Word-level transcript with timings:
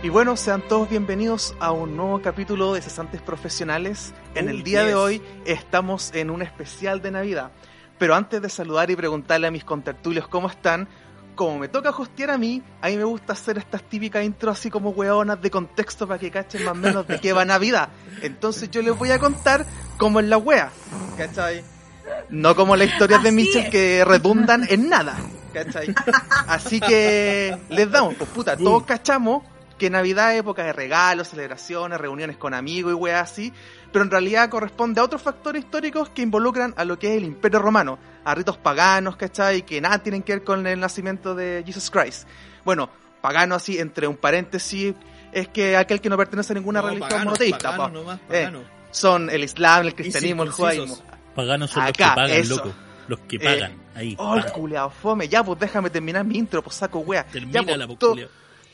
Y 0.00 0.10
bueno, 0.10 0.36
sean 0.36 0.62
todos 0.62 0.88
bienvenidos 0.88 1.56
a 1.58 1.72
un 1.72 1.96
nuevo 1.96 2.22
capítulo 2.22 2.72
de 2.72 2.80
Cesantes 2.80 3.20
Profesionales. 3.20 4.14
En 4.36 4.48
el 4.48 4.62
día 4.62 4.84
de 4.84 4.94
hoy 4.94 5.20
estamos 5.44 6.12
en 6.14 6.30
un 6.30 6.40
especial 6.40 7.02
de 7.02 7.10
Navidad. 7.10 7.50
Pero 7.98 8.14
antes 8.14 8.40
de 8.40 8.48
saludar 8.48 8.92
y 8.92 8.96
preguntarle 8.96 9.48
a 9.48 9.50
mis 9.50 9.64
contertulios 9.64 10.28
cómo 10.28 10.48
están, 10.48 10.88
como 11.34 11.58
me 11.58 11.66
toca 11.66 11.90
hostear 11.90 12.30
a 12.30 12.38
mí, 12.38 12.62
a 12.80 12.88
mí 12.90 12.96
me 12.96 13.02
gusta 13.02 13.32
hacer 13.32 13.58
estas 13.58 13.82
típicas 13.82 14.24
intros 14.24 14.56
así 14.56 14.70
como 14.70 14.90
hueonas 14.90 15.42
de 15.42 15.50
contexto 15.50 16.06
para 16.06 16.20
que 16.20 16.30
cachen 16.30 16.64
más 16.64 16.74
o 16.74 16.76
menos 16.76 17.08
de 17.08 17.18
qué 17.18 17.32
va 17.32 17.44
Navidad. 17.44 17.88
Entonces 18.22 18.70
yo 18.70 18.82
les 18.82 18.96
voy 18.96 19.10
a 19.10 19.18
contar 19.18 19.66
cómo 19.96 20.20
es 20.20 20.26
la 20.26 20.38
wea, 20.38 20.70
¿cachai? 21.16 21.64
No 22.28 22.54
como 22.54 22.76
las 22.76 22.88
historias 22.88 23.20
de 23.24 23.32
Mitchell 23.32 23.68
que 23.68 24.04
redundan 24.04 24.64
en 24.70 24.88
nada, 24.88 25.16
¿cachai? 25.52 25.92
Así 26.46 26.78
que 26.78 27.58
les 27.68 27.90
damos, 27.90 28.14
pues 28.14 28.30
puta, 28.30 28.56
todos 28.56 28.84
cachamos 28.84 29.42
que 29.78 29.88
Navidad 29.88 30.34
es 30.34 30.40
época 30.40 30.64
de 30.64 30.72
regalos, 30.72 31.28
celebraciones, 31.28 31.98
reuniones 31.98 32.36
con 32.36 32.52
amigos 32.52 32.92
y 32.92 32.94
weas 32.94 33.30
así, 33.30 33.52
pero 33.92 34.04
en 34.04 34.10
realidad 34.10 34.50
corresponde 34.50 35.00
a 35.00 35.04
otros 35.04 35.22
factores 35.22 35.64
históricos 35.64 36.10
que 36.10 36.22
involucran 36.22 36.74
a 36.76 36.84
lo 36.84 36.98
que 36.98 37.12
es 37.12 37.16
el 37.18 37.24
Imperio 37.24 37.60
Romano, 37.60 37.98
a 38.24 38.34
ritos 38.34 38.58
paganos, 38.58 39.16
¿cachai? 39.16 39.62
Que 39.62 39.80
nada 39.80 40.02
tienen 40.02 40.22
que 40.22 40.34
ver 40.34 40.44
con 40.44 40.66
el 40.66 40.78
nacimiento 40.78 41.34
de 41.34 41.62
Jesus 41.64 41.90
Christ. 41.90 42.28
Bueno, 42.64 42.90
pagano 43.20 43.54
así, 43.54 43.78
entre 43.78 44.06
un 44.06 44.16
paréntesis, 44.16 44.94
es 45.32 45.48
que 45.48 45.76
aquel 45.76 46.00
que 46.00 46.08
no 46.08 46.16
pertenece 46.16 46.52
a 46.52 46.56
ninguna 46.56 46.82
religión 46.82 47.24
monoteísta. 47.24 47.90
Eh, 48.30 48.50
son 48.90 49.30
el 49.30 49.44
Islam, 49.44 49.86
el 49.86 49.94
cristianismo, 49.94 50.42
el 50.42 50.50
judaísmo. 50.50 50.98
Paganos 51.34 51.70
son 51.70 51.84
los 51.84 51.92
que 51.92 52.04
pagan, 52.04 52.48
loco. 52.48 52.72
Los 53.06 53.20
que 53.20 53.38
pagan, 53.38 53.72
eh, 53.72 53.78
ahí. 53.94 54.16
Oh, 54.18 54.36
culeado, 54.52 54.90
fome. 54.90 55.28
Ya, 55.28 55.42
pues 55.42 55.58
déjame 55.58 55.88
terminar 55.88 56.24
mi 56.24 56.36
intro, 56.36 56.62
pues 56.62 56.76
saco 56.76 56.98
wea. 57.00 57.24
Termina 57.24 57.62
ya, 57.62 57.76
la 57.76 57.86
pues, 57.86 58.28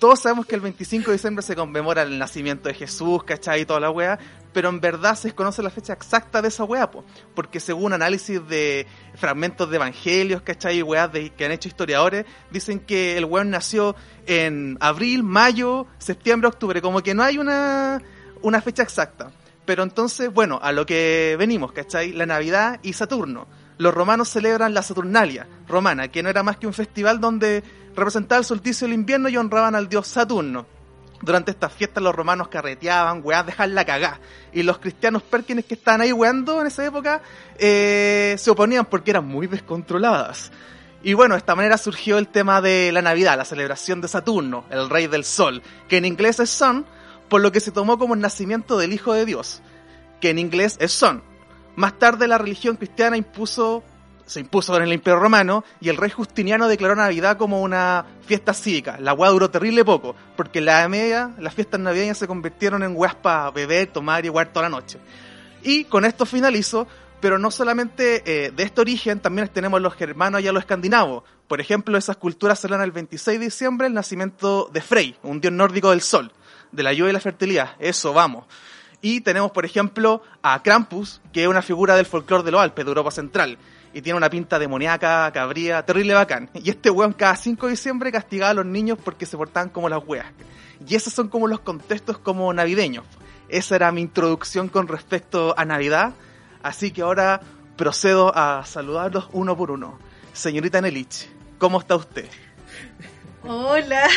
todos 0.05 0.20
sabemos 0.20 0.44
que 0.44 0.55
el 0.55 0.60
25 0.60 1.06
de 1.06 1.12
diciembre 1.14 1.42
se 1.42 1.56
conmemora 1.56 2.02
el 2.02 2.19
nacimiento 2.19 2.69
de 2.69 2.74
Jesús, 2.74 3.24
¿cachai? 3.24 3.62
Y 3.62 3.64
toda 3.64 3.80
la 3.80 3.91
wea, 3.91 4.19
pero 4.52 4.69
en 4.69 4.78
verdad 4.78 5.14
se 5.14 5.28
desconoce 5.28 5.62
la 5.62 5.70
fecha 5.70 5.94
exacta 5.94 6.42
de 6.42 6.48
esa 6.48 6.64
wea, 6.64 6.91
po, 6.91 7.06
porque 7.34 7.58
según 7.58 7.94
análisis 7.94 8.47
de 8.47 8.86
fragmentos 9.14 9.70
de 9.70 9.77
evangelios, 9.77 10.42
¿cachai? 10.42 10.77
Y 10.77 10.82
weas 10.82 11.10
de, 11.10 11.30
que 11.30 11.47
han 11.47 11.52
hecho 11.52 11.69
historiadores, 11.69 12.27
dicen 12.50 12.80
que 12.80 13.16
el 13.16 13.25
weón 13.25 13.48
nació 13.48 13.97
en 14.27 14.77
abril, 14.80 15.22
mayo, 15.22 15.86
septiembre, 15.97 16.48
octubre, 16.48 16.82
como 16.82 17.00
que 17.00 17.14
no 17.14 17.22
hay 17.22 17.38
una, 17.38 18.02
una 18.42 18.60
fecha 18.60 18.82
exacta. 18.82 19.30
Pero 19.64 19.84
entonces, 19.84 20.30
bueno, 20.30 20.60
a 20.62 20.72
lo 20.72 20.84
que 20.84 21.34
venimos, 21.38 21.72
¿cachai? 21.72 22.12
La 22.12 22.27
Navidad 22.27 22.78
y 22.82 22.92
Saturno. 22.92 23.47
Los 23.77 23.92
romanos 23.92 24.28
celebran 24.28 24.75
la 24.75 24.83
Saturnalia 24.83 25.47
romana, 25.67 26.08
que 26.08 26.22
no 26.22 26.28
era 26.28 26.42
más 26.42 26.56
que 26.56 26.67
un 26.67 26.72
festival 26.72 27.20
donde 27.20 27.62
representaba 27.94 28.39
el 28.39 28.44
solsticio 28.44 28.86
del 28.86 28.94
invierno 28.94 29.28
y 29.28 29.36
honraban 29.36 29.75
al 29.75 29.89
dios 29.89 30.06
Saturno. 30.06 30.66
Durante 31.22 31.53
estas 31.53 31.72
fiestas 31.72 32.03
los 32.03 32.14
romanos 32.14 32.48
carreteaban, 32.48 33.20
weá, 33.25 33.44
la 33.66 33.84
cagá. 33.84 34.20
Y 34.53 34.62
los 34.62 34.78
cristianos 34.78 35.22
perkins 35.22 35.64
que 35.64 35.75
estaban 35.75 36.03
ahí 36.03 36.12
weando 36.12 36.61
en 36.61 36.66
esa 36.66 36.84
época 36.84 37.22
eh, 37.58 38.36
se 38.39 38.50
oponían 38.50 38.84
porque 38.84 39.11
eran 39.11 39.27
muy 39.27 39.47
descontroladas. 39.47 40.53
Y 41.03 41.14
bueno, 41.14 41.34
de 41.34 41.38
esta 41.38 41.55
manera 41.55 41.78
surgió 41.78 42.19
el 42.19 42.28
tema 42.28 42.61
de 42.61 42.91
la 42.92 43.03
Navidad, 43.03 43.36
la 43.36 43.44
celebración 43.44 44.00
de 44.00 44.09
Saturno, 44.09 44.64
el 44.70 44.88
rey 44.88 45.06
del 45.06 45.25
sol, 45.25 45.62
que 45.88 45.98
en 45.98 46.05
inglés 46.05 46.41
es 46.41 46.50
Sun, 46.50 46.86
por 47.28 47.42
lo 47.42 47.53
que 47.53 47.61
se 47.61 47.72
tomó 47.72 47.98
como 47.98 48.14
el 48.14 48.20
nacimiento 48.20 48.78
del 48.78 48.92
Hijo 48.92 49.12
de 49.12 49.27
Dios, 49.27 49.61
que 50.20 50.31
en 50.31 50.38
inglés 50.38 50.77
es 50.81 50.92
Son. 50.92 51.22
Más 51.77 51.98
tarde 51.98 52.28
la 52.28 52.39
religión 52.39 52.77
cristiana 52.77 53.17
impuso 53.17 53.83
se 54.27 54.41
impuso 54.41 54.77
en 54.77 54.83
el 54.83 54.92
Imperio 54.92 55.20
Romano 55.20 55.64
y 55.81 55.89
el 55.89 55.97
rey 55.97 56.11
Justiniano 56.11 56.69
declaró 56.69 56.97
Navidad 56.97 57.36
como 57.36 57.61
una 57.61 58.06
fiesta 58.26 58.54
cívica. 58.54 58.97
La 58.98 59.12
hueá 59.12 59.31
duró 59.31 59.50
terrible 59.50 59.84
poco, 59.84 60.16
porque 60.37 60.60
la 60.60 60.88
media, 60.88 61.34
las 61.38 61.54
fiestas 61.54 61.81
navideñas 61.81 62.19
se 62.19 62.26
convirtieron 62.26 62.82
en 62.82 62.97
hueás 62.97 63.15
para 63.15 63.50
beber, 63.50 63.88
tomar 63.88 64.25
y 64.25 64.28
jugar 64.28 64.53
toda 64.53 64.69
la 64.69 64.76
noche. 64.76 64.98
Y 65.62 65.84
con 65.84 66.04
esto 66.04 66.26
finalizo, 66.26 66.87
pero 67.21 67.38
no 67.38 67.50
solamente 67.50 68.22
eh, 68.25 68.50
de 68.50 68.62
este 68.62 68.81
origen, 68.81 69.21
también 69.21 69.48
tenemos 69.48 69.81
los 69.81 69.94
germanos 69.94 70.41
y 70.41 70.48
a 70.48 70.53
los 70.53 70.62
escandinavos. 70.62 71.25
Por 71.48 71.60
ejemplo, 71.60 71.98
esas 71.98 72.16
culturas 72.16 72.59
celebran 72.60 72.84
el 72.84 72.93
26 72.93 73.38
de 73.38 73.44
diciembre 73.44 73.87
el 73.87 73.94
nacimiento 73.94 74.71
de 74.72 74.81
Frey, 74.81 75.16
un 75.22 75.41
dios 75.41 75.53
nórdico 75.53 75.91
del 75.91 76.00
sol, 76.00 76.32
de 76.72 76.82
la 76.82 76.93
lluvia 76.93 77.10
y 77.10 77.15
la 77.15 77.21
fertilidad. 77.21 77.71
Eso, 77.78 78.15
vamos. 78.15 78.47
Y 79.04 79.20
tenemos, 79.20 79.50
por 79.50 79.66
ejemplo, 79.66 80.22
a 80.41 80.62
Krampus, 80.62 81.20
que 81.31 81.42
es 81.42 81.47
una 81.47 81.60
figura 81.60 81.94
del 81.94 82.06
folclore 82.06 82.42
de 82.42 82.50
los 82.50 82.62
Alpes, 82.62 82.87
de 82.87 82.91
Europa 82.91 83.10
Central 83.10 83.59
y 83.92 84.00
tiene 84.00 84.16
una 84.16 84.31
pinta 84.31 84.59
demoníaca, 84.59 85.31
cabría, 85.31 85.84
terrible 85.84 86.15
bacán. 86.15 86.48
Y 86.54 86.70
este 86.70 86.88
weón 86.88 87.12
cada 87.12 87.37
5 87.37 87.66
de 87.66 87.72
diciembre 87.72 88.10
castigaba 88.10 88.53
a 88.53 88.54
los 88.54 88.65
niños 88.65 88.97
porque 89.04 89.26
se 89.26 89.37
portaban 89.37 89.69
como 89.69 89.91
las 89.91 90.03
weas. 90.06 90.25
Y 90.88 90.94
esos 90.94 91.12
son 91.12 91.28
como 91.28 91.48
los 91.48 91.60
contextos 91.60 92.16
como 92.16 92.50
navideños. 92.54 93.04
Esa 93.50 93.76
era 93.76 93.92
mi 93.92 94.00
introducción 94.00 94.69
con 94.69 94.88
respecto 94.88 95.54
a 95.59 95.66
Navidad. 95.66 96.15
Así 96.62 96.91
que 96.91 97.03
ahora 97.03 97.42
procedo 97.76 98.34
a 98.34 98.65
saludarlos 98.65 99.28
uno 99.32 99.54
por 99.54 99.71
uno. 99.71 99.98
Señorita 100.32 100.81
Nelich, 100.81 101.28
¿cómo 101.59 101.78
está 101.78 101.94
usted? 101.94 102.31
Hola. 103.42 104.09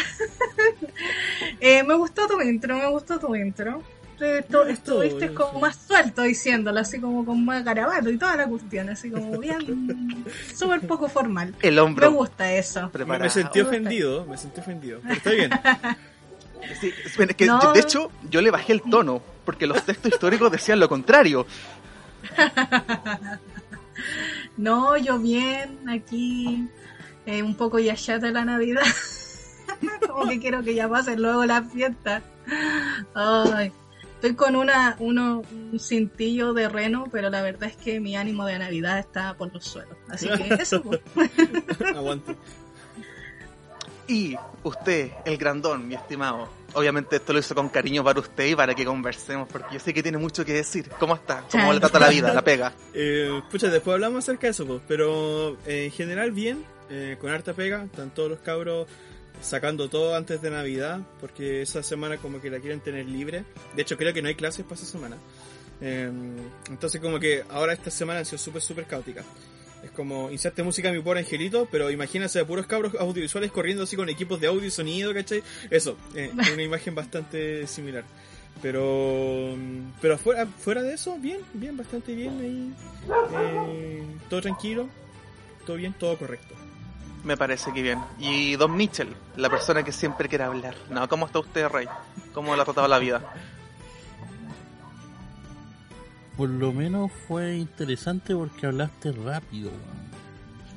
eh, 1.60 1.84
me 1.84 1.94
gustó 1.96 2.26
tu 2.26 2.40
intro, 2.40 2.78
me 2.78 2.88
gustó 2.88 3.20
tu 3.20 3.36
intro 3.36 3.84
estuviste 4.26 5.34
como 5.34 5.60
más 5.60 5.78
suelto 5.88 6.24
diciéndolo, 6.24 6.80
así 6.80 7.00
como 7.00 7.26
con 7.26 7.44
más 7.46 7.64
garabato 7.64 8.10
y 8.10 8.18
toda 8.18 8.36
la 8.36 8.48
cuestión, 8.48 8.90
así 8.90 9.10
como 9.10 9.38
bien, 9.40 10.26
súper 10.56 10.82
poco 10.82 11.08
formal. 11.08 11.54
El 11.62 11.80
hombro. 11.80 12.10
Me 12.10 12.18
gusta 12.18 12.52
eso. 12.54 12.92
Me 13.06 13.30
sentí 13.30 13.62
ofendido, 13.62 14.26
me 14.26 14.38
sentí 14.38 14.62
ofendido, 14.62 15.00
pero 15.04 15.14
está 15.14 15.32
bien. 15.32 15.52
De 17.74 17.80
hecho, 17.80 18.12
yo 18.30 18.42
le 18.42 18.52
bajé 18.52 18.74
el 18.74 18.82
tono, 18.82 19.22
porque 19.46 19.68
los 19.68 19.84
textos 19.84 20.12
históricos 20.12 20.52
decían 20.52 20.80
lo 20.80 20.90
contrario. 20.90 21.46
no, 24.58 24.98
yo 24.98 25.20
bien, 25.20 25.88
aquí, 25.88 26.68
eh, 27.26 27.44
un 27.44 27.56
poco 27.56 27.80
ya 27.80 27.96
de 28.20 28.32
la 28.32 28.44
Navidad. 28.44 28.84
como 30.08 30.28
que 30.28 30.40
quiero 30.40 30.64
que 30.64 30.74
ya 30.74 30.90
pase 30.90 31.16
luego 31.16 31.46
la 31.46 31.62
fiesta. 31.62 32.22
Ay. 33.14 33.72
Estoy 34.18 34.34
con 34.34 34.56
una, 34.56 34.96
uno, 34.98 35.44
un 35.72 35.80
cintillo 35.80 36.52
de 36.54 36.68
reno, 36.68 37.08
pero 37.12 37.30
la 37.30 37.44
verdad 37.44 37.70
es 37.70 37.76
que 37.76 38.00
mi 38.00 38.16
ánimo 38.16 38.48
de 38.48 38.58
Navidad 38.58 38.98
está 38.98 39.36
por 39.36 39.54
los 39.54 39.64
suelos. 39.64 39.96
Así 40.10 40.28
que 40.28 40.54
eso. 40.60 40.82
Pues. 40.82 41.02
Aguante. 41.96 42.36
Y 44.08 44.36
usted, 44.64 45.12
el 45.24 45.38
grandón, 45.38 45.88
mi 45.88 45.94
estimado. 45.94 46.50
Obviamente 46.74 47.18
esto 47.18 47.32
lo 47.32 47.38
hizo 47.38 47.54
con 47.54 47.70
cariño 47.70 48.04
para 48.04 48.20
usted 48.20 48.48
y 48.48 48.56
para 48.56 48.74
que 48.74 48.86
conversemos, 48.86 49.48
porque 49.48 49.76
yo 49.76 49.80
sé 49.80 49.94
que 49.94 50.02
tiene 50.02 50.18
mucho 50.18 50.44
que 50.44 50.54
decir. 50.54 50.90
¿Cómo 51.00 51.14
está? 51.14 51.44
¿Cómo 51.52 51.72
le 51.72 51.80
trata 51.80 52.00
la 52.00 52.10
vida, 52.10 52.34
la 52.34 52.44
pega? 52.44 52.74
Eh, 52.96 53.44
pucha, 53.52 53.68
después 53.68 53.94
hablamos 53.94 54.24
acerca 54.24 54.48
de 54.48 54.52
eso, 54.52 54.66
pues, 54.66 54.82
pero 54.88 55.58
eh, 55.68 55.86
en 55.86 55.92
general 55.92 56.32
bien, 56.32 56.66
eh, 56.90 57.18
con 57.22 57.30
harta 57.30 57.54
pega, 57.54 57.84
están 57.84 58.10
todos 58.10 58.32
los 58.32 58.40
cabros 58.40 58.88
sacando 59.42 59.90
todo 59.90 60.16
antes 60.16 60.42
de 60.42 60.50
Navidad, 60.50 61.02
porque 61.20 61.62
esa 61.62 61.84
semana 61.84 62.18
como 62.18 62.42
que 62.42 62.50
la 62.50 62.60
quieren 62.60 62.80
tener 62.80 63.06
libre. 63.06 63.46
De 63.76 63.82
hecho, 63.82 63.98
creo 63.98 64.14
que 64.14 64.22
no 64.22 64.28
hay 64.28 64.36
clases 64.36 64.66
para 64.66 64.76
esa 64.76 64.86
semana. 64.86 65.18
Em, 65.80 66.38
entonces 66.70 67.00
como 67.00 67.20
que 67.20 67.44
ahora 67.50 67.74
esta 67.74 67.92
semana 67.92 68.22
ha 68.22 68.26
sido 68.26 68.40
súper, 68.40 68.62
súper 68.62 68.86
caótica. 68.86 69.24
Es 69.84 69.92
como, 69.92 70.32
inserte 70.32 70.64
música 70.64 70.90
a 70.90 70.92
mi 70.92 71.00
pobre 71.02 71.20
angelito, 71.20 71.68
pero 71.72 71.92
imagínense 71.92 72.40
a 72.40 72.48
puros 72.48 72.66
cabros 72.66 72.96
audiovisuales 72.96 73.52
corriendo 73.52 73.84
así 73.84 73.96
con 73.96 74.10
equipos 74.10 74.40
de 74.42 74.48
audio 74.48 74.66
y 74.66 74.72
sonido, 74.72 75.14
¿cachai? 75.14 75.44
Eso, 75.70 75.98
eh, 76.16 76.32
una 76.54 76.64
imagen 76.64 76.96
bastante 76.96 77.68
similar. 77.68 78.04
Pero, 78.62 79.56
pero 80.02 80.18
fuera, 80.18 80.48
fuera 80.48 80.82
de 80.82 80.96
eso, 80.96 81.18
bien, 81.20 81.42
bien, 81.54 81.78
bastante 81.78 82.16
bien 82.16 82.40
ahí. 82.42 82.74
Eh, 83.54 84.04
todo 84.30 84.42
tranquilo, 84.42 84.90
todo 85.66 85.78
bien, 85.78 85.94
todo 85.94 86.18
correcto. 86.18 86.56
Me 87.24 87.36
parece 87.36 87.74
que 87.74 87.82
bien. 87.82 88.00
Y 88.20 88.56
Don 88.56 88.76
Mitchell, 88.76 89.14
la 89.36 89.50
persona 89.50 89.84
que 89.84 89.92
siempre 89.92 90.30
quiere 90.30 90.46
hablar. 90.46 90.76
No, 90.90 91.08
¿cómo 91.10 91.26
está 91.26 91.40
usted, 91.40 91.68
Rey? 91.68 91.88
¿Cómo 92.34 92.56
le 92.56 92.62
ha 92.62 92.66
tratado 92.66 92.88
la 92.88 93.00
vida? 93.00 93.22
Por 96.38 96.50
lo 96.50 96.72
menos 96.72 97.12
fue 97.28 97.58
interesante 97.58 98.36
porque 98.36 98.68
hablaste 98.68 99.12
rápido. 99.12 99.72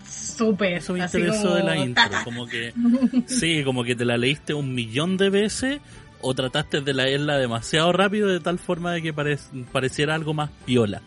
Súper. 0.09 0.79
Eso 0.79 0.95
me 0.95 1.01
interesó 1.01 1.55
de 1.55 1.63
la 1.63 1.77
intro. 1.77 2.05
Como 2.25 2.47
que, 2.47 2.73
sí, 3.27 3.63
como 3.63 3.85
que 3.85 3.95
te 3.95 4.05
la 4.05 4.17
leíste 4.17 4.55
un 4.55 4.75
millón 4.75 5.19
de 5.19 5.29
veces 5.29 5.81
o 6.23 6.35
trataste 6.35 6.81
de 6.81 6.95
leerla 6.95 7.37
demasiado 7.39 7.93
rápido 7.93 8.29
de 8.29 8.41
tal 8.41 8.59
forma 8.59 8.93
de 8.93 9.03
que 9.03 9.13
pareciera 9.13 10.15
algo 10.15 10.35
más 10.35 10.51
piola 10.65 11.03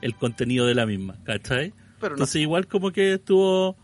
el 0.00 0.14
contenido 0.14 0.66
de 0.66 0.74
la 0.74 0.86
misma, 0.86 1.16
¿cachai? 1.24 1.72
Pero 2.00 2.14
Entonces 2.14 2.42
igual 2.42 2.66
como 2.66 2.92
que 2.92 3.14
estuvo 3.14 3.76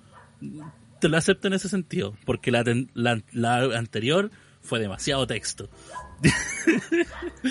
te 1.03 1.09
lo 1.09 1.17
acepto 1.17 1.49
en 1.49 1.55
ese 1.55 1.69
sentido, 1.69 2.15
porque 2.25 2.53
la, 2.53 2.63
la, 2.95 3.77
anterior 3.77 4.31
fue 4.61 4.79
demasiado 4.79 5.27
texto. 5.27 5.69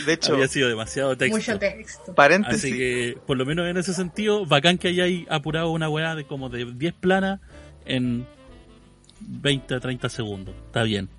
De 0.05 0.13
hecho, 0.13 0.33
había 0.33 0.47
sido 0.47 0.69
demasiado 0.69 1.17
texto. 1.17 1.35
Mucho 1.37 1.59
texto. 1.59 2.15
Paréntesis. 2.15 2.63
Así 2.63 2.77
que, 2.77 3.17
por 3.27 3.35
lo 3.35 3.45
menos 3.45 3.67
en 3.67 3.75
ese 3.75 3.93
sentido, 3.93 4.45
bacán 4.45 4.77
que 4.77 4.87
hayáis 4.87 5.25
apurado 5.29 5.69
una 5.71 5.89
weá 5.89 6.15
de 6.15 6.23
como 6.25 6.47
de 6.47 6.65
10 6.65 6.93
planas 6.93 7.41
en 7.85 8.25
20 9.19 9.79
30 9.81 10.07
segundos. 10.07 10.55
Está 10.67 10.83
bien. 10.83 11.09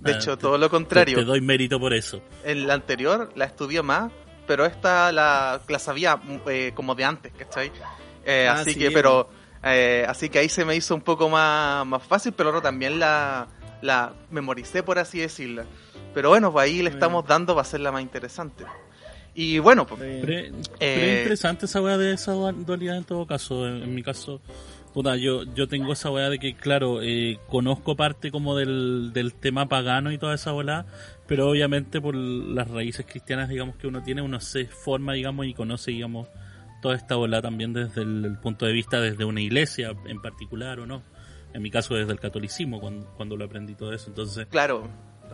De 0.00 0.12
Ah, 0.12 0.16
hecho, 0.16 0.36
te- 0.36 0.42
todo 0.42 0.58
lo 0.58 0.66
Te, 0.66 0.70
contrario. 0.70 1.16
te 1.18 1.24
doy 1.24 1.40
mérito 1.40 1.78
por 1.78 1.94
eso. 1.94 2.20
En 2.44 2.66
la 2.66 2.74
anterior 2.74 3.30
la 3.36 3.44
estudié 3.44 3.82
más, 3.82 4.10
pero 4.48 4.66
esta 4.66 5.12
la, 5.12 5.60
la 5.68 5.78
sabía 5.78 6.20
eh, 6.48 6.72
como 6.74 6.96
de 6.96 7.04
antes, 7.04 7.32
¿cachai? 7.38 7.70
Eh, 8.24 8.48
Ah, 8.50 8.54
así 8.60 8.72
sí, 8.72 8.78
que, 8.80 8.90
pero, 8.90 9.30
eh, 9.66 10.04
así 10.08 10.28
que 10.28 10.38
ahí 10.38 10.48
se 10.48 10.64
me 10.64 10.74
hizo 10.76 10.94
un 10.94 11.00
poco 11.00 11.28
más, 11.28 11.86
más 11.86 12.02
fácil, 12.02 12.32
pero 12.32 12.50
ahora 12.50 12.62
también 12.62 12.98
la, 12.98 13.48
la 13.82 14.12
memoricé, 14.30 14.82
por 14.82 14.98
así 14.98 15.18
decirla. 15.18 15.64
Pero 16.14 16.30
bueno, 16.30 16.52
pues 16.52 16.64
ahí 16.64 16.82
le 16.82 16.90
estamos 16.90 17.26
dando 17.26 17.54
para 17.54 17.62
hacerla 17.62 17.92
más 17.92 18.02
interesante. 18.02 18.64
Y 19.34 19.58
bueno, 19.58 19.86
pues, 19.86 20.00
pero 20.00 20.32
Eh, 20.32 20.52
es 20.80 21.18
interesante 21.18 21.66
esa 21.66 21.82
weá 21.82 21.98
de 21.98 22.14
esa 22.14 22.32
dualidad 22.32 22.96
en 22.96 23.04
todo 23.04 23.26
caso. 23.26 23.68
En, 23.68 23.82
en 23.82 23.94
mi 23.94 24.02
caso, 24.02 24.40
puta, 24.94 25.16
yo, 25.16 25.42
yo 25.54 25.68
tengo 25.68 25.92
esa 25.92 26.10
weá 26.10 26.30
de 26.30 26.38
que, 26.38 26.54
claro, 26.54 27.02
eh, 27.02 27.38
conozco 27.48 27.96
parte 27.96 28.30
como 28.30 28.56
del, 28.56 29.10
del 29.12 29.34
tema 29.34 29.68
pagano 29.68 30.10
y 30.10 30.16
toda 30.16 30.34
esa 30.34 30.52
bola, 30.52 30.86
pero 31.26 31.50
obviamente 31.50 32.00
por 32.00 32.14
las 32.14 32.70
raíces 32.70 33.04
cristianas, 33.04 33.50
digamos, 33.50 33.76
que 33.76 33.86
uno 33.86 34.02
tiene, 34.02 34.22
uno 34.22 34.40
se 34.40 34.64
forma, 34.64 35.12
digamos, 35.12 35.44
y 35.44 35.52
conoce, 35.52 35.90
digamos, 35.90 36.28
toda 36.82 36.94
esta 36.96 37.16
bola 37.16 37.40
también 37.42 37.72
desde 37.72 38.02
el, 38.02 38.24
el 38.24 38.38
punto 38.38 38.66
de 38.66 38.72
vista 38.72 39.00
desde 39.00 39.24
una 39.24 39.40
iglesia 39.40 39.92
en 40.06 40.20
particular 40.20 40.80
o 40.80 40.86
no. 40.86 41.02
En 41.54 41.62
mi 41.62 41.70
caso 41.70 41.94
desde 41.94 42.12
el 42.12 42.20
catolicismo, 42.20 42.80
cuando, 42.80 43.06
cuando 43.16 43.36
lo 43.36 43.44
aprendí 43.46 43.74
todo 43.74 43.92
eso. 43.92 44.08
Entonces, 44.08 44.46
claro. 44.46 44.88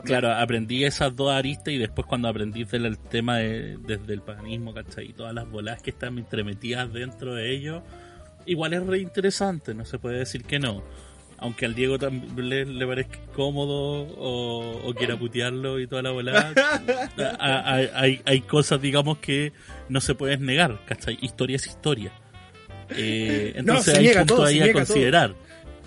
Claro, 0.05 0.33
aprendí 0.33 0.85
esas 0.85 1.15
dos 1.15 1.31
aristas 1.33 1.75
y 1.75 1.79
después 1.79 2.06
cuando 2.06 2.27
aprendí 2.29 2.65
del 2.65 2.87
el 2.87 2.99
tema 2.99 3.37
de- 3.39 3.77
desde 3.77 4.15
el 4.15 4.23
paganismo, 4.23 4.73
¿cachai? 4.73 5.11
Y 5.11 5.12
todas 5.12 5.35
las 5.35 5.47
bolas 5.50 5.83
que 5.83 5.91
están 5.91 6.17
entremetidas 6.17 6.91
dentro 6.93 7.35
de 7.35 7.50
ello, 7.55 7.83
igual 8.47 8.73
es 8.73 8.87
re 8.87 9.00
interesante, 9.00 9.75
no 9.75 9.85
se 9.85 9.99
puede 9.99 10.19
decir 10.21 10.45
que 10.45 10.59
no. 10.59 10.83
Aunque 11.43 11.67
al 11.67 11.75
Diego 11.75 11.99
también 11.99 12.49
le, 12.49 12.65
le 12.65 12.87
parezca 12.87 13.19
cómodo 13.35 13.75
o, 14.17 14.81
o 14.85 14.94
quiera 14.94 15.17
putearlo 15.19 15.79
y 15.81 15.87
toda 15.87 16.00
la 16.03 16.11
bola, 16.12 16.53
a- 17.39 17.59
a- 17.59 18.00
hay, 18.00 18.21
hay 18.25 18.41
cosas, 18.43 18.81
digamos, 18.81 19.19
que 19.19 19.53
no 19.89 20.00
se 20.00 20.15
pueden 20.15 20.47
negar, 20.47 20.79
¿cachai? 20.87 21.19
Historia 21.21 21.56
es 21.56 21.67
historia. 21.67 22.12
Eh, 22.97 23.53
entonces 23.56 23.94
hay 23.99 24.06
puntos 24.19 24.37
se 24.39 24.50
ahí 24.50 24.61
a 24.61 24.73
todo. 24.87 24.94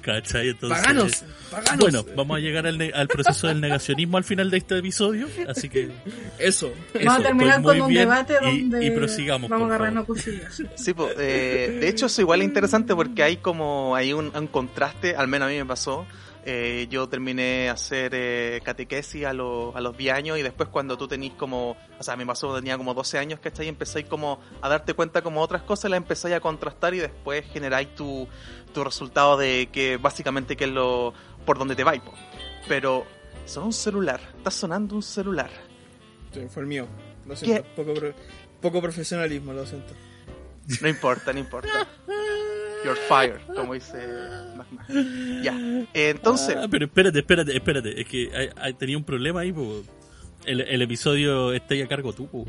¿Cachai? 0.06 0.50
Entonces, 0.50 0.80
Paganos, 0.82 1.24
paganos. 1.52 1.80
bueno, 1.80 2.06
vamos 2.16 2.38
a 2.38 2.40
llegar 2.40 2.68
al, 2.68 2.92
al 2.94 3.08
proceso 3.08 3.48
del 3.48 3.60
negacionismo 3.60 4.18
al 4.18 4.24
final 4.24 4.52
de 4.52 4.58
este 4.58 4.78
episodio, 4.78 5.28
así 5.48 5.68
que 5.70 5.90
Eso. 6.38 6.72
eso, 6.94 7.06
Vamos 7.06 7.20
a 7.20 7.24
terminar 7.24 7.62
con 7.64 7.82
un 7.82 7.88
bien 7.90 8.02
debate 8.02 8.36
y- 8.52 8.62
donde 8.62 8.86
y 8.86 8.92
prosigamos, 8.92 9.50
vamos 9.50 9.72
a 9.72 9.76
agarrarnos 9.76 10.06
cuchillos. 10.06 10.62
Sí, 10.76 10.94
po, 10.94 11.10
eh, 11.18 11.78
de 11.82 11.88
hecho 11.90 12.06
eso 12.06 12.22
igual 12.22 12.42
es 12.42 12.48
interesante 12.48 12.94
porque 12.96 13.24
hay 13.24 13.38
como 13.38 13.96
hay 13.96 14.14
un, 14.14 14.32
un 14.36 14.48
contraste, 14.48 15.16
al 15.16 15.28
menos 15.28 15.48
a 15.48 15.52
mí 15.52 15.58
me 15.58 15.66
pasó. 15.66 16.06
Eh, 16.48 16.86
yo 16.92 17.10
terminé 17.10 17.70
hacer 17.70 18.12
eh, 18.14 18.62
catequesis 18.64 19.26
a, 19.26 19.34
los 19.34 19.76
a 19.76 19.82
los 19.82 19.98
10 19.98 20.14
años 20.14 20.38
y 20.38 20.44
después 20.44 20.70
cuando 20.70 20.96
tú 20.96 21.08
tenís 21.08 21.34
como, 21.34 21.72
o 21.98 22.04
sea, 22.04 22.16
me 22.16 22.24
pasó 22.26 22.46
cuando 22.48 22.62
tenía 22.62 22.78
como 22.78 22.94
12 22.94 23.18
años, 23.18 23.40
¿cachai? 23.40 23.66
Y 23.66 23.70
empezáis 23.70 24.06
como 24.06 24.40
a 24.62 24.70
darte 24.70 24.94
cuenta 24.94 25.24
como 25.24 25.42
otras 25.42 25.64
cosas, 25.64 25.90
las 25.90 25.98
empezáis 25.98 26.36
a 26.36 26.40
contrastar 26.40 26.94
y 26.94 27.00
después 27.00 27.46
generáis 27.52 27.96
tu, 27.96 28.28
tu 28.76 28.84
resultado 28.84 29.38
de 29.38 29.70
que 29.72 29.98
básicamente 29.98 30.56
que 30.56 30.66
es 30.66 30.70
lo 30.70 31.16
por 31.48 31.58
donde 31.58 31.76
te 31.76 31.84
vais. 31.84 32.02
po. 32.02 32.14
Pero 32.68 33.06
son 33.48 33.64
un 33.66 33.74
celular, 33.74 34.20
está 34.38 34.52
sonando 34.52 34.94
un 34.96 35.02
celular. 35.04 35.50
Sí, 36.32 36.42
fue 36.48 36.62
el 36.62 36.68
mío. 36.68 36.86
Lo 37.26 37.36
siento. 37.36 37.66
Poco, 37.76 37.94
pro- 37.96 38.14
poco 38.62 38.82
profesionalismo, 38.84 39.52
lo 39.52 39.66
siento. 39.66 39.96
No 40.80 40.88
importa, 40.90 41.34
no 41.34 41.40
importa. 41.40 41.88
You're 42.86 43.00
fired, 43.10 43.42
como 43.56 43.74
dice 43.74 43.98
Magma. 44.56 44.86
Ya. 45.42 45.58
Entonces, 45.94 46.56
Ah, 46.56 46.68
pero 46.70 46.86
espérate, 46.86 47.18
espérate, 47.18 47.56
espérate, 47.56 48.00
es 48.02 48.08
que 48.08 48.30
hay- 48.36 48.50
hay- 48.58 48.74
tenía 48.76 48.96
un 48.96 49.04
problema 49.04 49.40
ahí, 49.40 49.52
po. 49.52 49.82
El, 50.46 50.62
el 50.62 50.82
episodio 50.84 51.52
está 51.52 51.74
ahí 51.74 51.82
a 51.82 51.88
cargo 51.88 52.14
tú, 52.14 52.28
po. 52.28 52.46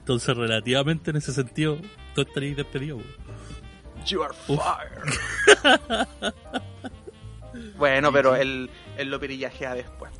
Entonces, 0.00 0.36
relativamente 0.36 1.10
en 1.12 1.16
ese 1.16 1.32
sentido, 1.32 1.78
tú 2.14 2.20
estarías 2.20 2.58
despedido, 2.58 2.98
po. 2.98 3.04
you 4.04 4.22
are 4.22 4.34
fired. 4.46 6.04
bueno, 7.78 8.12
pero 8.12 8.36
él, 8.36 8.68
él 8.98 9.10
lo 9.10 9.18
perillajea 9.18 9.74
después. 9.74 10.12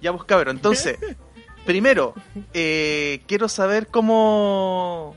Ya, 0.00 0.12
pues 0.12 0.24
cabrón, 0.24 0.56
entonces, 0.56 0.98
primero, 1.64 2.14
eh, 2.52 3.22
quiero 3.28 3.48
saber 3.48 3.86
cómo, 3.86 5.14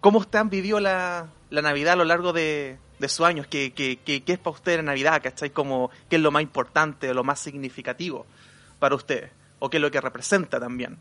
cómo 0.00 0.18
usted 0.20 0.44
vivió 0.46 0.80
la, 0.80 1.28
la 1.50 1.62
Navidad 1.62 1.94
a 1.94 1.96
lo 1.96 2.04
largo 2.04 2.32
de, 2.32 2.78
de 2.98 3.08
sus 3.08 3.26
años. 3.26 3.46
¿Qué, 3.46 3.72
qué, 3.72 3.98
qué, 4.04 4.22
qué 4.22 4.32
es 4.34 4.38
para 4.38 4.54
usted 4.54 4.76
la 4.76 4.82
Navidad? 4.82 5.22
¿Cachai? 5.22 5.50
Como, 5.50 5.90
¿Qué 6.08 6.16
es 6.16 6.22
lo 6.22 6.30
más 6.30 6.42
importante 6.42 7.10
o 7.10 7.14
lo 7.14 7.24
más 7.24 7.40
significativo 7.40 8.26
para 8.78 8.94
ustedes? 8.94 9.30
¿O 9.58 9.70
qué 9.70 9.78
es 9.78 9.80
lo 9.80 9.90
que 9.90 10.00
representa 10.00 10.58
también? 10.60 10.98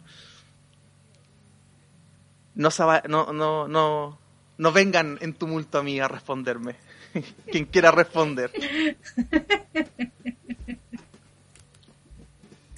No, 2.55 2.69
no, 3.09 3.33
no, 3.33 3.67
no, 3.67 4.19
no 4.57 4.71
vengan 4.71 5.17
en 5.21 5.33
tumulto 5.33 5.79
a 5.79 5.83
mí 5.83 5.99
a 5.99 6.07
responderme. 6.07 6.75
Quien 7.51 7.65
quiera 7.65 7.91
responder. 7.91 8.51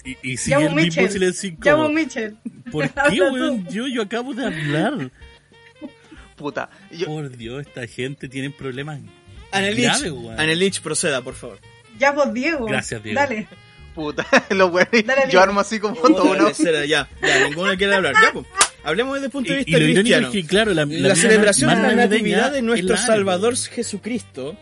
Y, 0.04 0.16
y 0.32 0.36
sigue 0.36 0.56
Llamo 0.56 0.68
el 0.68 0.74
mismo 0.84 1.02
Mitchell. 1.02 1.32
silencio. 1.32 1.56
¿Por 2.70 2.88
qué, 3.10 3.20
weón? 3.20 3.66
Yo, 3.68 3.86
yo 3.86 4.02
acabo 4.02 4.34
de 4.34 4.46
hablar. 4.46 5.10
Puta. 6.36 6.68
Yo, 6.90 7.06
Por 7.06 7.36
Dios, 7.36 7.66
esta 7.66 7.86
gente 7.86 8.28
tiene 8.28 8.50
problemas 8.50 9.00
Anelich. 9.50 9.88
Anelich, 10.36 10.80
proceda, 10.80 11.22
por 11.22 11.34
favor. 11.34 11.58
Ya 11.98 12.12
vos, 12.12 12.32
Diego. 12.32 12.66
Gracias, 12.66 13.02
Diego. 13.02 13.18
Dale. 13.20 13.46
puta. 13.94 14.26
Lo 14.50 14.70
bueno. 14.70 14.88
Dale, 15.04 15.30
Yo 15.30 15.40
armo 15.40 15.60
así 15.60 15.80
como 15.80 15.96
todo 15.96 16.32
uno. 16.32 16.50
ya, 16.52 16.84
ya, 16.86 17.08
ninguno 17.48 17.74
quiere 17.76 17.94
hablar. 17.94 18.14
Ya, 18.22 18.32
pues, 18.32 18.46
hablemos 18.84 19.14
desde 19.14 19.26
el 19.26 19.32
punto 19.32 19.52
de 19.52 19.60
Y, 19.60 19.64
vista 19.64 19.70
y 19.70 19.74
irónico 19.82 20.00
cristiano. 20.00 20.26
es 20.28 20.32
que, 20.32 20.46
claro, 20.46 20.74
la, 20.74 21.16
celebración 21.16 21.70
de 21.70 21.88
la 21.88 21.94
natividad 21.94 22.52
de 22.52 22.58
es 22.58 22.64
nuestro 22.64 22.96
Salvador 22.98 23.56
Jesucristo 23.56 24.56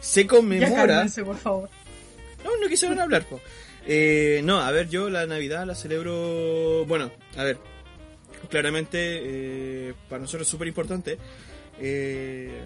se 0.00 0.22
Ya 0.22 0.28
conmemora. 0.28 0.86
cálmense, 0.86 1.22
por 1.24 1.36
favor. 1.36 1.68
No, 2.42 2.50
no 2.56 2.68
quisieron 2.68 2.98
hablar, 2.98 3.24
po. 3.24 3.40
Eh, 3.86 4.40
no, 4.44 4.60
a 4.60 4.70
ver, 4.70 4.88
yo 4.88 5.10
la 5.10 5.26
Navidad 5.26 5.66
la 5.66 5.74
celebro. 5.74 6.86
Bueno, 6.86 7.10
a 7.36 7.44
ver, 7.44 7.58
claramente 8.50 8.98
eh, 9.00 9.94
para 10.08 10.20
nosotros 10.20 10.46
es 10.46 10.50
súper 10.50 10.68
importante. 10.68 11.18
Eh, 11.80 12.62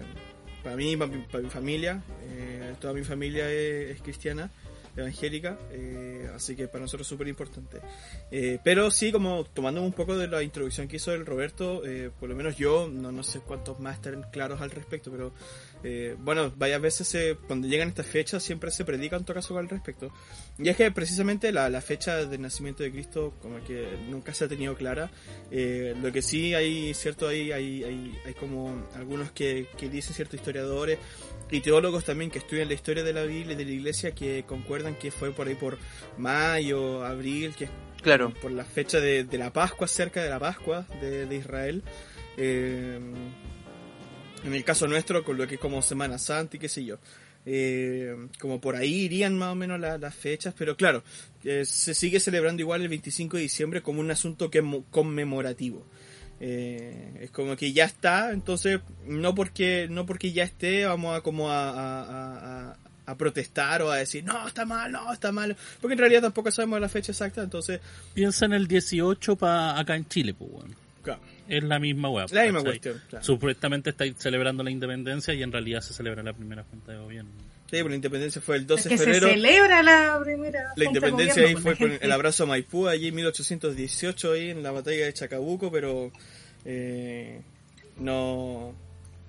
para 0.63 0.75
mí, 0.75 0.97
para 0.97 1.11
mi, 1.11 1.25
mi 1.43 1.49
familia, 1.49 2.01
eh, 2.23 2.73
toda 2.81 2.93
mi 2.93 3.03
familia 3.03 3.49
es, 3.51 4.01
cristiana, 4.01 4.49
evangélica, 4.97 5.59
eh, 5.71 6.29
así 6.35 6.55
que 6.55 6.67
para 6.67 6.81
nosotros 6.81 7.05
es 7.05 7.09
súper 7.09 7.27
importante. 7.27 7.81
Pero 8.63 8.89
sí, 8.89 9.11
como 9.11 9.43
tomando 9.43 9.81
un 9.83 9.93
poco 9.93 10.17
de 10.17 10.27
la 10.27 10.41
introducción 10.41 10.87
que 10.87 10.95
hizo 10.95 11.13
el 11.13 11.25
Roberto, 11.25 11.83
por 12.19 12.29
lo 12.29 12.35
menos 12.35 12.57
yo, 12.57 12.89
no, 12.91 13.11
no 13.11 13.23
sé 13.23 13.41
cuántos 13.41 13.79
más 13.79 13.95
están 13.95 14.23
claros 14.31 14.59
al 14.61 14.71
respecto, 14.71 15.11
pero 15.11 15.33
eh, 15.87 16.15
bueno, 16.19 16.51
varias 16.57 16.81
veces 16.81 17.07
se- 17.07 17.37
cuando 17.47 17.67
llegan 17.67 17.89
estas 17.89 18.07
fechas 18.07 18.41
siempre 18.41 18.71
se 18.71 18.83
predica 18.83 19.15
en 19.17 19.23
todo 19.23 19.35
caso 19.35 19.55
al 19.57 19.69
respecto. 19.69 20.11
Y 20.57 20.67
es 20.69 20.75
que 20.77 20.89
precisamente 20.91 21.51
la, 21.51 21.69
la 21.69 21.79
fecha 21.81 22.25
del 22.25 22.41
nacimiento 22.41 22.81
de 22.81 22.91
Cristo 22.91 23.35
como 23.41 23.63
que 23.63 23.87
nunca 24.09 24.33
se 24.33 24.45
ha 24.45 24.47
tenido 24.47 24.73
clara. 24.75 25.11
Eh, 25.51 25.93
lo 26.01 26.11
que 26.11 26.21
sí 26.23 26.55
hay 26.55 26.93
cierto, 26.95 27.27
hay, 27.27 27.51
hay, 27.51 27.83
hay, 27.83 28.17
hay 28.25 28.33
como 28.33 28.87
algunos 28.95 29.31
que, 29.31 29.67
que 29.77 29.87
dicen 29.89 30.15
ciertos 30.15 30.39
historiadores 30.39 30.97
y 31.51 31.61
teólogos 31.61 32.03
también 32.03 32.31
que 32.31 32.39
estudian 32.39 32.67
la 32.67 32.73
historia 32.73 33.03
de 33.03 33.13
la 33.13 33.23
Biblia 33.23 33.53
y 33.53 33.55
de 33.57 33.65
la 33.65 33.71
iglesia 33.71 34.15
que 34.15 34.43
concuerdan 34.47 34.95
que 34.95 35.11
fue 35.11 35.31
por 35.31 35.47
ahí 35.47 35.53
por 35.55 35.77
mayo, 36.17 37.05
abril, 37.05 37.53
que 37.55 37.65
es 37.65 37.69
Claro. 38.01 38.33
por 38.41 38.51
la 38.51 38.65
fecha 38.65 38.99
de, 38.99 39.23
de 39.23 39.37
la 39.37 39.51
Pascua, 39.53 39.87
cerca 39.87 40.23
de 40.23 40.29
la 40.29 40.39
Pascua 40.39 40.85
de, 41.01 41.25
de 41.27 41.35
Israel. 41.35 41.83
Eh, 42.37 42.99
en 44.45 44.53
el 44.53 44.63
caso 44.63 44.87
nuestro, 44.87 45.23
con 45.23 45.37
lo 45.37 45.47
que 45.47 45.55
es 45.55 45.61
como 45.61 45.81
Semana 45.81 46.17
Santa 46.17 46.57
y 46.57 46.59
qué 46.59 46.69
sé 46.69 46.83
yo. 46.85 46.97
Eh, 47.47 48.15
como 48.39 48.59
por 48.59 48.75
ahí 48.75 48.93
irían 49.03 49.37
más 49.37 49.49
o 49.51 49.55
menos 49.55 49.79
la- 49.79 49.97
las 49.97 50.15
fechas, 50.15 50.53
pero 50.57 50.75
claro, 50.75 51.03
eh, 51.43 51.63
se 51.65 51.93
sigue 51.93 52.19
celebrando 52.19 52.61
igual 52.61 52.81
el 52.81 52.87
25 52.89 53.37
de 53.37 53.43
diciembre 53.43 53.81
como 53.83 53.99
un 53.99 54.09
asunto 54.09 54.49
que 54.49 54.61
mo- 54.63 54.83
conmemorativo. 54.89 55.85
Eh, 56.39 57.19
es 57.21 57.31
como 57.31 57.55
que 57.55 57.71
ya 57.71 57.85
está, 57.85 58.31
entonces 58.33 58.79
no 59.07 59.33
porque 59.33 59.87
no 59.89 60.05
porque 60.05 60.31
ya 60.33 60.43
esté 60.43 60.85
vamos 60.85 61.15
a 61.17 61.21
como 61.21 61.49
a, 61.49 61.69
a- 61.69 62.71
a- 62.71 62.77
a- 63.05 63.15
protestar 63.17 63.81
o 63.83 63.91
a 63.91 63.97
decir 63.97 64.23
no 64.25 64.45
está 64.47 64.65
mal, 64.65 64.91
no 64.91 65.13
está 65.13 65.31
mal, 65.31 65.55
porque 65.79 65.93
en 65.93 65.99
realidad 65.99 66.23
tampoco 66.23 66.51
sabemos 66.51 66.81
la 66.81 66.89
fecha 66.89 67.11
exacta, 67.13 67.41
entonces 67.43 67.79
Piensa 68.13 68.45
en 68.45 68.53
el 68.53 68.67
18 68.67 69.35
pa 69.37 69.79
acá 69.79 69.95
en 69.95 70.07
Chile, 70.09 70.33
pues, 70.33 70.49
weón. 70.51 70.75
claro, 71.03 71.21
Es 71.47 71.63
la 71.63 71.79
misma 71.79 72.09
weá. 72.09 72.25
la 72.31 72.43
misma 72.43 72.63
cuestión. 72.63 73.01
claro. 73.09 73.23
Supuestamente 73.25 73.91
estáis 73.91 74.15
celebrando 74.17 74.63
la 74.63 74.71
independencia 74.71 75.33
y 75.33 75.43
en 75.43 75.51
realidad 75.51 75.81
se 75.81 75.93
celebra 75.93 76.23
la 76.23 76.33
primera 76.33 76.63
junta 76.63 76.91
de 76.91 76.97
gobierno. 76.99 77.31
Sí, 77.69 77.81
pues 77.81 77.89
la 77.89 77.95
independencia 77.95 78.41
fue 78.41 78.55
el 78.57 78.61
Es 78.63 78.67
12 78.67 78.89
que 78.89 78.95
de 78.95 78.97
se 78.97 79.03
febrero. 79.05 79.27
celebra 79.27 79.83
la 79.83 80.19
primera. 80.23 80.59
La 80.59 80.67
junta 80.67 80.79
de 80.79 80.85
independencia 80.85 81.41
gobierno, 81.43 81.57
ahí 81.57 81.63
pues, 81.63 81.77
fue 81.77 81.87
la 81.87 81.93
con 81.97 82.05
el 82.05 82.11
abrazo 82.11 82.43
a 82.43 82.45
Maipú, 82.47 82.87
allí 82.87 83.07
en 83.07 83.15
1818, 83.15 84.31
ahí 84.33 84.49
en 84.51 84.63
la 84.63 84.71
batalla 84.71 85.05
de 85.05 85.13
Chacabuco, 85.13 85.71
pero 85.71 86.11
eh, 86.65 87.41
no. 87.97 88.73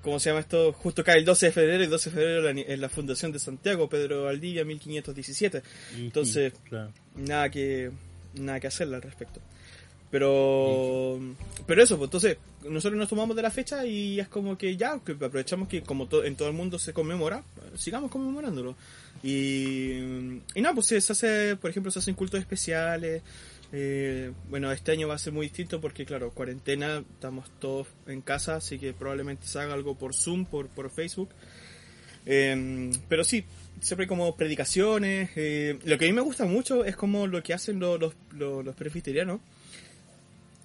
¿cómo 0.03 0.21
se 0.21 0.31
llama 0.31 0.41
esto? 0.41 0.73
Justo 0.73 1.03
cae 1.03 1.19
el 1.19 1.25
12 1.25 1.47
de 1.47 1.53
febrero 1.53 1.81
y 1.81 1.85
el 1.85 1.91
12 1.91 2.11
de 2.11 2.15
febrero 2.17 2.49
es 2.49 2.79
la 2.79 2.89
fundación 2.89 3.33
de 3.33 3.41
Santiago, 3.41 3.89
Pedro 3.89 4.25
Valdivia, 4.25 4.65
1517. 4.65 5.63
Entonces, 5.97 6.53
nada 7.17 7.51
que 7.51 7.91
nada 8.35 8.61
que 8.61 8.67
hacerle 8.69 8.97
al 8.97 9.03
respecto. 9.03 9.41
Pero, 10.11 11.19
pero 11.67 11.83
eso, 11.83 11.97
pues 11.97 12.09
entonces 12.09 12.39
nosotros 12.69 12.99
nos 12.99 13.09
tomamos 13.09 13.35
de 13.35 13.43
la 13.43 13.51
fecha 13.51 13.85
y 13.85 14.21
es 14.21 14.29
como 14.29 14.57
que 14.57 14.77
ya, 14.77 15.01
que 15.05 15.13
aprovechamos 15.13 15.69
que 15.69 15.83
como 15.83 16.09
en 16.25 16.37
todo 16.37 16.49
el 16.49 16.55
mundo 16.55 16.79
se 16.79 16.93
conmemora, 16.93 17.43
sigamos 17.75 18.11
conmemorándolo. 18.11 18.77
Y, 19.23 19.93
y 20.55 20.61
no, 20.61 20.75
pues 20.75 20.87
se 20.87 20.97
hace, 20.99 21.57
por 21.57 21.71
ejemplo, 21.71 21.91
se 21.91 21.99
hacen 21.99 22.15
cultos 22.15 22.41
especiales. 22.41 23.23
Eh, 23.73 24.33
bueno, 24.49 24.71
este 24.71 24.93
año 24.93 25.09
va 25.09 25.15
a 25.15 25.19
ser 25.19 25.33
muy 25.33 25.47
distinto 25.47 25.81
porque, 25.81 26.07
claro, 26.07 26.31
cuarentena, 26.31 27.03
estamos 27.15 27.51
todos 27.59 27.89
en 28.07 28.21
casa, 28.21 28.57
así 28.57 28.79
que 28.79 28.93
probablemente 28.93 29.47
se 29.47 29.59
haga 29.59 29.75
algo 29.75 29.97
por 29.97 30.15
Zoom, 30.15 30.47
por, 30.47 30.69
por 30.69 30.91
Facebook. 30.91 31.31
Eh, 32.27 32.91
pero 33.09 33.25
sí, 33.25 33.45
siempre 33.81 34.07
como 34.07 34.37
predicaciones. 34.37 35.31
Eh, 35.37 35.79
lo 35.85 35.99
que 35.99 36.07
a 36.07 36.09
mí 36.09 36.13
me 36.13 36.21
gusta 36.21 36.45
mucho 36.45 36.85
es 36.85 36.97
como 36.97 37.27
lo 37.27 37.43
que 37.43 37.55
hacen 37.55 37.79
los, 37.79 38.01
los, 38.01 38.15
los, 38.33 38.75
presbiterianos. 38.77 39.41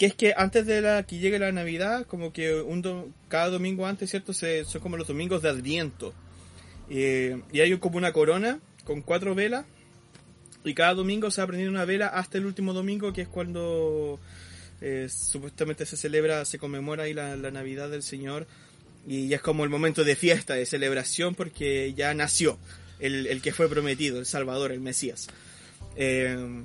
Que 0.01 0.07
es 0.07 0.15
que 0.15 0.33
antes 0.35 0.65
de 0.65 0.81
la, 0.81 1.03
que 1.03 1.19
llegue 1.19 1.37
la 1.37 1.51
Navidad, 1.51 2.07
como 2.07 2.33
que 2.33 2.55
un 2.59 3.13
cada 3.27 3.49
domingo 3.49 3.85
antes, 3.85 4.09
¿cierto? 4.09 4.33
Se, 4.33 4.65
son 4.65 4.81
como 4.81 4.97
los 4.97 5.07
domingos 5.07 5.43
de 5.43 5.49
Adviento. 5.49 6.15
Eh, 6.89 7.39
y 7.51 7.59
hay 7.59 7.77
como 7.77 7.99
una 7.99 8.11
corona 8.11 8.59
con 8.83 9.03
cuatro 9.03 9.35
velas. 9.35 9.63
Y 10.63 10.73
cada 10.73 10.95
domingo 10.95 11.29
se 11.29 11.41
ha 11.41 11.45
prendido 11.45 11.69
una 11.69 11.85
vela 11.85 12.07
hasta 12.07 12.39
el 12.39 12.47
último 12.47 12.73
domingo, 12.73 13.13
que 13.13 13.21
es 13.21 13.27
cuando 13.27 14.19
eh, 14.81 15.07
supuestamente 15.07 15.85
se 15.85 15.95
celebra, 15.97 16.45
se 16.45 16.57
conmemora 16.57 17.03
ahí 17.03 17.13
la, 17.13 17.35
la 17.35 17.51
Navidad 17.51 17.91
del 17.91 18.01
Señor. 18.01 18.47
Y 19.05 19.27
ya 19.27 19.35
es 19.35 19.43
como 19.43 19.65
el 19.65 19.69
momento 19.69 20.03
de 20.03 20.15
fiesta, 20.15 20.55
de 20.55 20.65
celebración, 20.65 21.35
porque 21.35 21.93
ya 21.93 22.11
nació 22.15 22.57
el, 22.99 23.27
el 23.27 23.39
que 23.43 23.53
fue 23.53 23.69
prometido, 23.69 24.17
el 24.17 24.25
Salvador, 24.25 24.71
el 24.71 24.79
Mesías. 24.79 25.27
Eh, 25.95 26.63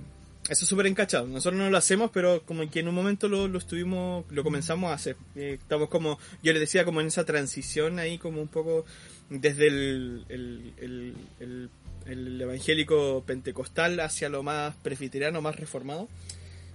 eso 0.48 0.64
es 0.64 0.68
súper 0.68 0.86
encachado. 0.86 1.26
Nosotros 1.26 1.60
no 1.60 1.70
lo 1.70 1.76
hacemos, 1.76 2.10
pero 2.12 2.42
como 2.44 2.68
que 2.70 2.80
en 2.80 2.88
un 2.88 2.94
momento 2.94 3.28
lo, 3.28 3.48
lo 3.48 3.58
estuvimos, 3.58 4.24
lo 4.30 4.44
comenzamos 4.44 4.90
a 4.90 4.94
hacer. 4.94 5.16
Eh, 5.34 5.58
estamos 5.60 5.88
como, 5.88 6.18
yo 6.42 6.52
les 6.52 6.60
decía, 6.60 6.84
como 6.84 7.00
en 7.00 7.08
esa 7.08 7.24
transición 7.24 7.98
ahí, 7.98 8.18
como 8.18 8.40
un 8.40 8.48
poco 8.48 8.84
desde 9.28 9.66
el, 9.66 10.24
el, 10.28 11.70
el, 12.06 12.40
evangélico 12.40 13.24
pentecostal 13.26 13.98
hacia 13.98 14.28
lo 14.28 14.42
más 14.42 14.76
presbiteriano, 14.76 15.42
más 15.42 15.56
reformado. 15.56 16.08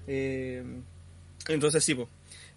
Eh, 0.07 0.63
entonces 1.47 1.83
sí, 1.83 1.95
pues, 1.95 2.09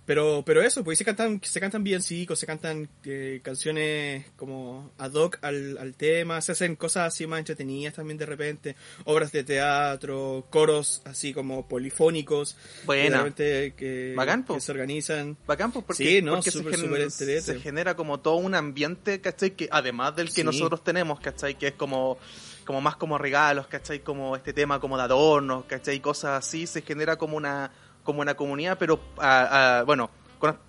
pero, 0.06 0.42
pero 0.44 0.62
eso, 0.62 0.84
pues 0.84 0.98
se 0.98 1.04
cantan, 1.04 1.40
se 1.42 1.60
cantan 1.60 1.82
villancicos, 1.82 2.38
se 2.38 2.46
cantan 2.46 2.88
eh, 3.04 3.40
canciones 3.42 4.26
como 4.36 4.92
ad 4.98 5.12
hoc 5.14 5.38
al, 5.42 5.78
al, 5.78 5.94
tema, 5.94 6.40
se 6.40 6.52
hacen 6.52 6.76
cosas 6.76 7.08
así 7.08 7.26
más 7.26 7.38
entretenidas 7.38 7.94
también 7.94 8.18
de 8.18 8.26
repente, 8.26 8.76
obras 9.04 9.32
de 9.32 9.44
teatro, 9.44 10.46
coros 10.50 11.02
así 11.04 11.32
como 11.32 11.66
polifónicos, 11.66 12.56
Buena. 12.84 13.32
Que, 13.34 14.14
Bacán, 14.16 14.44
que 14.44 14.60
se 14.60 14.72
organizan. 14.72 15.36
Bacán, 15.46 15.72
porque, 15.72 15.94
sí, 15.94 16.22
¿no? 16.22 16.34
porque 16.34 16.50
super, 16.50 16.74
se, 16.74 16.80
super 16.80 17.10
genera, 17.10 17.42
se, 17.42 17.60
genera 17.60 17.96
como 17.96 18.20
todo 18.20 18.36
un 18.36 18.54
ambiente, 18.54 19.20
¿cachai? 19.20 19.52
Que 19.52 19.68
además 19.70 20.14
del 20.16 20.28
que 20.28 20.34
sí. 20.34 20.44
nosotros 20.44 20.84
tenemos, 20.84 21.20
¿cachai? 21.20 21.56
Que 21.56 21.68
es 21.68 21.74
como 21.74 22.18
como 22.64 22.80
más 22.80 22.96
como 22.96 23.18
regalos, 23.18 23.66
¿cachai? 23.66 24.00
Como 24.00 24.36
este 24.36 24.52
tema 24.52 24.80
como 24.80 24.96
de 24.96 25.04
adornos, 25.04 25.64
¿cachai? 25.66 26.00
Cosas 26.00 26.38
así, 26.38 26.66
se 26.66 26.82
genera 26.82 27.16
como 27.16 27.36
una 27.36 27.70
como 28.04 28.20
una 28.20 28.34
comunidad, 28.34 28.78
pero 28.78 29.00
a, 29.18 29.78
a, 29.78 29.82
bueno, 29.82 30.10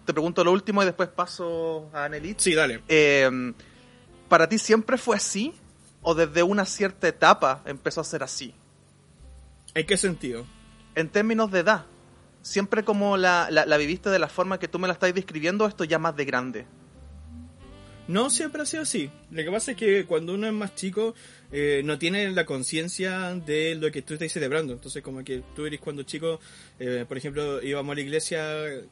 te 0.05 0.13
pregunto 0.13 0.43
lo 0.43 0.51
último 0.51 0.81
y 0.81 0.85
después 0.85 1.09
paso 1.09 1.89
a 1.93 2.05
Anelit. 2.05 2.39
Sí, 2.39 2.55
dale. 2.55 2.81
Eh, 2.87 3.53
¿Para 4.27 4.49
ti 4.49 4.57
siempre 4.57 4.97
fue 4.97 5.15
así? 5.15 5.53
¿O 6.01 6.15
desde 6.15 6.43
una 6.43 6.65
cierta 6.65 7.07
etapa 7.07 7.61
empezó 7.65 8.01
a 8.01 8.03
ser 8.03 8.23
así? 8.23 8.53
¿En 9.73 9.85
qué 9.85 9.97
sentido? 9.97 10.45
En 10.95 11.09
términos 11.09 11.51
de 11.51 11.59
edad. 11.59 11.85
¿Siempre 12.41 12.85
como 12.85 13.17
la, 13.17 13.47
la, 13.49 13.65
la 13.65 13.77
viviste 13.77 14.09
de 14.09 14.19
la 14.19 14.27
forma 14.27 14.59
que 14.59 14.67
tú 14.67 14.77
me 14.79 14.87
la 14.87 14.93
estás 14.93 15.13
describiendo 15.13 15.65
esto 15.65 15.83
ya 15.83 15.99
más 15.99 16.15
de 16.15 16.25
grande? 16.25 16.65
No 18.07 18.29
siempre 18.29 18.61
ha 18.61 18.65
sido 18.65 18.83
así. 18.83 19.09
Lo 19.31 19.43
que 19.43 19.51
pasa 19.51 19.71
es 19.71 19.77
que 19.77 20.05
cuando 20.05 20.35
uno 20.35 20.45
es 20.45 20.53
más 20.53 20.75
chico, 20.75 21.15
eh, 21.51 21.81
no 21.83 21.97
tiene 21.97 22.29
la 22.31 22.45
conciencia 22.45 23.33
de 23.33 23.75
lo 23.75 23.91
que 23.91 24.03
tú 24.03 24.13
estás 24.13 24.31
celebrando. 24.31 24.73
Entonces, 24.73 25.01
como 25.01 25.23
que 25.23 25.41
tú 25.55 25.65
eres 25.65 25.79
cuando 25.79 26.03
chico, 26.03 26.39
eh, 26.79 27.05
por 27.07 27.17
ejemplo, 27.17 27.63
íbamos 27.63 27.93
a 27.93 27.95
la 27.95 28.01
iglesia 28.01 28.43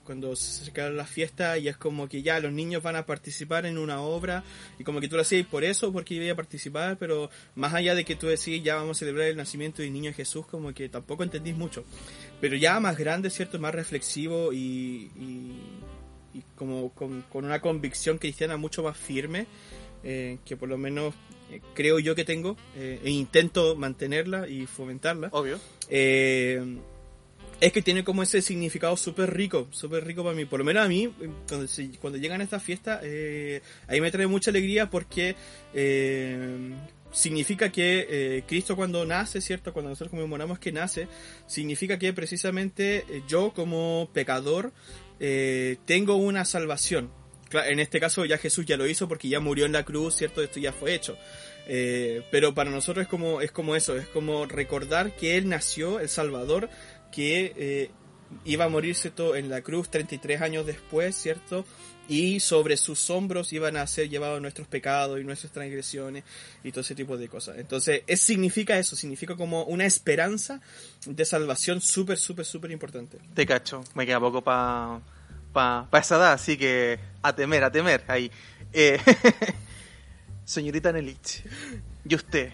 cuando 0.03 0.35
se 0.35 0.61
acercaron 0.61 0.97
las 0.97 1.09
fiestas 1.09 1.59
y 1.59 1.67
es 1.67 1.77
como 1.77 2.09
que 2.09 2.23
ya 2.23 2.39
los 2.39 2.51
niños 2.51 2.81
van 2.81 2.95
a 2.95 3.05
participar 3.05 3.67
en 3.67 3.77
una 3.77 4.01
obra 4.01 4.43
y 4.79 4.83
como 4.83 4.99
que 4.99 5.07
tú 5.07 5.15
lo 5.15 5.21
hacías 5.21 5.45
por 5.45 5.63
eso, 5.63 5.93
porque 5.93 6.15
iba 6.15 6.31
a 6.31 6.35
participar, 6.35 6.97
pero 6.97 7.29
más 7.55 7.73
allá 7.73 7.93
de 7.93 8.05
que 8.05 8.15
tú 8.15 8.27
decís 8.27 8.63
ya 8.63 8.75
vamos 8.75 8.97
a 8.97 8.99
celebrar 8.99 9.27
el 9.27 9.37
nacimiento 9.37 9.81
del 9.81 9.93
niño 9.93 10.11
Jesús, 10.13 10.45
como 10.47 10.73
que 10.73 10.89
tampoco 10.89 11.23
entendís 11.23 11.55
mucho. 11.55 11.83
Pero 12.41 12.55
ya 12.55 12.79
más 12.79 12.97
grande, 12.97 13.29
¿cierto? 13.29 13.59
Más 13.59 13.75
reflexivo 13.75 14.53
y, 14.53 15.11
y 15.19 15.59
y 16.33 16.43
como 16.55 16.89
con, 16.89 17.21
con, 17.23 17.45
una 17.45 17.61
convicción 17.61 18.17
cristiana 18.17 18.57
mucho 18.57 18.83
más 18.83 18.97
firme, 18.97 19.47
eh, 20.03 20.37
que 20.45 20.57
por 20.57 20.69
lo 20.69 20.77
menos 20.77 21.13
eh, 21.51 21.61
creo 21.73 21.99
yo 21.99 22.15
que 22.15 22.25
tengo, 22.25 22.57
eh, 22.75 22.99
e 23.03 23.09
intento 23.09 23.75
mantenerla 23.75 24.47
y 24.47 24.65
fomentarla. 24.65 25.29
Obvio. 25.31 25.59
Es 27.61 27.71
que 27.71 27.81
tiene 27.81 28.03
como 28.03 28.23
ese 28.23 28.41
significado 28.41 28.97
súper 28.97 29.33
rico, 29.33 29.67
súper 29.71 30.05
rico 30.05 30.21
para 30.21 30.35
mí. 30.35 30.43
Por 30.43 30.59
lo 30.59 30.65
menos 30.65 30.83
a 30.83 30.89
mí, 30.89 31.13
cuando, 31.47 31.65
cuando 32.01 32.19
llegan 32.19 32.41
a 32.41 32.43
estas 32.43 32.61
fiestas, 32.61 33.01
ahí 33.87 34.01
me 34.01 34.11
trae 34.11 34.27
mucha 34.27 34.51
alegría 34.51 34.89
porque 34.89 35.37
significa 37.13 37.71
que 37.71 38.07
eh, 38.09 38.43
Cristo 38.45 38.75
cuando 38.75 39.05
nace, 39.05 39.39
¿cierto? 39.39 39.71
Cuando 39.71 39.89
nosotros 39.89 40.09
conmemoramos 40.09 40.59
que 40.59 40.71
nace, 40.71 41.07
significa 41.47 41.97
que 41.97 42.11
precisamente 42.11 43.05
yo 43.27 43.53
como 43.53 44.09
pecador 44.11 44.73
eh, 45.19 45.77
tengo 45.85 46.15
una 46.15 46.45
salvación. 46.45 47.11
En 47.51 47.79
este 47.79 47.99
caso 47.99 48.25
ya 48.25 48.37
Jesús 48.37 48.65
ya 48.65 48.77
lo 48.77 48.87
hizo 48.87 49.07
porque 49.07 49.29
ya 49.29 49.39
murió 49.39 49.65
en 49.65 49.71
la 49.73 49.83
cruz, 49.83 50.15
¿cierto? 50.15 50.41
Esto 50.41 50.59
ya 50.59 50.73
fue 50.73 50.95
hecho. 50.95 51.17
Eh, 51.67 52.23
pero 52.31 52.53
para 52.53 52.71
nosotros 52.71 53.03
es 53.03 53.09
como, 53.09 53.41
es 53.41 53.51
como 53.51 53.75
eso, 53.75 53.95
es 53.95 54.07
como 54.07 54.45
recordar 54.45 55.15
que 55.15 55.37
Él 55.37 55.47
nació, 55.47 55.99
el 55.99 56.09
Salvador, 56.09 56.69
que 57.11 57.53
eh, 57.55 57.91
iba 58.43 58.65
a 58.65 58.69
morirse 58.69 59.11
todo 59.11 59.35
en 59.35 59.49
la 59.49 59.61
cruz 59.61 59.89
33 59.89 60.41
años 60.41 60.65
después, 60.65 61.15
¿cierto? 61.15 61.65
Y 62.07 62.41
sobre 62.41 62.75
sus 62.75 63.09
hombros 63.09 63.53
iban 63.53 63.77
a 63.77 63.87
ser 63.87 64.09
llevados 64.09 64.41
nuestros 64.41 64.67
pecados 64.67 65.19
y 65.21 65.23
nuestras 65.23 65.53
transgresiones 65.53 66.23
y 66.63 66.71
todo 66.71 66.81
ese 66.81 66.95
tipo 66.95 67.15
de 67.17 67.29
cosas. 67.29 67.57
Entonces, 67.57 68.03
es, 68.07 68.19
significa 68.19 68.77
eso, 68.77 68.95
significa 68.95 69.35
como 69.35 69.63
una 69.63 69.85
esperanza 69.85 70.59
de 71.05 71.25
salvación 71.25 71.79
súper, 71.79 72.17
súper, 72.17 72.45
súper 72.45 72.71
importante. 72.71 73.19
Te 73.33 73.45
cacho, 73.45 73.83
me 73.95 74.05
queda 74.05 74.19
poco 74.19 74.41
para 74.41 74.99
pa, 75.53 75.87
pa 75.89 75.99
esa 75.99 76.17
edad, 76.17 76.33
así 76.33 76.57
que 76.57 76.99
a 77.21 77.33
temer, 77.33 77.63
a 77.63 77.71
temer 77.71 78.03
ahí. 78.07 78.29
Eh, 78.73 78.99
señorita 80.45 80.91
Nelich, 80.91 81.43
¿y 82.05 82.15
usted? 82.15 82.51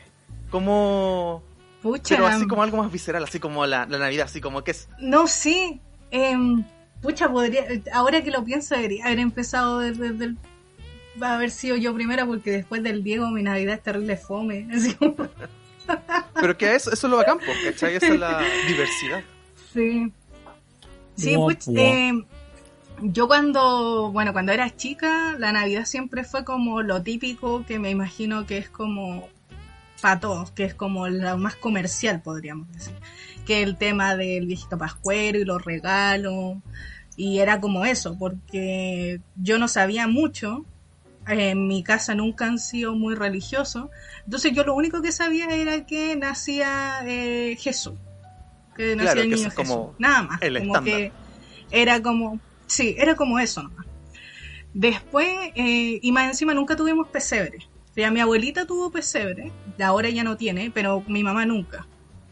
¿Cómo, 0.51 1.43
Pucha. 1.81 2.15
Pero 2.15 2.27
así 2.27 2.47
como 2.47 2.63
algo 2.63 2.77
más 2.77 2.91
visceral, 2.91 3.23
así 3.23 3.39
como 3.39 3.65
la, 3.65 3.85
la 3.85 3.97
Navidad, 3.97 4.25
así 4.25 4.41
como 4.41 4.63
que 4.63 4.71
es... 4.71 4.89
No, 4.99 5.27
sí. 5.27 5.79
Eh, 6.11 6.35
pucha, 7.01 7.29
podría... 7.29 7.65
Ahora 7.93 8.21
que 8.23 8.31
lo 8.31 8.43
pienso, 8.43 8.75
debería 8.75 9.05
haber 9.05 9.19
empezado 9.19 9.79
desde, 9.79 10.11
desde 10.11 10.25
el... 10.25 10.37
haber 11.21 11.51
sido 11.51 11.75
yo 11.75 11.93
primera, 11.93 12.25
porque 12.25 12.51
después 12.51 12.83
del 12.83 13.03
Diego 13.03 13.29
mi 13.29 13.43
Navidad 13.43 13.75
es 13.75 13.83
terrible 13.83 14.17
fome. 14.17 14.67
Así 14.73 14.93
como... 14.95 15.15
Pero 16.35 16.57
que 16.57 16.75
eso, 16.75 16.91
eso 16.91 17.07
es 17.07 17.11
lo 17.11 17.17
bacán, 17.17 17.39
¿cachai? 17.65 17.95
Esa 17.95 18.13
es 18.13 18.19
la 18.19 18.41
diversidad. 18.67 19.23
Sí. 19.73 20.11
Sí, 21.15 21.35
pues, 21.35 21.67
eh, 21.75 22.13
yo 23.01 23.27
cuando, 23.27 24.11
bueno, 24.11 24.33
cuando 24.33 24.51
era 24.51 24.75
chica, 24.75 25.35
la 25.37 25.51
Navidad 25.51 25.85
siempre 25.85 26.23
fue 26.23 26.45
como 26.45 26.81
lo 26.81 27.01
típico 27.01 27.65
que 27.65 27.79
me 27.79 27.89
imagino 27.89 28.45
que 28.45 28.57
es 28.57 28.69
como 28.69 29.27
para 29.99 30.19
todos, 30.19 30.51
que 30.51 30.63
es 30.63 30.73
como 30.73 31.07
lo 31.07 31.37
más 31.37 31.55
comercial, 31.55 32.21
podríamos 32.21 32.71
decir. 32.71 32.93
Que 33.45 33.63
el 33.63 33.77
tema 33.77 34.15
del 34.15 34.45
viejito 34.45 34.77
pascuero 34.77 35.39
y 35.39 35.45
los 35.45 35.63
regalos. 35.63 36.57
Y 37.15 37.39
era 37.39 37.59
como 37.59 37.85
eso, 37.85 38.17
porque 38.17 39.21
yo 39.35 39.57
no 39.59 39.67
sabía 39.67 40.07
mucho. 40.07 40.65
En 41.27 41.67
mi 41.67 41.83
casa 41.83 42.15
nunca 42.15 42.45
han 42.45 42.59
sido 42.59 42.93
muy 42.93 43.15
religiosos. 43.15 43.89
Entonces 44.25 44.53
yo 44.53 44.63
lo 44.63 44.73
único 44.73 45.01
que 45.01 45.11
sabía 45.11 45.47
era 45.49 45.85
que 45.85 46.15
nacía 46.15 47.01
eh, 47.05 47.57
Jesús. 47.59 47.95
Que 48.75 48.95
nacía 48.95 49.11
claro, 49.13 49.21
el 49.21 49.29
que 49.29 49.35
niño 49.35 49.51
como 49.55 49.85
Jesús. 49.85 49.95
Nada 49.99 50.23
más. 50.23 50.41
el 50.41 50.59
como 50.59 50.75
estándar. 50.75 50.93
que 50.93 51.11
era 51.71 52.01
como, 52.01 52.39
sí, 52.67 52.95
era 52.97 53.15
como 53.15 53.39
eso 53.39 53.63
nomás. 53.63 53.85
Después, 54.73 55.27
eh, 55.55 55.99
y 56.01 56.11
más 56.11 56.29
encima 56.29 56.53
nunca 56.53 56.75
tuvimos 56.75 57.07
pesebre. 57.07 57.59
O 57.91 57.93
sea, 57.93 58.11
mi 58.11 58.19
abuelita 58.19 58.65
tuvo 58.65 58.91
pesebre, 58.91 59.51
ahora 59.83 60.09
ya 60.09 60.23
no 60.23 60.37
tiene, 60.37 60.71
pero 60.71 61.03
mi 61.07 61.23
mamá 61.23 61.45
nunca. 61.45 61.87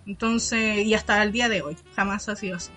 Entonces, 0.05 0.85
y 0.85 0.93
hasta 0.93 1.21
el 1.23 1.31
día 1.31 1.49
de 1.49 1.61
hoy, 1.61 1.75
jamás 1.95 2.29
ha 2.29 2.35
sido 2.35 2.57
así. 2.57 2.71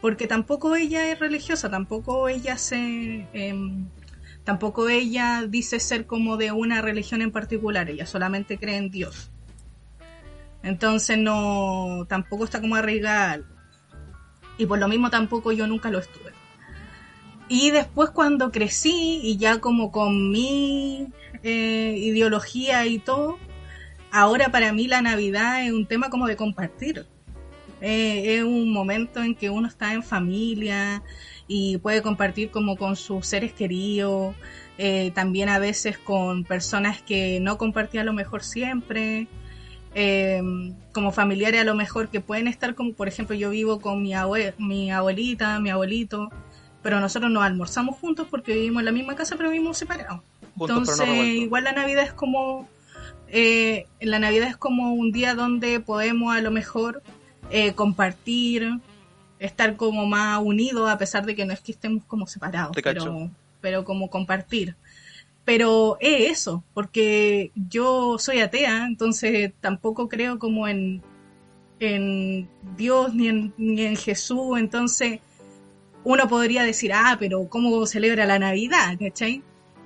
Porque 0.00 0.26
tampoco 0.26 0.74
ella 0.74 1.10
es 1.10 1.18
religiosa, 1.18 1.70
tampoco 1.70 2.28
ella 2.28 2.56
se, 2.56 3.26
eh, 3.32 3.54
tampoco 4.44 4.88
ella 4.88 5.44
dice 5.48 5.80
ser 5.80 6.06
como 6.06 6.36
de 6.36 6.52
una 6.52 6.80
religión 6.80 7.22
en 7.22 7.30
particular, 7.30 7.90
ella 7.90 8.06
solamente 8.06 8.58
cree 8.58 8.76
en 8.76 8.90
Dios. 8.90 9.30
Entonces 10.62 11.18
no, 11.18 12.06
tampoco 12.08 12.44
está 12.44 12.60
como 12.60 12.76
arraigada 12.76 13.32
algo. 13.32 13.48
Y 14.58 14.66
por 14.66 14.78
lo 14.78 14.88
mismo 14.88 15.10
tampoco 15.10 15.52
yo 15.52 15.66
nunca 15.66 15.90
lo 15.90 15.98
estuve. 15.98 16.32
Y 17.48 17.70
después 17.70 18.10
cuando 18.10 18.50
crecí 18.50 19.20
y 19.22 19.36
ya 19.36 19.60
como 19.60 19.90
con 19.90 20.30
mi 20.30 21.08
eh, 21.42 21.94
ideología 21.98 22.86
y 22.86 22.98
todo, 22.98 23.38
ahora 24.10 24.50
para 24.50 24.72
mí 24.72 24.86
la 24.86 25.02
Navidad 25.02 25.64
es 25.64 25.72
un 25.72 25.86
tema 25.86 26.10
como 26.10 26.26
de 26.26 26.36
compartir. 26.36 27.06
Eh, 27.80 28.36
es 28.36 28.44
un 28.44 28.72
momento 28.72 29.22
en 29.22 29.34
que 29.34 29.50
uno 29.50 29.66
está 29.66 29.92
en 29.92 30.04
familia 30.04 31.02
y 31.48 31.78
puede 31.78 32.00
compartir 32.00 32.50
como 32.50 32.76
con 32.76 32.94
sus 32.94 33.26
seres 33.26 33.52
queridos, 33.52 34.36
eh, 34.78 35.10
también 35.14 35.48
a 35.48 35.58
veces 35.58 35.98
con 35.98 36.44
personas 36.44 37.02
que 37.02 37.40
no 37.40 37.58
compartía 37.58 38.02
a 38.02 38.04
lo 38.04 38.12
mejor 38.12 38.44
siempre, 38.44 39.26
como 40.92 41.12
familiares 41.12 41.60
a 41.60 41.64
lo 41.64 41.74
mejor 41.74 42.08
que 42.08 42.20
pueden 42.20 42.46
estar 42.48 42.74
como, 42.74 42.94
por 42.94 43.08
ejemplo, 43.08 43.36
yo 43.36 43.50
vivo 43.50 43.80
con 43.80 44.02
mi, 44.02 44.12
mi 44.58 44.90
abuelita, 44.90 45.60
mi 45.60 45.70
abuelito, 45.70 46.30
pero 46.82 47.00
nosotros 47.00 47.30
nos 47.30 47.42
almorzamos 47.42 47.96
juntos 47.98 48.26
porque 48.30 48.54
vivimos 48.54 48.80
en 48.80 48.86
la 48.86 48.92
misma 48.92 49.16
casa, 49.16 49.36
pero 49.36 49.50
vivimos 49.50 49.76
separados. 49.78 50.20
Entonces, 50.58 51.08
igual 51.08 51.64
la 51.64 51.72
Navidad 51.72 52.04
es 52.04 52.12
como 52.12 52.68
eh, 53.34 53.86
la 54.00 54.18
Navidad 54.18 54.48
es 54.48 54.58
como 54.58 54.92
un 54.92 55.10
día 55.10 55.34
donde 55.34 55.80
podemos 55.80 56.36
a 56.36 56.42
lo 56.42 56.50
mejor 56.50 57.02
eh, 57.50 57.72
compartir, 57.72 58.78
estar 59.38 59.76
como 59.76 60.04
más 60.04 60.38
unidos 60.42 60.90
a 60.90 60.98
pesar 60.98 61.24
de 61.24 61.34
que 61.34 61.46
no 61.46 61.54
es 61.54 61.60
que 61.60 61.72
estemos 61.72 62.04
como 62.04 62.26
separados, 62.26 62.76
pero, 62.84 63.30
pero 63.62 63.84
como 63.84 64.10
compartir. 64.10 64.76
Pero 65.46 65.96
es 65.98 66.30
eso, 66.30 66.62
porque 66.74 67.52
yo 67.54 68.18
soy 68.18 68.40
atea, 68.40 68.84
entonces 68.86 69.52
tampoco 69.62 70.10
creo 70.10 70.38
como 70.38 70.68
en, 70.68 71.02
en 71.80 72.48
Dios 72.76 73.14
ni 73.14 73.28
en, 73.28 73.54
ni 73.56 73.86
en 73.86 73.96
Jesús, 73.96 74.58
entonces 74.58 75.20
uno 76.04 76.28
podría 76.28 76.64
decir, 76.64 76.92
ah, 76.92 77.16
pero 77.18 77.48
¿cómo 77.48 77.86
celebra 77.86 78.26
la 78.26 78.38
Navidad? 78.38 78.98
¿Cachai? 79.00 79.42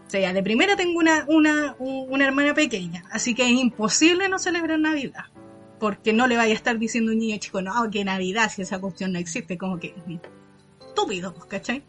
O 0.07 0.11
sea, 0.11 0.33
de 0.33 0.43
primera 0.43 0.77
tengo 0.77 0.99
una, 0.99 1.25
una, 1.29 1.75
una 1.79 2.25
hermana 2.25 2.55
pequeña, 2.55 3.05
así 3.11 3.35
que 3.35 3.45
es 3.45 3.51
imposible 3.51 4.29
no 4.29 4.39
celebrar 4.39 4.79
Navidad. 4.79 5.25
Porque 5.81 6.13
no 6.13 6.27
le 6.27 6.37
vaya 6.37 6.53
a 6.53 6.57
estar 6.57 6.79
diciendo 6.79 7.13
un 7.13 7.19
niño 7.19 7.37
chico, 7.39 7.61
no, 7.61 7.73
que 7.91 8.05
Navidad, 8.05 8.51
si 8.55 8.63
esa 8.63 8.79
cuestión 8.79 9.13
no 9.13 9.19
existe, 9.19 9.59
como 9.59 9.79
que 9.79 9.95
estúpido, 10.81 11.35
¿cachai? 11.49 11.83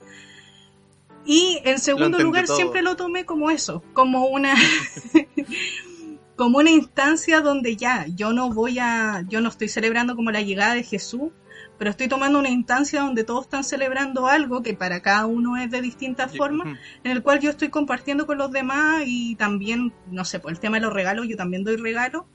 Y 1.25 1.59
en 1.63 1.79
segundo 1.79 2.19
lugar, 2.19 2.47
siempre 2.47 2.81
lo 2.81 2.95
tomé 2.95 3.25
como 3.25 3.51
eso, 3.51 3.83
como 3.93 4.25
una 4.27 4.55
como 6.37 6.59
una 6.59 6.69
instancia 6.69 7.41
donde 7.41 7.75
ya, 7.75 8.05
yo 8.15 8.31
no 8.31 8.53
voy 8.53 8.77
a, 8.79 9.25
yo 9.27 9.41
no 9.41 9.49
estoy 9.49 9.67
celebrando 9.67 10.15
como 10.15 10.31
la 10.31 10.41
llegada 10.41 10.75
de 10.75 10.83
Jesús, 10.83 11.31
pero 11.79 11.89
estoy 11.89 12.07
tomando 12.07 12.39
una 12.39 12.49
instancia 12.49 13.01
donde 13.01 13.23
todos 13.23 13.45
están 13.45 13.63
celebrando 13.63 14.27
algo 14.27 14.61
que 14.61 14.75
para 14.75 15.01
cada 15.01 15.25
uno 15.25 15.57
es 15.57 15.69
de 15.71 15.81
distintas 15.81 16.35
formas, 16.37 16.77
en 17.03 17.11
el 17.11 17.23
cual 17.23 17.39
yo 17.39 17.49
estoy 17.49 17.69
compartiendo 17.69 18.27
con 18.27 18.37
los 18.37 18.51
demás 18.51 19.03
y 19.05 19.35
también, 19.35 19.93
no 20.11 20.25
sé, 20.25 20.39
por 20.39 20.51
el 20.51 20.59
tema 20.59 20.77
de 20.77 20.83
los 20.83 20.93
regalos, 20.93 21.27
yo 21.27 21.35
también 21.35 21.63
doy 21.63 21.75
regalo, 21.75 22.27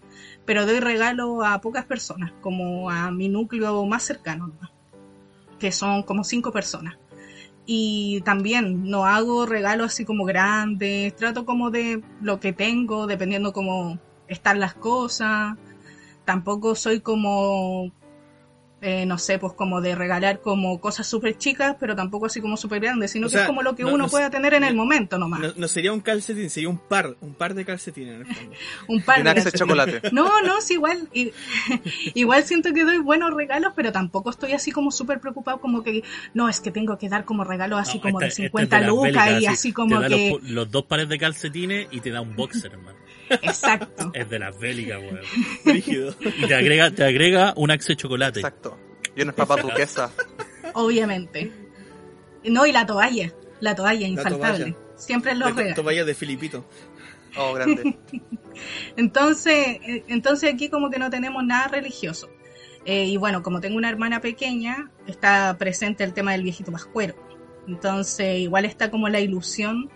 pero 0.45 0.67
doy 0.67 0.81
regalo 0.81 1.45
a 1.45 1.61
pocas 1.61 1.85
personas, 1.85 2.33
como 2.41 2.91
a 2.91 3.11
mi 3.13 3.29
núcleo 3.29 3.85
más 3.87 4.03
cercano, 4.03 4.53
que 5.61 5.71
son 5.71 6.03
como 6.03 6.25
cinco 6.25 6.51
personas. 6.51 6.97
Y 7.65 8.21
también 8.23 8.91
no 8.91 9.07
hago 9.07 9.47
regalos 9.47 9.93
así 9.93 10.05
como 10.05 10.25
grandes, 10.25 11.15
trato 11.15 11.45
como 11.45 11.71
de 11.71 12.03
lo 12.21 12.41
que 12.41 12.53
tengo, 12.53 13.07
dependiendo 13.07 13.53
cómo 13.53 13.99
están 14.27 14.59
las 14.61 14.75
cosas. 14.75 15.57
Tampoco 16.25 16.75
soy 16.75 17.01
como 17.01 17.93
eh, 18.85 19.07
no 19.07 19.17
sé, 19.17 19.39
pues 19.39 19.53
como 19.53 19.81
de 19.81 19.95
regalar 19.95 20.41
como 20.41 20.81
cosas 20.81 21.07
súper 21.07 21.39
chicas, 21.39 21.77
pero 21.79 21.95
tampoco 21.95 22.27
así 22.27 22.41
como 22.41 22.57
súper 22.57 22.81
grandes, 22.81 23.13
sino 23.13 23.29
que 23.29 23.37
es 23.37 23.45
como 23.45 23.63
lo 23.63 23.77
que 23.77 23.85
uno 23.85 24.09
pueda 24.09 24.29
tener 24.29 24.55
en 24.55 24.65
el 24.65 24.75
momento 24.75 25.19
nomás. 25.19 25.57
No, 25.57 25.69
sería 25.69 25.93
un 25.93 26.01
calcetín, 26.01 26.51
sería 26.51 26.69
un 26.69 26.79
par, 26.79 27.15
un 27.21 27.35
par 27.35 27.55
de 27.55 27.65
calcetines 27.65 28.15
en 28.15 28.21
el 28.23 28.27
fondo. 28.27 28.57
un 28.89 29.03
par 29.03 29.23
de 29.23 29.53
chocolate. 29.53 30.11
No, 30.11 30.43
no, 30.43 30.61
sí, 30.61 30.75
igual, 30.75 31.09
igual 32.15 32.43
siento 32.43 32.73
que 32.73 32.85
doy 32.85 32.99
buenos 32.99 33.33
regalos, 33.33 33.73
pero 33.77 33.93
tampoco 33.93 34.31
estoy 34.31 34.53
así 34.53 34.73
como 34.73 34.91
súper 34.91 35.21
preocupado 35.21 35.61
como 35.61 35.85
que, 35.85 36.03
no, 36.35 36.49
es 36.49 36.61
que 36.61 36.73
tengo 36.73 36.99
que 36.99 37.09
dar 37.09 37.25
como 37.25 37.45
regalo 37.45 37.79
así 37.79 38.01
como 38.01 38.19
de 38.19 38.33
50 38.33 38.81
lucas 38.81 39.41
y 39.41 39.47
así, 39.47 39.73
como 39.73 40.01
que... 40.01 40.37
Los, 40.43 40.69
dos 40.73 40.87
pares 40.87 41.09
de 41.09 41.19
calcetines 41.19 41.87
y 41.93 42.01
te 42.01 42.11
da 42.11 42.21
un 42.21 42.35
boxer, 42.35 42.73
hermano. 42.73 42.99
Exacto. 43.43 44.11
Es 44.15 44.29
de 44.29 44.39
las 44.39 44.59
bélicas, 44.59 45.01
weón. 45.01 45.21
Y 45.65 46.47
te 46.47 46.55
agrega, 46.55 46.91
te 46.91 47.05
agrega 47.05 47.55
un 47.57 47.71
axe 47.71 47.97
chocolate. 47.97 48.41
Exacto. 48.41 48.79
Y 49.17 49.23
una 49.23 49.33
papa 49.33 49.57
duquesa. 49.57 50.13
Obviamente. 50.75 51.53
No, 52.45 52.67
y 52.67 52.73
la 52.73 52.87
toalla. 52.87 53.33
La 53.61 53.75
toalla, 53.75 54.07
infaltable. 54.07 54.77
Siempre 54.97 55.35
los 55.35 55.55
La 55.55 55.75
toalla 55.75 56.05
de 56.05 56.15
Filipito. 56.15 56.65
Oh, 57.37 57.55
grande. 57.55 57.99
entonces, 58.97 59.79
eh, 59.83 60.05
entonces 60.09 60.53
aquí 60.53 60.69
como 60.69 60.91
que 60.91 60.99
no 60.99 61.11
tenemos 61.11 61.45
nada 61.45 61.69
religioso. 61.69 62.31
Eh, 62.85 63.05
y 63.05 63.17
bueno, 63.17 63.43
como 63.43 63.61
tengo 63.61 63.77
una 63.77 63.89
hermana 63.89 64.21
pequeña, 64.21 64.91
está 65.07 65.57
presente 65.59 66.05
el 66.05 66.13
tema 66.13 66.33
del 66.33 66.43
viejito 66.43 66.73
pascuero. 66.73 67.15
Entonces, 67.69 68.41
igual 68.41 68.65
está 68.65 68.91
como 68.91 69.09
la 69.09 69.21
ilusión 69.21 69.91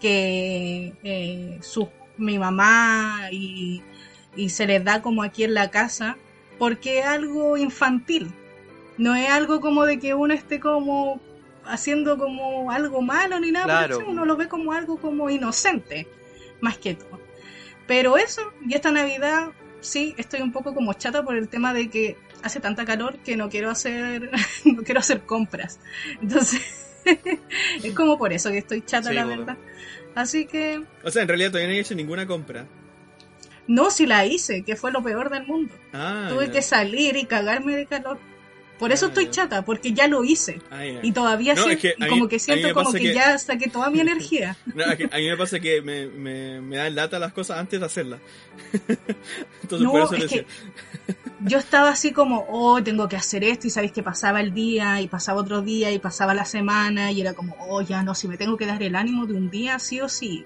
que 0.00 0.94
eh, 1.04 1.58
su, 1.62 1.88
mi 2.16 2.38
mamá 2.38 3.28
y, 3.30 3.82
y 4.36 4.48
se 4.50 4.66
les 4.66 4.84
da 4.84 5.02
como 5.02 5.22
aquí 5.22 5.44
en 5.44 5.54
la 5.54 5.70
casa, 5.70 6.16
porque 6.58 7.00
es 7.00 7.06
algo 7.06 7.56
infantil. 7.56 8.32
No 8.96 9.14
es 9.14 9.28
algo 9.28 9.60
como 9.60 9.84
de 9.84 9.98
que 9.98 10.14
uno 10.14 10.34
esté 10.34 10.60
como 10.60 11.20
haciendo 11.66 12.18
como 12.18 12.70
algo 12.70 13.02
malo 13.02 13.40
ni 13.40 13.50
nada, 13.50 13.88
uno 14.06 14.24
lo 14.24 14.36
ve 14.36 14.48
como 14.48 14.72
algo 14.72 14.98
como 14.98 15.30
inocente, 15.30 16.06
más 16.60 16.78
que 16.78 16.94
todo. 16.94 17.20
Pero 17.86 18.16
eso, 18.16 18.42
y 18.66 18.74
esta 18.74 18.90
Navidad, 18.90 19.50
sí, 19.80 20.14
estoy 20.16 20.40
un 20.40 20.52
poco 20.52 20.74
como 20.74 20.92
chata 20.94 21.22
por 21.24 21.36
el 21.36 21.48
tema 21.48 21.74
de 21.74 21.90
que 21.90 22.16
hace 22.42 22.60
tanta 22.60 22.84
calor 22.84 23.18
que 23.18 23.36
no 23.36 23.48
quiero 23.48 23.70
hacer, 23.70 24.30
no 24.64 24.82
quiero 24.82 25.00
hacer 25.00 25.22
compras. 25.22 25.80
Entonces, 26.20 26.60
es 27.82 27.94
como 27.94 28.18
por 28.18 28.32
eso 28.32 28.50
que 28.50 28.58
estoy 28.58 28.82
chata, 28.82 29.12
la 29.12 29.24
verdad. 29.24 29.56
Así 30.14 30.46
que... 30.46 30.82
O 31.02 31.10
sea, 31.10 31.22
en 31.22 31.28
realidad 31.28 31.50
todavía 31.50 31.68
no 31.68 31.74
he 31.74 31.80
hecho 31.80 31.94
ninguna 31.94 32.26
compra. 32.26 32.66
No, 33.66 33.90
si 33.90 34.06
la 34.06 34.26
hice, 34.26 34.62
que 34.62 34.76
fue 34.76 34.92
lo 34.92 35.02
peor 35.02 35.30
del 35.30 35.46
mundo. 35.46 35.74
Ah, 35.92 36.26
Tuve 36.28 36.50
que 36.50 36.62
salir 36.62 37.16
y 37.16 37.24
cagarme 37.24 37.76
de 37.76 37.86
calor. 37.86 38.18
Por 38.84 38.92
eso 38.92 39.06
estoy 39.06 39.30
chata, 39.30 39.64
porque 39.64 39.94
ya 39.94 40.06
lo 40.08 40.24
hice. 40.24 40.60
Ah, 40.70 40.84
y 40.84 41.10
todavía 41.12 41.56
siento, 41.56 42.06
como 42.06 42.28
que 42.28 42.38
siento 42.38 42.74
como 42.74 42.92
que, 42.92 43.14
ya 43.14 43.38
saqué 43.38 43.70
toda 43.70 43.88
mi 43.88 43.98
energía. 44.08 44.58
a 45.10 45.16
mí 45.16 45.26
me 45.26 45.36
pasa 45.38 45.58
que 45.58 45.80
me, 45.80 46.06
me, 46.06 46.60
me 46.60 46.76
dan 46.76 46.94
lata 46.94 47.18
las 47.18 47.32
cosas 47.32 47.58
antes 47.58 47.80
de 47.80 47.86
hacerlas. 47.86 48.20
Entonces 49.62 49.88
por 49.88 50.02
eso 50.02 50.14
es 50.16 50.30
que 50.30 50.46
yo 51.40 51.56
estaba 51.56 51.88
así 51.88 52.12
como, 52.12 52.44
oh, 52.50 52.82
tengo 52.82 53.08
que 53.08 53.16
hacer 53.16 53.42
esto, 53.42 53.68
y 53.68 53.70
sabéis 53.70 53.92
que 53.92 54.02
pasaba 54.02 54.42
el 54.42 54.52
día, 54.52 55.00
y 55.00 55.08
pasaba 55.08 55.40
otro 55.40 55.62
día, 55.62 55.90
y 55.90 55.98
pasaba 55.98 56.34
la 56.34 56.44
semana, 56.44 57.10
y 57.10 57.22
era 57.22 57.32
como, 57.32 57.56
oh, 57.60 57.80
ya 57.80 58.02
no, 58.02 58.14
si 58.14 58.28
me 58.28 58.36
tengo 58.36 58.58
que 58.58 58.66
dar 58.66 58.82
el 58.82 58.96
ánimo 58.96 59.24
de 59.24 59.32
un 59.32 59.48
día, 59.48 59.78
sí 59.78 60.02
o 60.02 60.10
sí. 60.10 60.44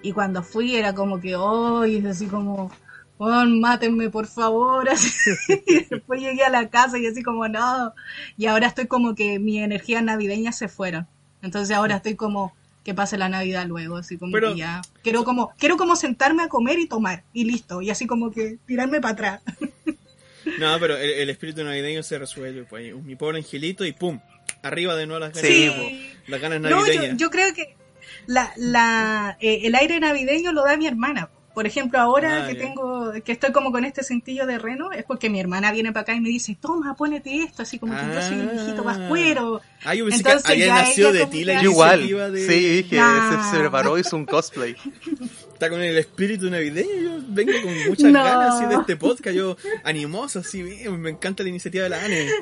Y 0.00 0.12
cuando 0.12 0.42
fui 0.42 0.74
era 0.74 0.94
como 0.94 1.20
que, 1.20 1.36
oh, 1.36 1.84
y 1.84 1.96
es 1.96 2.06
así 2.06 2.28
como, 2.28 2.72
oh, 3.18 3.44
mátenme 3.46 4.10
por 4.10 4.26
favor, 4.26 4.88
y 5.66 5.84
después 5.84 6.20
llegué 6.20 6.44
a 6.44 6.50
la 6.50 6.68
casa 6.68 6.98
y 6.98 7.06
así 7.06 7.22
como, 7.22 7.48
no, 7.48 7.94
y 8.36 8.46
ahora 8.46 8.66
estoy 8.66 8.86
como 8.86 9.14
que 9.14 9.38
mis 9.38 9.62
energías 9.62 10.02
navideñas 10.02 10.56
se 10.56 10.68
fueron, 10.68 11.06
entonces 11.42 11.76
ahora 11.76 11.96
estoy 11.96 12.16
como, 12.16 12.54
que 12.84 12.94
pase 12.94 13.16
la 13.16 13.30
Navidad 13.30 13.66
luego, 13.66 13.96
así 13.96 14.18
como 14.18 14.38
que 14.38 14.56
ya, 14.56 14.82
quiero 15.02 15.24
como, 15.24 15.54
quiero 15.58 15.76
como 15.76 15.96
sentarme 15.96 16.42
a 16.42 16.48
comer 16.48 16.78
y 16.78 16.86
tomar, 16.86 17.24
y 17.32 17.44
listo, 17.44 17.80
y 17.80 17.90
así 17.90 18.06
como 18.06 18.30
que 18.30 18.58
tirarme 18.66 19.00
para 19.00 19.12
atrás. 19.12 19.42
no, 20.58 20.78
pero 20.78 20.96
el, 20.98 21.30
espíritu 21.30 21.64
navideño 21.64 22.02
se 22.02 22.18
resuelve, 22.18 22.64
pues, 22.64 22.94
mi 23.02 23.16
pobre 23.16 23.38
angelito 23.38 23.86
y 23.86 23.92
pum, 23.92 24.20
arriba 24.62 24.94
de 24.96 25.06
nuevo 25.06 25.20
las 25.20 25.32
ganas, 25.32 25.50
sí. 25.50 26.14
las 26.26 26.40
ganas 26.40 26.60
navideñas. 26.60 27.12
No, 27.12 27.16
yo, 27.16 27.30
creo 27.30 27.54
que 27.54 27.74
la, 28.26 28.52
la, 28.56 29.38
eh, 29.40 29.60
el 29.64 29.74
aire 29.74 29.98
navideño 29.98 30.52
lo 30.52 30.62
da 30.62 30.76
mi 30.76 30.86
hermana, 30.86 31.30
por 31.54 31.68
ejemplo, 31.68 32.00
ahora 32.00 32.44
ah, 32.44 32.48
que 32.48 32.56
tengo, 32.56 33.12
que 33.24 33.30
estoy 33.30 33.52
como 33.52 33.70
con 33.70 33.84
este 33.84 34.02
cintillo 34.02 34.44
de 34.44 34.58
reno, 34.58 34.90
es 34.90 35.04
porque 35.04 35.30
mi 35.30 35.38
hermana 35.38 35.70
viene 35.70 35.92
para 35.92 36.02
acá 36.02 36.14
y 36.14 36.20
me 36.20 36.28
dice, 36.28 36.56
toma, 36.60 36.94
ponete 36.96 37.42
esto, 37.44 37.62
así 37.62 37.78
como 37.78 37.94
que 37.94 38.02
yo 38.12 38.22
soy 38.22 38.40
el 38.40 38.48
viejito 38.48 38.82
pascuero. 38.82 39.60
Ah, 39.84 39.94
yo 39.94 40.04
pensé 40.04 40.18
Entonces, 40.18 40.42
que 40.44 40.52
había 40.52 40.74
nacido 40.74 41.12
de 41.12 41.26
ti 41.26 41.44
la 41.44 41.62
Igual, 41.62 42.02
sí, 42.02 42.82
dije, 42.82 43.00
se, 43.52 43.58
preparó, 43.58 43.96
hizo 43.96 44.16
un 44.16 44.26
cosplay. 44.26 44.74
está 45.64 45.70
con 45.74 45.82
el 45.82 45.96
espíritu 45.96 46.50
navideño. 46.50 47.18
Yo 47.18 47.24
vengo 47.28 47.52
con 47.62 47.72
muchas 47.88 48.12
No. 48.12 48.24
ganas 48.24 48.54
así, 48.56 48.66
de 48.66 48.74
este 48.74 48.96
podcast. 48.96 49.36
Yo 49.36 49.56
animoso, 49.82 50.40
así, 50.40 50.62
me 50.62 51.10
encanta 51.10 51.42
la 51.42 51.48
iniciativa 51.48 51.84
de 51.84 51.90
la 51.90 52.04
ANE. 52.04 52.28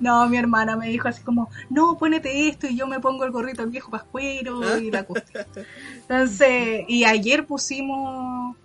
No, 0.00 0.28
mi 0.28 0.36
hermana 0.36 0.76
me 0.76 0.88
dijo 0.88 1.08
así 1.08 1.22
como, 1.22 1.50
no, 1.70 1.96
ponete 1.98 2.48
esto 2.48 2.66
y 2.66 2.76
yo 2.76 2.86
me 2.86 3.00
pongo 3.00 3.24
el 3.24 3.30
gorrito 3.30 3.62
del 3.62 3.70
viejo 3.70 3.90
pascuero 3.90 4.78
y 4.78 4.90
la 4.90 5.04
cuestión. 5.04 5.44
Entonces, 6.02 6.84
y 6.88 7.04
ayer 7.04 7.46
pusimos 7.46 8.56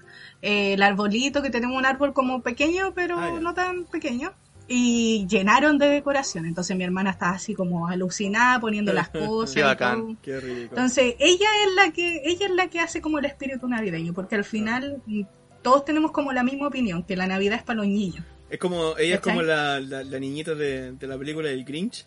eh, 0.41 0.73
el 0.73 0.83
arbolito, 0.83 1.41
que 1.41 1.49
tenemos 1.49 1.77
un 1.77 1.85
árbol 1.85 2.13
como 2.13 2.41
pequeño, 2.41 2.93
pero 2.95 3.17
Ah, 3.19 3.37
no 3.41 3.53
tan 3.53 3.85
pequeño. 3.85 4.33
Y 4.67 5.25
llenaron 5.27 5.77
de 5.77 5.87
decoración. 5.87 6.45
Entonces 6.45 6.75
mi 6.75 6.83
hermana 6.83 7.11
estaba 7.11 7.33
así 7.33 7.53
como 7.53 7.87
alucinada 7.87 8.59
poniendo 8.59 8.91
las 8.93 9.09
cosas. 9.09 9.55
Qué 9.55 9.63
bacán. 9.63 10.17
Qué 10.21 10.39
rico. 10.39 10.75
Entonces, 10.75 11.15
ella 11.19 11.47
es 11.65 11.75
la 11.75 11.91
que, 11.91 12.21
ella 12.25 12.47
es 12.47 12.51
la 12.51 12.67
que 12.67 12.79
hace 12.79 13.01
como 13.01 13.19
el 13.19 13.25
espíritu 13.25 13.67
navideño, 13.67 14.13
porque 14.13 14.35
al 14.35 14.43
final 14.43 15.01
mm, 15.05 15.21
todos 15.61 15.85
tenemos 15.85 16.11
como 16.11 16.33
la 16.33 16.43
misma 16.43 16.67
opinión, 16.67 17.03
que 17.03 17.15
la 17.15 17.27
Navidad 17.27 17.57
es 17.59 17.63
para 17.63 17.77
los 17.77 17.87
niños. 17.87 18.23
Es 18.49 18.59
como, 18.59 18.97
ella 18.97 19.15
es 19.15 19.21
como 19.21 19.41
la, 19.41 19.79
la, 19.79 20.03
la 20.03 20.19
niñita 20.19 20.55
de, 20.55 20.93
de 20.93 21.07
la 21.07 21.17
película 21.17 21.49
del 21.49 21.65
Grinch, 21.65 22.05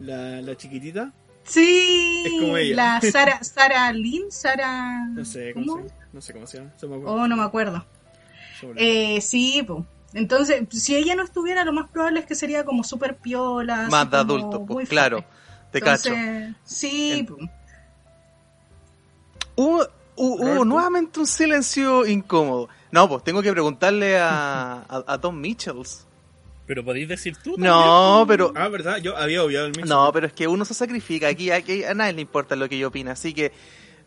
la, 0.00 0.40
la 0.42 0.56
chiquitita. 0.56 1.12
Sí, 1.44 2.24
Es 2.26 2.32
como 2.40 2.56
ella. 2.56 2.74
la 2.74 3.00
Sara, 3.12 3.42
Sara 3.44 3.92
Lynn, 3.92 4.30
Sara... 4.32 5.06
No 5.06 5.24
sé 5.24 5.54
cómo, 5.54 5.74
¿cómo? 5.74 5.88
se, 5.88 5.94
no 6.12 6.20
sé 6.20 6.32
cómo 6.32 6.46
se 6.46 6.58
llama. 6.58 6.72
Se 6.76 6.86
me 6.88 6.96
acuerdo. 6.96 7.14
Oh, 7.14 7.28
no 7.28 7.36
me 7.36 7.42
acuerdo. 7.44 7.86
Eh, 8.76 9.20
sí, 9.20 9.62
pues. 9.66 9.84
Entonces, 10.14 10.62
si 10.70 10.96
ella 10.96 11.14
no 11.14 11.22
estuviera, 11.22 11.64
lo 11.64 11.72
más 11.72 11.90
probable 11.90 12.20
es 12.20 12.26
que 12.26 12.34
sería 12.34 12.64
como 12.64 12.84
súper 12.84 13.16
piola. 13.16 13.82
así 13.82 13.90
Más 13.90 14.10
de 14.10 14.16
adulto, 14.16 14.60
muy 14.60 14.66
pues 14.74 14.88
claro. 14.88 15.24
Te 15.72 15.78
Entonces, 15.78 16.12
cacho. 16.12 16.54
Sí, 16.64 17.26
En-. 17.28 17.50
Hubo, 19.56 19.86
hubo- 20.16 20.64
nuevamente 20.64 21.20
un 21.20 21.26
silencio 21.26 22.06
incómodo. 22.06 22.68
No, 22.90 23.08
pues 23.08 23.24
tengo 23.24 23.42
que 23.42 23.52
preguntarle 23.52 24.18
a, 24.18 24.84
a, 24.88 25.04
a 25.06 25.18
Tom 25.20 25.38
Mitchells. 25.40 26.06
Pero 26.66 26.84
podéis 26.84 27.08
decir 27.08 27.36
tú. 27.42 27.54
No, 27.58 28.24
pero 28.26 28.52
Ah, 28.56 28.68
¿verdad? 28.68 28.96
Yo 28.98 29.16
había 29.16 29.42
obviado 29.42 29.66
el 29.66 29.72
mismo. 29.76 29.86
no, 29.86 30.12
pero 30.12 30.26
es 30.26 30.32
que 30.32 30.48
uno 30.48 30.64
se 30.64 30.74
sacrifica. 30.74 31.28
Aquí, 31.28 31.50
aquí 31.50 31.84
a 31.84 31.94
nadie 31.94 32.12
le 32.14 32.22
importa 32.22 32.56
lo 32.56 32.68
que 32.68 32.76
yo 32.78 32.88
opine. 32.88 33.10
Así 33.12 33.32
que, 33.34 33.52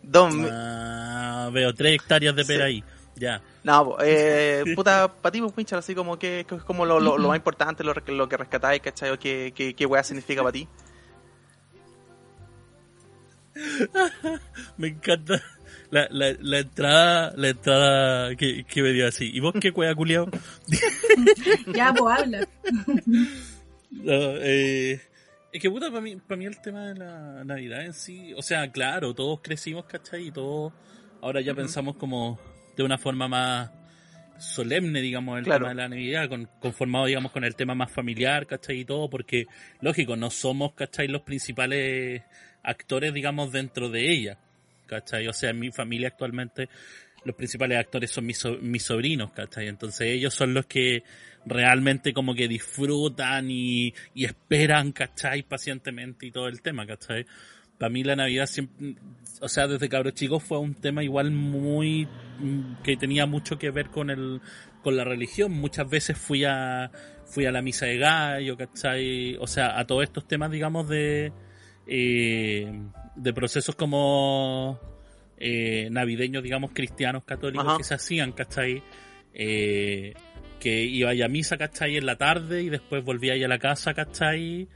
Don. 0.01 0.45
Ah, 0.51 1.49
veo 1.53 1.73
tres 1.73 1.95
hectáreas 1.95 2.35
de 2.35 2.45
pera 2.45 2.65
Sí. 2.65 2.71
ahí. 2.71 2.83
Ya. 3.19 3.41
no, 3.63 3.95
pues, 3.95 4.07
eh, 4.07 4.63
puta, 4.75 5.11
para 5.13 5.31
ti, 5.31 5.41
pues, 5.41 5.73
así 5.73 5.93
como 5.93 6.17
que, 6.17 6.45
que 6.47 6.55
es 6.55 6.63
como 6.63 6.85
lo, 6.85 6.99
lo, 6.99 7.17
lo 7.17 7.27
más 7.27 7.37
importante, 7.37 7.83
lo, 7.83 7.93
lo 7.93 8.29
que 8.29 8.37
rescatáis, 8.37 8.81
¿cachai? 8.81 9.11
O 9.11 9.19
qué, 9.19 9.51
qué, 9.55 9.75
qué 9.75 9.85
weá 9.85 10.03
significa 10.03 10.41
para 10.41 10.53
ti. 10.53 10.67
Me 14.77 14.87
encanta 14.87 15.41
la, 15.91 16.07
la, 16.11 16.35
la 16.39 16.59
entrada, 16.59 17.33
la 17.35 17.49
entrada 17.49 18.35
que, 18.35 18.63
que 18.63 18.81
me 18.81 18.91
dio 18.91 19.07
así. 19.07 19.29
¿Y 19.33 19.39
vos 19.39 19.53
qué 19.59 19.71
cueva, 19.71 19.95
culiao? 19.95 20.29
ya, 21.75 21.93
pues 21.93 22.19
habla. 22.19 22.47
No, 23.91 24.13
eh, 24.37 25.01
es 25.51 25.61
que 25.61 25.69
puta, 25.69 25.89
para 25.89 26.01
mí, 26.01 26.15
para 26.15 26.37
mí 26.37 26.45
el 26.45 26.61
tema 26.61 26.89
de 26.89 26.95
la 26.95 27.43
Navidad 27.43 27.83
en 27.83 27.93
sí, 27.93 28.33
o 28.35 28.41
sea, 28.41 28.71
claro, 28.71 29.15
todos 29.15 29.39
crecimos, 29.41 29.85
¿cachai? 29.85 30.27
Y 30.27 30.31
todos 30.31 30.73
ahora 31.21 31.41
ya 31.41 31.55
pensamos 31.55 31.95
como 31.95 32.39
de 32.77 32.83
una 32.83 32.97
forma 32.97 33.27
más 33.27 33.71
solemne, 34.37 35.01
digamos, 35.01 35.37
el 35.37 35.43
Claro. 35.45 35.65
tema 35.65 35.69
de 35.69 35.75
la 35.75 35.89
Navidad, 35.89 36.29
con, 36.29 36.49
conformado, 36.59 37.05
digamos, 37.07 37.31
con 37.31 37.43
el 37.43 37.55
tema 37.55 37.75
más 37.75 37.91
familiar, 37.91 38.47
¿cachai? 38.47 38.79
Y 38.79 38.85
todo, 38.85 39.09
porque, 39.09 39.45
lógico, 39.81 40.15
no 40.15 40.29
somos, 40.29 40.73
¿cachai? 40.73 41.07
Los 41.07 41.23
principales 41.23 42.23
actores, 42.63 43.13
digamos, 43.13 43.51
dentro 43.51 43.89
de 43.89 44.09
ella, 44.11 44.37
¿cachai? 44.85 45.27
O 45.27 45.33
sea, 45.33 45.49
en 45.49 45.59
mi 45.59 45.71
familia 45.71 46.07
actualmente 46.09 46.69
los 47.25 47.35
principales 47.35 47.77
actores 47.77 48.11
son 48.11 48.25
mis, 48.25 48.37
so- 48.37 48.57
mis 48.61 48.83
sobrinos, 48.83 49.31
¿cachai? 49.33 49.67
Entonces 49.67 50.07
ellos 50.07 50.33
son 50.33 50.53
los 50.53 50.65
que 50.67 51.03
realmente 51.45 52.13
como 52.13 52.33
que 52.33 52.47
disfrutan 52.47 53.51
y, 53.51 53.93
y 54.15 54.23
esperan, 54.23 54.93
¿cachai? 54.93 55.43
Pacientemente 55.43 56.25
y 56.27 56.31
todo 56.31 56.47
el 56.47 56.61
tema, 56.61 56.87
¿cachai? 56.87 57.25
Para 57.79 57.89
mí 57.89 58.03
la 58.03 58.15
Navidad 58.17 58.45
siempre, 58.45 58.95
o 59.41 59.47
sea, 59.47 59.67
desde 59.67 59.87
cabros 59.87 60.13
chicos 60.13 60.43
fue 60.43 60.59
un 60.59 60.75
tema 60.75 61.03
igual 61.03 61.31
muy, 61.31 62.07
mm, 62.39 62.83
que 62.83 62.97
tenía 62.97 63.25
mucho 63.25 63.57
que 63.57 63.71
ver 63.71 63.87
con 63.87 64.09
el, 64.09 64.41
con 64.83 64.97
la 64.97 65.05
religión. 65.05 65.53
Muchas 65.53 65.89
veces 65.89 66.17
fui 66.17 66.43
a, 66.43 66.91
fui 67.25 67.45
a 67.45 67.51
la 67.51 67.61
misa 67.61 67.85
de 67.85 67.97
gallo, 67.97 68.57
¿cachai? 68.57 69.37
O 69.37 69.47
sea, 69.47 69.79
a 69.79 69.87
todos 69.87 70.03
estos 70.03 70.27
temas, 70.27 70.51
digamos, 70.51 70.89
de, 70.89 71.31
eh, 71.87 72.69
de 73.15 73.33
procesos 73.33 73.75
como 73.75 74.79
eh, 75.37 75.87
navideños, 75.89 76.43
digamos, 76.43 76.71
cristianos, 76.73 77.23
católicos 77.23 77.65
Ajá. 77.65 77.77
que 77.77 77.83
se 77.85 77.93
hacían, 77.93 78.33
¿cachai? 78.33 78.83
Eh, 79.33 80.13
que 80.59 80.83
iba 80.83 81.11
a 81.11 81.27
misa, 81.29 81.57
¿cachai? 81.57 81.95
En 81.95 82.05
la 82.05 82.17
tarde 82.17 82.61
y 82.61 82.69
después 82.69 83.05
volvía 83.05 83.33
a 83.33 83.47
la 83.47 83.57
casa, 83.57 83.93
¿cachai? 83.93 84.67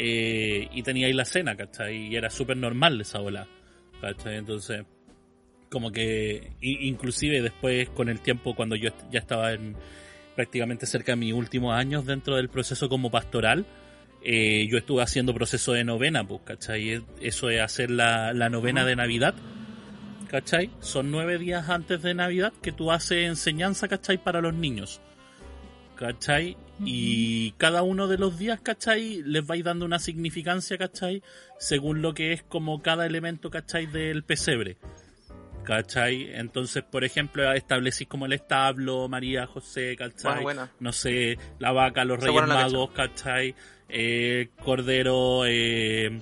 Eh, 0.00 0.68
y 0.72 0.82
tenía 0.84 1.08
ahí 1.08 1.12
la 1.12 1.24
cena, 1.24 1.56
¿cachai? 1.56 2.06
Y 2.06 2.14
era 2.14 2.30
súper 2.30 2.56
normal 2.56 3.00
esa 3.00 3.20
ola, 3.20 3.48
¿cachai? 4.00 4.36
Entonces, 4.36 4.84
como 5.70 5.90
que, 5.90 6.52
inclusive 6.60 7.42
después 7.42 7.88
con 7.90 8.08
el 8.08 8.20
tiempo, 8.20 8.54
cuando 8.54 8.76
yo 8.76 8.90
ya 9.10 9.18
estaba 9.18 9.52
en 9.52 9.74
prácticamente 10.36 10.86
cerca 10.86 11.12
de 11.12 11.16
mis 11.16 11.32
últimos 11.34 11.74
años 11.74 12.06
dentro 12.06 12.36
del 12.36 12.48
proceso 12.48 12.88
como 12.88 13.10
pastoral, 13.10 13.66
eh, 14.22 14.68
yo 14.70 14.78
estuve 14.78 15.02
haciendo 15.02 15.34
proceso 15.34 15.72
de 15.72 15.82
novena, 15.82 16.22
pues, 16.26 16.42
¿cachai? 16.44 16.90
Es- 16.90 17.02
Eso 17.20 17.50
es 17.50 17.60
hacer 17.60 17.90
la, 17.90 18.32
la 18.32 18.48
novena 18.48 18.84
de 18.84 18.94
Navidad, 18.94 19.34
¿cachai? 20.28 20.70
Son 20.78 21.10
nueve 21.10 21.38
días 21.38 21.68
antes 21.68 22.02
de 22.02 22.14
Navidad 22.14 22.52
que 22.62 22.70
tú 22.70 22.92
haces 22.92 23.26
enseñanza, 23.26 23.88
¿cachai? 23.88 24.16
Para 24.22 24.40
los 24.40 24.54
niños, 24.54 25.00
¿cachai? 25.96 26.56
Y 26.84 27.52
cada 27.52 27.82
uno 27.82 28.06
de 28.06 28.18
los 28.18 28.38
días, 28.38 28.60
¿cachai? 28.60 29.22
Les 29.24 29.44
vais 29.46 29.64
dando 29.64 29.84
una 29.84 29.98
significancia, 29.98 30.78
¿cachai? 30.78 31.22
Según 31.58 32.02
lo 32.02 32.14
que 32.14 32.32
es 32.32 32.42
como 32.44 32.82
cada 32.82 33.04
elemento, 33.06 33.50
¿cachai? 33.50 33.86
Del 33.86 34.22
pesebre. 34.22 34.76
¿Cachai? 35.64 36.30
Entonces, 36.34 36.82
por 36.82 37.04
ejemplo, 37.04 37.52
establecís 37.52 38.06
como 38.08 38.24
el 38.26 38.32
establo, 38.32 39.06
María, 39.08 39.46
José, 39.46 39.96
¿cachai? 39.96 40.22
Bueno, 40.32 40.42
buena. 40.42 40.70
no 40.80 40.92
sé, 40.92 41.36
la 41.58 41.72
vaca, 41.72 42.04
los 42.04 42.18
reyes 42.20 42.34
magos, 42.72 42.90
¿cachai? 42.92 43.54
Eh, 43.88 44.48
Cordero, 44.62 45.44
eh, 45.46 46.20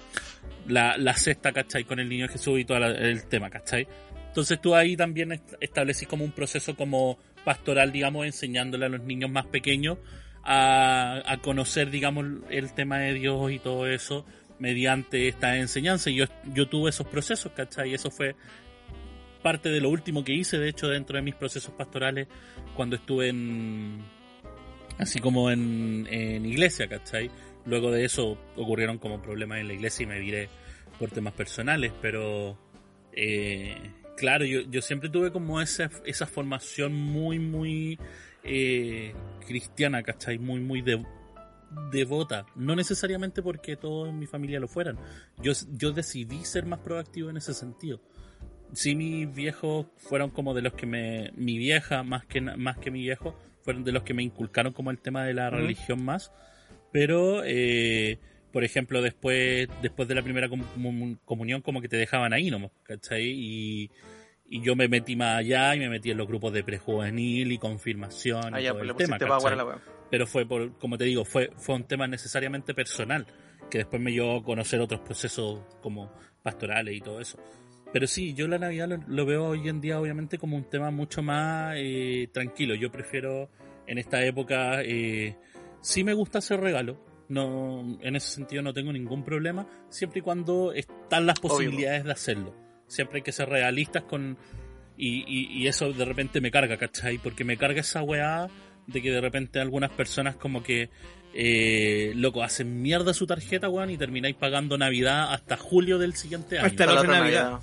la, 0.66 0.97
la 0.97 1.14
cesta, 1.14 1.53
¿cachai? 1.53 1.85
Con 1.85 2.01
el 2.01 2.09
niño 2.09 2.27
Jesús 2.29 2.59
y 2.59 2.64
todo 2.64 2.81
la- 2.81 2.90
el 2.90 3.27
tema, 3.29 3.49
¿cachai? 3.51 3.87
Entonces 4.29 4.61
tú 4.61 4.75
ahí 4.75 4.97
también 4.97 5.33
est- 5.33 5.55
establecís 5.61 6.09
como 6.09 6.25
un 6.25 6.33
proceso 6.33 6.75
como 6.75 7.16
pastoral, 7.45 7.92
digamos, 7.92 8.27
enseñándole 8.27 8.87
a 8.87 8.88
los 8.88 9.03
niños 9.03 9.31
más 9.31 9.47
pequeños 9.47 9.99
a, 10.47 11.23
a 11.27 11.39
conocer, 11.39 11.91
digamos, 11.91 12.25
el 12.49 12.73
tema 12.73 12.99
de 12.99 13.13
Dios 13.15 13.51
y 13.51 13.59
todo 13.59 13.87
eso 13.87 14.25
mediante 14.59 15.29
esta 15.29 15.57
enseñanza. 15.57 16.09
Y 16.09 16.17
yo, 16.17 16.25
yo 16.55 16.69
tuve 16.69 16.91
esos 16.91 17.07
procesos, 17.07 17.53
¿cachai? 17.53 17.91
Y 17.91 17.95
eso 17.95 18.11
fue 18.11 18.37
parte 19.43 19.69
de 19.69 19.81
lo 19.81 19.91
último 19.91 20.25
que 20.25 20.33
hice, 20.33 20.59
de 20.59 20.69
hecho, 20.69 20.89
dentro 20.89 21.17
de 21.17 21.23
mis 21.23 21.35
procesos 21.35 21.75
pastorales 21.75 22.29
cuando 22.75 22.97
estuve 22.97 23.29
en... 23.29 24.03
así 24.99 25.19
como 25.19 25.51
en, 25.51 26.07
en 26.11 26.47
iglesia, 26.47 26.89
¿cachai? 26.89 27.31
Luego 27.65 27.91
de 27.91 28.05
eso 28.05 28.39
ocurrieron 28.57 28.99
como 28.99 29.21
problemas 29.21 29.59
en 29.59 29.69
la 29.69 29.75
iglesia 29.75 30.05
y 30.05 30.07
me 30.07 30.21
viré 30.21 30.49
por 30.99 31.11
temas 31.11 31.35
personales, 31.35 31.93
pero 32.01 32.57
eh, 33.13 33.77
claro, 34.17 34.45
yo, 34.45 34.61
yo 34.71 34.81
siempre 34.81 35.11
tuve 35.11 35.31
como 35.31 35.61
esa, 35.61 35.91
esa 36.05 36.27
formación 36.27 36.93
muy, 36.95 37.39
muy 37.39 37.99
eh, 38.47 39.15
cristiana, 39.47 40.03
¿cachai? 40.03 40.39
Muy, 40.39 40.61
muy 40.61 40.83
de, 40.83 41.05
devota. 41.91 42.47
No 42.55 42.75
necesariamente 42.77 43.43
porque 43.43 43.77
todos 43.77 44.09
en 44.09 44.19
mi 44.19 44.27
familia 44.27 44.61
lo 44.61 44.69
fueran. 44.69 44.99
Yo, 45.43 45.53
yo 45.73 45.93
decidí 45.93 46.45
ser 46.45 46.67
más 46.67 46.81
proactivo 46.81 47.31
en 47.31 47.37
ese 47.37 47.55
sentido. 47.55 48.01
Sí, 48.73 48.95
mis 48.95 49.33
viejos 49.33 49.87
fueron 49.97 50.31
como 50.31 50.53
de 50.55 50.63
los 50.63 50.73
que 50.75 50.87
me... 50.87 51.31
Mi 51.37 51.57
vieja, 51.59 52.03
más 52.03 52.25
que, 52.27 52.41
más 52.41 52.79
que 52.79 52.91
mi 52.91 53.01
viejo, 53.01 53.39
fueron 53.63 53.85
de 53.85 53.93
los 53.93 54.03
que 54.03 54.15
me 54.15 54.23
inculcaron 54.23 54.73
como 54.73 54.91
el 54.91 54.99
tema 54.99 55.25
de 55.25 55.35
la 55.35 55.51
religión 55.51 56.05
más. 56.05 56.33
Pero, 56.93 57.43
eh, 57.45 58.19
por 58.53 58.65
ejemplo, 58.65 59.03
después, 59.03 59.69
después 59.83 60.09
de 60.09 60.15
la 60.15 60.23
primera 60.23 60.49
comu- 60.49 60.67
comu- 60.77 61.19
comunión, 61.25 61.63
como 61.63 61.81
que 61.81 61.89
te 61.89 61.97
dejaban 61.97 62.33
ahí 62.33 62.51
nomás, 62.51 62.71
¿cachai? 62.83 63.25
Y, 63.27 63.91
y 64.49 64.61
yo 64.63 64.77
me 64.77 64.89
metí 64.89 65.17
más 65.17 65.39
allá 65.39 65.75
y 65.75 65.81
me 65.81 65.89
metí 65.89 66.11
en 66.11 66.19
los 66.19 66.27
grupos 66.27 66.53
de 66.53 66.63
prejuvenil 66.65 67.51
y 67.53 67.59
confirmación 67.59 68.55
y 68.55 68.57
Allá, 68.59 68.71
todo 68.71 68.79
pues 68.79 68.87
le 68.87 68.93
el 68.93 68.97
tema, 68.97 69.17
pusiste 69.19 69.27
power 69.27 69.53
a 69.53 69.57
¿cachai? 69.57 69.57
la 69.57 69.65
weá. 69.65 69.79
pero 70.11 70.27
fue 70.27 70.47
por, 70.47 70.79
como 70.79 70.97
te 70.99 71.05
digo, 71.05 71.25
fue, 71.25 71.51
fue 71.57 71.75
un 71.75 71.85
tema 71.85 72.07
necesariamente 72.07 72.75
personal, 72.75 73.27
que 73.71 73.79
después 73.79 74.01
me 74.01 74.13
llevó 74.13 74.37
a 74.39 74.43
conocer 74.45 74.81
otros 74.81 75.01
procesos 75.01 75.61
como 75.83 76.13
pastorales 76.43 76.95
y 76.95 77.01
todo 77.01 77.21
eso. 77.21 77.39
Pero 77.93 78.07
sí, 78.07 78.35
yo 78.35 78.47
la 78.49 78.59
Navidad 78.59 78.89
lo, 78.89 78.99
lo 79.07 79.27
veo 79.27 79.47
hoy 79.47 79.69
en 79.69 79.81
día 79.81 79.99
obviamente 80.01 80.39
como 80.39 80.57
un 80.57 80.65
tema 80.69 80.91
mucho 80.91 81.23
más 81.23 81.75
eh, 81.79 82.29
tranquilo. 82.33 82.75
Yo 82.75 82.91
prefiero 82.91 83.49
en 83.87 83.99
esta 83.99 84.25
época, 84.25 84.83
eh, 84.83 85.37
sí 85.81 86.05
me 86.05 86.13
gusta 86.15 86.39
hacer 86.39 86.61
regalo, 86.61 87.01
no, 87.29 87.99
en 88.01 88.17
ese 88.17 88.29
sentido 88.29 88.63
no 88.63 88.73
tengo 88.73 88.93
ningún 88.93 89.25
problema, 89.25 89.67
siempre 89.89 90.21
y 90.21 90.23
cuando 90.23 90.73
están 90.73 91.27
las 91.27 91.39
Obvio. 91.41 91.49
posibilidades 91.51 92.05
de 92.05 92.13
hacerlo. 92.13 92.65
Siempre 92.87 93.18
hay 93.18 93.22
que 93.22 93.33
ser 93.33 93.49
realistas 93.49 94.05
con... 94.05 94.37
Y, 94.99 95.25
y, 95.27 95.62
y 95.62 95.66
eso 95.66 95.92
de 95.92 96.05
repente 96.05 96.40
me 96.40 96.51
carga, 96.51 96.79
¿cachai? 96.79 97.18
Porque 97.18 97.44
me 97.44 97.57
carga 97.57 97.81
esa 97.81 98.03
weá 98.03 98.49
de 98.87 99.03
que 99.03 99.11
de 99.11 99.20
repente 99.20 99.61
algunas 99.61 99.90
personas 99.90 100.37
como 100.37 100.62
que, 100.62 100.90
eh, 101.35 102.12
loco, 102.14 102.42
hacen 102.42 102.81
mierda 102.83 103.12
su 103.12 103.27
tarjeta, 103.27 103.68
weón, 103.68 103.90
y 103.90 103.99
termináis 103.99 104.37
pagando 104.37 104.79
Navidad 104.79 105.33
hasta 105.33 105.57
julio 105.57 105.99
del 105.99 106.14
siguiente 106.14 106.59
año. 106.59 106.66
Hasta 106.68 106.87
la 106.87 107.01
otra 107.01 107.20
Navidad. 107.20 107.61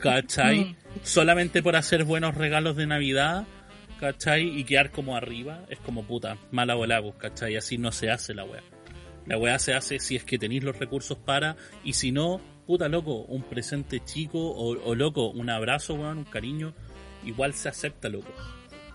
¿Cachai? 0.00 0.76
Solamente 1.02 1.62
por 1.62 1.76
hacer 1.76 2.04
buenos 2.04 2.34
regalos 2.34 2.76
de 2.76 2.86
Navidad, 2.86 3.46
¿cachai? 4.00 4.58
Y 4.58 4.64
quedar 4.64 4.90
como 4.90 5.16
arriba, 5.16 5.64
es 5.68 5.78
como 5.78 6.04
puta, 6.04 6.38
mala 6.50 6.74
bola, 6.74 7.00
pues, 7.00 7.14
¿cachai? 7.16 7.56
Así 7.56 7.78
no 7.78 7.92
se 7.92 8.10
hace 8.10 8.34
la 8.34 8.44
weá. 8.44 8.62
La 9.26 9.38
weá 9.38 9.58
se 9.58 9.74
hace 9.74 10.00
si 10.00 10.16
es 10.16 10.24
que 10.24 10.38
tenéis 10.38 10.64
los 10.64 10.78
recursos 10.78 11.16
para, 11.16 11.56
y 11.84 11.92
si 11.92 12.10
no, 12.12 12.40
puta 12.66 12.88
loco, 12.88 13.16
un 13.28 13.42
presente 13.42 14.00
chico, 14.04 14.38
o, 14.38 14.78
o 14.84 14.94
loco, 14.94 15.30
un 15.30 15.50
abrazo, 15.50 15.94
weón, 15.94 16.18
un 16.18 16.24
cariño, 16.24 16.72
igual 17.24 17.54
se 17.54 17.68
acepta, 17.68 18.08
loco. 18.08 18.32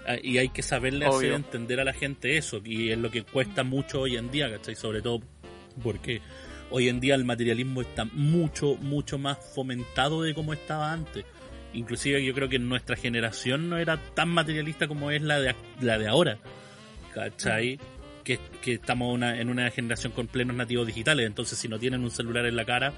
Ah, 0.08 0.16
Y 0.24 0.38
hay 0.38 0.50
que 0.50 0.62
saberle 0.64 1.06
hacer 1.18 1.34
entender 1.36 1.80
a 1.80 1.84
la 1.84 1.94
gente 1.94 2.38
eso, 2.38 2.62
y 2.64 2.92
es 2.92 2.98
lo 2.98 3.12
que 3.12 3.24
cuesta 3.24 3.64
mucho 3.64 4.02
hoy 4.02 4.16
en 4.18 4.32
día, 4.32 4.50
¿cachai? 4.50 4.76
Sobre 4.76 5.02
todo 5.02 5.22
porque 5.84 6.22
hoy 6.72 6.90
en 6.90 7.00
día 7.00 7.16
el 7.16 7.26
materialismo 7.26 7.82
está 7.82 8.06
mucho, 8.06 8.76
mucho 8.76 9.18
más 9.18 9.38
fomentado 9.54 10.22
de 10.24 10.34
como 10.34 10.54
estaba 10.54 10.92
antes. 10.92 11.26
Inclusive 11.74 12.24
yo 12.26 12.34
creo 12.34 12.50
que 12.50 12.58
nuestra 12.60 12.96
generación 12.96 13.70
no 13.70 13.78
era 13.78 13.98
tan 14.16 14.30
materialista 14.30 14.88
como 14.88 15.12
es 15.12 15.22
la 15.22 15.40
de, 15.40 15.54
la 15.82 16.00
de 16.00 16.08
ahora. 16.08 16.38
¿Cachai? 17.14 17.80
Que, 18.24 18.40
que 18.62 18.74
estamos 18.74 19.14
una- 19.14 19.40
en 19.40 19.50
una 19.50 19.70
generación 19.72 20.12
con 20.12 20.28
plenos 20.28 20.56
nativos 20.56 20.88
digitales. 20.88 21.26
Entonces 21.28 21.58
si 21.60 21.68
no 21.68 21.80
tienen 21.80 22.04
un 22.04 22.12
celular 22.12 22.46
en 22.46 22.56
la 22.56 22.66
cara, 22.66 22.94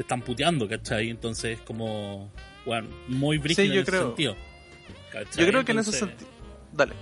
te 0.00 0.04
están 0.04 0.22
puteando, 0.22 0.66
¿cachai? 0.66 1.10
Entonces 1.10 1.58
es 1.58 1.60
como, 1.60 2.32
bueno, 2.64 2.88
muy 3.08 3.36
brígido 3.36 3.66
yo 3.66 3.72
en 3.74 3.78
ese 3.80 3.90
creo. 3.90 4.06
sentido. 4.06 4.36
¿cachai? 5.12 5.44
Yo 5.44 5.50
creo 5.50 5.62
que 5.62 5.72
en 5.72 5.78
ese 5.80 5.92
sentido... 5.92 6.30
Dale. 6.72 6.94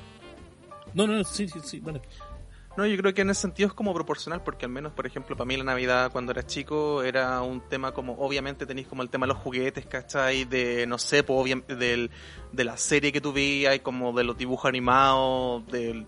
No, 0.94 1.06
no, 1.06 1.12
no, 1.12 1.22
sí, 1.22 1.48
sí, 1.48 1.60
sí, 1.62 1.80
dale. 1.80 2.02
No, 2.76 2.84
yo 2.86 2.96
creo 2.96 3.14
que 3.14 3.22
en 3.22 3.30
ese 3.30 3.42
sentido 3.42 3.68
es 3.68 3.72
como 3.72 3.94
proporcional, 3.94 4.42
porque 4.42 4.66
al 4.66 4.72
menos, 4.72 4.92
por 4.94 5.06
ejemplo, 5.06 5.36
para 5.36 5.46
mí 5.46 5.56
la 5.56 5.62
Navidad 5.62 6.10
cuando 6.10 6.32
era 6.32 6.44
chico 6.44 7.04
era 7.04 7.40
un 7.42 7.60
tema 7.68 7.92
como, 7.92 8.14
obviamente 8.14 8.66
tenéis 8.66 8.88
como 8.88 9.02
el 9.02 9.10
tema 9.10 9.26
de 9.26 9.34
los 9.34 9.38
juguetes, 9.38 9.86
¿cachai? 9.86 10.44
De, 10.46 10.84
no 10.88 10.98
sé, 10.98 11.22
pues, 11.22 11.54
del, 11.68 12.10
de 12.50 12.64
la 12.64 12.76
serie 12.76 13.12
que 13.12 13.20
tú 13.20 13.32
veías, 13.32 13.78
como 13.78 14.12
de 14.12 14.24
los 14.24 14.36
dibujos 14.36 14.68
animados, 14.68 15.64
de 15.68 16.04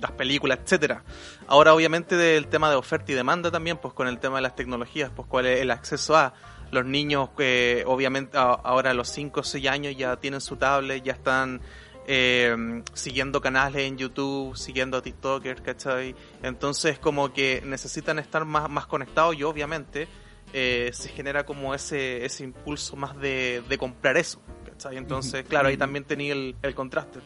las 0.00 0.12
películas, 0.12 0.58
etcétera. 0.62 1.02
Ahora, 1.46 1.74
obviamente, 1.74 2.16
del 2.16 2.46
tema 2.48 2.70
de 2.70 2.76
oferta 2.76 3.12
y 3.12 3.14
demanda 3.14 3.50
también, 3.50 3.76
pues 3.78 3.94
con 3.94 4.06
el 4.08 4.18
tema 4.18 4.36
de 4.36 4.42
las 4.42 4.56
tecnologías, 4.56 5.10
pues 5.14 5.26
cuál 5.28 5.46
es 5.46 5.60
el 5.60 5.70
acceso 5.70 6.16
a 6.16 6.32
los 6.70 6.84
niños 6.84 7.30
que, 7.36 7.82
obviamente, 7.86 8.38
a- 8.38 8.52
ahora 8.52 8.90
a 8.92 8.94
los 8.94 9.08
5 9.08 9.40
o 9.40 9.42
6 9.42 9.66
años 9.68 9.96
ya 9.96 10.16
tienen 10.16 10.40
su 10.40 10.56
tablet, 10.56 11.02
ya 11.02 11.12
están 11.12 11.60
eh, 12.06 12.82
siguiendo 12.94 13.40
canales 13.40 13.82
en 13.82 13.96
YouTube, 13.98 14.56
siguiendo 14.56 14.96
a 14.96 15.02
TikTokers, 15.02 15.60
¿cachai? 15.60 16.14
Entonces 16.42 16.98
como 16.98 17.32
que 17.32 17.62
necesitan 17.64 18.18
estar 18.18 18.44
más, 18.44 18.68
más 18.68 18.86
conectados 18.86 19.36
y 19.36 19.44
obviamente 19.44 20.08
eh, 20.52 20.90
se 20.92 21.08
genera 21.10 21.44
como 21.46 21.72
ese, 21.74 22.24
ese 22.24 22.42
impulso 22.42 22.96
más 22.96 23.16
de, 23.20 23.62
de 23.68 23.78
comprar 23.78 24.16
eso, 24.16 24.40
¿cachai? 24.64 24.96
Entonces, 24.96 25.44
claro, 25.48 25.68
ahí 25.68 25.76
también 25.76 26.04
tenía 26.04 26.32
el, 26.32 26.56
el 26.62 26.74
contraste. 26.74 27.20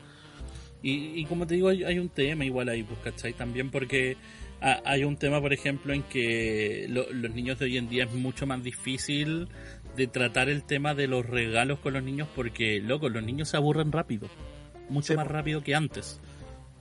Y, 0.85 1.19
y 1.19 1.25
como 1.25 1.47
te 1.47 1.55
digo, 1.55 1.69
hay, 1.71 1.83
hay 1.83 1.99
un 1.99 2.11
tema 2.11 2.45
igual 2.45 2.69
ahí, 2.69 2.83
pues, 2.83 2.99
¿cachai? 3.03 3.33
También 3.33 3.71
porque 3.71 4.19
ha- 4.61 4.83
hay 4.85 5.03
un 5.05 5.17
tema, 5.17 5.41
por 5.41 5.55
ejemplo, 5.55 5.95
en 5.95 6.03
que 6.03 6.87
lo- 6.91 7.11
los 7.11 7.35
niños 7.35 7.59
de 7.59 7.65
hoy 7.65 7.79
en 7.79 7.89
día 7.89 8.05
es 8.05 8.13
mucho 8.13 8.47
más 8.47 8.63
difícil 8.63 9.49
de 9.97 10.07
tratar 10.09 10.51
el 10.51 10.63
tema 10.63 10.95
de 10.95 11.07
los 11.09 11.25
regalos 11.25 11.79
con 11.79 11.95
los 11.95 12.03
niños 12.03 12.29
porque, 12.37 12.81
loco, 12.81 13.09
los 13.09 13.23
niños 13.23 13.49
se 13.49 13.57
aburren 13.57 13.93
rápido, 13.93 14.29
mucho 14.91 15.15
Sí, 15.15 15.17
más 15.17 15.27
rápido 15.27 15.63
que 15.63 15.75
antes. 15.75 16.21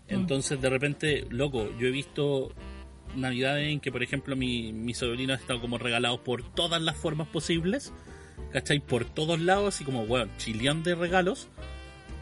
Entonces, 0.10 0.60
de 0.62 0.70
repente, 0.70 1.26
loco, 1.30 1.70
yo 1.80 1.88
he 1.88 1.92
visto 1.92 2.52
navidades 3.16 3.70
en 3.72 3.80
que, 3.80 3.90
por 3.92 4.04
ejemplo, 4.04 4.36
mi, 4.36 4.74
mis 4.74 4.98
sobrinos 4.98 5.36
han 5.36 5.42
estado 5.42 5.62
como 5.62 5.78
regalados 5.78 6.20
por 6.20 6.44
todas 6.54 6.82
las 6.82 6.98
formas 6.98 7.28
posibles, 7.30 7.94
¿cachai? 8.52 8.80
Por 8.82 9.06
todos 9.06 9.40
lados, 9.40 9.76
así 9.76 9.86
como, 9.86 10.06
bueno, 10.06 10.30
chileán 10.38 10.84
de 10.84 10.96
regalos. 10.96 11.48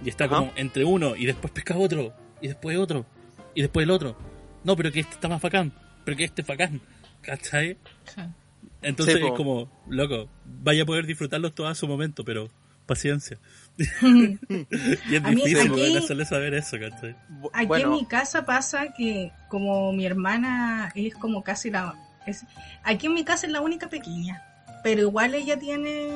Y 0.03 0.09
está 0.09 0.25
Ajá. 0.25 0.35
como 0.37 0.51
entre 0.55 0.83
uno 0.85 1.15
y 1.15 1.25
después 1.25 1.51
pesca 1.53 1.77
otro, 1.77 2.13
y 2.41 2.47
después 2.47 2.77
otro, 2.77 3.05
y 3.55 3.61
después 3.61 3.83
el 3.83 3.91
otro. 3.91 4.17
No, 4.63 4.75
pero 4.75 4.91
que 4.91 4.99
este 5.01 5.13
está 5.13 5.27
más 5.27 5.41
bacán, 5.41 5.71
pero 6.05 6.17
que 6.17 6.23
este 6.23 6.41
es 6.41 6.47
bacán, 6.47 6.81
¿cachai? 7.21 7.77
Entonces 8.81 9.15
Sí, 9.17 9.25
es 9.25 9.31
como, 9.33 9.69
loco, 9.87 10.27
vaya 10.45 10.83
a 10.83 10.85
poder 10.85 11.05
disfrutarlos 11.05 11.53
todos 11.53 11.69
a 11.71 11.75
su 11.75 11.87
momento, 11.87 12.23
pero 12.25 12.49
paciencia. 12.85 13.37
y 13.77 15.15
es 15.15 15.23
A 15.23 15.29
mí 15.29 15.35
difícil 15.35 15.59
aquí- 15.59 15.69
poder 15.69 15.97
hacerle 15.97 16.25
saber 16.25 16.53
eso, 16.55 16.77
¿cachai? 16.79 17.15
Aquí 17.53 17.65
bueno, 17.67 17.85
en 17.85 17.91
mi 17.91 18.05
casa 18.05 18.45
pasa 18.45 18.93
que 18.93 19.31
como 19.49 19.93
mi 19.93 20.05
hermana 20.05 20.91
es 20.95 21.13
como 21.15 21.43
casi 21.43 21.69
la... 21.69 21.93
es- 22.25 22.45
aquí 22.83 23.07
en 23.07 23.13
mi 23.13 23.23
casa 23.23 23.45
es 23.45 23.51
la 23.53 23.61
única 23.61 23.87
pequeña, 23.87 24.43
pero 24.83 25.01
igual 25.01 25.35
ella 25.35 25.57
tiene 25.59 26.09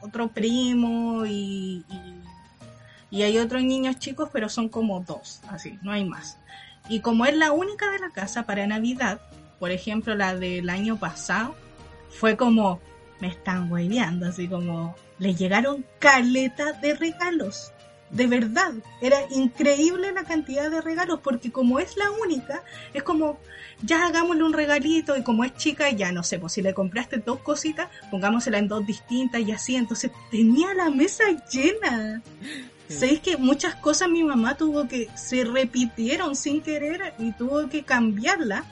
otro 0.00 0.28
primo 0.28 1.24
y, 1.26 1.84
y, 1.90 2.19
y 3.10 3.22
hay 3.22 3.38
otros 3.38 3.62
niños 3.62 3.98
chicos, 3.98 4.28
pero 4.32 4.48
son 4.48 4.68
como 4.68 5.00
dos, 5.00 5.40
así, 5.48 5.78
no 5.82 5.92
hay 5.92 6.04
más. 6.04 6.38
Y 6.88 7.00
como 7.00 7.26
es 7.26 7.36
la 7.36 7.52
única 7.52 7.90
de 7.90 7.98
la 7.98 8.10
casa 8.10 8.44
para 8.44 8.66
Navidad, 8.66 9.20
por 9.58 9.70
ejemplo 9.70 10.14
la 10.14 10.34
del 10.34 10.70
año 10.70 10.98
pasado, 10.98 11.54
fue 12.10 12.36
como, 12.36 12.80
me 13.20 13.28
están 13.28 13.70
hueveando, 13.70 14.26
así 14.26 14.48
como, 14.48 14.94
le 15.18 15.34
llegaron 15.34 15.84
caletas 15.98 16.80
de 16.80 16.94
regalos. 16.94 17.72
De 18.10 18.26
verdad, 18.26 18.72
era 19.00 19.18
increíble 19.30 20.10
la 20.10 20.24
cantidad 20.24 20.68
de 20.68 20.80
regalos, 20.80 21.20
porque 21.22 21.52
como 21.52 21.78
es 21.78 21.96
la 21.96 22.10
única, 22.10 22.64
es 22.92 23.04
como, 23.04 23.38
ya 23.82 24.06
hagámosle 24.06 24.42
un 24.42 24.52
regalito, 24.52 25.16
y 25.16 25.22
como 25.22 25.44
es 25.44 25.54
chica, 25.54 25.90
ya 25.90 26.10
no 26.10 26.24
sé, 26.24 26.40
pues 26.40 26.54
si 26.54 26.62
le 26.62 26.74
compraste 26.74 27.18
dos 27.18 27.38
cositas, 27.38 27.88
pongámosela 28.10 28.58
en 28.58 28.66
dos 28.66 28.84
distintas 28.84 29.42
y 29.42 29.52
así, 29.52 29.76
entonces 29.76 30.10
tenía 30.30 30.74
la 30.74 30.90
mesa 30.90 31.24
llena. 31.52 32.20
¿Sabéis 32.90 33.20
que 33.20 33.36
muchas 33.36 33.76
cosas 33.76 34.08
mi 34.08 34.22
mamá 34.22 34.56
tuvo 34.56 34.88
que, 34.88 35.08
se 35.14 35.44
repitieron 35.44 36.34
sin 36.34 36.60
querer 36.60 37.14
y 37.18 37.32
tuvo 37.32 37.68
que 37.68 37.84
cambiarla 37.84 38.64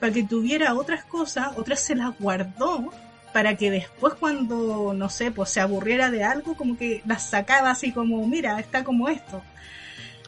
para 0.00 0.12
que 0.12 0.22
tuviera 0.22 0.74
otras 0.74 1.04
cosas, 1.04 1.48
otras 1.56 1.80
se 1.80 1.94
las 1.94 2.18
guardó 2.18 2.90
para 3.32 3.56
que 3.56 3.70
después 3.70 4.14
cuando, 4.14 4.94
no 4.94 5.08
sé, 5.10 5.30
pues 5.30 5.50
se 5.50 5.60
aburriera 5.60 6.10
de 6.10 6.24
algo, 6.24 6.56
como 6.56 6.78
que 6.78 7.02
las 7.06 7.28
sacaba 7.28 7.70
así 7.70 7.92
como, 7.92 8.26
mira, 8.26 8.58
está 8.58 8.84
como 8.84 9.08
esto. 9.08 9.42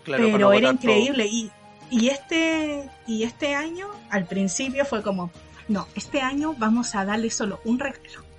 claro, 0.05 0.29
Pero 0.31 0.53
era 0.53 0.69
todo. 0.69 0.73
increíble. 0.75 1.27
Y, 1.27 1.51
y 1.91 2.09
este, 2.09 2.89
y 3.07 3.23
este 3.23 3.55
año, 3.55 3.89
al 4.11 4.27
principio 4.27 4.85
fue 4.85 5.03
como, 5.03 5.31
no, 5.69 5.89
este 5.95 6.21
año 6.21 6.55
vamos 6.59 6.95
a 6.95 7.05
darle 7.05 7.31
solo 7.31 7.61
un 7.65 7.79
regalo. 7.79 8.30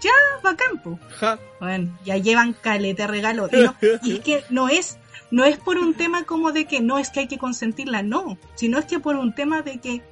Ya, 0.00 0.10
va 0.44 0.56
campo. 0.56 0.98
Ja. 1.18 1.38
Bueno, 1.60 1.98
ya 2.04 2.16
llevan 2.16 2.52
caleta 2.52 3.06
regalo. 3.06 3.48
Y, 3.52 3.56
no- 3.64 3.74
y 4.02 4.12
es 4.16 4.20
que 4.20 4.44
no 4.50 4.68
es, 4.68 4.98
no 5.30 5.44
es 5.44 5.58
por 5.58 5.78
un 5.78 5.94
tema 5.94 6.24
como 6.24 6.52
de 6.52 6.66
que 6.66 6.80
no 6.80 6.98
es 6.98 7.10
que 7.10 7.20
hay 7.20 7.28
que 7.28 7.38
consentirla, 7.38 8.02
no, 8.02 8.38
sino 8.54 8.78
es 8.78 8.84
que 8.86 9.00
por 9.00 9.16
un 9.16 9.34
tema 9.34 9.62
de 9.62 9.78
que 9.78 10.02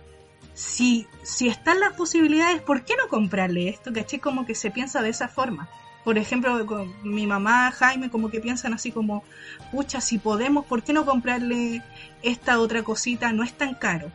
si, 0.54 1.06
si 1.22 1.48
están 1.48 1.80
las 1.80 1.92
posibilidades, 1.92 2.62
¿por 2.62 2.84
qué 2.84 2.94
no 2.96 3.08
comprarle 3.08 3.68
esto? 3.68 3.92
¿Caché? 3.92 4.20
Como 4.20 4.46
que 4.46 4.54
se 4.54 4.70
piensa 4.70 5.02
de 5.02 5.10
esa 5.10 5.28
forma. 5.28 5.68
Por 6.04 6.18
ejemplo, 6.18 6.64
con 6.66 6.94
mi 7.02 7.26
mamá, 7.26 7.70
Jaime, 7.72 8.10
como 8.10 8.30
que 8.30 8.40
piensan 8.40 8.72
así 8.72 8.92
como, 8.92 9.24
pucha, 9.72 10.00
si 10.00 10.18
podemos, 10.18 10.64
¿por 10.64 10.82
qué 10.84 10.92
no 10.92 11.04
comprarle 11.04 11.82
esta 12.22 12.60
otra 12.60 12.82
cosita? 12.84 13.32
No 13.32 13.42
es 13.42 13.52
tan 13.52 13.74
caro. 13.74 14.10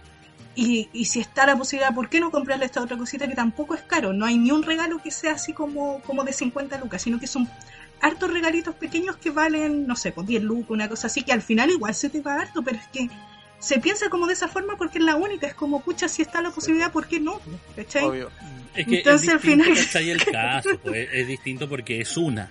Y, 0.53 0.89
y 0.91 1.05
si 1.05 1.19
está 1.21 1.45
la 1.45 1.55
posibilidad, 1.57 1.93
¿por 1.95 2.09
qué 2.09 2.19
no 2.19 2.29
comprarle 2.29 2.65
esta 2.65 2.81
otra 2.81 2.97
cosita 2.97 3.27
que 3.27 3.35
tampoco 3.35 3.73
es 3.73 3.81
caro? 3.81 4.11
No 4.11 4.25
hay 4.25 4.37
ni 4.37 4.51
un 4.51 4.63
regalo 4.63 5.01
que 5.01 5.09
sea 5.11 5.33
así 5.33 5.53
como, 5.53 6.01
como 6.01 6.23
de 6.23 6.33
50 6.33 6.77
lucas, 6.79 7.01
sino 7.01 7.19
que 7.19 7.27
son 7.27 7.49
hartos 8.01 8.31
regalitos 8.33 8.75
pequeños 8.75 9.15
que 9.15 9.29
valen, 9.29 9.87
no 9.87 9.95
sé, 9.95 10.11
pues 10.11 10.27
10 10.27 10.43
lucas, 10.43 10.71
una 10.71 10.89
cosa 10.89 11.07
así, 11.07 11.23
que 11.23 11.31
al 11.31 11.41
final 11.41 11.69
igual 11.69 11.95
se 11.95 12.09
te 12.09 12.19
va 12.21 12.35
harto, 12.35 12.61
pero 12.63 12.77
es 12.77 12.87
que 12.87 13.09
se 13.59 13.79
piensa 13.79 14.09
como 14.09 14.27
de 14.27 14.33
esa 14.33 14.47
forma 14.47 14.75
porque 14.75 14.97
es 14.97 15.03
la 15.05 15.15
única, 15.15 15.47
es 15.47 15.53
como, 15.53 15.81
pucha, 15.81 16.09
si 16.09 16.21
está 16.23 16.41
la 16.41 16.51
posibilidad, 16.51 16.91
¿por 16.91 17.07
qué 17.07 17.19
no? 17.19 17.39
¿Cachai? 17.75 18.03
Obvio. 18.03 18.31
Es 18.75 18.87
que 18.87 18.97
Entonces, 18.97 19.27
es 19.27 19.33
al 19.35 19.39
final- 19.39 19.73
¿cachai? 19.75 20.09
El 20.09 20.25
caso, 20.31 20.69
pues, 20.83 21.09
es, 21.13 21.27
distinto 21.27 21.69
porque 21.69 22.01
es 22.01 22.17
una. 22.17 22.49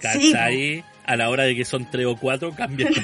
Sí, 0.00 0.32
¿Cachai? 0.32 0.84
A 1.04 1.16
la 1.16 1.28
hora 1.30 1.44
de 1.44 1.56
que 1.56 1.64
son 1.64 1.90
tres 1.90 2.06
o 2.06 2.16
cuatro 2.16 2.52
cambia 2.52 2.86
el 2.88 2.94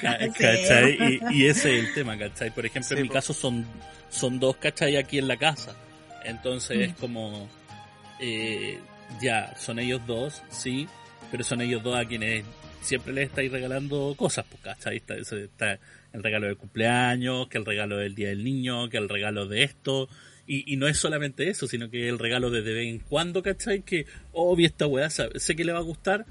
¿Cachai? 0.00 1.20
Y, 1.32 1.42
y 1.42 1.46
ese 1.46 1.78
es 1.78 1.84
el 1.88 1.94
tema, 1.94 2.16
¿cachai? 2.18 2.50
Por 2.50 2.64
ejemplo, 2.66 2.88
Sí, 2.88 2.94
en 2.94 3.02
mi 3.02 3.08
caso 3.08 3.32
son, 3.32 3.66
son 4.10 4.38
dos, 4.38 4.56
¿cachai? 4.56 4.96
Aquí 4.96 5.18
en 5.18 5.28
la 5.28 5.36
casa. 5.36 5.74
Entonces 6.24 6.78
Mm. 6.78 6.82
es 6.82 6.94
como, 6.96 7.48
eh, 8.20 8.78
ya, 9.20 9.54
son 9.56 9.78
ellos 9.78 10.00
dos, 10.06 10.42
sí, 10.50 10.86
pero 11.30 11.44
son 11.44 11.60
ellos 11.60 11.82
dos 11.82 11.96
a 11.96 12.04
quienes 12.04 12.44
siempre 12.80 13.12
les 13.12 13.28
estáis 13.28 13.50
regalando 13.50 14.14
cosas, 14.16 14.44
pues, 14.48 14.62
¿cachai? 14.62 14.96
Está, 14.96 15.14
está 15.16 15.78
el 16.12 16.22
regalo 16.22 16.46
del 16.46 16.56
cumpleaños, 16.56 17.48
que 17.48 17.58
el 17.58 17.64
regalo 17.64 17.96
del 17.96 18.14
día 18.14 18.28
del 18.28 18.44
niño, 18.44 18.88
que 18.88 18.98
el 18.98 19.08
regalo 19.08 19.46
de 19.46 19.62
esto, 19.64 20.08
Y, 20.44 20.72
y, 20.72 20.76
no 20.76 20.88
es 20.88 20.98
solamente 20.98 21.48
eso, 21.48 21.68
sino 21.68 21.88
que 21.88 22.08
el 22.08 22.18
regalo 22.18 22.50
de 22.50 22.62
de 22.62 22.74
vez 22.74 22.88
en 22.88 22.98
cuando, 22.98 23.42
¿cachai? 23.44 23.82
Que, 23.82 24.06
oh, 24.32 24.56
vi 24.56 24.64
esta 24.64 24.88
weá, 24.88 25.08
sé 25.08 25.54
que 25.56 25.64
le 25.64 25.72
va 25.72 25.78
a 25.78 25.82
gustar 25.82 26.26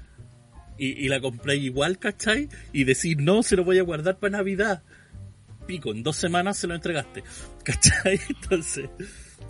y, 0.78 1.04
y 1.04 1.08
la 1.08 1.20
compré 1.20 1.56
igual, 1.56 1.98
¿cachai? 1.98 2.48
Y 2.72 2.84
decir, 2.84 3.20
no, 3.20 3.42
se 3.42 3.56
lo 3.56 3.64
voy 3.64 3.78
a 3.78 3.82
guardar 3.82 4.18
para 4.18 4.38
Navidad. 4.38 4.82
Pico, 5.66 5.92
en 5.92 6.02
dos 6.02 6.16
semanas 6.16 6.56
se 6.56 6.66
lo 6.66 6.74
entregaste, 6.74 7.22
¿cachai? 7.64 8.20
Entonces, 8.28 8.88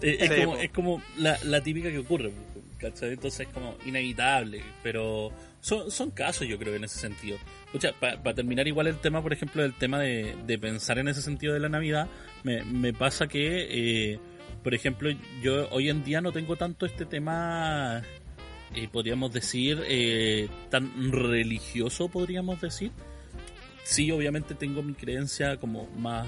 eh, 0.03 0.19
es, 0.21 0.31
como, 0.31 0.57
es 0.57 0.71
como 0.71 1.03
la, 1.19 1.39
la 1.45 1.63
típica 1.63 1.91
que 1.91 1.99
ocurre, 1.99 2.33
¿cachai? 2.79 3.13
Entonces 3.13 3.47
es 3.47 3.53
como 3.53 3.77
inevitable, 3.87 4.63
pero 4.83 5.33
son, 5.61 5.91
son 5.91 6.11
casos 6.11 6.47
yo 6.49 6.59
creo 6.59 6.75
en 6.75 6.85
ese 6.85 6.99
sentido. 6.99 7.39
Escucha, 7.67 7.93
para 7.99 8.35
terminar 8.35 8.67
igual 8.67 8.89
el 8.89 8.99
tema, 8.99 9.23
por 9.23 9.33
ejemplo, 9.33 9.65
el 9.65 9.73
tema 9.75 9.99
de, 9.99 10.35
de, 10.45 10.59
pensar 10.59 10.99
en 10.99 11.09
ese 11.09 11.23
sentido 11.23 11.55
de 11.55 11.61
la 11.61 11.69
Navidad, 11.69 12.09
me, 12.43 12.65
me 12.65 12.93
pasa 12.93 13.29
que, 13.29 14.13
eh, 14.13 14.19
por 14.63 14.75
ejemplo, 14.75 15.09
yo 15.41 15.69
hoy 15.71 15.89
en 15.89 16.05
día 16.05 16.21
no 16.21 16.33
tengo 16.33 16.57
tanto 16.57 16.85
este 16.85 17.07
tema, 17.07 18.03
eh, 18.75 18.89
podríamos 18.91 19.33
decir, 19.33 19.83
eh, 19.87 20.49
tan 20.71 21.13
religioso, 21.13 22.09
podríamos 22.09 22.61
decir. 22.61 22.91
Sí, 23.85 24.11
obviamente 24.11 24.55
tengo 24.55 24.83
mi 24.83 24.95
creencia 24.95 25.59
como 25.59 25.87
más 25.97 26.27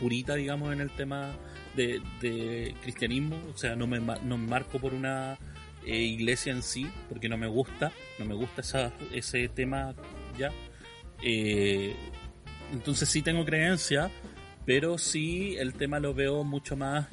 purita, 0.00 0.34
digamos, 0.34 0.72
en 0.72 0.80
el 0.80 0.90
tema 0.90 1.36
de, 1.74 2.00
de 2.20 2.74
cristianismo, 2.82 3.36
o 3.52 3.56
sea, 3.56 3.76
no 3.76 3.86
me, 3.86 4.00
no 4.00 4.38
me 4.38 4.46
marco 4.46 4.78
por 4.78 4.94
una 4.94 5.38
eh, 5.84 5.96
iglesia 5.96 6.52
en 6.52 6.62
sí, 6.62 6.86
porque 7.08 7.28
no 7.28 7.36
me 7.36 7.46
gusta, 7.46 7.92
no 8.18 8.24
me 8.24 8.34
gusta 8.34 8.62
esa, 8.62 8.92
ese 9.12 9.48
tema 9.48 9.94
ya. 10.38 10.50
Entonces 12.72 13.08
sí 13.08 13.22
tengo 13.22 13.44
creencia, 13.44 14.10
pero 14.64 14.96
sí 14.98 15.56
el 15.58 15.74
tema 15.74 15.98
lo 15.98 16.14
veo 16.14 16.44
mucho 16.44 16.76
más 16.76 17.08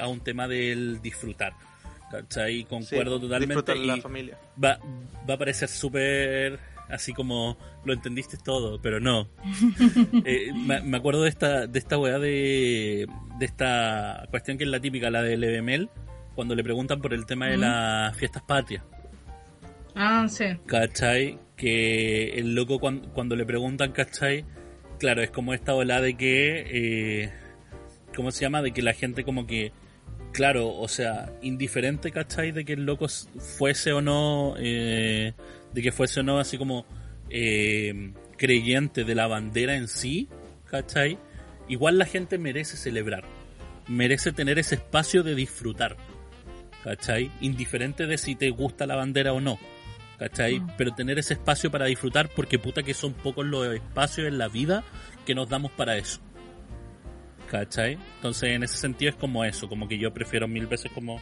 a 0.00 0.08
un 0.08 0.20
tema 0.20 0.48
del 0.48 1.00
disfrutar. 1.02 1.67
¿Cachai? 2.10 2.64
Concuerdo 2.64 3.16
Sí, 3.16 3.22
totalmente. 3.22 3.54
disfrutar 3.54 3.76
y 3.76 3.86
la 3.86 3.96
familia. 3.98 4.38
Va, 4.62 4.78
va 5.28 5.34
a 5.34 5.38
parecer 5.38 5.68
súper 5.68 6.58
así 6.88 7.12
como 7.12 7.58
lo 7.84 7.92
entendiste 7.92 8.36
todo, 8.42 8.80
pero 8.80 8.98
no. 9.00 9.28
Eh, 10.24 10.52
me, 10.54 10.80
me 10.80 10.96
acuerdo 10.96 11.22
de 11.22 11.28
esta, 11.28 11.66
de 11.66 11.78
esta 11.78 11.98
weá 11.98 12.18
de, 12.18 13.06
de 13.38 13.44
esta 13.44 14.26
cuestión 14.30 14.56
que 14.58 14.64
es 14.64 14.70
la 14.70 14.80
típica, 14.80 15.10
la 15.10 15.22
del 15.22 15.44
EBML, 15.44 15.90
cuando 16.34 16.54
le 16.54 16.64
preguntan 16.64 17.00
por 17.00 17.12
el 17.14 17.26
tema 17.26 17.46
de 17.48 17.56
las 17.58 18.16
fiestas 18.16 18.42
patrias. 18.42 18.82
Ah, 19.94 20.26
sí. 20.28 20.44
¿Cachai? 20.66 21.38
Que 21.56 22.30
el 22.38 22.54
loco 22.54 22.78
cuando, 22.78 23.08
cuando 23.12 23.36
le 23.36 23.44
preguntan, 23.44 23.92
¿cachai? 23.92 24.44
Claro, 24.98 25.22
es 25.22 25.30
como 25.30 25.52
esta 25.54 25.74
ola 25.74 26.00
de 26.00 26.16
que, 26.16 27.24
eh, 27.24 27.32
¿cómo 28.14 28.30
se 28.30 28.42
llama? 28.42 28.62
De 28.62 28.72
que 28.72 28.80
la 28.82 28.92
gente 28.94 29.24
como 29.24 29.46
que, 29.46 29.72
claro, 30.38 30.68
o 30.68 30.86
sea, 30.86 31.32
indiferente, 31.42 32.12
¿cachai? 32.12 32.52
De 32.52 32.64
que 32.64 32.74
el 32.74 32.86
loco 32.86 33.08
fuese 33.08 33.92
o 33.92 34.00
no, 34.00 34.54
eh, 34.56 35.32
de 35.72 35.82
que 35.82 35.90
fuese 35.90 36.20
o 36.20 36.22
no 36.22 36.38
así 36.38 36.56
como 36.56 36.86
eh, 37.28 38.12
creyente 38.36 39.02
de 39.02 39.16
la 39.16 39.26
bandera 39.26 39.74
en 39.74 39.88
sí, 39.88 40.28
¿cachai? 40.70 41.18
Igual 41.68 41.98
la 41.98 42.04
gente 42.04 42.38
merece 42.38 42.76
celebrar, 42.76 43.24
merece 43.88 44.30
tener 44.30 44.60
ese 44.60 44.76
espacio 44.76 45.24
de 45.24 45.34
disfrutar, 45.34 45.96
¿cachai? 46.84 47.32
Indiferente 47.40 48.06
de 48.06 48.16
si 48.16 48.36
te 48.36 48.50
gusta 48.50 48.86
la 48.86 48.94
bandera 48.94 49.32
o 49.32 49.40
no. 49.40 49.58
¿cachai? 50.20 50.60
Mm. 50.60 50.68
Pero 50.76 50.94
tener 50.94 51.18
ese 51.18 51.34
espacio 51.34 51.70
para 51.70 51.86
disfrutar 51.86 52.28
porque 52.28 52.60
puta 52.60 52.84
que 52.84 52.94
son 52.94 53.12
pocos 53.12 53.44
los 53.44 53.74
espacios 53.74 54.28
en 54.28 54.38
la 54.38 54.46
vida 54.46 54.84
que 55.26 55.34
nos 55.34 55.48
damos 55.48 55.72
para 55.72 55.96
eso. 55.96 56.20
¿Cachai? 57.50 57.98
Entonces 58.16 58.50
en 58.50 58.62
ese 58.62 58.76
sentido 58.76 59.10
es 59.10 59.16
como 59.16 59.44
eso, 59.44 59.68
como 59.68 59.88
que 59.88 59.98
yo 59.98 60.12
prefiero 60.12 60.46
mil 60.46 60.66
veces 60.66 60.90
como 60.92 61.20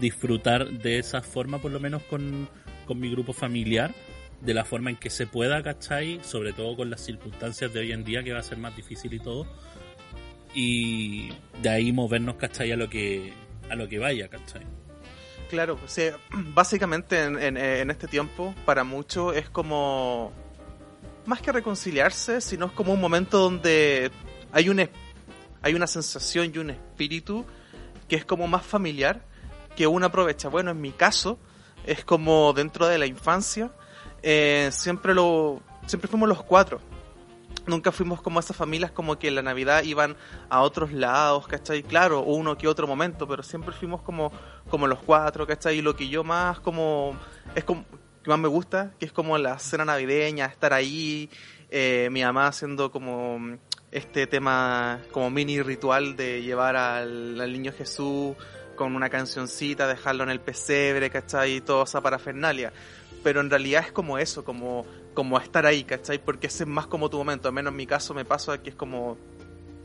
disfrutar 0.00 0.68
de 0.68 0.98
esa 0.98 1.22
forma 1.22 1.58
por 1.58 1.70
lo 1.70 1.80
menos 1.80 2.02
con, 2.04 2.48
con 2.86 3.00
mi 3.00 3.10
grupo 3.10 3.32
familiar, 3.32 3.94
de 4.40 4.54
la 4.54 4.64
forma 4.64 4.90
en 4.90 4.96
que 4.96 5.08
se 5.10 5.26
pueda, 5.26 5.62
¿cachai? 5.62 6.20
Sobre 6.24 6.52
todo 6.52 6.76
con 6.76 6.90
las 6.90 7.00
circunstancias 7.00 7.72
de 7.72 7.80
hoy 7.80 7.92
en 7.92 8.04
día 8.04 8.22
que 8.22 8.32
va 8.32 8.40
a 8.40 8.42
ser 8.42 8.58
más 8.58 8.76
difícil 8.76 9.14
y 9.14 9.18
todo. 9.20 9.46
Y 10.54 11.30
de 11.62 11.68
ahí 11.68 11.92
movernos, 11.92 12.34
¿cachai? 12.36 12.72
A 12.72 12.76
lo 12.76 12.88
que, 12.90 13.32
a 13.70 13.74
lo 13.74 13.88
que 13.88 13.98
vaya, 13.98 14.28
¿cachai? 14.28 14.62
Claro, 15.48 15.78
o 15.82 15.88
sea, 15.88 16.16
básicamente 16.54 17.22
en, 17.22 17.38
en- 17.38 17.56
en 17.56 17.90
este 17.90 18.08
tiempo, 18.08 18.54
para 18.66 18.84
muchos 18.84 19.34
es 19.36 19.48
como 19.48 20.32
más 21.24 21.40
que 21.40 21.52
reconciliarse, 21.52 22.40
sino 22.40 22.66
es 22.66 22.72
como 22.72 22.92
un 22.92 23.00
momento 23.00 23.38
donde 23.38 24.10
hay 24.52 24.68
un 24.68 24.80
hay 25.62 25.74
una 25.74 25.86
sensación 25.86 26.52
y 26.54 26.58
un 26.58 26.70
espíritu 26.70 27.44
que 28.08 28.16
es 28.16 28.24
como 28.24 28.46
más 28.46 28.64
familiar 28.64 29.24
que 29.76 29.86
uno 29.86 30.06
aprovecha. 30.06 30.48
Bueno, 30.48 30.70
en 30.70 30.80
mi 30.80 30.90
caso 30.90 31.38
es 31.86 32.04
como 32.04 32.52
dentro 32.52 32.86
de 32.86 32.98
la 32.98 33.06
infancia 33.06 33.72
eh, 34.22 34.68
siempre 34.72 35.14
lo 35.14 35.60
siempre 35.86 36.08
fuimos 36.08 36.28
los 36.28 36.42
cuatro. 36.42 36.80
Nunca 37.66 37.92
fuimos 37.92 38.20
como 38.22 38.40
esas 38.40 38.56
familias 38.56 38.90
como 38.90 39.18
que 39.18 39.28
en 39.28 39.36
la 39.36 39.42
Navidad 39.42 39.84
iban 39.84 40.16
a 40.48 40.62
otros 40.62 40.92
lados, 40.92 41.46
¿cachai? 41.46 41.82
Claro, 41.82 42.22
uno 42.22 42.56
que 42.56 42.66
otro 42.66 42.88
momento, 42.88 43.28
pero 43.28 43.42
siempre 43.42 43.72
fuimos 43.72 44.02
como, 44.02 44.32
como 44.68 44.88
los 44.88 44.98
cuatro, 45.00 45.46
¿cachai? 45.46 45.78
Y 45.78 45.82
lo 45.82 45.94
que 45.94 46.08
yo 46.08 46.24
más 46.24 46.58
como, 46.58 47.16
es 47.54 47.62
como, 47.62 47.84
que 48.22 48.30
más 48.30 48.38
me 48.38 48.48
gusta, 48.48 48.94
que 48.98 49.06
es 49.06 49.12
como 49.12 49.38
la 49.38 49.58
cena 49.60 49.84
navideña, 49.84 50.46
estar 50.46 50.72
ahí, 50.72 51.30
eh, 51.70 52.08
mi 52.10 52.24
mamá 52.24 52.48
haciendo 52.48 52.90
como 52.90 53.38
este 53.92 54.26
tema, 54.26 55.02
como 55.12 55.30
mini 55.30 55.60
ritual 55.60 56.16
de 56.16 56.42
llevar 56.42 56.76
al, 56.76 57.52
niño 57.52 57.72
Jesús 57.72 58.34
con 58.74 58.96
una 58.96 59.10
cancioncita, 59.10 59.86
dejarlo 59.86 60.24
en 60.24 60.30
el 60.30 60.40
pesebre, 60.40 61.10
¿cachai? 61.10 61.56
Y 61.56 61.60
toda 61.60 61.84
esa 61.84 62.00
parafernalia. 62.00 62.72
Pero 63.22 63.42
en 63.42 63.50
realidad 63.50 63.84
es 63.86 63.92
como 63.92 64.16
eso, 64.16 64.44
como, 64.44 64.86
como 65.12 65.38
estar 65.38 65.66
ahí, 65.66 65.84
¿cachai? 65.84 66.18
Porque 66.18 66.46
ese 66.46 66.64
es 66.64 66.68
más 66.68 66.86
como 66.86 67.10
tu 67.10 67.18
momento. 67.18 67.48
Al 67.48 67.54
menos 67.54 67.70
en 67.70 67.76
mi 67.76 67.86
caso 67.86 68.14
me 68.14 68.24
pasa 68.24 68.62
que 68.62 68.70
es 68.70 68.76
como 68.76 69.18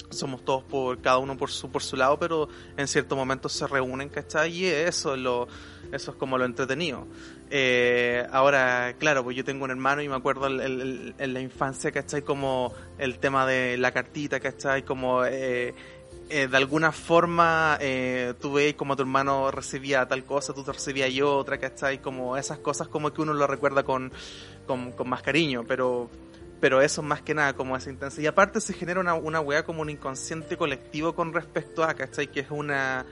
somos 0.09 0.43
todos 0.43 0.63
por 0.63 0.99
cada 1.01 1.17
uno 1.17 1.37
por 1.37 1.51
su 1.51 1.69
por 1.69 1.83
su 1.83 1.95
lado, 1.95 2.17
pero 2.17 2.47
en 2.77 2.87
ciertos 2.87 3.17
momentos 3.17 3.53
se 3.53 3.67
reúnen, 3.67 4.09
¿cachai? 4.09 4.51
Y 4.51 4.65
eso 4.65 5.15
es 5.15 5.19
lo 5.19 5.47
eso 5.91 6.11
es 6.11 6.17
como 6.17 6.37
lo 6.37 6.45
entretenido. 6.45 7.07
Eh, 7.49 8.27
ahora, 8.31 8.95
claro, 8.99 9.23
pues 9.23 9.37
yo 9.37 9.45
tengo 9.45 9.63
un 9.63 9.71
hermano 9.71 10.01
y 10.01 10.09
me 10.09 10.15
acuerdo 10.15 10.47
en 10.47 11.33
la 11.33 11.39
infancia, 11.39 11.91
¿cachai? 11.91 12.21
Como 12.21 12.73
el 12.97 13.19
tema 13.19 13.45
de 13.45 13.77
la 13.77 13.91
cartita, 13.91 14.39
¿cachai? 14.39 14.83
Como 14.83 15.23
eh, 15.23 15.73
eh, 16.29 16.47
de 16.47 16.57
alguna 16.57 16.91
forma 16.91 17.77
eh, 17.79 18.33
tú 18.41 18.51
veis 18.51 18.75
como 18.75 18.97
tu 18.97 19.03
hermano 19.03 19.49
recibía 19.49 20.05
tal 20.09 20.25
cosa, 20.25 20.53
tú 20.53 20.61
te 20.61 20.73
recibías 20.73 21.13
yo 21.13 21.37
otra, 21.37 21.57
¿cachai? 21.57 22.01
Como 22.01 22.35
esas 22.35 22.59
cosas 22.59 22.89
como 22.89 23.13
que 23.13 23.21
uno 23.21 23.33
lo 23.33 23.47
recuerda 23.47 23.83
con, 23.83 24.11
con, 24.65 24.91
con 24.91 25.07
más 25.07 25.21
cariño, 25.21 25.63
pero 25.65 26.09
pero 26.59 26.81
eso 26.81 27.01
más 27.01 27.21
que 27.21 27.33
nada 27.33 27.53
como 27.53 27.75
esa 27.77 27.89
intensidad. 27.89 28.23
Y 28.23 28.27
aparte 28.27 28.61
se 28.61 28.73
genera 28.73 28.99
una, 28.99 29.13
una 29.13 29.39
weá 29.39 29.63
como 29.63 29.81
un 29.81 29.89
inconsciente 29.89 30.57
colectivo 30.57 31.13
con 31.15 31.33
respecto 31.33 31.83
a, 31.83 31.93
¿cachai? 31.93 32.27
Que 32.31 32.39
es 32.41 32.47
una, 32.49 33.05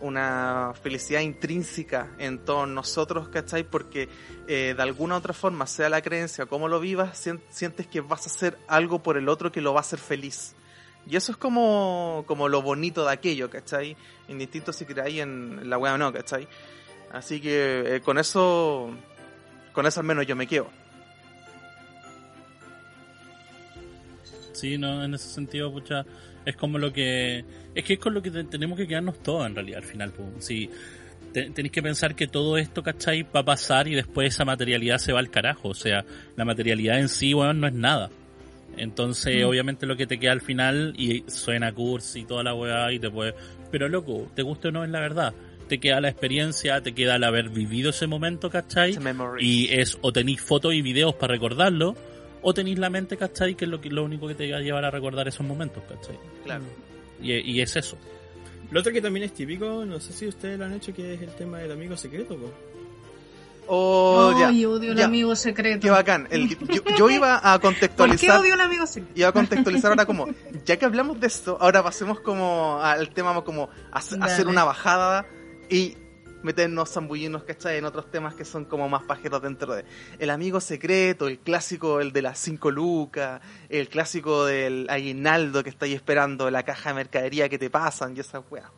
una 0.00 0.72
felicidad 0.82 1.20
intrínseca 1.20 2.08
en 2.18 2.38
todos 2.38 2.68
nosotros, 2.68 3.28
¿cachai? 3.28 3.64
Porque 3.64 4.08
eh, 4.46 4.74
de 4.76 4.82
alguna 4.82 5.14
u 5.14 5.18
otra 5.18 5.32
forma, 5.32 5.66
sea 5.66 5.88
la 5.88 6.00
creencia 6.02 6.44
o 6.44 6.48
cómo 6.48 6.68
lo 6.68 6.78
vivas, 6.80 7.18
sien- 7.18 7.42
sientes 7.50 7.86
que 7.86 8.00
vas 8.00 8.26
a 8.26 8.30
hacer 8.30 8.56
algo 8.68 9.02
por 9.02 9.16
el 9.16 9.28
otro 9.28 9.50
que 9.50 9.60
lo 9.60 9.72
va 9.72 9.80
a 9.80 9.82
hacer 9.82 9.98
feliz. 9.98 10.54
Y 11.04 11.16
eso 11.16 11.32
es 11.32 11.38
como, 11.38 12.22
como 12.28 12.48
lo 12.48 12.62
bonito 12.62 13.04
de 13.04 13.12
aquello, 13.12 13.50
¿cachai? 13.50 13.96
Indistinto 14.28 14.72
si 14.72 14.84
creáis 14.84 15.18
en 15.20 15.68
la 15.68 15.76
weá 15.76 15.94
o 15.94 15.98
no, 15.98 16.12
¿cachai? 16.12 16.46
Así 17.12 17.40
que 17.40 17.96
eh, 17.96 18.00
con 18.00 18.18
eso, 18.18 18.90
con 19.72 19.86
eso 19.86 19.98
al 19.98 20.06
menos 20.06 20.26
yo 20.26 20.36
me 20.36 20.46
quedo. 20.46 20.68
Sí, 24.52 24.78
no, 24.78 25.04
en 25.04 25.14
ese 25.14 25.28
sentido, 25.28 25.72
pucha, 25.72 26.04
es 26.44 26.56
como 26.56 26.78
lo 26.78 26.92
que... 26.92 27.44
Es 27.74 27.84
que 27.84 27.94
es 27.94 27.98
con 27.98 28.14
lo 28.14 28.22
que 28.22 28.30
te- 28.30 28.44
tenemos 28.44 28.76
que 28.78 28.86
quedarnos 28.86 29.22
todos 29.22 29.46
en 29.46 29.54
realidad 29.54 29.78
al 29.78 29.84
final. 29.88 30.12
pues. 30.12 30.28
Si 30.44 30.68
te- 31.32 31.50
tenéis 31.50 31.72
que 31.72 31.82
pensar 31.82 32.14
que 32.14 32.26
todo 32.26 32.58
esto, 32.58 32.82
¿cachai? 32.82 33.22
Va 33.22 33.40
a 33.40 33.44
pasar 33.44 33.88
y 33.88 33.94
después 33.94 34.34
esa 34.34 34.44
materialidad 34.44 34.98
se 34.98 35.12
va 35.12 35.20
al 35.20 35.30
carajo. 35.30 35.68
O 35.70 35.74
sea, 35.74 36.04
la 36.36 36.44
materialidad 36.44 36.98
en 36.98 37.08
sí, 37.08 37.32
bueno, 37.32 37.54
no 37.54 37.66
es 37.66 37.74
nada. 37.74 38.10
Entonces, 38.76 39.44
Mm. 39.44 39.48
obviamente 39.48 39.86
lo 39.86 39.96
que 39.96 40.06
te 40.06 40.18
queda 40.18 40.32
al 40.32 40.40
final, 40.40 40.94
y 40.96 41.24
suena 41.28 41.72
cursi 41.72 42.20
y 42.20 42.24
toda 42.24 42.42
la 42.42 42.54
weá, 42.54 42.92
y 42.92 42.98
te 42.98 43.10
puede... 43.10 43.34
Pero 43.70 43.88
loco, 43.88 44.30
te 44.34 44.42
guste 44.42 44.68
o 44.68 44.72
no 44.72 44.84
es 44.84 44.90
la 44.90 45.00
verdad. 45.00 45.34
Te 45.68 45.78
queda 45.78 46.00
la 46.00 46.08
experiencia, 46.08 46.80
te 46.82 46.92
queda 46.92 47.16
el 47.16 47.24
haber 47.24 47.48
vivido 47.48 47.90
ese 47.90 48.06
momento, 48.06 48.50
¿cachai? 48.50 48.92
Y 49.42 49.68
es 49.70 49.96
o 50.02 50.12
tenéis 50.12 50.40
fotos 50.42 50.74
y 50.74 50.82
videos 50.82 51.14
para 51.14 51.32
recordarlo, 51.32 51.96
o 52.42 52.52
tenéis 52.54 52.78
la 52.78 52.90
mente, 52.90 53.16
¿cachai? 53.16 53.54
Que 53.54 53.64
es 53.64 53.70
lo, 53.70 53.80
que, 53.80 53.88
lo 53.88 54.04
único 54.04 54.26
que 54.28 54.34
te 54.34 54.50
va 54.50 54.58
a 54.58 54.60
llevar 54.60 54.84
a 54.84 54.90
recordar 54.90 55.26
esos 55.28 55.46
momentos, 55.46 55.82
¿cachai? 55.88 56.18
Claro. 56.44 56.64
Y, 57.20 57.32
y 57.32 57.60
es 57.60 57.74
eso. 57.76 57.96
Lo 58.70 58.80
otro 58.80 58.92
que 58.92 59.00
también 59.00 59.24
es 59.26 59.32
típico, 59.34 59.84
no 59.84 60.00
sé 60.00 60.12
si 60.12 60.26
ustedes 60.26 60.58
lo 60.58 60.64
han 60.64 60.72
hecho, 60.74 60.92
que 60.94 61.14
es 61.14 61.22
el 61.22 61.30
tema 61.34 61.58
del 61.58 61.72
amigo 61.72 61.96
secreto. 61.96 62.36
po. 62.36 62.50
Oh, 63.68 64.34
ya. 64.38 64.48
Ay, 64.48 64.64
odio 64.66 64.92
el 64.92 64.98
ya. 64.98 65.04
amigo 65.04 65.36
secreto. 65.36 65.80
Qué 65.80 65.90
bacán. 65.90 66.26
El- 66.30 66.48
yo, 66.48 66.82
yo 66.98 67.10
iba 67.10 67.36
a 67.36 67.40
¿Por 67.60 67.60
qué 67.60 67.66
contextualizar. 67.86 68.40
odio 68.40 68.54
el 68.54 68.60
amigo 68.60 68.86
secreto? 68.86 69.12
Iba 69.18 69.28
a 69.28 69.32
contextualizar 69.32 69.90
ahora 69.92 70.04
como, 70.04 70.28
ya 70.66 70.76
que 70.78 70.84
hablamos 70.84 71.20
de 71.20 71.26
esto, 71.28 71.56
ahora 71.60 71.82
pasemos 71.82 72.20
como 72.20 72.80
al 72.82 73.10
tema 73.10 73.40
como 73.44 73.70
hacer 73.92 74.48
una 74.48 74.64
bajada 74.64 75.26
y 75.70 75.96
meternos, 76.42 76.90
zambullinos, 76.90 77.44
¿cachai? 77.44 77.78
En 77.78 77.84
otros 77.84 78.10
temas 78.10 78.34
que 78.34 78.44
son 78.44 78.64
como 78.64 78.88
más 78.88 79.02
pajeros 79.04 79.42
dentro 79.42 79.74
de 79.74 79.84
el 80.18 80.30
amigo 80.30 80.60
secreto, 80.60 81.28
el 81.28 81.38
clásico, 81.38 82.00
el 82.00 82.12
de 82.12 82.22
las 82.22 82.38
5 82.38 82.70
lucas, 82.70 83.40
el 83.68 83.88
clásico 83.88 84.44
del 84.44 84.86
aguinaldo 84.88 85.62
que 85.62 85.70
estáis 85.70 85.94
esperando, 85.94 86.50
la 86.50 86.62
caja 86.62 86.90
de 86.90 86.96
mercadería 86.96 87.48
que 87.48 87.58
te 87.58 87.70
pasan 87.70 88.16
y 88.16 88.20
esas 88.20 88.42
weas. 88.50 88.70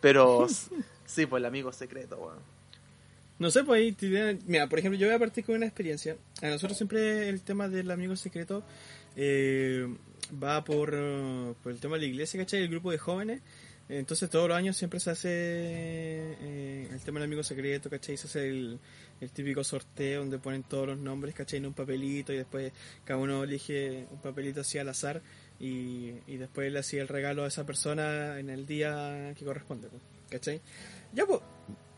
Pero 0.00 0.46
sí, 1.06 1.26
pues 1.26 1.40
el 1.40 1.46
amigo 1.46 1.72
secreto, 1.72 2.16
weón. 2.16 2.56
No 3.38 3.50
sé, 3.50 3.64
pues 3.64 3.80
ahí, 3.80 4.40
mira, 4.46 4.66
por 4.66 4.78
ejemplo, 4.78 4.98
yo 4.98 5.06
voy 5.08 5.14
a 5.14 5.18
partir 5.18 5.44
con 5.44 5.56
una 5.56 5.66
experiencia. 5.66 6.16
A 6.40 6.48
nosotros 6.48 6.76
siempre 6.76 7.28
el 7.28 7.42
tema 7.42 7.68
del 7.68 7.90
amigo 7.90 8.16
secreto 8.16 8.62
eh, 9.14 9.94
va 10.42 10.64
por, 10.64 10.94
eh, 10.94 11.54
por 11.62 11.72
el 11.72 11.78
tema 11.78 11.96
de 11.96 12.02
la 12.02 12.06
iglesia, 12.06 12.40
¿cachai? 12.40 12.62
El 12.62 12.68
grupo 12.68 12.90
de 12.90 12.98
jóvenes. 12.98 13.42
Entonces 13.88 14.28
todos 14.28 14.48
los 14.48 14.56
años 14.56 14.76
siempre 14.76 14.98
se 14.98 15.10
hace 15.10 15.28
eh, 15.30 16.88
el 16.90 17.00
tema 17.02 17.20
del 17.20 17.28
amigo 17.28 17.42
secreto, 17.42 17.88
¿cachai? 17.88 18.16
Se 18.16 18.26
hace 18.26 18.48
el, 18.48 18.80
típico 19.32 19.62
sorteo 19.62 20.20
donde 20.20 20.38
ponen 20.38 20.64
todos 20.64 20.88
los 20.88 20.98
nombres, 20.98 21.34
¿cachai? 21.34 21.58
En 21.58 21.66
un 21.66 21.72
papelito 21.72 22.32
y 22.32 22.36
después 22.36 22.72
cada 23.04 23.20
uno 23.20 23.44
elige 23.44 24.06
un 24.10 24.20
papelito 24.20 24.62
así 24.62 24.78
al 24.78 24.88
azar 24.88 25.22
y, 25.60 26.14
y 26.26 26.36
después 26.36 26.72
le 26.72 26.80
hacía 26.80 27.00
el 27.00 27.08
regalo 27.08 27.44
a 27.44 27.48
esa 27.48 27.64
persona 27.64 28.40
en 28.40 28.50
el 28.50 28.66
día 28.66 29.32
que 29.38 29.44
corresponde, 29.44 29.88
pues, 29.88 30.02
¿cachai? 30.30 30.60
Ya, 31.12 31.24
pues, 31.24 31.40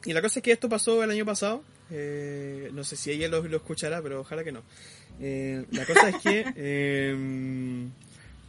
y 0.05 0.13
la 0.13 0.23
cosa 0.23 0.39
es 0.41 0.43
que 0.43 0.53
esto 0.53 0.69
pasó 0.69 1.03
el 1.03 1.11
año 1.11 1.25
pasado. 1.25 1.65
eh, 1.91 2.71
no 2.73 2.85
sé 2.85 2.97
si 2.97 3.11
ella 3.11 3.29
lo, 3.29 3.43
lo 3.43 3.57
escuchará, 3.57 4.03
pero 4.03 4.21
ojalá 4.21 4.45
que 4.45 4.53
no. 4.53 4.63
Eh, 5.21 5.65
la 5.73 5.85
cosa 5.85 6.11
es 6.11 6.17
que 6.17 6.45
eh, 6.57 7.89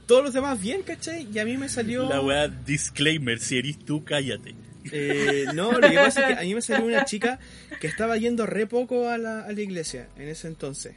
todos 0.10 0.24
los 0.24 0.34
demás 0.34 0.60
bien, 0.60 0.82
¿cachai? 0.82 1.28
Y 1.32 1.38
a 1.38 1.46
mí 1.46 1.56
me 1.56 1.70
salió... 1.70 2.10
La 2.10 2.20
weá, 2.20 2.48
disclaimer, 2.48 3.40
si 3.40 3.60
eres 3.60 3.78
tú, 3.78 4.04
cállate. 4.04 4.56
Eh, 4.92 5.46
no, 5.54 5.72
lo 5.72 5.88
que 5.88 5.96
pasa 5.96 6.22
es 6.22 6.28
que 6.36 6.42
a 6.42 6.44
mí 6.46 6.56
me 6.56 6.64
salió 6.64 6.84
una 6.84 7.06
chica 7.06 7.38
que 7.80 7.86
estaba 7.86 8.18
yendo 8.18 8.48
re 8.48 8.66
poco 8.66 9.08
a 9.08 9.20
la, 9.20 9.44
a 9.44 9.52
la 9.52 9.62
iglesia 9.62 10.08
en 10.18 10.30
ese 10.30 10.48
entonces. 10.48 10.96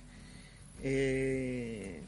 Eh, 0.83 2.01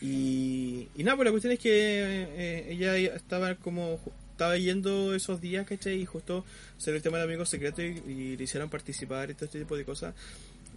y, 0.00 0.88
y 0.96 1.04
nada, 1.04 1.16
pues 1.16 1.26
la 1.26 1.30
cuestión 1.30 1.52
es 1.52 1.58
que 1.58 1.70
eh, 1.74 2.66
ella 2.70 2.96
estaba 2.96 3.56
como 3.56 4.00
estaba 4.32 4.56
yendo 4.56 5.14
esos 5.14 5.42
días, 5.42 5.66
¿cachai? 5.66 6.00
Y 6.00 6.06
justo 6.06 6.42
salió 6.78 6.96
el 6.96 7.02
tema 7.02 7.18
del 7.18 7.26
amigo 7.28 7.44
secreto 7.44 7.82
y, 7.82 8.02
y 8.06 8.36
le 8.38 8.44
hicieron 8.44 8.70
participar 8.70 9.30
y 9.30 9.34
todo 9.34 9.44
este 9.44 9.58
tipo 9.58 9.76
de 9.76 9.84
cosas. 9.84 10.14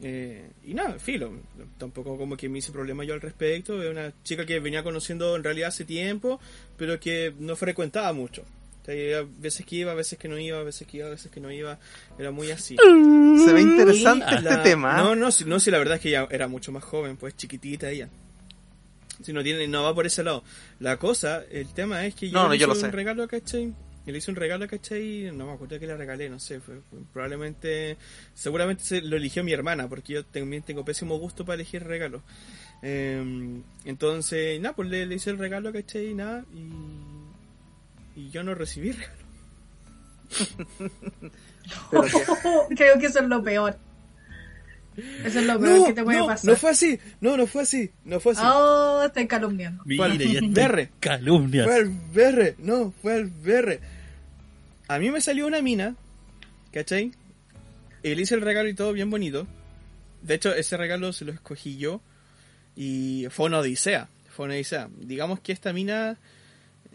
Eh, 0.02 0.50
y 0.64 0.74
nada, 0.74 0.98
filo, 0.98 1.32
tampoco 1.78 2.18
como 2.18 2.38
que 2.38 2.48
me 2.48 2.60
hice 2.60 2.72
problema 2.72 3.04
yo 3.04 3.14
al 3.14 3.22
respecto. 3.22 3.82
Es 3.84 3.90
una 3.92 4.14
chica 4.24 4.46
que 4.46 4.60
venía 4.60 4.82
conociendo 4.84 5.36
en 5.36 5.44
realidad 5.44 5.70
hace 5.70 5.84
tiempo, 5.86 6.40
pero 6.78 7.00
que 7.00 7.34
no 7.40 7.56
frecuentaba 7.56 8.14
mucho. 8.14 8.44
O 8.82 8.86
sea, 8.86 8.96
y 8.96 9.12
a 9.14 9.26
veces 9.40 9.66
que 9.66 9.76
iba, 9.76 9.92
a 9.92 9.96
veces 9.96 10.18
que 10.18 10.30
no 10.30 10.40
iba, 10.40 10.58
a 10.58 10.64
veces 10.64 10.88
que 10.88 10.98
iba, 10.98 11.08
a 11.08 11.10
veces 11.12 11.30
que 11.30 11.42
no 11.42 11.52
iba. 11.52 11.78
Era 12.18 12.32
muy 12.32 12.50
así. 12.50 12.78
Se 12.78 13.54
ve 13.54 13.62
interesante 13.62 14.26
este 14.36 14.56
tema. 14.64 14.94
¿eh? 14.94 15.04
No, 15.04 15.16
no, 15.16 15.32
si- 15.32 15.44
no, 15.46 15.60
si 15.60 15.70
la 15.70 15.78
verdad 15.80 15.96
es 15.96 16.02
que 16.02 16.10
ella 16.10 16.28
era 16.32 16.48
mucho 16.48 16.72
más 16.72 16.84
joven, 16.84 17.18
pues 17.18 17.36
chiquitita 17.36 17.90
ella. 17.90 18.08
Si 19.22 19.34
no 19.34 19.44
tiene, 19.44 19.68
no 19.68 19.84
va 19.84 19.94
por 19.94 20.06
ese 20.06 20.24
lado. 20.24 20.46
La 20.80 20.96
cosa, 20.96 21.44
el 21.52 21.68
tema 21.74 22.06
es 22.06 22.16
que 22.16 22.30
yo 22.30 22.38
No, 22.38 22.44
no, 22.46 22.54
le 22.54 22.58
yo 22.58 22.68
hice 22.68 22.68
lo 22.68 22.74
un 22.76 22.80
sé. 22.80 22.92
regalo, 22.92 23.28
¿cachai? 23.28 23.74
Y 24.06 24.12
le 24.12 24.18
hice 24.18 24.32
un 24.32 24.38
regalo, 24.38 24.68
¿cachai? 24.68 25.30
No 25.34 25.46
me 25.48 25.54
acuerdo 25.54 25.80
que 25.80 25.86
le 25.86 25.96
regalé, 25.96 26.30
no 26.30 26.40
sé, 26.40 26.60
fue, 26.60 26.82
fue- 26.90 27.00
probablemente, 27.14 27.98
seguramente 28.34 28.84
se 28.84 29.02
lo 29.02 29.18
eligió 29.18 29.44
mi 29.44 29.52
hermana, 29.54 29.88
porque 29.88 30.14
yo 30.14 30.26
también 30.26 30.64
tengo 30.64 30.84
pésimo 30.86 31.18
gusto 31.20 31.46
para 31.46 31.56
elegir 31.56 31.84
regalos. 31.84 32.22
Eh, 32.82 33.62
entonces, 33.86 34.60
nada, 34.62 34.76
pues 34.76 34.90
le, 34.90 35.06
le 35.06 35.16
hice 35.16 35.30
el 35.30 35.38
regalo, 35.38 35.72
¿cachai? 35.74 36.08
Y 36.08 36.14
nada, 36.16 36.44
y, 38.16 38.20
y 38.22 38.30
yo 38.32 38.42
no 38.44 38.56
recibí 38.56 38.92
regalo. 38.94 39.14
Pero 41.92 42.04
que- 42.04 42.76
Creo 42.76 43.00
que 43.00 43.06
eso 43.08 43.20
es 43.20 43.28
lo 43.28 43.44
peor. 43.44 43.78
Eso 45.26 45.40
es 45.40 45.46
lo 45.46 45.60
peor 45.60 45.78
No, 45.80 45.86
que 45.86 45.94
te 45.94 46.04
puede 46.04 46.18
no, 46.20 46.28
pasar. 46.28 46.50
no 46.52 46.56
fue 46.58 46.70
así, 46.72 47.00
no, 47.22 47.38
no 47.38 47.48
fue 47.48 47.62
así, 47.64 47.92
no 48.06 48.20
fue 48.20 48.34
así. 48.34 48.42
Oh, 48.44 49.04
estoy 49.06 49.28
calumniando. 49.28 49.84
Mira, 49.86 50.08
ya 50.16 50.40
está 50.40 50.48
Berre. 50.62 50.90
calumnias. 51.00 51.66
Fue 51.66 51.76
al 51.76 51.90
berre, 52.14 52.56
no, 52.60 52.94
fue 53.02 53.14
al 53.14 53.26
berre. 53.28 53.80
A 54.88 54.98
mí 55.00 55.12
me 55.12 55.22
salió 55.22 55.46
una 55.48 55.62
mina, 55.62 55.96
¿cachai? 56.74 57.12
Y 58.04 58.16
le 58.16 58.22
hice 58.22 58.36
el 58.36 58.42
regalo 58.42 58.70
y 58.70 58.74
todo 58.74 58.94
bien 58.94 59.10
bonito. 59.10 59.46
De 60.22 60.34
hecho, 60.36 60.54
ese 60.54 60.78
regalo 60.78 61.14
se 61.14 61.26
lo 61.26 61.32
escogí 61.32 61.78
yo. 61.78 62.02
Y 62.76 63.28
fue 63.30 63.48
una 63.48 63.60
odisea. 63.60 64.10
Fue 64.36 64.46
una 64.46 64.56
odisea. 64.56 64.90
Digamos 64.98 65.40
que 65.42 65.52
esta 65.52 65.74
mina. 65.74 66.18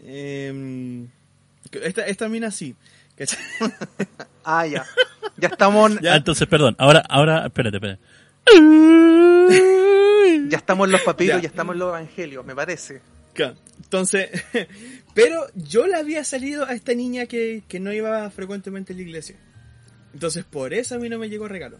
que 0.03 1.07
esta, 1.83 2.05
esta 2.07 2.27
mina 2.29 2.51
sí. 2.51 2.75
¿cachai? 3.15 3.39
Ah, 4.43 4.65
ya. 4.67 4.85
Ya 5.37 5.49
estamos, 5.49 5.91
Ah, 6.09 6.15
entonces, 6.15 6.47
perdón, 6.47 6.75
ahora, 6.79 7.03
ahora, 7.09 7.45
espérate, 7.45 7.77
espérate. 7.77 8.01
ya 10.49 10.57
estamos 10.57 10.87
en 10.87 10.91
los 10.93 11.01
papiros, 11.01 11.37
Ya. 11.37 11.41
ya 11.43 11.47
estamos 11.49 11.73
en 11.75 11.79
los 11.79 11.89
evangelios, 11.89 12.45
me 12.45 12.55
parece. 12.55 13.01
Entonces, 13.83 14.29
pero 15.13 15.45
yo 15.55 15.87
le 15.87 15.95
había 15.95 16.23
salido 16.23 16.65
a 16.65 16.73
esta 16.73 16.93
niña 16.93 17.25
que, 17.25 17.63
que 17.67 17.79
no 17.79 17.91
iba 17.91 18.29
frecuentemente 18.29 18.93
a 18.93 18.95
la 18.95 19.01
iglesia. 19.01 19.35
Entonces, 20.13 20.45
por 20.45 20.73
eso 20.73 20.95
a 20.95 20.99
mí 20.99 21.09
no 21.09 21.19
me 21.19 21.29
llegó 21.29 21.47
regalo. 21.47 21.77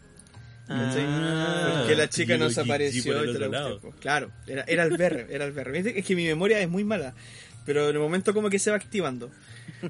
Ah, 0.68 1.78
Porque 1.78 1.96
la 1.96 2.10
chica 2.10 2.38
no 2.38 2.50
se 2.50 2.60
apareció 2.62 3.24
y 3.24 3.34
te 3.34 3.40
la 3.40 3.78
pues. 3.80 3.96
Claro, 4.00 4.32
era, 4.48 4.64
era 4.68 4.84
el 4.84 4.98
berre, 4.98 5.28
era 5.30 5.46
el 5.46 5.52
berre. 5.52 5.98
Es 6.00 6.06
que 6.06 6.16
mi 6.16 6.26
memoria 6.26 6.60
es 6.60 6.68
muy 6.68 6.84
mala, 6.84 7.14
pero 7.66 7.88
en 7.90 7.96
el 7.96 8.02
momento 8.02 8.34
como 8.34 8.50
que 8.50 8.60
se 8.60 8.72
va 8.72 8.76
activando. 8.78 9.30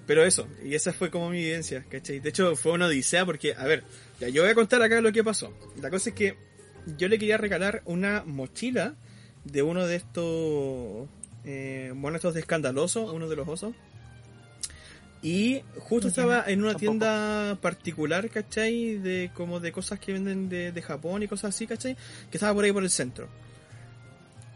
Pero 0.06 0.24
eso, 0.24 0.48
y 0.64 0.76
esa 0.76 0.94
fue 0.94 1.10
como 1.10 1.30
mi 1.30 1.40
vivencia, 1.40 1.86
¿cachai? 1.90 2.20
De 2.20 2.30
hecho, 2.30 2.56
fue 2.56 2.74
una 2.74 2.88
odisea 2.88 3.26
porque, 3.26 3.54
a 3.54 3.66
ver, 3.66 3.84
ya 4.20 4.30
yo 4.30 4.42
voy 4.42 4.52
a 4.52 4.56
contar 4.56 4.82
acá 4.82 5.02
lo 5.02 5.12
que 5.12 5.24
pasó. 5.24 5.54
La 5.82 5.90
cosa 5.90 6.10
es 6.10 6.16
que 6.16 6.38
yo 6.98 7.08
le 7.08 7.18
quería 7.18 7.38
regalar 7.38 7.82
una 7.86 8.24
mochila 8.26 8.96
de 9.44 9.62
uno 9.62 9.86
de 9.86 9.96
estos, 9.96 11.08
eh, 11.46 11.92
bueno, 11.96 12.18
estos 12.18 12.34
de 12.34 12.40
escandaloso, 12.42 13.12
uno 13.14 13.30
de 13.30 13.36
los 13.36 13.48
osos. 13.48 13.76
Y 15.22 15.64
justo 15.80 16.08
estaba 16.08 16.44
en 16.46 16.64
una 16.64 16.76
tienda 16.76 17.58
particular, 17.60 18.30
¿cachai? 18.30 18.98
De 18.98 19.32
como 19.34 19.60
de 19.60 19.72
cosas 19.72 20.00
que 20.00 20.14
venden 20.14 20.50
de, 20.50 20.72
de 20.72 20.82
Japón 20.84 21.24
y 21.24 21.28
cosas 21.28 21.56
así, 21.56 21.66
¿cachai? 21.66 21.96
Que 22.30 22.38
estaba 22.38 22.54
por 22.54 22.64
ahí 22.64 22.72
por 22.72 22.84
el 22.84 22.92
centro. 22.92 23.28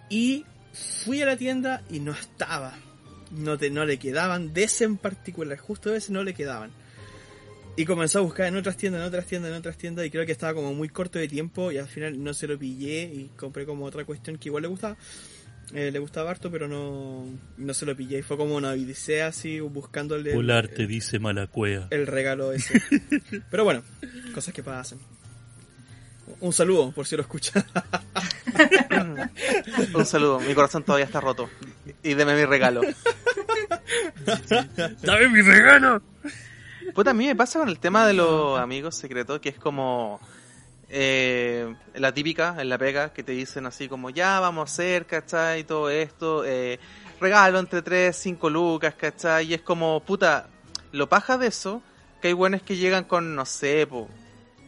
Y 0.09 0.45
fui 1.03 1.21
a 1.21 1.25
la 1.25 1.38
tienda 1.38 1.82
y 1.89 1.99
no 1.99 2.11
estaba. 2.11 2.77
No, 3.32 3.57
te, 3.57 3.69
no 3.69 3.86
le 3.86 3.97
quedaban. 3.99 4.53
De 4.53 4.63
ese 4.63 4.84
en 4.86 4.97
particular, 4.97 5.57
justo 5.57 5.89
de 5.91 5.97
ese 5.97 6.11
no 6.11 6.23
le 6.23 6.34
quedaban. 6.34 6.71
Y 7.75 7.86
comenzó 7.86 8.19
a 8.19 8.21
buscar 8.21 8.47
en 8.47 8.57
otras 8.57 8.75
tiendas, 8.75 9.01
en 9.01 9.07
otras 9.07 9.25
tiendas, 9.25 9.51
en 9.51 9.57
otras 9.57 9.77
tiendas. 9.77 10.05
Y 10.05 10.09
creo 10.09 10.25
que 10.25 10.32
estaba 10.34 10.53
como 10.53 10.73
muy 10.73 10.89
corto 10.89 11.17
de 11.19 11.27
tiempo. 11.27 11.71
Y 11.71 11.77
al 11.77 11.88
final 11.88 12.21
no 12.21 12.34
se 12.34 12.47
lo 12.47 12.57
pillé. 12.59 13.03
Y 13.03 13.30
compré 13.38 13.65
como 13.65 13.86
otra 13.86 14.03
cuestión 14.05 14.38
que 14.38 14.49
igual 14.49 14.63
le 14.63 14.67
gustaba. 14.67 14.97
Eh, 15.73 15.91
le 15.91 15.99
gustaba 15.99 16.32
harto, 16.32 16.49
pero 16.51 16.67
no, 16.67 17.25
no 17.57 17.73
se 17.75 17.86
lo 17.86 17.95
pillé. 17.95 18.17
Y 18.19 18.21
fue 18.23 18.36
como 18.38 18.55
una 18.55 18.71
odisea 18.71 19.27
así, 19.27 19.59
buscándole. 19.59 20.32
el- 20.32 20.36
Polar 20.36 20.67
te 20.67 20.88
dice 20.88 21.19
mala 21.19 21.45
cueva. 21.47 21.88
el 21.91 22.07
regalo 22.07 22.51
ese. 22.51 22.82
Pero 23.51 23.63
bueno, 23.63 23.84
cosas 24.34 24.53
que 24.53 24.63
pasan. 24.63 24.97
Un 26.39 26.53
saludo, 26.53 26.91
por 26.91 27.05
si 27.05 27.15
lo 27.15 27.21
escucha. 27.21 27.65
Un 29.93 30.05
saludo, 30.05 30.39
mi 30.39 30.53
corazón 30.53 30.84
todavía 30.84 31.05
está 31.05 31.19
roto. 31.19 31.49
Y 32.03 32.13
deme 32.13 32.36
mi 32.36 32.45
regalo. 32.45 32.82
¡Dame 35.01 35.30
mi 35.30 35.41
regalo! 35.41 36.01
Puta, 36.93 37.11
a 37.11 37.13
mí 37.13 37.27
me 37.27 37.36
pasa 37.36 37.59
con 37.59 37.69
el 37.69 37.80
tema 37.80 38.05
de 38.07 38.13
los 38.13 38.59
amigos 38.59 38.95
secretos, 38.95 39.39
que 39.39 39.49
es 39.49 39.57
como 39.57 40.19
eh, 40.89 41.75
la 41.93 42.13
típica 42.13 42.55
en 42.59 42.69
la 42.69 42.77
pega, 42.77 43.13
que 43.13 43.23
te 43.23 43.34
dicen 43.34 43.65
así 43.65 43.88
como, 43.88 44.09
ya 44.09 44.39
vamos 44.39 44.69
a 44.69 44.73
hacer, 44.73 45.05
¿cachai? 45.05 45.63
Todo 45.63 45.89
esto, 45.89 46.43
eh, 46.45 46.80
regalo 47.19 47.59
entre 47.59 47.82
3, 47.82 48.15
5 48.15 48.49
lucas, 48.49 48.95
¿cachai? 48.95 49.47
Y 49.47 49.53
es 49.53 49.61
como, 49.61 49.99
puta, 50.01 50.47
lo 50.91 51.07
paja 51.07 51.38
de 51.38 51.47
eso, 51.47 51.82
que 52.21 52.30
hay 52.30 52.34
buenos 52.34 52.63
que 52.63 52.75
llegan 52.75 53.03
con, 53.03 53.36
no 53.36 53.45
sé, 53.45 53.86
po, 53.88 54.09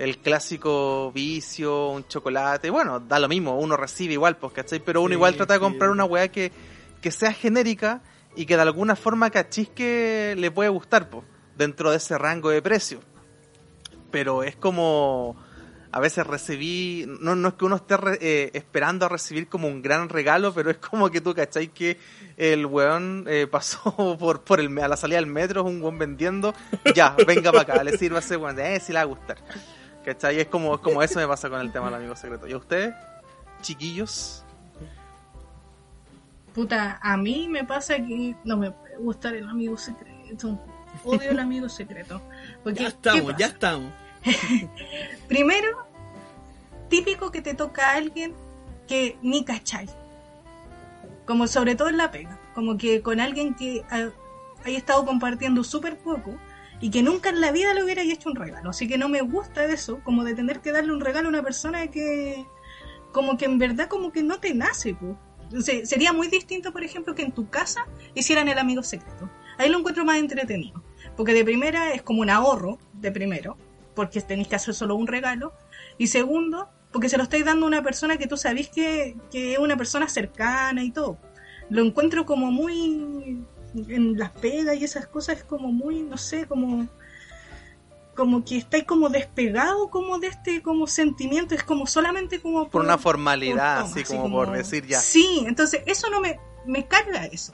el 0.04 0.18
clásico 0.18 1.12
vicio, 1.14 1.89
un 1.89 2.08
chocolate, 2.08 2.70
bueno, 2.70 2.99
da 2.99 3.20
lo 3.20 3.28
mismo, 3.28 3.58
uno 3.60 3.78
recibe 3.78 4.14
igual, 4.14 4.38
pues, 4.38 4.54
¿cachai? 4.54 4.80
Pero 4.80 5.02
uno 5.02 5.10
Sí, 5.10 5.14
igual 5.16 5.36
trata 5.36 5.54
de 5.54 5.60
sí. 5.60 5.64
comprar 5.64 5.89
una 5.91 6.06
weá 6.06 6.28
que, 6.30 6.52
que 7.02 7.12
sea 7.12 7.34
genérica 7.34 8.02
y 8.36 8.45
que 8.45 8.56
de 8.56 8.62
alguna 8.64 8.95
forma 8.95 9.30
cachis 9.30 9.70
que 9.70 10.34
le 10.38 10.49
puede 10.52 10.70
gustar, 10.70 11.10
pues, 11.10 11.24
dentro 11.56 11.91
de 11.91 11.97
ese 11.97 12.18
rango 12.18 12.49
de 12.49 12.62
precio. 12.62 12.99
Pero 14.10 14.43
es 14.43 14.56
como, 14.56 15.36
a 15.91 15.99
veces 15.99 16.26
recibí, 16.28 17.06
no, 17.20 17.36
no 17.36 17.49
es 17.49 17.54
que 17.54 17.66
uno 17.66 17.76
esté 17.78 17.97
re- 17.97 18.18
eh, 18.22 18.52
esperando 18.54 19.06
a 19.06 19.10
recibir 19.10 19.47
como 19.47 19.68
un 19.68 19.82
gran 19.82 20.10
regalo, 20.10 20.54
pero 20.54 20.72
es 20.72 20.78
como 20.78 21.10
que 21.10 21.22
tú 21.22 21.34
cachai 21.34 21.68
que 21.70 21.97
el 22.38 22.66
weón 22.66 23.26
eh, 23.28 23.47
pasó 23.49 24.18
por, 24.20 24.41
por 24.41 24.60
el, 24.60 24.78
a 24.80 24.88
la 24.88 24.97
salida 24.97 25.18
del 25.18 25.28
metro, 25.28 25.62
es 25.62 25.68
un 25.68 25.82
weón 25.82 25.97
vendiendo, 25.99 26.54
ya, 26.95 27.16
venga 27.28 27.52
para 27.52 27.62
acá, 27.76 27.84
le 27.84 27.97
sirve 27.97 28.18
a 28.18 28.20
ese 28.20 28.36
weón, 28.36 28.60
eh, 28.60 28.80
si 28.80 28.91
le 28.91 28.97
va 28.97 29.02
a 29.04 29.06
gustar. 29.06 29.38
¿Cachai? 30.06 30.39
Es 30.39 30.47
como, 30.47 30.76
es 30.76 30.82
como 30.82 31.02
eso 31.04 31.20
me 31.20 31.28
pasa 31.28 31.49
con 31.49 31.62
el 31.62 31.72
tema 31.72 31.86
del 31.86 31.95
amigo 31.95 32.16
secreto. 32.16 32.47
¿Y 32.47 32.54
a 32.54 32.58
ustedes, 32.58 32.93
chiquillos? 33.62 34.43
Puta, 36.54 36.99
a 37.02 37.16
mí 37.18 37.47
me 37.47 37.64
pasa 37.64 37.95
que 37.95 38.36
no 38.43 38.58
me 38.58 38.72
puede 38.72 38.97
gustar 38.97 39.36
el 39.36 39.47
amigo 39.47 39.78
secreto. 39.78 40.60
Odio 41.04 41.32
el 41.32 41.39
amigo 41.39 41.70
secreto. 41.70 42.22
Porque, 42.64 42.84
Ya 42.84 42.89
¿qué 42.89 42.95
estamos, 42.95 43.36
ya 43.38 43.45
estamos. 43.47 43.93
Primero, 45.28 45.86
típico 46.89 47.32
que 47.32 47.41
te 47.41 47.54
toca 47.54 47.91
a 47.91 47.95
alguien 47.95 48.34
que 48.88 49.18
ni 49.22 49.45
cachai. 49.45 49.88
Como 51.26 51.47
sobre 51.47 51.76
todo 51.76 51.89
en 51.89 51.97
la 51.97 52.12
pega. 52.12 52.38
Como 52.54 52.78
que 52.78 53.02
con 53.02 53.20
alguien 53.20 53.54
que 53.54 53.86
ha, 53.89 54.10
haya 54.66 54.78
estado 54.78 55.06
compartiendo 55.06 55.64
súper 55.64 55.97
poco 55.97 56.36
y 56.82 56.89
que 56.89 57.03
nunca 57.03 57.29
en 57.29 57.39
la 57.39 57.51
vida 57.51 57.73
le 57.73 57.84
hubiera 57.84 58.01
hecho 58.01 58.29
un 58.29 58.36
regalo. 58.36 58.71
Así 58.71 58.88
que 58.88 58.97
no 58.97 59.07
me 59.07 59.21
gusta 59.21 59.63
eso, 59.65 60.01
como 60.03 60.23
de 60.23 60.34
tener 60.34 60.59
que 60.59 60.71
darle 60.71 60.91
un 60.91 60.99
regalo 60.99 61.27
a 61.27 61.29
una 61.29 61.43
persona 61.43 61.88
que 61.88 62.45
como 63.11 63.38
que 63.38 63.45
en 63.45 63.59
verdad 63.59 63.88
como 63.88 64.11
que 64.11 64.23
no 64.23 64.39
te 64.39 64.53
nace. 64.53 64.97
sea, 65.59 65.86
sería 65.86 66.11
muy 66.11 66.27
distinto, 66.27 66.71
por 66.71 66.84
ejemplo, 66.84 67.13
que 67.13 67.21
en 67.21 67.32
tu 67.32 67.49
casa 67.49 67.86
hicieran 68.15 68.47
el 68.47 68.57
amigo 68.57 68.84
secreto. 68.84 69.29
Ahí 69.57 69.69
lo 69.69 69.77
encuentro 69.77 70.05
más 70.05 70.17
entretenido. 70.17 70.84
Porque 71.15 71.34
de 71.34 71.43
primera 71.43 71.93
es 71.93 72.01
como 72.01 72.21
un 72.21 72.29
ahorro, 72.29 72.79
de 72.93 73.11
primero, 73.11 73.57
porque 73.95 74.21
tenéis 74.21 74.47
que 74.47 74.55
hacer 74.55 74.73
solo 74.73 74.95
un 74.95 75.07
regalo. 75.07 75.53
Y 75.97 76.07
segundo, 76.07 76.69
porque 76.91 77.09
se 77.09 77.17
lo 77.17 77.23
estáis 77.23 77.45
dando 77.45 77.65
a 77.65 77.67
una 77.67 77.84
persona 77.84 78.17
que 78.17 78.27
tú 78.27 78.38
sabéis 78.38 78.69
que, 78.69 79.15
que 79.29 79.53
es 79.53 79.59
una 79.59 79.77
persona 79.77 80.07
cercana 80.07 80.84
y 80.84 80.91
todo. 80.91 81.17
Lo 81.69 81.84
encuentro 81.84 82.25
como 82.25 82.51
muy. 82.51 83.45
En 83.76 84.17
las 84.17 84.32
pegas 84.32 84.76
y 84.76 84.84
esas 84.84 85.07
cosas 85.07 85.38
es 85.38 85.43
como 85.43 85.72
muy, 85.72 86.01
no 86.01 86.17
sé, 86.17 86.45
como. 86.45 86.88
Como 88.15 88.43
que 88.43 88.57
estáis 88.57 88.84
como 88.84 89.07
despegado 89.07 89.89
como 89.89 90.19
de 90.19 90.28
este 90.28 90.61
como 90.61 90.86
sentimiento, 90.86 91.55
es 91.55 91.63
como 91.63 91.88
solamente 91.88 92.41
como 92.41 92.69
Por 92.69 92.82
una 92.82 92.97
formalidad, 92.97 93.84
por 93.84 93.89
toma, 93.89 94.01
así 94.01 94.03
como, 94.03 94.30
por 94.30 94.51
decir 94.51 94.86
ya. 94.86 94.99
Sí, 94.99 95.43
entonces 95.47 95.82
eso 95.86 96.09
no 96.09 96.19
me, 96.19 96.38
me 96.65 96.86
carga 96.88 97.26
eso. 97.26 97.53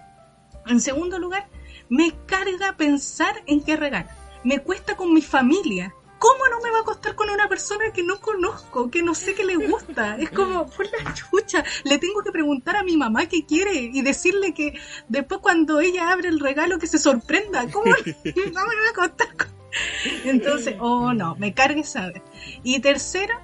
En 0.65 0.81
segundo 0.81 1.19
lugar, 1.19 1.47
me 1.89 2.13
carga 2.25 2.75
pensar 2.75 3.43
en 3.45 3.61
qué 3.61 3.77
regalar. 3.77 4.09
Me 4.43 4.59
cuesta 4.59 4.97
con 4.97 5.13
mi 5.13 5.21
familia. 5.21 5.93
¿Cómo 6.19 6.47
no 6.49 6.59
me 6.61 6.71
va 6.71 6.79
a 6.79 6.83
costar 6.83 7.13
con 7.15 7.29
una 7.29 7.47
persona 7.47 7.91
que 7.93 8.01
no 8.03 8.19
conozco, 8.19 8.89
que 8.89 9.03
no 9.03 9.13
sé 9.13 9.35
qué 9.35 9.45
le 9.45 9.55
gusta? 9.55 10.17
Es 10.17 10.31
como, 10.31 10.67
por 10.67 10.85
la 11.03 11.13
chucha, 11.13 11.63
le 11.83 11.97
tengo 11.99 12.23
que 12.23 12.31
preguntar 12.31 12.75
a 12.75 12.83
mi 12.83 12.97
mamá 12.97 13.27
qué 13.27 13.45
quiere 13.45 13.73
y 13.75 14.01
decirle 14.01 14.53
que 14.53 14.79
después 15.07 15.39
cuando 15.41 15.79
ella 15.79 16.11
abre 16.11 16.29
el 16.29 16.39
regalo 16.39 16.79
que 16.79 16.87
se 16.87 16.97
sorprenda. 16.97 17.69
¿Cómo 17.71 17.85
no 17.91 17.95
me 17.95 18.53
va 18.75 18.89
a 18.91 18.95
costar? 18.95 19.27
con- 19.37 19.47
Entonces, 20.25 20.75
oh 20.79 21.13
no, 21.13 21.35
me 21.35 21.53
cargue 21.53 21.83
saber. 21.83 22.23
Y 22.63 22.79
tercero, 22.79 23.35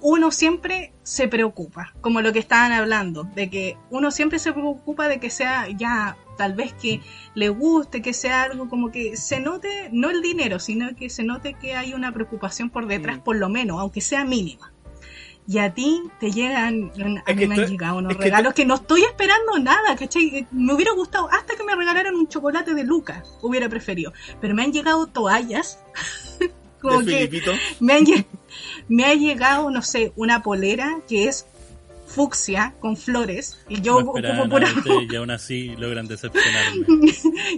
uno 0.00 0.30
siempre 0.30 0.92
se 1.02 1.28
preocupa, 1.28 1.94
como 2.02 2.20
lo 2.20 2.32
que 2.34 2.38
estaban 2.40 2.72
hablando, 2.72 3.24
de 3.34 3.48
que 3.48 3.78
uno 3.88 4.10
siempre 4.10 4.38
se 4.38 4.52
preocupa 4.52 5.08
de 5.08 5.18
que 5.20 5.30
sea 5.30 5.66
ya 5.70 6.18
tal 6.36 6.54
vez 6.54 6.72
que 6.74 7.00
le 7.34 7.48
guste, 7.48 8.02
que 8.02 8.12
sea 8.12 8.42
algo 8.42 8.68
como 8.68 8.90
que 8.92 9.16
se 9.16 9.40
note, 9.40 9.88
no 9.92 10.10
el 10.10 10.22
dinero, 10.22 10.58
sino 10.58 10.94
que 10.96 11.10
se 11.10 11.24
note 11.24 11.54
que 11.54 11.74
hay 11.74 11.94
una 11.94 12.12
preocupación 12.12 12.70
por 12.70 12.86
detrás, 12.86 13.18
Mm. 13.18 13.20
por 13.22 13.36
lo 13.36 13.48
menos, 13.48 13.80
aunque 13.80 14.00
sea 14.00 14.24
mínima. 14.24 14.70
Y 15.46 15.58
a 15.58 15.74
ti 15.74 16.02
te 16.20 16.30
llegan, 16.30 16.90
a 17.26 17.30
Es 17.30 17.36
mí 17.36 17.46
me 17.46 17.54
han 17.56 17.66
llegado 17.68 17.98
unos 17.98 18.12
es 18.12 18.16
que 18.16 18.24
regalos 18.24 18.54
que 18.54 18.64
no 18.64 18.76
estoy 18.76 19.02
esperando 19.02 19.58
nada, 19.58 19.94
¿cachai? 19.94 20.46
Me 20.50 20.72
hubiera 20.72 20.92
gustado, 20.92 21.28
hasta 21.30 21.54
que 21.54 21.62
me 21.64 21.76
regalaran 21.76 22.14
un 22.14 22.28
chocolate 22.28 22.72
de 22.72 22.82
Lucas, 22.84 23.22
hubiera 23.42 23.68
preferido. 23.68 24.14
Pero 24.40 24.54
me 24.54 24.62
han 24.62 24.72
llegado 24.72 25.06
toallas, 25.06 25.80
como 26.80 27.00
que 27.00 27.28
Filipito. 27.28 27.52
me, 27.80 27.92
han 27.92 28.04
me 28.88 29.04
ha 29.04 29.14
llegado, 29.14 29.70
no 29.70 29.82
sé, 29.82 30.12
una 30.16 30.42
polera 30.42 31.00
que 31.08 31.28
es 31.28 31.46
fucsia 32.14 32.74
con 32.80 32.96
flores 32.96 33.58
y 33.68 33.80
yo 33.80 34.00
no 34.00 34.12
como 34.12 34.48
pura 34.48 34.68
a 34.68 34.72
ustedes 34.72 35.12
y 35.12 35.16
aún 35.16 35.30
así 35.30 35.74
logran 35.76 36.06
decepcionarme. 36.08 36.86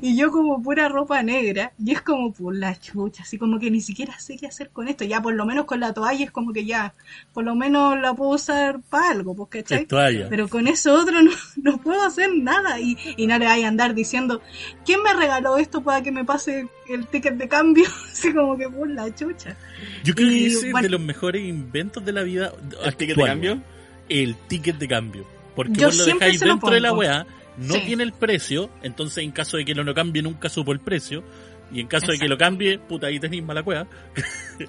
y 0.00 0.16
yo 0.16 0.30
como 0.30 0.62
pura 0.62 0.88
ropa 0.88 1.22
negra 1.22 1.72
y 1.78 1.92
es 1.92 2.00
como 2.00 2.32
por 2.32 2.56
la 2.56 2.78
chucha, 2.78 3.22
así 3.22 3.36
como 3.36 3.58
que 3.58 3.70
ni 3.70 3.80
siquiera 3.80 4.18
sé 4.18 4.36
qué 4.36 4.46
hacer 4.46 4.70
con 4.70 4.88
esto, 4.88 5.04
ya 5.04 5.20
por 5.20 5.34
lo 5.34 5.44
menos 5.44 5.66
con 5.66 5.80
la 5.80 5.92
toalla 5.92 6.24
es 6.24 6.30
como 6.30 6.52
que 6.52 6.64
ya, 6.64 6.94
por 7.34 7.44
lo 7.44 7.54
menos 7.54 8.00
la 8.00 8.14
puedo 8.14 8.30
usar 8.30 8.80
para 8.88 9.10
algo, 9.10 9.34
pues, 9.34 9.48
¿cachai? 9.50 9.82
Es 9.82 9.88
toalla. 9.88 10.28
Pero 10.30 10.48
con 10.48 10.68
eso 10.68 10.94
otro 10.94 11.22
no, 11.22 11.30
no 11.62 11.78
puedo 11.78 12.02
hacer 12.02 12.30
nada 12.34 12.80
y, 12.80 12.96
y 13.16 13.26
no 13.26 13.38
le 13.38 13.46
vaya 13.46 13.66
a 13.66 13.68
andar 13.68 13.94
diciendo, 13.94 14.40
¿quién 14.84 15.02
me 15.02 15.12
regaló 15.12 15.58
esto 15.58 15.82
para 15.82 16.02
que 16.02 16.12
me 16.12 16.24
pase 16.24 16.68
el 16.88 17.06
ticket 17.06 17.34
de 17.34 17.48
cambio? 17.48 17.84
Así 18.10 18.32
como 18.32 18.56
que 18.56 18.68
por 18.68 18.88
la 18.88 19.14
chucha. 19.14 19.56
Yo 20.02 20.14
creo 20.14 20.28
que 20.28 20.34
y, 20.34 20.46
ese 20.46 20.66
es 20.66 20.72
bueno. 20.72 20.84
de 20.84 20.90
los 20.90 21.00
mejores 21.00 21.44
inventos 21.44 22.04
de 22.04 22.12
la 22.12 22.22
vida. 22.22 22.52
¿El 22.84 22.96
ticket 22.96 23.16
de 23.16 23.22
actual, 23.22 23.28
cambio? 23.28 23.75
El 24.08 24.36
ticket 24.36 24.76
de 24.78 24.88
cambio. 24.88 25.26
Porque 25.54 25.72
Yo 25.74 25.86
vos 25.88 25.96
lo 25.98 26.04
dejáis 26.06 26.40
lo 26.42 26.48
dentro 26.48 26.70
de 26.70 26.80
la 26.80 26.92
weá, 26.92 27.26
no 27.56 27.74
Sí. 27.74 27.80
tiene 27.86 28.02
el 28.02 28.12
precio, 28.12 28.70
entonces 28.82 29.24
en 29.24 29.30
caso 29.32 29.56
de 29.56 29.64
que 29.64 29.74
lo 29.74 29.84
no 29.84 29.94
cambie 29.94 30.22
nunca 30.22 30.48
supo 30.48 30.72
el 30.72 30.80
precio. 30.80 31.24
Y 31.72 31.80
en 31.80 31.88
caso 31.88 32.12
de 32.12 32.18
que 32.18 32.28
lo 32.28 32.36
cambie, 32.38 32.78
puta, 32.78 33.08
ahí 33.08 33.18
tenéis 33.18 33.42
mala 33.42 33.62
cueva. 33.62 33.86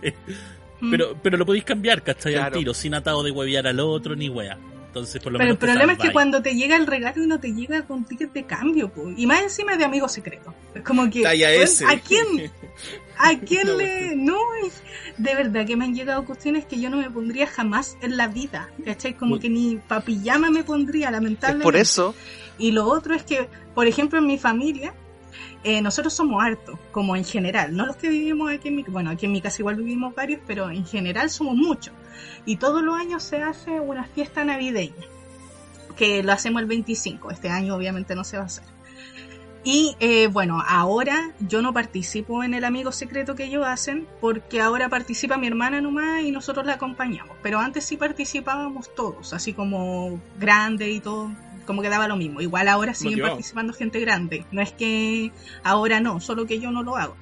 Mm. 0.80 0.92
Pero, 0.92 1.18
pero 1.24 1.38
lo 1.38 1.46
podéis 1.48 1.64
cambiar, 1.64 2.04
¿cachai? 2.04 2.36
Al 2.36 2.42
Claro. 2.42 2.60
tiro, 2.60 2.74
sin 2.76 2.94
atado 2.94 3.24
de 3.24 3.32
huevear 3.32 3.66
al 3.66 3.80
otro 3.80 4.16
ni 4.16 4.30
wea. 4.30 4.60
Entonces, 4.88 5.22
por 5.22 5.32
lo 5.32 5.38
Pero 5.38 5.52
el 5.52 5.58
menos. 5.58 5.70
problema 5.70 5.94
es 5.94 6.00
que 6.00 6.12
cuando 6.12 6.42
te 6.42 6.56
llega 6.56 6.76
el 6.76 6.88
regalo 6.88 7.24
y 7.24 7.28
no 7.28 7.40
te 7.40 7.54
llega 7.54 7.84
con 7.84 8.04
ticket 8.06 8.34
de 8.34 8.46
cambio, 8.46 8.90
po. 8.90 9.12
y 9.16 9.28
más 9.28 9.42
encima 9.44 9.76
de 9.78 9.84
amigo 9.84 10.10
secreto. 10.10 10.54
Es 10.74 10.82
como 10.82 11.10
que, 11.10 11.22
Talla. 11.22 11.50
¿a 11.50 11.98
quién? 12.00 12.52
¿A 13.18 13.38
quién 13.40 13.68
No, 13.68 13.76
le.? 13.78 14.16
No, 14.16 14.38
es- 14.66 14.82
de 15.18 15.36
verdad 15.36 15.66
que 15.68 15.76
me 15.76 15.86
han 15.86 15.94
llegado 15.94 16.26
cuestiones 16.26 16.66
que 16.66 16.80
yo 16.80 16.90
no 16.90 16.98
me 16.98 17.10
pondría 17.12 17.46
jamás 17.48 17.98
en 18.02 18.18
la 18.18 18.28
vida. 18.28 18.70
¿Cachai? 18.86 19.14
Como 19.16 19.36
Uy. 19.36 19.40
que 19.40 19.50
ni 19.50 19.76
pa' 19.78 20.02
pijama 20.02 20.50
me 20.50 20.64
pondría, 20.64 21.08
Es 21.08 21.12
lamentablemente. 21.12 21.64
por 21.64 21.76
eso, 21.76 22.16
Y 22.58 22.72
lo 22.72 22.86
otro 22.88 23.14
es 23.14 23.22
que, 23.24 23.48
por 23.76 23.86
ejemplo, 23.86 24.18
en 24.18 24.26
mi 24.26 24.40
familia, 24.40 24.94
eh, 25.64 25.82
nosotros 25.82 26.14
somos 26.14 26.44
hartos, 26.44 26.80
como 26.92 27.16
en 27.16 27.24
general, 27.26 27.76
no 27.76 27.86
los 27.86 27.98
que 27.98 28.10
vivimos 28.10 28.52
aquí 28.52 28.70
en 28.70 28.76
mi 28.78 28.84
bueno, 28.84 29.12
aquí 29.12 29.28
en 29.28 29.32
mi 29.34 29.42
casa 29.42 29.58
igual 29.62 29.76
vivimos 29.76 30.16
varios, 30.16 30.40
pero 30.48 30.72
en 30.72 30.86
general 30.86 31.30
somos 31.30 31.56
muchos. 31.56 31.94
Y 32.46 32.58
todos 32.58 32.82
los 32.82 32.96
años 32.96 33.24
se 33.24 33.42
hace 33.42 33.80
una 33.80 34.06
fiesta 34.06 34.44
navideña, 34.44 35.06
que 35.96 36.24
lo 36.24 36.32
hacemos 36.32 36.62
el 36.62 36.68
25, 36.68 37.32
este 37.32 37.50
año 37.50 37.76
obviamente 37.76 38.16
no 38.16 38.24
se 38.24 38.38
va 38.38 38.44
a 38.44 38.46
hacer. 38.48 38.64
Y 39.64 39.98
eh, 40.00 40.28
bueno, 40.28 40.64
ahora 40.66 41.34
yo 41.42 41.62
no 41.62 41.74
participo 41.74 42.42
en 42.42 42.54
el 42.54 42.64
amigo 42.64 42.94
secreto 42.94 43.36
que 43.36 43.44
ellos 43.44 43.66
hacen, 43.68 44.08
porque 44.22 44.62
ahora 44.62 44.88
participa 44.88 45.38
mi 45.38 45.48
hermana 45.48 45.82
nomás 45.82 46.24
y 46.24 46.32
nosotros 46.32 46.66
la 46.66 46.76
acompañamos. 46.76 47.36
Pero 47.44 47.60
antes 47.60 47.84
sí 47.84 47.98
participábamos 47.98 48.96
todos, 48.96 49.34
así 49.34 49.52
como 49.52 50.22
grande 50.40 50.90
y 50.92 51.02
todo, 51.02 51.32
como 51.66 51.82
que 51.82 51.90
daba 51.90 52.08
lo 52.08 52.16
mismo. 52.16 52.40
Igual 52.40 52.70
ahora 52.70 52.94
siguen 52.94 53.16
Motivado. 53.16 53.34
participando 53.34 53.74
gente 53.74 54.00
grande. 54.00 54.46
No 54.54 54.62
es 54.62 54.72
que 54.72 55.34
ahora 55.64 56.00
no, 56.00 56.22
solo 56.22 56.46
que 56.46 56.60
yo 56.60 56.72
no 56.72 56.82
lo 56.82 56.96
hago. 56.96 57.18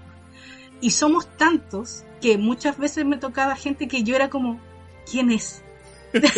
Y 0.82 0.92
somos 0.92 1.28
tantos 1.38 2.04
que 2.22 2.38
muchas 2.38 2.78
veces 2.78 3.06
me 3.06 3.18
tocaba 3.18 3.56
gente 3.56 3.88
que 3.88 4.04
yo 4.04 4.16
era 4.16 4.30
como, 4.30 4.60
¿quién 5.10 5.32
es? 5.32 5.62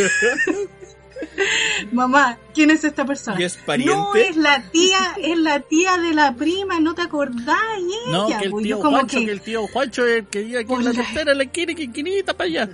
Mamá, 1.91 2.37
¿quién 2.53 2.69
es 2.71 2.83
esta 2.83 3.05
persona? 3.05 3.37
No, 3.85 4.13
es 4.15 4.35
la 4.35 4.61
tía, 4.71 5.15
es 5.21 5.37
la 5.37 5.59
tía 5.61 5.97
de 5.97 6.13
la 6.13 6.35
prima, 6.35 6.79
no 6.79 6.93
te 6.95 7.01
acordás, 7.03 7.57
y 7.79 8.11
No, 8.11 8.27
ella, 8.27 8.39
que 8.39 8.45
el 8.45 8.51
pues, 8.51 8.63
tío 8.63 8.77
yo 8.77 8.81
como 8.83 8.97
Juancho, 8.97 9.19
que- 9.19 9.25
que 9.25 9.31
el 9.31 9.41
tío 9.41 9.67
Juancho 9.67 10.05
es 10.05 10.17
el 10.19 10.27
que 10.27 10.43
vive 10.43 10.59
aquí 10.59 10.73
en 10.73 10.85
la 10.85 10.93
tercera, 10.93 11.33
la 11.33 11.45
quiere, 11.45 11.75
que 11.75 11.91
quinita 11.91 12.33
para 12.35 12.47
allá. 12.49 12.69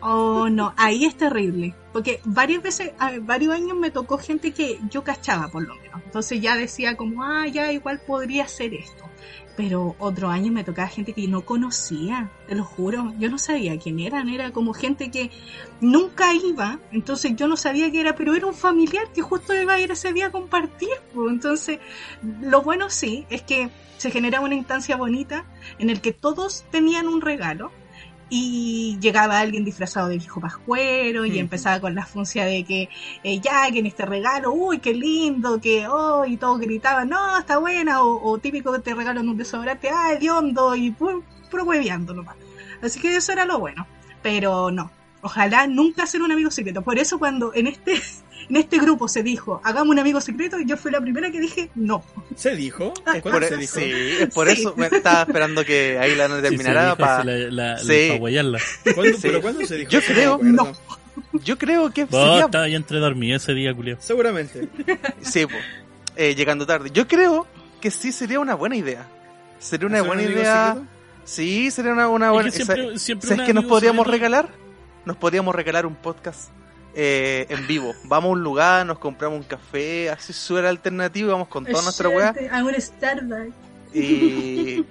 Oh, 0.00 0.48
no, 0.48 0.74
ahí 0.76 1.04
es 1.04 1.16
terrible. 1.16 1.74
Porque 1.92 2.20
varias 2.24 2.62
veces, 2.62 2.92
a- 2.98 3.12
varios 3.20 3.54
años 3.54 3.76
me 3.76 3.90
tocó 3.90 4.18
gente 4.18 4.52
que 4.52 4.78
yo 4.90 5.04
cachaba 5.04 5.48
por 5.48 5.66
lo 5.66 5.74
menos. 5.76 6.00
Entonces 6.04 6.40
ya 6.40 6.56
decía 6.56 6.96
como, 6.96 7.22
ah, 7.22 7.46
ya 7.46 7.70
igual 7.72 8.00
podría 8.06 8.48
ser 8.48 8.74
esto. 8.74 9.04
Pero 9.56 9.96
otro 9.98 10.28
año 10.28 10.50
me 10.50 10.64
tocaba 10.64 10.88
gente 10.88 11.12
que 11.12 11.28
no 11.28 11.44
conocía, 11.44 12.30
te 12.48 12.54
lo 12.54 12.64
juro. 12.64 13.12
Yo 13.18 13.30
no 13.30 13.38
sabía 13.38 13.78
quién 13.78 14.00
eran, 14.00 14.28
era 14.28 14.50
como 14.50 14.72
gente 14.72 15.10
que 15.10 15.30
nunca 15.80 16.32
iba. 16.34 16.78
Entonces 16.90 17.36
yo 17.36 17.46
no 17.48 17.56
sabía 17.56 17.90
que 17.90 18.00
era, 18.00 18.14
pero 18.14 18.34
era 18.34 18.46
un 18.46 18.54
familiar 18.54 19.12
que 19.12 19.20
justo 19.20 19.54
iba 19.54 19.74
a 19.74 19.80
ir 19.80 19.90
ese 19.90 20.12
día 20.12 20.26
a 20.26 20.30
compartir. 20.32 20.88
pues. 21.12 21.30
Entonces, 21.30 21.78
lo 22.40 22.62
bueno 22.62 22.88
sí 22.88 23.26
es 23.28 23.42
que 23.42 23.70
se 23.98 24.10
generaba 24.10 24.46
una 24.46 24.54
instancia 24.54 24.96
bonita 24.96 25.44
en 25.78 25.90
el 25.90 26.00
que 26.00 26.12
todos 26.12 26.64
tenían 26.70 27.06
un 27.06 27.20
regalo 27.20 27.70
y 28.34 28.96
llegaba 28.98 29.40
alguien 29.40 29.62
disfrazado 29.62 30.08
de 30.08 30.16
viejo 30.16 30.40
pascuero 30.40 31.26
y 31.26 31.38
empezaba 31.38 31.80
con 31.80 31.94
la 31.94 32.06
funcia 32.06 32.46
de 32.46 32.64
que 32.64 32.88
eh, 33.22 33.40
ya, 33.40 33.70
que 33.70 33.80
en 33.80 33.84
este 33.84 34.06
regalo, 34.06 34.54
uy, 34.54 34.78
qué 34.78 34.94
lindo, 34.94 35.60
que, 35.60 35.86
oh, 35.86 36.24
y 36.24 36.38
todos 36.38 36.58
gritaban, 36.58 37.10
no, 37.10 37.38
está 37.38 37.58
buena, 37.58 38.02
o, 38.02 38.26
o 38.26 38.38
típico 38.38 38.72
que 38.72 38.78
te 38.78 38.94
regalan 38.94 39.28
un 39.28 39.36
desodorante, 39.36 39.90
ah, 39.90 40.14
hediondo, 40.14 40.74
y 40.74 40.92
puro 40.92 41.22
hueveando 41.52 42.14
nomás. 42.14 42.36
Así 42.80 43.00
que 43.00 43.14
eso 43.14 43.32
era 43.32 43.44
lo 43.44 43.58
bueno, 43.58 43.86
pero 44.22 44.70
no, 44.70 44.90
ojalá 45.20 45.66
nunca 45.66 46.06
ser 46.06 46.22
un 46.22 46.32
amigo 46.32 46.50
secreto. 46.50 46.80
Por 46.80 46.98
eso 46.98 47.18
cuando 47.18 47.52
en 47.52 47.66
este, 47.66 48.00
en 48.52 48.56
este 48.58 48.78
grupo 48.78 49.08
se 49.08 49.22
dijo, 49.22 49.60
hagamos 49.64 49.88
un 49.90 49.98
amigo 49.98 50.20
secreto, 50.20 50.60
y 50.60 50.66
yo 50.66 50.76
fui 50.76 50.90
la 50.92 51.00
primera 51.00 51.30
que 51.30 51.40
dije 51.40 51.70
no. 51.74 52.04
¿Se 52.36 52.54
dijo? 52.54 52.92
Es 53.14 53.22
¿Cuándo 53.22 53.40
por, 53.40 53.44
se 53.48 53.56
dijo? 53.56 53.78
sí, 53.80 53.92
es 54.20 54.28
por 54.34 54.46
Sí. 54.48 54.60
eso 54.60 54.74
me 54.76 54.86
estaba 54.86 55.22
esperando 55.22 55.64
que 55.64 55.98
ahí 55.98 56.14
la 56.14 56.28
no 56.28 56.40
terminara 56.42 56.94
para... 56.96 57.22
sí, 57.22 57.28
la, 57.28 57.72
la, 57.72 57.78
Sí. 57.78 58.04
para 58.08 58.18
guayarla. 58.18 58.58
¿Cuándo- 58.94 59.16
Sí. 59.16 59.22
¿Pero 59.22 59.40
cuándo 59.42 59.64
se 59.66 59.76
dijo? 59.76 59.90
Yo 59.90 60.00
creo- 60.02 60.34
acuerdo. 60.34 60.72
Yo 61.44 61.56
creo 61.58 61.90
que 61.90 62.04
Vos 62.04 62.20
sería... 62.20 62.44
estaba 62.44 62.68
ya 62.68 62.76
entre 62.76 62.98
dormido 62.98 63.36
ese 63.38 63.54
día, 63.54 63.72
Julio. 63.74 63.96
Seguramente. 64.00 64.68
Sí, 65.22 65.46
po. 65.46 65.54
Eh, 66.16 66.34
llegando 66.34 66.66
tarde. 66.66 66.90
Yo 66.92 67.08
creo 67.08 67.46
que 67.80 67.90
sí 67.90 68.12
sería 68.12 68.38
una 68.38 68.54
buena 68.54 68.76
idea. 68.76 69.06
Sería 69.58 69.86
una 69.86 69.98
¿Hacer 70.00 70.10
un 70.10 70.16
buena 70.16 70.30
idea. 70.30 70.66
secreto? 70.74 70.88
Sí, 71.24 71.70
sería 71.70 71.92
una, 71.92 72.08
una 72.08 72.30
buena 72.32 72.48
Es 72.50 72.56
que 72.56 72.64
siempre, 72.64 72.98
siempre 72.98 73.28
¿Sabes 73.30 73.46
qué 73.46 73.54
nos 73.54 73.64
podríamos 73.64 74.04
secreto- 74.06 74.10
regalar? 74.12 74.48
Nos 75.06 75.16
podríamos 75.16 75.54
regalar 75.54 75.86
un 75.86 75.94
podcast 75.96 76.50
eh, 76.94 77.46
en 77.48 77.66
vivo. 77.66 77.94
Vamos 78.04 78.28
a 78.28 78.32
un 78.32 78.42
lugar, 78.42 78.86
nos 78.86 78.98
compramos 78.98 79.38
un 79.38 79.44
café, 79.44 80.10
así 80.10 80.32
súper 80.32 80.66
alternativo, 80.66 81.28
y 81.28 81.32
vamos 81.32 81.48
con 81.48 81.64
toda 81.64 81.82
nuestra 81.82 82.08
weá. 82.08 82.34
A 82.50 82.62
un 82.64 82.74
Starbucks. 82.78 83.54
Y. 83.94 84.84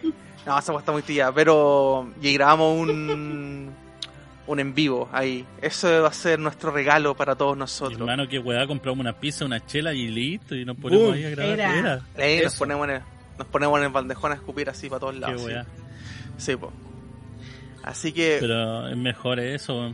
No, 0.45 0.58
esa 0.58 0.72
weá 0.72 0.80
está 0.80 0.91
muy 0.91 1.04
tía, 1.04 1.32
pero. 1.32 2.10
Y 2.22 2.34
grabamos 2.34 2.80
un. 2.80 3.70
Un 4.47 4.60
en 4.60 4.74
vivo 4.74 5.08
ahí. 5.14 5.45
Eso 5.62 6.02
va 6.02 6.10
a 6.10 6.14
ser 6.14 6.39
nuestro 6.39 6.72
regalo 6.72 7.16
para 7.16 7.36
todos 7.36 7.56
nosotros. 7.56 7.99
Hermano, 7.99 8.28
que 8.28 8.39
weá, 8.39 8.66
compramos 8.68 8.99
una 8.99 9.14
pizza, 9.14 9.45
una 9.45 9.64
chela 9.66 9.93
y 9.93 10.08
listo, 10.08 10.56
y 10.56 10.66
nos 10.66 10.76
ponemos 10.78 11.06
Boom. 11.06 11.14
ahí 11.14 11.26
a 11.26 11.30
grabar. 11.30 11.54
Era. 11.54 11.78
Era. 11.78 12.02
Ahí 12.18 12.41
nos 12.41 12.56
ponemos, 12.56 12.89
en 12.89 12.95
el, 12.95 13.02
nos 13.38 13.47
ponemos 13.47 13.78
en 13.78 13.86
el 13.86 13.91
bandejón 13.91 14.32
a 14.32 14.36
escupir 14.36 14.70
así 14.70 14.89
para 14.89 14.99
todos 14.99 15.14
Qué 15.14 15.20
lados. 15.20 15.41
sí. 15.41 15.47
weá. 15.47 15.66
Sí, 16.38 16.56
po. 16.56 16.74
Así 17.84 18.12
que. 18.12 18.38
Pero 18.41 18.89
es 18.89 18.97
mejor 18.97 19.39
eso. 19.39 19.93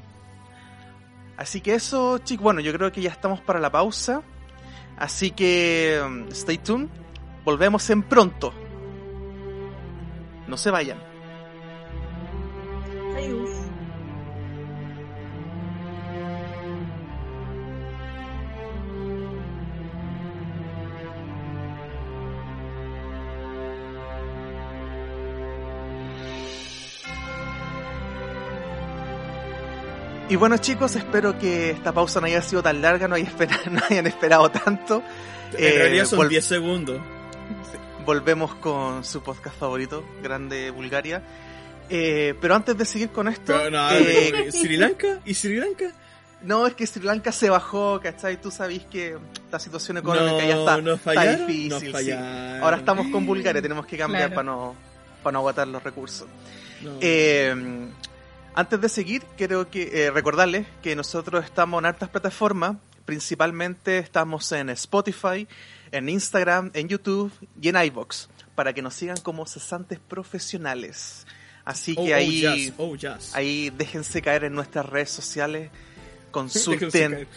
Así 1.37 1.61
que 1.61 1.75
eso, 1.75 2.17
chicos, 2.17 2.43
bueno, 2.43 2.61
yo 2.61 2.73
creo 2.73 2.91
que 2.91 3.01
ya 3.01 3.11
estamos 3.11 3.39
para 3.41 3.59
la 3.59 3.71
pausa. 3.71 4.23
Así 4.97 5.31
que 5.31 6.01
um, 6.03 6.27
stay 6.29 6.57
tuned. 6.57 6.89
Volvemos 7.45 7.89
en 7.91 8.01
pronto. 8.03 8.51
No 10.47 10.57
se 10.57 10.71
vayan. 10.71 10.97
Adiós. 13.15 13.56
Y 30.29 30.35
bueno, 30.35 30.57
chicos, 30.57 30.95
espero 30.95 31.39
que 31.39 31.69
esta 31.71 31.93
pausa 31.93 32.19
no 32.19 32.25
haya 32.27 32.41
sido 32.41 32.61
tan 32.61 32.81
larga, 32.81 33.07
no, 33.07 33.15
haya 33.15 33.29
espera- 33.29 33.59
no 33.71 33.79
hayan 33.89 34.07
esperado 34.07 34.51
tanto. 34.51 35.01
En 35.53 35.63
Eh, 35.63 35.77
realidad 35.77 36.05
son 36.05 36.19
vol- 36.19 36.27
10 36.27 36.43
segundos. 36.45 36.99
Volvemos 38.05 38.55
con 38.55 39.03
su 39.05 39.21
podcast 39.21 39.57
favorito, 39.57 40.03
Grande 40.21 40.69
Bulgaria. 40.71 41.21
Eh, 41.89 42.35
pero 42.41 42.55
antes 42.55 42.77
de 42.77 42.83
seguir 42.83 43.09
con 43.09 43.29
esto, 43.29 43.53
Pero 43.57 43.71
no, 43.71 43.89
eh, 43.91 44.47
¿Sri 44.51 44.75
Lanka? 44.75 45.19
¿Y 45.25 45.33
Sri 45.33 45.55
Lanka? 45.57 45.91
no 46.43 46.67
es 46.67 46.73
que 46.75 46.85
Sri 46.85 47.03
Lanka 47.03 47.31
se 47.31 47.49
bajó, 47.49 47.99
¿cachai? 48.03 48.39
Tú 48.41 48.51
sabís 48.51 48.83
que 48.85 49.17
la 49.49 49.59
situación 49.59 49.97
económica 49.97 50.45
ya 50.45 50.55
No, 50.55 50.59
está, 50.61 50.77
nos 50.81 50.97
está 50.99 51.13
fallaron. 51.13 51.47
difícil. 51.47 51.69
nos 51.69 51.79
sí. 51.81 51.91
fallaron. 51.91 52.63
Ahora 52.63 52.77
estamos 52.77 53.07
con 53.07 53.25
Bulgaria, 53.25 53.61
tenemos 53.61 53.85
que 53.85 53.97
cambiar 53.97 54.29
Claro. 54.31 54.35
para 54.35 54.45
no 54.45 54.75
para 55.23 55.31
no 55.33 55.39
agotar 55.39 55.67
los 55.67 55.81
recursos. 55.83 56.27
No. 56.81 56.91
Eh, 57.01 57.87
antes 58.57 58.81
de 58.81 58.89
seguir, 58.89 59.23
quiero 59.37 59.69
que 59.69 60.05
eh, 60.05 60.09
recordarles 60.09 60.65
que 60.81 60.95
nosotros 60.95 61.45
estamos 61.45 61.77
en 61.77 61.85
hartas 61.85 62.09
plataformas. 62.09 62.77
Principalmente 63.05 63.99
estamos 63.99 64.51
en 64.51 64.71
Spotify, 64.71 65.47
en 65.91 66.09
Instagram, 66.09 66.71
en 66.73 66.89
YouTube 66.89 67.31
y 67.61 67.69
en 67.69 67.75
iBox 67.75 68.29
para 68.55 68.73
que 68.73 68.81
nos 68.81 68.95
sigan 68.95 69.17
como 69.17 69.45
cesantes 69.45 69.99
profesionales. 69.99 71.27
Así 71.65 71.93
Oh, 71.95 72.03
que 72.03 72.13
oh, 72.13 72.17
ahí, 72.17 72.41
jazz, 72.41 72.73
oh, 72.79 72.95
ahí 73.33 73.69
déjense 73.69 74.23
caer 74.23 74.45
en 74.45 74.55
nuestras 74.55 74.87
redes 74.87 75.11
sociales, 75.11 75.69
consulten, 76.31 77.27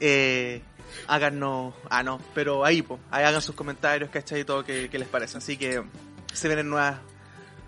eh, 0.00 0.60
háganos, 1.06 1.72
ah 1.88 2.02
no, 2.02 2.20
pero 2.34 2.64
ahí, 2.64 2.82
po, 2.82 2.98
ahí 3.12 3.24
hagan 3.24 3.42
sus 3.42 3.54
comentarios, 3.54 4.10
¿cachai? 4.10 4.40
Y 4.40 4.44
todo 4.44 4.64
que, 4.64 4.90
que 4.90 4.98
les 4.98 5.06
parece. 5.06 5.38
Así 5.38 5.56
que 5.56 5.84
se 6.32 6.48
vienen 6.48 6.68
nuevas, 6.68 6.98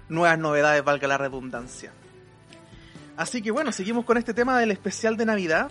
nuevas 0.08 0.40
novedades, 0.40 0.82
valga 0.82 1.06
la 1.06 1.18
redundancia. 1.18 1.92
Así 3.20 3.42
que 3.42 3.50
bueno, 3.50 3.70
seguimos 3.70 4.06
con 4.06 4.16
este 4.16 4.32
tema 4.32 4.58
del 4.58 4.70
especial 4.70 5.18
de 5.18 5.26
Navidad. 5.26 5.70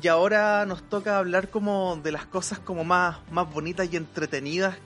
Y 0.00 0.08
ahora 0.08 0.64
nos 0.64 0.82
toca 0.88 1.18
hablar 1.18 1.50
como 1.50 2.00
de 2.02 2.10
las 2.10 2.24
cosas 2.24 2.58
como 2.58 2.84
más, 2.84 3.18
más 3.30 3.52
bonitas 3.52 3.86
y 3.92 3.98
entretenidas 3.98 4.78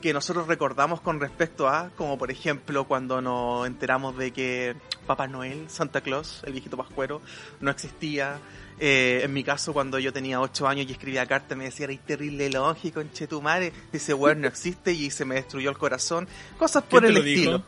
que 0.00 0.14
nosotros 0.14 0.46
recordamos 0.46 1.02
con 1.02 1.20
respecto 1.20 1.68
a, 1.68 1.90
como 1.90 2.16
por 2.16 2.30
ejemplo 2.30 2.84
cuando 2.88 3.20
nos 3.20 3.66
enteramos 3.66 4.16
de 4.16 4.30
que 4.30 4.76
Papá 5.06 5.26
Noel, 5.26 5.68
Santa 5.68 6.00
Claus, 6.00 6.42
el 6.46 6.52
viejito 6.52 6.78
pascuero, 6.78 7.20
no 7.60 7.70
existía. 7.70 8.38
Eh, 8.80 9.20
en 9.24 9.34
mi 9.34 9.44
caso, 9.44 9.74
cuando 9.74 9.98
yo 9.98 10.10
tenía 10.10 10.40
8 10.40 10.66
años 10.68 10.86
y 10.88 10.92
escribía 10.92 11.26
cartas, 11.26 11.58
me 11.58 11.64
decía, 11.64 11.84
eres 11.84 12.00
terrible 12.00 12.48
lógico, 12.48 13.02
madre 13.42 13.74
Dice, 13.92 14.14
bueno, 14.14 14.40
no 14.42 14.48
existe 14.48 14.92
y 14.92 15.10
se 15.10 15.26
me 15.26 15.34
destruyó 15.34 15.68
el 15.68 15.76
corazón. 15.76 16.28
Cosas 16.58 16.84
por 16.84 17.02
¿Quién 17.02 17.14
el 17.14 17.26
estilo. 17.26 17.52
dijo? 17.58 17.64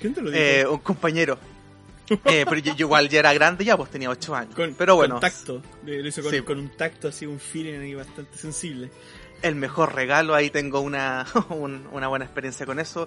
¿Quién 0.00 0.14
te 0.14 0.22
lo 0.22 0.30
dijo? 0.32 0.42
Eh, 0.42 0.66
un 0.66 0.78
compañero. 0.78 1.38
Eh, 2.08 2.44
pero 2.48 2.58
yo, 2.58 2.74
yo 2.74 2.86
igual 2.86 3.08
ya 3.08 3.20
era 3.20 3.32
grande 3.32 3.64
ya, 3.64 3.76
pues 3.76 3.90
tenía 3.90 4.10
8 4.10 4.34
años. 4.34 4.54
con, 4.54 4.74
pero 4.74 4.96
bueno, 4.96 5.14
con 5.14 5.20
tacto. 5.22 5.62
Lo 5.84 5.92
lo 5.94 6.06
hizo 6.08 6.22
con, 6.22 6.30
Sí. 6.32 6.42
con 6.42 6.58
un 6.58 6.68
tacto 6.76 7.08
así, 7.08 7.24
un 7.26 7.40
feeling 7.40 7.78
ahí 7.80 7.94
bastante 7.94 8.36
sensible. 8.36 8.90
el 9.42 9.54
mejor 9.56 9.94
regalo, 9.94 10.34
ahí 10.34 10.48
tengo 10.48 10.80
una, 10.80 11.26
un- 11.50 11.86
una 11.92 12.08
buena 12.08 12.24
experiencia 12.24 12.64
con 12.64 12.80
eso. 12.80 13.06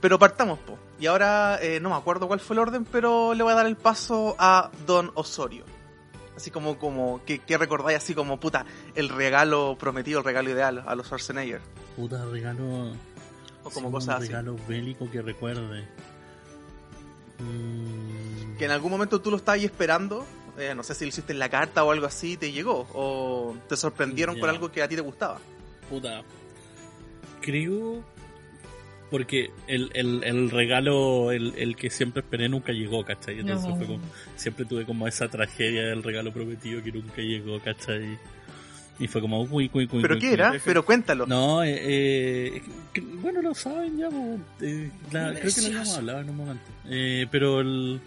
Pero 0.00 0.18
partamos, 0.18 0.58
po. 0.58 0.78
Y 1.00 1.06
ahora 1.06 1.58
eh, 1.62 1.80
no 1.80 1.88
me 1.90 1.96
acuerdo 1.96 2.26
cuál 2.28 2.40
fue 2.40 2.54
el 2.54 2.60
orden, 2.60 2.84
pero 2.84 3.32
le 3.32 3.42
voy 3.42 3.52
a 3.52 3.56
dar 3.56 3.66
el 3.66 3.76
paso 3.76 4.36
a 4.38 4.70
Don 4.86 5.10
Osorio. 5.14 5.64
Así 6.36 6.50
como, 6.50 6.78
como 6.78 7.20
que, 7.24 7.38
que 7.40 7.56
recordáis 7.58 7.96
así 7.98 8.14
como, 8.14 8.38
puta, 8.38 8.64
el 8.94 9.08
regalo 9.08 9.76
prometido, 9.78 10.18
el 10.20 10.24
regalo 10.26 10.50
ideal 10.50 10.84
a 10.86 10.94
los 10.94 11.06
Schwarzenegger. 11.06 11.60
Puta 11.96 12.24
regalo. 12.26 12.92
O 13.64 13.70
como 13.70 13.88
sí, 13.88 13.92
cosas 13.94 14.08
un 14.08 14.22
así. 14.22 14.26
regalo 14.28 14.56
bélico 14.68 15.10
que 15.10 15.20
recuerde. 15.22 15.84
Mm, 17.38 18.17
Que 18.58 18.64
en 18.64 18.70
algún 18.72 18.90
momento 18.90 19.20
tú 19.20 19.30
lo 19.30 19.36
estabas 19.36 19.60
ahí 19.60 19.64
esperando, 19.64 20.26
eh, 20.58 20.74
no 20.74 20.82
sé 20.82 20.94
si 20.94 21.04
lo 21.04 21.08
hiciste 21.10 21.32
en 21.32 21.38
la 21.38 21.48
carta 21.48 21.84
o 21.84 21.90
algo 21.92 22.06
así, 22.06 22.36
te 22.36 22.50
llegó. 22.52 22.88
O 22.92 23.56
te 23.68 23.76
sorprendieron 23.76 24.38
con 24.38 24.50
algo 24.50 24.70
que 24.72 24.82
a 24.82 24.88
ti 24.88 24.96
te 24.96 25.00
gustaba. 25.02 25.38
Puta. 25.88 26.22
Creo. 27.40 28.02
Porque 29.10 29.50
el, 29.66 29.90
el, 29.94 30.22
el 30.22 30.50
regalo, 30.50 31.32
el, 31.32 31.54
el 31.56 31.76
que 31.76 31.88
siempre 31.88 32.20
esperé, 32.20 32.46
nunca 32.50 32.72
llegó, 32.72 33.04
¿cachai? 33.06 33.38
Entonces 33.38 33.66
No. 33.70 33.76
fue 33.76 33.86
como. 33.86 34.00
Siempre 34.36 34.66
tuve 34.66 34.84
como 34.84 35.08
esa 35.08 35.28
tragedia 35.28 35.82
del 35.86 36.02
regalo 36.02 36.30
prometido 36.30 36.82
que 36.82 36.92
nunca 36.92 37.22
llegó, 37.22 37.58
¿cachai? 37.60 38.18
Y 38.98 39.06
fue 39.06 39.22
como, 39.22 39.40
uy, 39.44 39.70
uy, 39.72 39.88
uy. 39.90 40.02
¿Pero 40.02 40.14
uy, 40.16 40.20
qué 40.20 40.26
uy. 40.26 40.32
era? 40.34 40.52
Pero 40.62 40.84
cuéntalo. 40.84 41.24
No, 41.26 41.62
eh, 41.64 42.56
eh, 42.56 42.62
bueno, 43.22 43.40
lo 43.40 43.54
saben 43.54 43.96
ya, 43.96 44.08
eh, 44.60 44.90
la- 45.12 45.32
creo 45.40 45.54
que 45.54 45.60
lo 45.62 45.66
habíamos 45.68 45.94
hablado 45.96 46.20
en 46.20 46.30
un 46.30 46.36
momento. 46.36 46.64
Eh, 46.86 47.26
pero 47.30 47.60
el- 47.60 48.00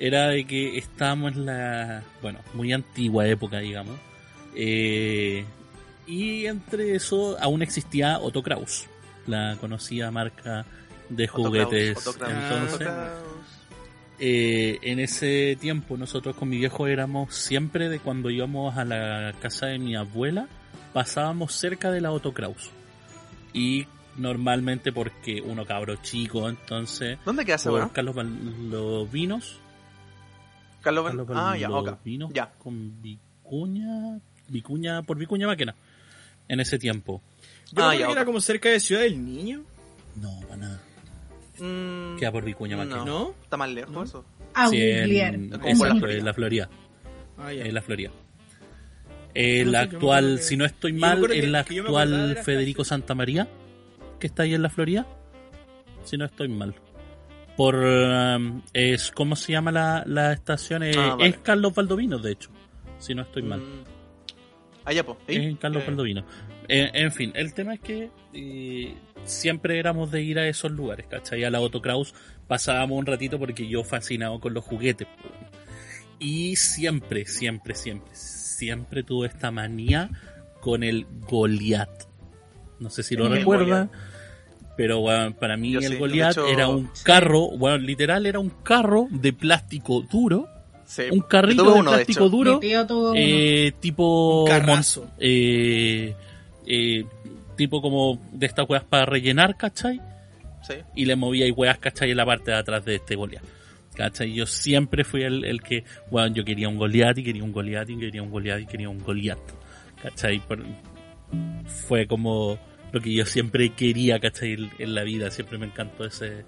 era 0.00 0.28
de 0.28 0.46
que 0.46 0.78
estábamos 0.78 1.34
en 1.34 1.46
la, 1.46 2.02
bueno, 2.22 2.38
muy 2.54 2.72
antigua 2.72 3.28
época, 3.28 3.58
digamos. 3.58 3.96
Eh, 4.56 5.44
y 6.06 6.46
entre 6.46 6.96
eso 6.96 7.36
aún 7.38 7.60
existía 7.60 8.18
Otto 8.18 8.42
Kraus, 8.42 8.86
la 9.26 9.56
conocida 9.60 10.10
marca 10.10 10.64
de 11.10 11.24
Otto 11.24 11.34
Kraus, 11.34 11.46
juguetes. 11.46 12.06
Otto 12.06 12.18
Kraus, 12.18 12.32
Entonces, 12.32 12.88
eh, 14.18 14.78
en 14.80 15.00
ese 15.00 15.56
tiempo 15.60 15.98
nosotros 15.98 16.34
con 16.34 16.48
mi 16.48 16.56
viejo 16.56 16.86
éramos 16.86 17.34
siempre 17.34 17.90
de 17.90 17.98
cuando 17.98 18.30
íbamos 18.30 18.78
a 18.78 18.86
la 18.86 19.34
casa 19.40 19.66
de 19.66 19.78
mi 19.78 19.96
abuela, 19.96 20.48
pasábamos 20.94 21.52
cerca 21.52 21.90
de 21.90 22.00
la 22.00 22.10
Otto 22.10 22.32
Kraus. 22.32 22.70
Y 23.52 23.86
normalmente 24.16 24.92
porque 24.92 25.42
uno 25.42 25.66
cabro 25.66 25.96
chico, 25.96 26.48
entonces 26.48 27.18
¿Dónde 27.24 27.44
queda 27.44 27.56
esa? 27.56 27.90
Carlos 27.92 28.16
vinos, 29.10 29.60
Carlos 30.82 31.04
Carlos 31.06 31.26
Ah, 31.34 31.56
ya, 31.56 31.68
Ya. 32.32 32.50
con 32.58 33.00
Vicuña, 33.02 34.18
Vicuña 34.48 35.02
por 35.02 35.16
Vicuña 35.18 35.46
Máquina. 35.46 35.74
En 36.48 36.60
ese 36.60 36.78
tiempo. 36.78 37.22
Yo 37.72 37.84
Ah, 37.84 37.90
creo 37.90 38.00
ya, 38.00 38.06
que 38.06 38.12
era 38.12 38.24
como 38.24 38.40
cerca 38.40 38.68
de 38.70 38.80
Ciudad 38.80 39.02
del 39.02 39.24
Niño, 39.24 39.62
No, 40.16 40.40
para 40.40 40.56
nada. 40.56 40.80
Mm, 41.60 42.16
Queda 42.18 42.32
por 42.32 42.44
Vicuña 42.44 42.76
Máquina. 42.76 42.96
no. 42.96 43.04
¿no? 43.04 43.34
Está 43.42 43.56
más 43.56 43.70
lejos 43.70 43.92
¿No? 43.92 44.02
eso. 44.02 44.24
A 44.54 44.68
Sí, 44.68 44.80
en, 44.80 45.50
por 45.50 45.60
la 45.88 45.94
Florida. 45.96 46.18
en 46.18 46.24
la 46.24 46.34
Florida. 46.34 46.68
Ah, 47.38 47.52
ya. 47.52 47.64
en 47.64 47.74
la 47.74 47.82
Florida. 47.82 48.10
El 49.34 49.70
No 49.70 49.78
acuerdo 49.78 49.96
actual, 49.96 50.36
que- 50.38 50.42
si 50.42 50.56
no 50.56 50.64
estoy 50.64 50.92
mal, 50.92 51.18
acordaba 51.18 51.38
de 51.40 51.56
actual 51.56 52.38
Federico. 52.42 52.84
Santa 52.84 53.14
María, 53.14 53.46
que 54.18 54.26
está 54.26 54.42
ahí 54.42 54.54
en 54.54 54.62
la 54.62 54.70
Florida. 54.70 55.06
Si 56.04 56.16
no 56.16 56.24
estoy 56.24 56.48
mal. 56.48 56.74
Por. 57.60 57.76
um, 57.76 58.62
es, 58.72 59.10
¿Cómo 59.10 59.36
se 59.36 59.52
llama 59.52 59.70
la, 59.70 60.02
la 60.06 60.32
estación? 60.32 60.82
Eh, 60.82 60.92
Ah, 60.96 61.14
vale. 61.14 61.28
Es 61.28 61.36
Carlos 61.38 61.74
Valdovinos, 61.74 62.22
de 62.22 62.32
hecho. 62.32 62.48
Si 62.98 63.14
no 63.14 63.20
estoy 63.20 63.42
mal. 63.42 63.60
Mm. 63.60 63.84
Allá, 64.86 65.04
pues. 65.04 65.18
Eh, 65.28 65.56
Carlos 65.60 65.84
Baldovino. 65.86 66.24
Eh, 66.68 66.90
en 66.94 67.12
fin, 67.12 67.32
el 67.34 67.52
tema 67.52 67.74
es 67.74 67.80
que 67.80 68.10
eh, 68.32 68.94
siempre 69.24 69.78
éramos 69.78 70.10
de 70.10 70.22
ir 70.22 70.38
a 70.38 70.48
esos 70.48 70.72
lugares, 70.72 71.06
¿cachai? 71.06 71.44
A 71.44 71.50
la 71.50 71.58
Autocraus 71.58 72.14
pasábamos 72.48 72.98
un 72.98 73.04
ratito 73.04 73.38
porque 73.38 73.68
yo 73.68 73.84
fascinado 73.84 74.40
con 74.40 74.54
los 74.54 74.64
juguetes. 74.64 75.06
Y 76.18 76.56
siempre, 76.56 77.26
siempre, 77.26 77.74
siempre, 77.74 78.08
siempre 78.14 79.02
tuve 79.02 79.26
esta 79.26 79.50
manía 79.50 80.08
con 80.60 80.82
el 80.82 81.06
Goliath. 81.28 82.08
No 82.78 82.88
sé 82.88 83.02
si 83.02 83.16
lo 83.16 83.26
El 83.26 83.32
recuerdan. 83.34 83.90
Pero 84.80 85.00
bueno, 85.00 85.34
para 85.34 85.58
mí 85.58 85.72
Yo 85.72 85.80
el 85.80 85.88
sí, 85.88 85.96
Goliath 85.96 86.30
hecho, 86.30 86.46
era 86.48 86.66
un 86.68 86.88
carro, 87.02 87.50
bueno, 87.50 87.76
literal 87.76 88.24
era 88.24 88.38
un 88.38 88.48
carro 88.48 89.08
de 89.10 89.34
plástico 89.34 90.00
duro, 90.10 90.48
Sí. 90.86 91.02
un 91.10 91.20
carrito 91.20 91.64
de 91.64 91.80
uno, 91.80 91.90
de 91.90 91.96
plástico 91.98 92.30
duro, 92.30 92.58
eh, 93.14 93.72
tipo 93.78 94.44
Un 94.44 94.84
eh, 95.18 96.14
eh, 96.66 97.04
tipo 97.58 97.82
como 97.82 98.18
de 98.32 98.46
estas 98.46 98.66
weas 98.70 98.82
para 98.82 99.04
rellenar, 99.04 99.58
¿cachai? 99.58 100.00
Sí. 100.66 100.76
Y 100.96 101.04
le 101.04 101.14
movía 101.14 101.46
y 101.46 101.50
weas, 101.50 101.76
¿cachai? 101.76 102.12
En 102.12 102.16
la 102.16 102.24
parte 102.24 102.50
de 102.50 102.56
atrás 102.56 102.82
de 102.82 102.94
este 102.94 103.16
Goliath. 103.16 103.44
¿Cachai? 103.94 104.32
Yo 104.32 104.46
siempre 104.46 105.04
fui 105.04 105.24
el, 105.24 105.44
el 105.44 105.60
que, 105.60 105.84
bueno, 106.10 106.34
yo 106.34 106.42
quería 106.42 106.70
un 106.70 106.78
Goliath 106.78 107.18
y 107.18 107.24
quería 107.24 107.44
un 107.44 107.52
Goliath 107.52 107.90
y 107.90 107.98
quería 107.98 108.22
un 108.22 108.30
Goliath 108.30 108.60
y 108.60 108.66
quería 108.66 108.88
un 108.88 109.00
Goliath. 109.00 109.52
¿Cachai? 110.02 110.40
Fue 111.86 112.06
como 112.06 112.58
lo 112.92 113.00
que 113.00 113.12
yo 113.12 113.24
siempre 113.26 113.70
quería, 113.70 114.18
¿cachai? 114.20 114.70
En, 114.78 114.94
la 114.94 115.02
vida, 115.04 115.30
siempre 115.30 115.58
me 115.58 115.66
encantó 115.66 116.04
ese, 116.04 116.44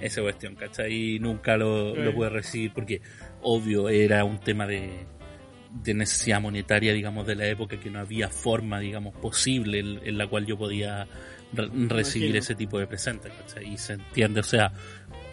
esa 0.00 0.20
cuestión, 0.22 0.54
¿cachai? 0.54 0.92
Y 1.14 1.18
nunca 1.18 1.56
lo, 1.56 1.94
Sí. 1.94 2.02
lo 2.02 2.14
pude 2.14 2.28
recibir 2.30 2.72
porque, 2.72 3.00
obvio, 3.42 3.88
era 3.88 4.24
un 4.24 4.38
tema 4.38 4.66
de, 4.66 4.90
de 5.82 5.94
necesidad 5.94 6.40
monetaria, 6.40 6.92
digamos, 6.92 7.26
de 7.26 7.34
la 7.36 7.46
época 7.46 7.78
que 7.78 7.90
no 7.90 7.98
había 8.00 8.28
forma, 8.28 8.80
digamos, 8.80 9.14
posible 9.16 9.80
en, 9.80 10.00
en 10.04 10.18
la 10.18 10.26
cual 10.26 10.46
yo 10.46 10.56
podía 10.58 11.06
re- 11.52 11.68
recibir 11.88 12.28
Imagino. 12.28 12.38
ese 12.38 12.54
tipo 12.54 12.78
de 12.78 12.86
presente, 12.86 13.28
¿cachai? 13.30 13.72
Y 13.72 13.78
se 13.78 13.94
entiende, 13.94 14.40
o 14.40 14.44
sea, 14.44 14.72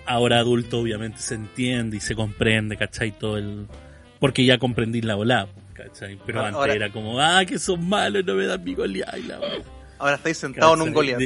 ahora 0.05 0.39
adulto 0.39 0.79
obviamente 0.79 1.19
se 1.19 1.35
entiende 1.35 1.97
y 1.97 1.99
se 1.99 2.15
comprende, 2.15 2.77
¿cachai? 2.77 3.11
Todo 3.11 3.37
el... 3.37 3.67
Porque 4.19 4.45
ya 4.45 4.57
comprendí 4.57 5.01
la 5.01 5.17
ola, 5.17 5.47
¿cachai? 5.73 6.17
Pero 6.25 6.39
Ahora- 6.39 6.47
antes 6.49 6.59
ahora- 6.61 6.73
era 6.75 6.89
como, 6.91 7.19
ah, 7.19 7.43
que 7.45 7.59
son 7.59 7.87
malos, 7.87 8.23
no 8.25 8.35
me 8.35 8.45
dan 8.45 8.63
mi 8.63 8.73
Goliath 8.73 9.17
y 9.17 9.23
la. 9.23 9.39
Ahora 9.97 10.15
estáis 10.15 10.37
sentado 10.37 10.73
en 10.75 10.81
un. 10.81 10.93
Goliath. 10.93 11.21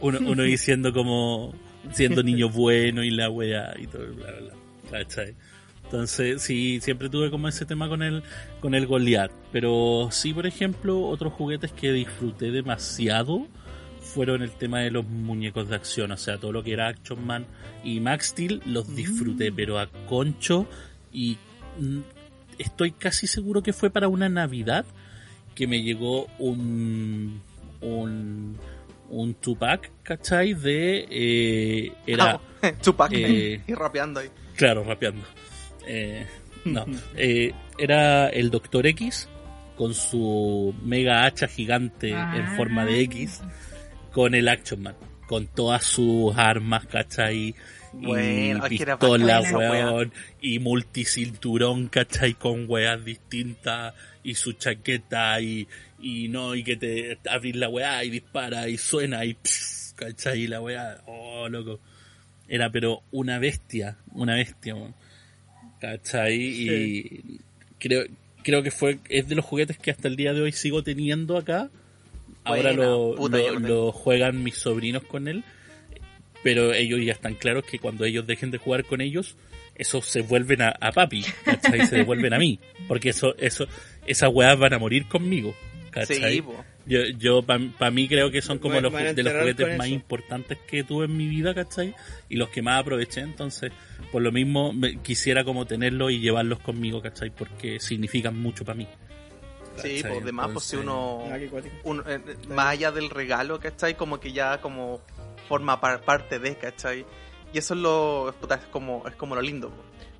Uno, 0.00 0.18
uno 0.20 0.42
diciendo 0.42 0.92
como 0.92 1.54
siendo 1.92 2.22
niño 2.22 2.48
bueno 2.48 3.02
y 3.02 3.10
la 3.10 3.30
wea 3.30 3.74
y 3.78 3.86
todo, 3.86 4.06
bla, 4.14 4.30
bla, 4.30 4.40
bla. 4.40 4.54
¿Cachai? 4.90 5.34
Entonces, 5.84 6.42
sí, 6.42 6.80
siempre 6.80 7.08
tuve 7.08 7.30
como 7.30 7.48
ese 7.48 7.66
tema 7.66 7.88
con 7.88 8.02
el, 8.02 8.22
con 8.60 8.74
el 8.74 8.86
Goliath. 8.86 9.32
Pero 9.50 10.08
sí, 10.12 10.32
por 10.32 10.46
ejemplo, 10.46 11.02
otros 11.02 11.32
juguetes 11.32 11.72
que 11.72 11.90
disfruté 11.90 12.52
demasiado 12.52 13.48
fueron 14.00 14.42
el 14.42 14.52
tema 14.52 14.80
de 14.80 14.92
los 14.92 15.04
muñecos 15.04 15.68
de 15.68 15.74
acción. 15.74 16.12
O 16.12 16.16
sea, 16.16 16.38
todo 16.38 16.52
lo 16.52 16.62
que 16.62 16.72
era 16.72 16.88
Action 16.88 17.26
Man 17.26 17.44
y 17.82 17.98
Max 17.98 18.28
Steel 18.28 18.62
los 18.66 18.94
disfruté, 18.94 19.50
pero 19.50 19.80
a 19.80 19.88
concho. 20.08 20.68
Y 21.12 21.38
mm, 21.78 21.98
estoy 22.58 22.92
casi 22.92 23.26
seguro 23.26 23.62
que 23.62 23.72
fue 23.72 23.90
para 23.90 24.06
una 24.06 24.28
Navidad 24.28 24.84
que 25.56 25.66
me 25.66 25.82
llegó 25.82 26.28
un 26.38 27.42
un 27.80 28.58
un 29.08 29.34
Tupac, 29.34 29.90
¿cachai? 30.04 30.54
De 30.54 31.06
eh, 31.10 31.92
era 32.06 32.40
Ah, 32.62 32.72
Tupac. 32.82 33.10
eh, 33.12 33.60
y 33.66 33.74
rapeando 33.74 34.20
ahí. 34.20 34.28
claro, 34.56 34.84
rapeando. 34.84 35.24
Eh, 35.86 36.24
no, 36.64 36.86
eh, 37.16 37.52
era 37.78 38.28
el 38.28 38.50
Doctor 38.50 38.86
X 38.86 39.28
con 39.76 39.94
su 39.94 40.74
mega 40.84 41.24
hacha 41.24 41.48
gigante 41.48 42.12
Ah. 42.14 42.34
en 42.36 42.56
forma 42.56 42.84
de 42.84 43.00
X 43.00 43.40
con 44.12 44.34
el 44.34 44.46
Action 44.48 44.82
Man, 44.82 44.94
con 45.26 45.46
todas 45.48 45.84
sus 45.84 46.36
armas, 46.36 46.86
¿cachai? 46.86 47.54
Bueno, 47.92 48.64
y 48.68 48.74
es 48.74 48.76
que 48.78 48.82
era 48.84 48.98
pistola, 48.98 49.40
weón, 49.40 50.12
y 50.40 50.58
multicinturón, 50.60 51.88
¿cachai? 51.88 52.34
Con 52.34 52.66
weas 52.68 53.04
distintas, 53.04 53.94
y 54.22 54.34
su 54.34 54.52
chaqueta, 54.52 55.40
y, 55.40 55.66
y 56.00 56.28
no, 56.28 56.54
y 56.54 56.64
que 56.64 56.76
te 56.76 57.18
abrís 57.28 57.56
la 57.56 57.68
weá 57.68 58.04
y 58.04 58.10
dispara 58.10 58.68
y 58.68 58.76
suena 58.76 59.24
y 59.24 59.34
pss, 59.34 59.94
¿cachai? 59.96 60.42
Y 60.42 60.46
la 60.46 60.60
weá, 60.60 61.02
oh, 61.06 61.48
loco. 61.48 61.80
Era 62.48 62.70
pero 62.70 63.02
una 63.12 63.38
bestia, 63.38 63.96
una 64.12 64.34
bestia, 64.34 64.74
weón. 64.74 64.94
¿cachai? 65.80 66.36
Y 66.36 67.40
creo, 67.78 68.04
creo 68.42 68.62
que 68.62 68.70
fue, 68.70 68.98
es 69.08 69.28
de 69.28 69.34
los 69.34 69.44
juguetes 69.44 69.78
que 69.78 69.90
hasta 69.90 70.08
el 70.08 70.16
día 70.16 70.32
de 70.32 70.42
hoy 70.42 70.52
sigo 70.52 70.82
teniendo 70.82 71.36
acá. 71.36 71.70
Ahora 72.44 72.72
Buena, 72.72 72.82
lo, 72.82 73.14
puta, 73.16 73.38
juegan 73.92 74.42
mis 74.42 74.56
sobrinos 74.56 75.02
con 75.04 75.28
él, 75.28 75.44
pero 76.42 76.72
ellos 76.72 77.00
ya 77.04 77.12
están 77.12 77.34
claros 77.34 77.64
que 77.64 77.78
cuando 77.78 78.04
ellos 78.04 78.26
dejen 78.26 78.50
de 78.50 78.58
jugar 78.58 78.84
con 78.84 79.00
ellos, 79.00 79.36
esos 79.74 80.06
se 80.06 80.22
vuelven 80.22 80.62
a, 80.62 80.74
a 80.80 80.92
papi, 80.92 81.24
¿cachai? 81.44 81.86
Se 81.86 81.96
devuelven 81.96 82.32
a 82.32 82.38
mí, 82.38 82.58
porque 82.88 83.10
eso, 83.10 83.34
eso, 83.38 83.66
esas 84.06 84.30
weas 84.32 84.58
van 84.58 84.74
a 84.74 84.78
morir 84.78 85.06
conmigo. 85.06 85.54
Sí. 86.06 86.42
Yo, 86.86 87.00
yo 87.18 87.42
para 87.42 87.90
mí 87.90 88.08
creo 88.08 88.30
que 88.30 88.40
son 88.42 88.58
como 88.58 88.80
los, 88.80 88.92
de 88.92 89.22
los 89.22 89.32
juguetes 89.32 89.78
más 89.78 89.86
eso. 89.86 89.94
importantes 89.94 90.58
que 90.66 90.82
tuve 90.82 91.04
en 91.04 91.16
mi 91.16 91.28
vida, 91.28 91.54
¿cachai? 91.54 91.94
Y 92.28 92.36
los 92.36 92.48
que 92.48 92.62
más 92.62 92.80
aproveché, 92.80 93.20
entonces, 93.20 93.70
por 94.10 94.22
lo 94.22 94.32
mismo, 94.32 94.72
me- 94.72 94.96
quisiera 95.02 95.44
como 95.44 95.66
tenerlos 95.66 96.10
y 96.10 96.20
llevarlos 96.20 96.58
conmigo, 96.60 97.00
¿cachai? 97.02 97.30
Porque 97.30 97.78
significan 97.80 98.36
mucho 98.36 98.64
para 98.64 98.76
mí. 98.78 98.88
Sí, 99.76 99.96
¿cachai? 100.02 100.12
pues 100.14 100.24
de 100.24 100.32
más, 100.32 100.48
pues 100.50 100.64
si 100.64 100.76
uno, 100.76 101.24
Ah, 101.30 101.38
uno, 101.84 102.02
eh, 102.08 102.20
más 102.48 102.66
allá 102.66 102.90
del 102.92 103.08
regalo, 103.10 103.60
¿cachai? 103.60 103.96
Como 103.96 104.18
que 104.18 104.32
ya 104.32 104.60
como 104.60 105.00
forma 105.48 105.80
par- 105.80 106.00
parte 106.02 106.38
de, 106.38 106.56
¿cachai? 106.56 107.04
Y 107.52 107.58
eso 107.58 107.74
es 107.74 107.80
lo, 107.80 108.34
puta, 108.40 108.56
es 108.56 108.64
como, 108.66 109.04
es 109.06 109.14
como 109.14 109.34
lo 109.34 109.42
lindo. 109.42 109.72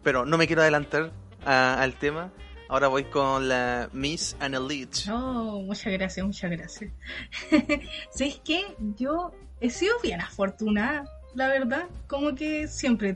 Pero 0.03 0.25
no 0.25 0.39
me 0.39 0.47
quiero 0.47 0.63
adelantar 0.63 1.11
a- 1.45 1.81
al 1.83 1.95
tema. 1.95 2.33
Ahora 2.71 2.87
voy 2.87 3.03
con 3.03 3.49
la 3.49 3.91
Miss 3.93 4.37
Annelitch. 4.39 5.09
Oh, 5.09 5.61
muchas 5.61 5.93
gracias, 5.93 6.25
muchas 6.25 6.53
gracias. 6.53 6.93
¿Sabes 8.11 8.41
qué? 8.45 8.63
Yo 8.97 9.33
he 9.61 9.71
sido 9.71 9.99
bien 10.01 10.21
afortunada, 10.21 11.05
la 11.35 11.49
verdad. 11.49 11.89
Como 12.07 12.37
que 12.37 12.69
siempre 12.69 13.13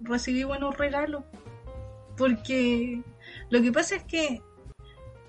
recibí 0.00 0.44
buenos 0.44 0.78
regalos. 0.78 1.24
Porque 2.16 3.02
lo 3.50 3.60
que 3.60 3.70
pasa 3.70 3.96
es 3.96 4.04
que 4.04 4.40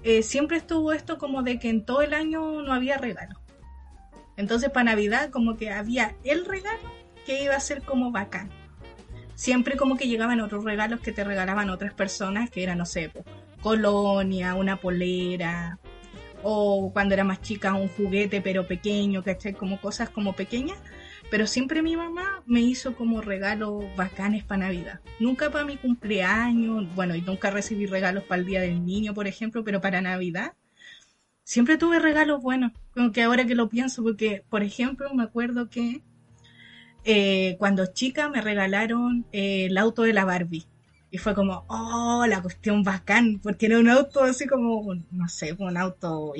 eh, 0.02 0.24
siempre 0.24 0.56
estuvo 0.56 0.94
esto 0.94 1.18
como 1.18 1.44
de 1.44 1.60
que 1.60 1.68
en 1.68 1.84
todo 1.84 2.02
el 2.02 2.14
año 2.14 2.62
no 2.62 2.72
había 2.72 2.98
regalo. 2.98 3.38
Entonces 4.38 4.70
para 4.70 4.86
Navidad 4.86 5.30
como 5.30 5.58
que 5.58 5.72
había 5.72 6.16
el 6.24 6.46
regalo 6.46 6.90
que 7.26 7.44
iba 7.44 7.58
a 7.58 7.60
ser 7.60 7.82
como 7.82 8.14
bacán. 8.14 8.50
Siempre 9.36 9.76
como 9.76 9.98
que 9.98 10.08
llegaban 10.08 10.40
otros 10.40 10.64
regalos 10.64 11.02
que 11.02 11.12
te 11.12 11.26
regalaban 11.26 11.70
otras 11.70 11.94
personas 11.94 12.50
que 12.50 12.64
eran, 12.64 12.78
no 12.78 12.86
sé, 12.86 13.12
colonia, 13.62 14.56
una 14.56 14.78
polera, 14.78 15.80
o 16.44 16.92
cuando 16.94 17.14
era 17.14 17.24
más 17.24 17.42
chica 17.42 17.74
un 17.74 17.88
juguete 17.90 18.42
pero 18.42 18.68
pequeño, 18.68 19.24
¿cachai? 19.24 19.54
Como 19.54 19.80
cosas 19.82 20.10
como 20.10 20.34
pequeñas. 20.34 20.78
Pero 21.30 21.46
siempre 21.46 21.82
mi 21.82 21.98
mamá 21.98 22.42
me 22.46 22.62
hizo 22.62 22.96
como 22.96 23.22
regalos 23.22 23.84
bacanes 23.98 24.46
para 24.46 24.68
Navidad. 24.68 25.02
Nunca 25.20 25.52
para 25.52 25.66
mi 25.66 25.76
cumpleaños, 25.78 26.86
bueno, 26.96 27.16
y 27.16 27.22
nunca 27.22 27.50
recibí 27.52 27.86
regalos 27.86 28.24
para 28.24 28.40
el 28.40 28.48
Día 28.48 28.62
del 28.62 28.86
Niño, 28.86 29.14
por 29.14 29.28
ejemplo, 29.28 29.64
pero 29.64 29.82
para 29.82 30.00
Navidad 30.02 30.54
siempre 31.48 31.78
tuve 31.78 32.00
regalos 32.00 32.42
buenos. 32.42 32.72
Como 32.94 33.12
que 33.12 33.24
ahora 33.24 33.46
que 33.46 33.56
lo 33.56 33.70
pienso, 33.70 34.04
porque, 34.04 34.44
por 34.50 34.64
ejemplo, 34.64 35.14
me 35.14 35.24
acuerdo 35.24 35.70
que 35.70 36.02
eh, 37.06 37.56
cuando 37.58 37.86
chica 37.88 38.30
me 38.30 38.42
regalaron 38.42 39.26
eh, 39.32 39.66
el 39.68 39.78
auto 39.78 40.04
de 40.04 40.14
la 40.14 40.26
Barbie. 40.26 40.66
Y 41.10 41.18
fue 41.18 41.34
como, 41.34 41.64
oh, 41.68 42.26
la 42.28 42.42
cuestión 42.42 42.84
bacán, 42.84 43.40
porque 43.42 43.68
era 43.68 43.80
un 43.80 43.90
auto 43.90 44.24
así 44.24 44.46
como, 44.46 44.94
no 45.12 45.30
sé, 45.30 45.56
un 45.58 45.78
auto 45.78 46.34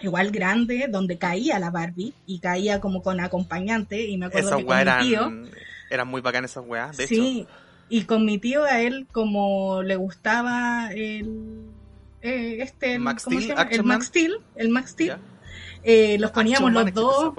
igual 0.00 0.30
grande, 0.30 0.86
donde 0.90 1.16
caía 1.16 1.58
la 1.58 1.70
Barbie 1.70 2.12
y 2.26 2.38
caía 2.40 2.80
como 2.80 3.02
con 3.02 3.20
acompañante. 3.20 4.06
Y 4.06 4.18
me 4.18 4.26
acuerdo 4.26 4.48
Esas 4.48 4.60
que 4.60 4.66
con 4.66 4.76
mi 4.76 5.08
tío, 5.08 5.48
eran, 5.90 6.08
muy 6.08 6.20
bacanas 6.20 6.50
esas 6.50 6.64
weas, 6.66 6.96
de 6.96 7.04
hecho. 7.04 7.14
sí, 7.14 7.46
y 7.88 8.04
con 8.04 8.24
mi 8.24 8.38
tío 8.38 8.64
a 8.64 8.80
él 8.80 9.06
como 9.12 9.82
le 9.82 9.96
gustaba 9.96 10.90
el... 10.92 11.66
eh, 12.22 12.58
este, 12.60 12.94
el, 12.94 13.00
Max 13.00 13.24
¿cómo 13.24 13.38
Steel, 13.38 13.50
se 13.50 13.56
llama? 13.56 13.70
El. 13.70 13.84
Max 13.84 14.06
Steel, 14.06 14.36
el 14.56 14.68
Max 14.68 14.90
Steel. 14.90 15.16
Eh, 15.82 16.16
los 16.18 16.30
poníamos 16.30 16.70
Action 16.70 16.74
Man, 16.74 16.84
los 16.86 16.94
dos, 16.94 17.34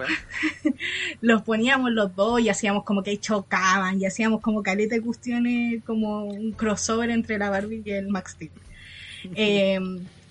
los 1.22 1.42
poníamos 1.44 1.92
los 1.92 2.16
dos 2.16 2.42
y 2.42 2.50
hacíamos 2.50 2.84
como 2.84 3.04
que 3.04 3.18
chocaban 3.20 4.00
y 4.02 4.06
hacíamos 4.06 4.42
como 4.42 4.64
caleta 4.64 4.96
de 4.96 5.02
cuestiones, 5.02 5.84
como 5.86 6.26
un 6.26 6.52
crossover 6.52 7.10
entre 7.10 7.38
la 7.38 7.50
Barbie 7.50 7.82
y 7.86 7.92
el 7.92 8.08
Max 8.10 8.32
Steel. 8.32 8.52
Eh, 9.36 9.80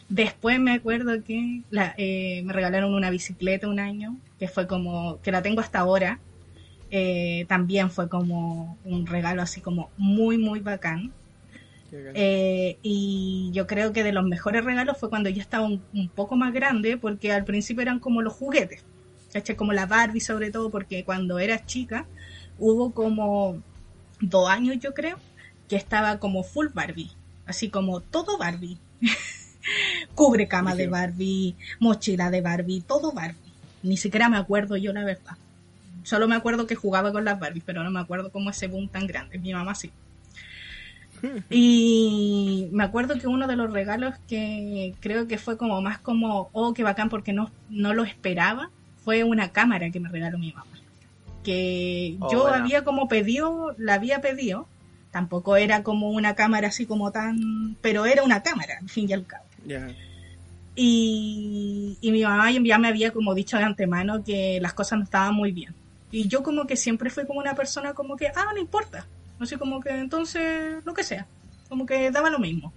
después 0.09 0.61
me 0.61 0.73
acuerdo 0.73 1.23
que 1.25 1.63
la- 1.71 1.95
eh, 1.97 2.43
me 2.45 2.53
regalaron 2.53 2.93
una 2.95 3.11
bicicleta 3.11 3.69
un 3.69 3.81
año, 3.81 4.17
que 4.39 4.49
fue 4.49 4.67
como, 4.67 5.21
que 5.23 5.33
la 5.33 5.43
tengo 5.43 5.61
hasta 5.61 5.81
ahora. 5.81 6.19
Eh, 6.91 7.47
también 7.49 7.91
fue 7.91 8.09
como 8.11 8.77
un 8.85 9.07
regalo 9.07 9.41
así 9.41 9.63
como 9.63 9.89
muy, 9.97 10.37
muy 10.37 10.61
bacán. 10.61 11.13
Eh, 12.15 12.79
y 12.83 13.51
yo 13.53 13.67
creo 13.67 13.93
que 13.93 14.03
de 14.03 14.13
los 14.13 14.25
mejores 14.25 14.65
regalos 14.65 14.97
fue 14.99 15.11
cuando 15.11 15.29
ya 15.29 15.43
estaba 15.43 15.67
un, 15.67 15.83
poco 16.15 16.37
más 16.37 16.53
grande, 16.53 16.97
porque 16.97 17.33
al 17.33 17.45
principio 17.45 17.83
eran 17.83 17.99
como 17.99 18.23
los 18.23 18.33
juguetes, 18.33 18.83
¿cachai? 19.33 19.57
Como 19.57 19.73
la 19.73 19.87
Barbie 19.87 20.21
sobre 20.21 20.51
todo, 20.51 20.71
porque 20.71 21.05
cuando 21.05 21.39
era 21.39 21.67
chica 21.67 22.07
hubo 22.59 22.93
como 22.93 23.63
dos 24.21 24.49
años 24.49 24.79
yo 24.81 24.95
creo, 24.95 25.19
que 25.69 25.77
estaba 25.77 26.19
como 26.19 26.43
full 26.43 26.69
Barbie, 26.73 27.11
así 27.47 27.69
como 27.69 28.01
todo 28.01 28.39
Barbie. 28.39 28.79
Cubre 30.15 30.49
cama 30.49 30.75
de 30.75 30.89
Barbie, 30.89 31.55
mochila 31.79 32.31
de 32.31 32.41
Barbie, 32.41 32.81
todo 32.81 33.13
Barbie. 33.13 33.53
Ni 33.83 33.97
siquiera 33.97 34.29
me 34.29 34.37
acuerdo 34.37 34.77
yo 34.77 34.93
la 34.93 35.05
verdad. 35.05 35.37
Solo 36.05 36.27
me 36.27 36.35
acuerdo 36.35 36.67
que 36.67 36.75
jugaba 36.75 37.13
con 37.13 37.25
las 37.25 37.39
Barbies, 37.39 37.65
pero 37.65 37.85
no 37.85 37.91
me 37.91 38.01
acuerdo 38.01 38.33
cómo 38.33 38.51
ese 38.51 38.67
boom 38.67 38.89
tan 38.89 39.07
grande. 39.07 39.39
Mi 39.39 39.53
mamá 39.53 39.75
sí. 39.75 39.93
Y 41.51 42.69
me 42.73 42.85
acuerdo 42.85 43.19
que 43.19 43.27
uno 43.27 43.47
de 43.47 43.57
los 43.57 43.73
regalos 43.73 44.15
que 44.29 44.95
creo 45.01 45.29
que 45.29 45.39
fue 45.39 45.57
como 45.57 45.81
más 45.81 45.99
como, 45.99 46.51
oh, 46.53 46.75
qué 46.75 46.83
bacán, 46.83 47.09
porque 47.09 47.33
no, 47.33 47.51
no 47.71 47.95
lo 47.95 48.05
esperaba, 48.05 48.71
fue 49.05 49.25
una 49.25 49.53
cámara 49.53 49.91
que 49.91 50.01
me 50.01 50.09
regaló 50.09 50.39
mi 50.39 50.53
mamá. 50.53 50.67
Que 51.45 52.17
oh, 52.21 52.31
yo 52.31 52.47
había 52.47 52.85
como 52.85 53.09
pedido, 53.09 53.75
la 53.79 53.95
había 53.95 54.21
pedido, 54.21 54.67
tampoco 55.11 55.57
era 55.57 55.83
como 55.83 56.11
una 56.11 56.35
cámara 56.35 56.69
así 56.69 56.87
como 56.87 57.13
tan, 57.13 57.77
pero 57.81 58.07
era 58.07 58.23
una 58.23 58.43
cámara, 58.43 58.79
al 58.81 58.89
fin 58.89 59.09
y 59.09 59.13
al 59.13 59.27
cabo. 59.27 59.45
Y, 60.75 61.99
y 62.01 62.13
mi 62.13 62.23
mamá 62.23 62.51
ya 62.51 62.79
me 62.79 62.89
había 62.89 63.13
como 63.13 63.35
dicho 63.35 63.59
de 63.59 63.65
antemano 63.65 64.25
que 64.25 64.59
las 64.61 64.73
cosas 64.73 64.99
no 64.99 65.05
estaban 65.05 65.35
muy 65.35 65.53
bien. 65.53 65.75
Y 66.11 66.29
yo 66.29 66.43
como 66.43 66.67
que 66.67 66.77
siempre 66.77 67.11
fui 67.11 67.27
como 67.27 67.41
una 67.41 67.55
persona 67.55 67.95
como 67.95 68.17
que, 68.17 68.29
ah, 68.29 68.53
no 68.55 68.61
importa, 68.61 69.07
Así 69.39 69.57
como 69.57 69.81
que 69.81 69.91
entonces, 69.91 70.85
lo 70.85 70.95
que 70.95 71.05
sea. 71.05 71.27
Como 71.69 71.87
que 71.87 72.11
daba 72.11 72.31
lo 72.31 72.39
mismo. 72.39 72.73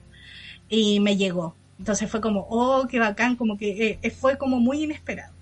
Y 0.70 1.00
me 1.00 1.18
llegó. 1.18 1.56
Entonces 1.78 2.10
fue 2.10 2.22
como, 2.22 2.48
oh, 2.50 2.88
qué 2.88 3.00
bacán, 3.00 3.36
como 3.36 3.58
que 3.58 4.00
eh, 4.02 4.12
fue 4.12 4.38
como 4.38 4.60
muy 4.60 4.84
inesperado. 4.84 5.34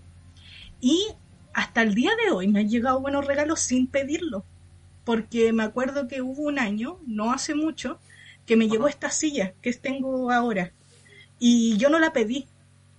Y 0.82 1.08
hasta 1.54 1.82
el 1.82 1.96
día 1.96 2.12
de 2.24 2.32
hoy 2.32 2.48
me 2.48 2.62
han 2.62 2.70
llegado 2.70 3.00
buenos 3.00 3.26
regalos 3.26 3.60
sin 3.60 3.88
pedirlo. 3.88 4.44
Porque 5.06 5.54
me 5.54 5.64
acuerdo 5.64 6.08
que 6.08 6.22
hubo 6.22 6.44
un 6.44 6.60
año, 6.60 6.98
no 7.06 7.32
hace 7.32 7.56
mucho, 7.56 8.00
que 8.46 8.56
me 8.58 8.68
llegó 8.68 8.88
esta 8.88 9.10
silla 9.10 9.54
que 9.62 9.74
tengo 9.74 10.32
ahora. 10.32 10.72
Y 11.40 11.78
yo 11.78 11.90
no 11.90 12.00
la 12.00 12.14
pedí 12.14 12.48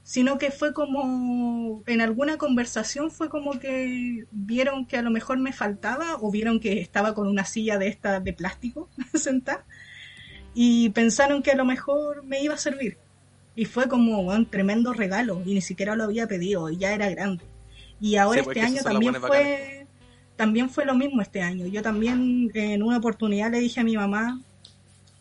sino 0.05 0.37
que 0.37 0.51
fue 0.51 0.75
como 0.75 1.83
en 1.87 2.03
alguna 2.03 2.37
conversación 2.37 3.11
fue 3.11 3.31
como 3.31 3.59
que 3.59 4.27
vieron 4.31 4.85
que 4.85 4.99
a 4.99 5.03
lo 5.03 5.11
mejor 5.11 5.39
me 5.39 5.55
faltaba 5.55 6.17
o 6.21 6.31
vieron 6.31 6.61
que 6.61 6.79
estaba 6.81 7.15
con 7.15 7.27
una 7.27 7.47
silla 7.47 7.79
de 7.79 7.89
esta 7.89 8.21
de 8.21 8.35
plástico 8.35 8.91
sentada 9.15 9.65
y 10.55 10.91
pensaron 10.91 11.43
que 11.43 11.53
a 11.53 11.57
lo 11.57 11.65
mejor 11.65 12.23
me 12.23 12.41
iba 12.43 12.55
a 12.55 12.59
servir. 12.59 12.99
Y 13.57 13.65
fue 13.65 13.89
como 13.89 14.21
un 14.21 14.47
tremendo 14.47 14.93
regalo 14.93 15.43
y 15.45 15.55
ni 15.55 15.63
siquiera 15.63 15.97
lo 15.97 16.05
había 16.05 16.29
pedido 16.29 16.69
y 16.69 16.77
ya 16.77 16.93
era 16.93 17.09
grande. 17.09 17.45
Y 17.99 18.17
ahora 18.17 18.43
este 18.43 18.61
año 18.61 18.83
también 18.83 19.15
fue 19.15 19.87
también 20.37 20.69
fue 20.69 20.85
lo 20.85 20.95
mismo 20.95 21.23
este 21.23 21.41
año. 21.41 21.67
Yo 21.67 21.81
también 21.81 22.51
en 22.53 22.83
una 22.83 22.99
oportunidad 22.99 23.51
le 23.51 23.61
dije 23.61 23.81
a 23.81 23.85
mi 23.85 23.97
mamá 23.97 24.41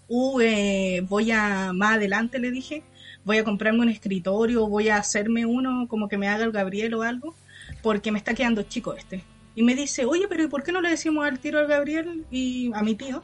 uh, 0.09 0.41
eh, 0.41 1.05
voy 1.07 1.31
a 1.31 1.71
más 1.73 1.95
adelante 1.95 2.37
le 2.39 2.51
dije 2.51 2.83
voy 3.25 3.37
a 3.37 3.43
comprarme 3.43 3.81
un 3.81 3.89
escritorio, 3.89 4.67
voy 4.67 4.89
a 4.89 4.97
hacerme 4.97 5.45
uno 5.45 5.87
como 5.87 6.07
que 6.07 6.17
me 6.17 6.27
haga 6.27 6.43
el 6.43 6.51
Gabriel 6.51 6.93
o 6.95 7.03
algo, 7.03 7.35
porque 7.81 8.11
me 8.11 8.17
está 8.17 8.33
quedando 8.33 8.63
chico 8.63 8.93
este. 8.93 9.23
Y 9.55 9.63
me 9.63 9.75
dice, 9.75 10.05
oye, 10.05 10.27
pero 10.27 10.43
¿y 10.43 10.47
por 10.47 10.63
qué 10.63 10.71
no 10.71 10.81
le 10.81 10.89
decimos 10.89 11.25
al 11.25 11.39
tiro 11.39 11.59
al 11.59 11.67
Gabriel 11.67 12.25
y 12.31 12.71
a 12.73 12.81
mi 12.81 12.95
tío? 12.95 13.23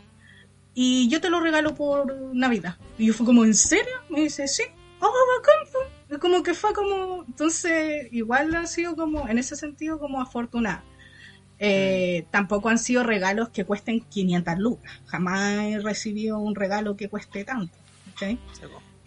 Y 0.73 1.09
yo 1.09 1.19
te 1.19 1.29
lo 1.29 1.39
regalo 1.39 1.75
por 1.75 2.33
Navidad. 2.33 2.77
Y 2.97 3.07
yo 3.07 3.13
fue 3.13 3.25
como, 3.25 3.43
¿en 3.43 3.55
serio? 3.55 3.93
Me 4.09 4.21
dice, 4.21 4.47
sí. 4.47 4.63
Oh, 5.01 5.11
bacán. 5.37 6.19
Como 6.19 6.43
que 6.43 6.53
fue 6.53 6.73
como, 6.73 7.23
entonces 7.25 8.07
igual 8.11 8.53
han 8.55 8.67
sido 8.67 8.95
como, 8.95 9.27
en 9.27 9.39
ese 9.39 9.55
sentido, 9.55 9.99
como 9.99 10.21
afortunada. 10.21 10.83
Eh, 11.57 12.25
tampoco 12.31 12.69
han 12.69 12.79
sido 12.79 13.03
regalos 13.03 13.49
que 13.49 13.65
cuesten 13.65 14.01
500 14.01 14.57
lucas. 14.59 14.91
Jamás 15.07 15.65
he 15.65 15.79
recibido 15.79 16.39
un 16.39 16.55
regalo 16.55 16.95
que 16.95 17.09
cueste 17.09 17.43
tanto. 17.43 17.75
¿okay? 18.13 18.39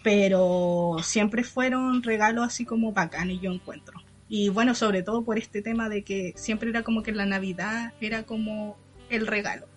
Pero 0.03 0.97
siempre 1.01 1.43
fueron 1.43 2.03
regalos 2.03 2.45
así 2.45 2.65
como 2.65 2.91
bacanes 2.91 3.39
yo 3.41 3.51
encuentro. 3.51 4.03
Y 4.27 4.49
bueno, 4.49 4.75
sobre 4.75 5.01
todo 5.01 5.23
por 5.23 5.37
este 5.37 5.61
tema 5.61 5.89
de 5.89 6.03
que 6.03 6.33
siempre 6.35 6.69
era 6.69 6.83
como 6.83 7.03
que 7.03 7.11
la 7.13 7.25
Navidad 7.25 7.93
era 8.01 8.23
como 8.23 8.77
el 9.09 9.27
regalo. 9.27 9.67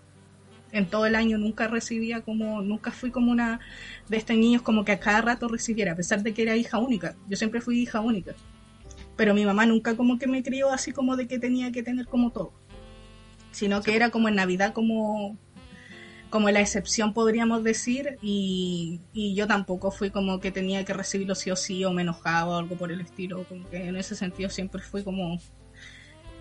En 0.73 0.87
todo 0.87 1.07
el 1.07 1.15
año 1.15 1.39
nunca 1.39 1.69
recibía 1.69 2.23
como, 2.23 2.61
nunca 2.63 2.91
fui 2.91 3.11
como 3.11 3.31
una 3.31 3.61
de 4.09 4.17
estos 4.17 4.37
niños 4.37 4.63
como 4.63 4.85
que 4.85 4.93
a 4.93 5.01
cada 5.01 5.21
rato 5.21 5.47
recibiera, 5.47 5.93
a 5.93 5.97
pesar 5.97 6.23
de 6.23 6.35
que 6.35 6.43
era 6.43 6.57
hija 6.57 6.79
única. 6.79 7.15
Yo 7.29 7.37
siempre 7.37 7.61
fui 7.61 7.81
hija 7.81 8.01
única. 8.01 8.35
Pero 9.17 9.33
mi 9.33 9.45
mamá 9.45 9.65
nunca 9.65 9.97
como 9.97 10.19
que 10.19 10.27
me 10.27 10.43
crió 10.43 10.71
así 10.71 10.91
como 10.93 11.17
de 11.17 11.29
que 11.29 11.39
tenía 11.39 11.71
que 11.71 11.83
tener 11.83 12.07
como 12.07 12.33
todo. 12.33 12.53
Sino 13.53 13.81
que 13.81 13.95
era 13.95 14.11
como 14.11 14.29
en 14.29 14.35
Navidad 14.35 14.73
como 14.73 15.39
como 16.37 16.51
la 16.51 16.61
excepción 16.61 17.15
podríamos 17.15 17.65
decir 17.65 18.19
y, 18.21 19.01
yo 19.15 19.47
tampoco 19.47 19.91
fui 19.91 20.11
como 20.11 20.39
que 20.39 20.53
tenía 20.53 20.85
que 20.85 20.93
recibirlo 20.93 21.35
sí 21.35 21.51
o 21.51 21.57
sí 21.57 21.83
o 21.83 21.93
me 21.93 22.03
enojaba 22.03 22.57
o 22.57 22.59
algo 22.59 22.77
por 22.77 22.93
el 22.93 23.01
estilo, 23.01 23.45
como 23.45 23.67
que 23.71 23.79
en 23.79 23.97
ese 23.97 24.15
sentido 24.15 24.51
siempre 24.51 24.83
fui 24.83 25.03
como... 25.03 25.41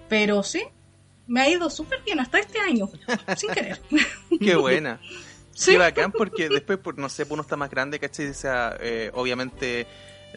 Pero 0.09 0.43
sí, 0.43 0.63
me 1.27 1.39
ha 1.39 1.49
ido 1.49 1.69
súper 1.69 2.01
bien 2.03 2.19
hasta 2.19 2.39
este 2.39 2.59
año, 2.59 2.89
sin 3.37 3.51
querer. 3.51 3.79
Qué 4.41 4.57
buena. 4.57 4.99
¿Sí? 5.53 5.71
Qué 5.71 5.77
bacán 5.77 6.11
porque 6.11 6.49
después, 6.49 6.77
no 6.97 7.07
sé, 7.07 7.25
uno 7.29 7.43
está 7.43 7.55
más 7.55 7.69
grande, 7.69 7.97
¿cachai? 7.97 8.27
O 8.27 8.33
sea, 8.33 8.75
eh, 8.81 9.11
obviamente, 9.13 9.87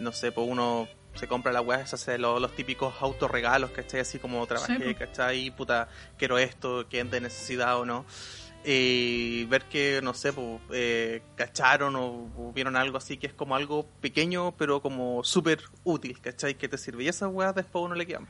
no 0.01 0.13
sé, 0.13 0.31
pues 0.31 0.47
uno 0.49 0.87
se 1.17 1.27
compra 1.27 1.51
la 1.51 1.63
weá, 1.63 1.85
se 1.85 1.97
hace 1.97 2.17
los, 2.17 2.41
los 2.41 2.55
típicos 2.55 2.95
autorregalos, 3.01 3.73
¿cachai? 3.73 4.03
Así 4.03 4.21
como 4.21 4.47
trabajé, 4.47 4.95
¿cachai? 4.95 5.51
Puta, 5.51 5.89
quiero 6.17 6.39
esto, 6.39 6.87
quién 6.89 7.11
de 7.11 7.23
necesidad 7.23 7.77
o 7.81 7.85
no 7.85 8.07
y 8.65 9.45
ver 9.45 9.65
que, 9.65 10.01
no 10.03 10.15
sé, 10.15 10.33
pues, 10.33 10.61
eh, 10.73 11.23
cacharon 11.37 11.95
o, 11.97 12.53
vieron 12.55 12.77
algo 12.77 12.99
así 12.99 13.17
que 13.17 13.29
es 13.29 13.33
como 13.33 13.55
algo 13.55 13.87
pequeño, 14.01 14.55
pero 14.57 14.83
como 14.83 15.23
súper 15.25 15.61
útil, 15.85 16.21
¿cachai? 16.21 16.55
Que 16.55 16.69
te 16.69 16.79
sirve. 16.79 17.05
Y 17.05 17.09
esas 17.09 17.31
weas 17.33 17.55
después 17.55 17.85
uno 17.85 17.95
le 17.95 18.07
quedan. 18.07 18.27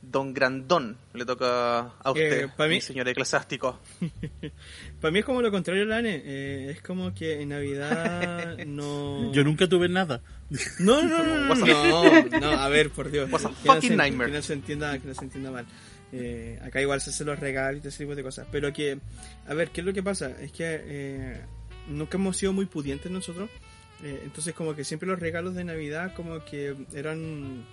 Don 0.00 0.32
Grandón 0.32 0.96
le 1.12 1.24
toca 1.24 1.92
a 2.02 2.10
usted, 2.12 2.48
para 2.56 2.70
mí, 2.70 2.80
señor 2.80 3.08
eclesiástico. 3.08 3.80
para 5.00 5.10
mí 5.10 5.18
es 5.18 5.24
como 5.24 5.42
lo 5.42 5.50
contrario, 5.50 5.84
Lane. 5.84 6.22
Eh, 6.24 6.70
es 6.70 6.82
como 6.82 7.12
que 7.12 7.42
en 7.42 7.48
Navidad 7.48 8.58
no. 8.66 9.32
Yo 9.32 9.42
nunca 9.42 9.68
tuve 9.68 9.88
nada. 9.88 10.20
No, 10.78 11.02
no, 11.02 11.22
no, 11.24 11.54
no, 11.54 12.40
no, 12.40 12.48
a 12.60 12.68
ver, 12.68 12.90
por 12.90 13.10
Dios. 13.10 13.28
fucking 13.64 13.96
nightmare. 13.96 14.30
Que 14.30 14.36
no 14.36 14.42
se 14.42 14.52
entienda, 14.52 14.98
que 14.98 15.08
no 15.08 15.14
se 15.14 15.24
entienda 15.24 15.50
mal. 15.50 15.66
Eh, 16.12 16.58
acá 16.62 16.80
igual 16.80 17.00
se 17.00 17.10
hacen 17.10 17.26
los 17.26 17.38
regalos 17.38 17.84
y 17.84 17.88
ese 17.88 17.98
tipo 17.98 18.14
de 18.14 18.22
cosas. 18.22 18.46
Pero 18.50 18.72
que, 18.72 18.98
a 19.46 19.54
ver, 19.54 19.70
¿qué 19.70 19.80
es 19.80 19.86
lo 19.86 19.92
que 19.92 20.02
pasa? 20.02 20.30
Es 20.40 20.52
que 20.52 20.80
eh, 20.84 21.40
nunca 21.88 22.16
hemos 22.16 22.36
sido 22.36 22.52
muy 22.52 22.66
pudientes 22.66 23.10
nosotros. 23.10 23.50
Eh, 24.02 24.20
entonces 24.24 24.54
como 24.54 24.74
que 24.74 24.84
siempre 24.84 25.08
los 25.08 25.18
regalos 25.18 25.54
de 25.54 25.64
Navidad 25.64 26.14
como 26.14 26.44
que 26.44 26.76
eran 26.94 27.64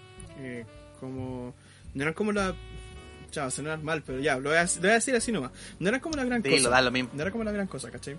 como... 0.99 1.53
No 1.93 2.01
eran 2.01 2.13
como 2.13 2.31
la... 2.31 2.55
Chao, 3.31 3.51
sonar 3.51 3.81
mal, 3.81 4.01
pero 4.05 4.19
ya, 4.19 4.38
lo 4.38 4.49
voy, 4.49 4.57
a, 4.57 4.65
decir 4.65 5.15
así 5.15 5.31
nomás. 5.31 5.51
No 5.79 5.89
eran 5.89 5.99
como 5.99 6.15
la 6.15 6.23
gran 6.23 6.41
cosa. 6.41 6.91
No 6.91 7.21
era 7.21 7.31
como 7.31 7.43
la 7.43 7.51
gran 7.51 7.67
cosa, 7.67 7.91
¿cachai? 7.91 8.17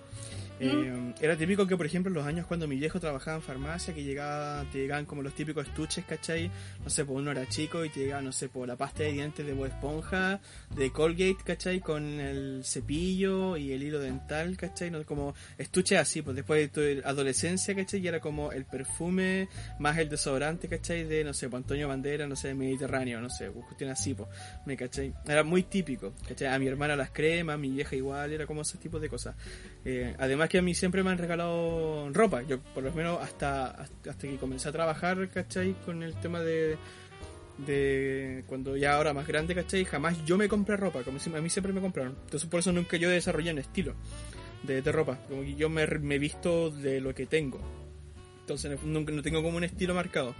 Eh, 0.59 1.13
era 1.21 1.35
típico 1.35 1.67
que, 1.67 1.77
por 1.77 1.85
ejemplo, 1.85 2.09
en 2.09 2.15
los 2.15 2.25
años 2.25 2.45
cuando 2.47 2.67
mi 2.67 2.77
viejo 2.77 2.99
trabajaba 2.99 3.37
en 3.37 3.43
farmacia, 3.43 3.93
que 3.93 4.03
llegaba, 4.03 4.65
te 4.71 4.79
llegaban 4.79 5.05
como 5.05 5.21
los 5.21 5.33
típicos 5.33 5.67
estuches, 5.67 6.05
¿cachai? 6.05 6.49
No 6.83 6.89
sé, 6.89 7.05
pues 7.05 7.17
uno 7.17 7.31
era 7.31 7.47
chico 7.47 7.85
y 7.85 7.89
te 7.89 8.01
llegaba, 8.01 8.21
no 8.21 8.31
sé, 8.31 8.49
por 8.49 8.67
la 8.67 8.75
pasta 8.75 9.03
de 9.03 9.13
dientes 9.13 9.45
de 9.45 9.53
Bob 9.53 9.67
Esponja, 9.67 10.39
de 10.75 10.91
Colgate, 10.91 11.37
¿cachai? 11.43 11.79
Con 11.79 12.19
el 12.19 12.61
cepillo 12.63 13.57
y 13.57 13.71
el 13.71 13.83
hilo 13.83 13.99
dental, 13.99 14.57
¿cachai? 14.57 14.89
No, 14.89 15.03
como 15.05 15.35
estuches 15.57 15.99
así, 15.99 16.21
pues 16.21 16.35
después 16.35 16.71
de 16.71 16.99
tu 16.99 17.07
adolescencia, 17.07 17.75
¿cachai? 17.75 17.99
Y 17.99 18.07
era 18.07 18.19
como 18.19 18.51
el 18.51 18.65
perfume 18.65 19.49
más 19.79 19.97
el 19.97 20.09
desodorante, 20.09 20.67
¿cachai? 20.67 21.03
De, 21.03 21.23
no 21.23 21.33
sé, 21.33 21.49
pues 21.49 21.61
Antonio 21.61 21.87
Bandera, 21.87 22.27
no 22.27 22.35
sé, 22.35 22.53
Mediterráneo, 22.53 23.21
no 23.21 23.29
sé, 23.29 23.51
pues, 23.51 23.65
cuestión 23.65 23.91
así, 23.91 24.13
pues, 24.13 24.29
¿me 24.65 24.75
cachai? 24.75 25.13
Era 25.25 25.43
muy 25.43 25.63
típico, 25.63 26.13
¿cachai? 26.27 26.47
A 26.47 26.59
mi 26.59 26.67
hermana 26.67 26.95
las 26.95 27.11
cremas, 27.11 27.59
mi 27.59 27.69
vieja 27.69 27.95
igual, 27.95 28.33
era 28.33 28.45
como 28.45 28.61
ese 28.61 28.77
tipo 28.77 28.99
de 28.99 29.09
cosas. 29.09 29.35
Eh, 29.85 30.15
además 30.19 30.49
que 30.49 30.57
a 30.57 30.61
mí 30.61 30.75
siempre 30.75 31.03
me 31.03 31.11
han 31.11 31.17
regalado 31.17 32.09
ropa. 32.11 32.41
Yo 32.43 32.59
por 32.59 32.83
lo 32.83 32.91
menos 32.91 33.21
hasta, 33.21 33.67
hasta 33.69 34.17
que 34.17 34.37
comencé 34.37 34.69
a 34.69 34.71
trabajar, 34.71 35.29
¿cachai? 35.29 35.73
Con 35.85 36.03
el 36.03 36.13
tema 36.15 36.41
de, 36.41 36.77
de 37.57 38.43
cuando 38.47 38.75
ya 38.75 38.95
ahora 38.95 39.13
más 39.13 39.27
grande, 39.27 39.55
¿cachai? 39.55 39.85
Jamás 39.85 40.23
yo 40.25 40.37
me 40.37 40.47
compré 40.47 40.77
ropa, 40.77 41.03
como 41.03 41.19
si 41.19 41.33
a 41.33 41.41
mí 41.41 41.49
siempre 41.49 41.73
me 41.73 41.81
compraron. 41.81 42.15
Entonces 42.25 42.49
por 42.49 42.59
eso 42.59 42.71
nunca 42.71 42.97
yo 42.97 43.09
desarrollé 43.09 43.51
un 43.51 43.59
estilo 43.59 43.95
de, 44.63 44.81
ropa. 44.91 45.19
Como 45.29 45.43
que 45.43 45.55
yo 45.55 45.69
me, 45.69 45.85
me 45.87 46.19
visto 46.19 46.71
de 46.71 46.99
lo 46.99 47.13
que 47.15 47.25
tengo. 47.25 47.59
Entonces 48.41 48.81
no, 48.83 49.01
no 49.01 49.21
tengo 49.21 49.43
como 49.43 49.57
un 49.57 49.63
estilo 49.63 49.93
marcado. 49.93 50.35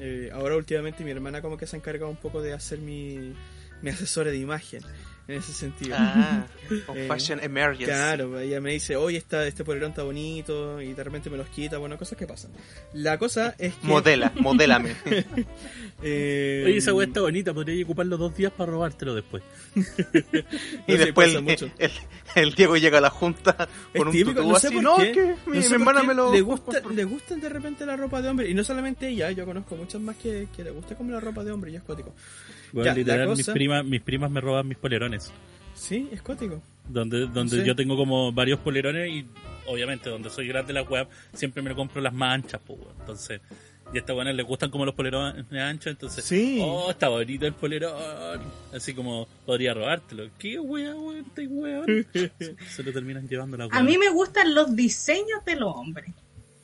Eh, 0.00 0.30
ahora 0.32 0.56
últimamente 0.56 1.04
mi 1.04 1.10
hermana 1.10 1.40
como 1.40 1.56
que 1.56 1.66
se 1.66 1.76
ha 1.76 1.78
encargado 1.78 2.10
un 2.10 2.16
poco 2.16 2.42
de 2.42 2.52
hacer 2.52 2.78
mi, 2.78 3.34
mi 3.82 3.90
asesora 3.90 4.30
de 4.30 4.38
imagen. 4.38 4.82
En 5.28 5.34
ese 5.38 5.52
sentido. 5.52 5.96
Ah, 5.98 6.46
con 6.86 6.96
Eh, 6.96 7.06
Fashion 7.08 7.40
Emergence. 7.42 7.86
Claro, 7.86 8.38
ella 8.38 8.60
me 8.60 8.72
dice, 8.72 8.96
oye, 8.96 9.18
esta, 9.18 9.46
este 9.46 9.64
polerón 9.64 9.90
está 9.90 10.02
bonito, 10.02 10.80
y 10.80 10.92
de 10.92 11.04
repente 11.04 11.30
me 11.30 11.36
los 11.36 11.48
quita, 11.48 11.78
bueno, 11.78 11.96
cosas 11.98 12.16
que 12.18 12.26
pasan. 12.26 12.50
La 12.94 13.18
cosa 13.18 13.54
es 13.58 13.74
que... 13.74 13.86
Modela, 13.86 14.32
modélame. 14.40 14.94
eh, 16.02 16.62
Oye, 16.66 16.76
esa 16.76 16.92
weá 16.94 17.06
está 17.06 17.20
bonita, 17.20 17.52
podría 17.54 17.82
ocuparlo 17.84 18.16
dos 18.16 18.36
días 18.36 18.52
para 18.52 18.70
robártelo 18.72 19.14
después. 19.14 19.42
y 19.74 19.82
sí, 19.82 20.96
después 20.98 21.34
el, 21.34 21.42
mucho. 21.42 21.70
el- 21.78 21.90
el 22.34 22.54
Diego 22.54 22.76
llega 22.76 22.98
a 22.98 23.00
la 23.00 23.08
junta 23.10 23.56
Es 23.94 23.98
con 23.98 24.08
un 24.08 24.12
típico, 24.12 24.40
tutú 24.40 24.48
no 24.52 24.58
sé 24.58 24.66
así. 24.66 24.74
por 24.76 24.84
No, 24.84 24.96
qué, 24.98 25.12
que 25.12 25.34
mi, 25.46 25.56
no 25.56 25.62
sé 25.62 25.78
mi 25.78 25.84
por 25.84 25.94
hermana 25.96 26.02
me 26.02 26.12
lo... 26.14 26.30
le 26.32 26.40
gusta 26.42 26.80
le 26.94 27.04
gustan 27.04 27.40
de 27.40 27.48
repente 27.48 27.86
la 27.86 27.96
ropa 27.96 28.20
de 28.20 28.28
hombre 28.28 28.50
y 28.50 28.52
no 28.54 28.62
solamente 28.62 29.08
ella 29.08 29.30
yo 29.30 29.46
conozco 29.46 29.74
muchas 29.76 30.02
más 30.02 30.16
que, 30.16 30.46
que 30.54 30.62
le 30.62 30.70
gusta 30.70 30.94
como 30.96 31.12
la 31.12 31.20
ropa 31.20 31.42
de 31.44 31.52
hombre 31.52 31.70
y 31.72 31.76
es 31.76 31.82
cuático 31.82 32.14
Bueno, 32.72 32.86
Ya, 32.90 32.94
literal, 32.94 33.28
mis, 33.28 33.38
cosa- 33.38 33.52
primas, 33.52 33.84
mis 33.84 34.00
primas 34.02 34.30
me 34.30 34.40
roban 34.40 34.66
mis 34.68 34.78
polerones. 34.78 35.32
sí 35.74 36.08
es 36.12 36.22
cuático 36.22 36.62
Donde, 36.88 37.26
donde 37.26 37.60
Sí. 37.60 37.66
yo 37.66 37.74
tengo 37.76 37.96
como 37.96 38.32
varios 38.32 38.58
polerones 38.60 39.10
y 39.10 39.26
obviamente 39.66 40.08
donde 40.08 40.30
soy 40.30 40.46
grande 40.48 40.72
la 40.72 40.82
web 40.82 41.08
siempre 41.32 41.62
me 41.62 41.70
lo 41.70 41.76
compro 41.76 42.00
las 42.00 42.12
más 42.14 42.34
anchas, 42.34 42.60
pues, 42.66 42.78
weón. 42.78 42.94
Entonces, 43.00 43.40
y 43.92 43.96
a 43.96 44.00
estas 44.00 44.14
buenas 44.14 44.34
les 44.34 44.46
gustan 44.46 44.70
como 44.70 44.84
los 44.84 44.94
polerones 44.94 45.44
anchos, 45.52 45.86
entonces, 45.92 46.24
Sí. 46.24 46.58
oh, 46.62 46.90
está 46.90 47.08
bonito 47.08 47.46
el 47.46 47.52
polerón. 47.54 48.40
Así 48.74 48.94
como 48.94 49.26
podría 49.44 49.74
robártelo. 49.74 50.28
¿Qué 50.38 50.58
wea, 50.60 50.94
weón? 50.94 51.18
¿Este 51.26 51.46
weón? 51.48 51.86
Se, 52.12 52.56
se 52.68 52.82
lo 52.82 52.92
terminan 52.92 53.28
llevando 53.28 53.56
la 53.56 53.68
A 53.70 53.82
mí 53.82 53.98
me 53.98 54.08
gustan 54.10 54.54
los 54.54 54.74
diseños 54.76 55.44
de 55.44 55.56
los 55.56 55.74
hombres, 55.74 56.10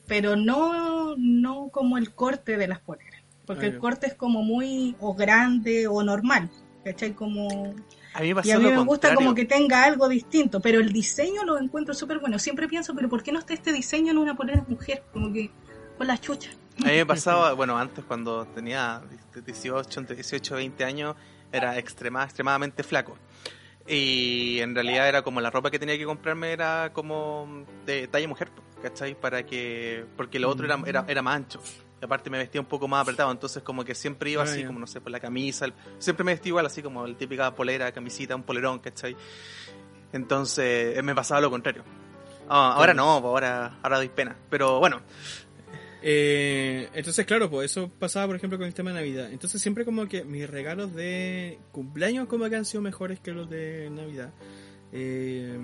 pero 0.07 0.35
no, 0.35 1.15
no 1.17 1.69
como 1.69 1.97
el 1.97 2.11
corte 2.11 2.57
de 2.57 2.67
las 2.67 2.79
poleras. 2.79 3.12
Porque 3.45 3.65
Ah, 3.65 3.69
el 3.69 3.77
corte 3.77 4.07
es 4.07 4.13
como 4.13 4.41
muy 4.43 4.95
o 4.99 5.13
grande 5.13 5.87
o 5.87 6.03
normal. 6.03 6.49
¿Cachai? 6.83 7.13
Como... 7.13 7.73
A 8.13 8.21
mí 8.21 8.33
Y 8.43 8.51
a 8.51 8.59
mí 8.59 8.65
me 8.65 8.77
gusta 8.77 9.07
contrario. 9.09 9.15
como 9.15 9.33
que 9.33 9.45
tenga 9.45 9.85
algo 9.85 10.07
distinto, 10.07 10.59
pero 10.59 10.79
el 10.79 10.91
diseño 10.93 11.43
lo 11.45 11.57
encuentro 11.57 11.93
súper 11.93 12.19
bueno. 12.19 12.37
Siempre 12.37 12.67
pienso, 12.67 12.93
pero 12.93 13.09
¿por 13.09 13.23
qué 13.23 13.31
no 13.31 13.39
está 13.39 13.53
este 13.53 13.71
diseño 13.71 14.11
en 14.11 14.17
una 14.17 14.35
polera 14.35 14.63
mujer? 14.67 15.03
Como 15.11 15.31
que 15.33 15.49
con 15.97 16.07
la 16.07 16.17
chucha. 16.19 16.51
A 16.83 16.87
mí 16.87 16.91
me 16.91 17.05
pasaba, 17.05 17.53
bueno, 17.53 17.77
antes 17.77 18.03
cuando 18.05 18.45
tenía 18.47 19.01
18, 19.33 19.99
entre 19.99 20.15
18 20.15 20.55
y 20.55 20.57
20 20.57 20.83
años, 20.83 21.15
era 21.51 21.77
extrema, 21.77 22.23
extremadamente 22.23 22.83
flaco. 22.83 23.17
Y 23.87 24.59
en 24.59 24.73
realidad 24.75 25.07
era 25.09 25.21
como 25.23 25.41
la 25.41 25.49
ropa 25.49 25.69
que 25.69 25.79
tenía 25.79 25.97
que 25.97 26.05
comprarme 26.05 26.51
era 26.51 26.91
como 26.93 27.65
de 27.85 28.07
talla 28.07 28.27
mujer, 28.27 28.49
¿cachai? 28.81 29.13
Para 29.19 29.45
que, 29.45 30.05
porque 30.15 30.39
lo 30.39 30.49
otro 30.49 30.65
era, 30.65 30.79
era, 30.85 31.05
era 31.07 31.21
más 31.21 31.35
ancho. 31.35 31.61
Y 32.03 32.05
aparte 32.05 32.29
me 32.29 32.37
vestía 32.37 32.59
un 32.59 32.67
poco 32.67 32.85
más 32.85 33.01
apretado, 33.03 33.31
entonces 33.31 33.63
como 33.63 33.85
que 33.85 33.95
siempre 33.95 34.29
iba 34.31 34.41
Ah, 34.41 34.45
así, 34.45 34.65
como 34.65 34.77
no 34.77 34.87
sé, 34.87 34.99
por 34.99 35.09
la 35.09 35.21
camisa. 35.21 35.63
el- 35.63 35.73
siempre 35.99 36.25
me 36.25 36.33
vestía 36.33 36.49
igual, 36.49 36.65
así 36.65 36.81
como 36.83 37.07
la 37.07 37.15
típica 37.17 37.55
polera, 37.55 37.89
camisita, 37.93 38.35
un 38.35 38.43
polerón, 38.43 38.79
¿cachai? 38.79 39.15
Entonces 40.11 40.97
eh, 40.97 41.01
me 41.01 41.15
pasaba 41.15 41.39
lo 41.39 41.49
contrario. 41.49 41.85
Ah, 42.49 42.73
ahora 42.75 42.93
no, 42.93 43.21
pues 43.21 43.29
ahora, 43.29 43.77
ahora 43.81 43.97
doy 43.99 44.09
pena. 44.09 44.35
Pero 44.49 44.79
bueno, 44.79 44.99
Eh, 46.05 46.89
entonces, 46.93 47.25
claro, 47.25 47.49
pues 47.49 47.71
eso 47.71 47.89
pasaba, 47.97 48.27
por 48.27 48.35
ejemplo, 48.35 48.57
con 48.57 48.67
el 48.67 48.73
tema 48.73 48.89
de 48.89 48.97
Navidad. 48.97 49.31
Entonces, 49.31 49.61
siempre 49.61 49.85
como 49.85 50.05
que 50.09 50.25
mis 50.25 50.49
regalos 50.49 50.93
de 50.93 51.57
cumpleaños 51.71 52.27
como 52.27 52.49
que 52.49 52.57
han 52.57 52.65
sido 52.65 52.81
mejores 52.81 53.21
que 53.21 53.31
los 53.31 53.49
de 53.49 53.89
Navidad. 53.89 54.33
Eh, 54.91 55.57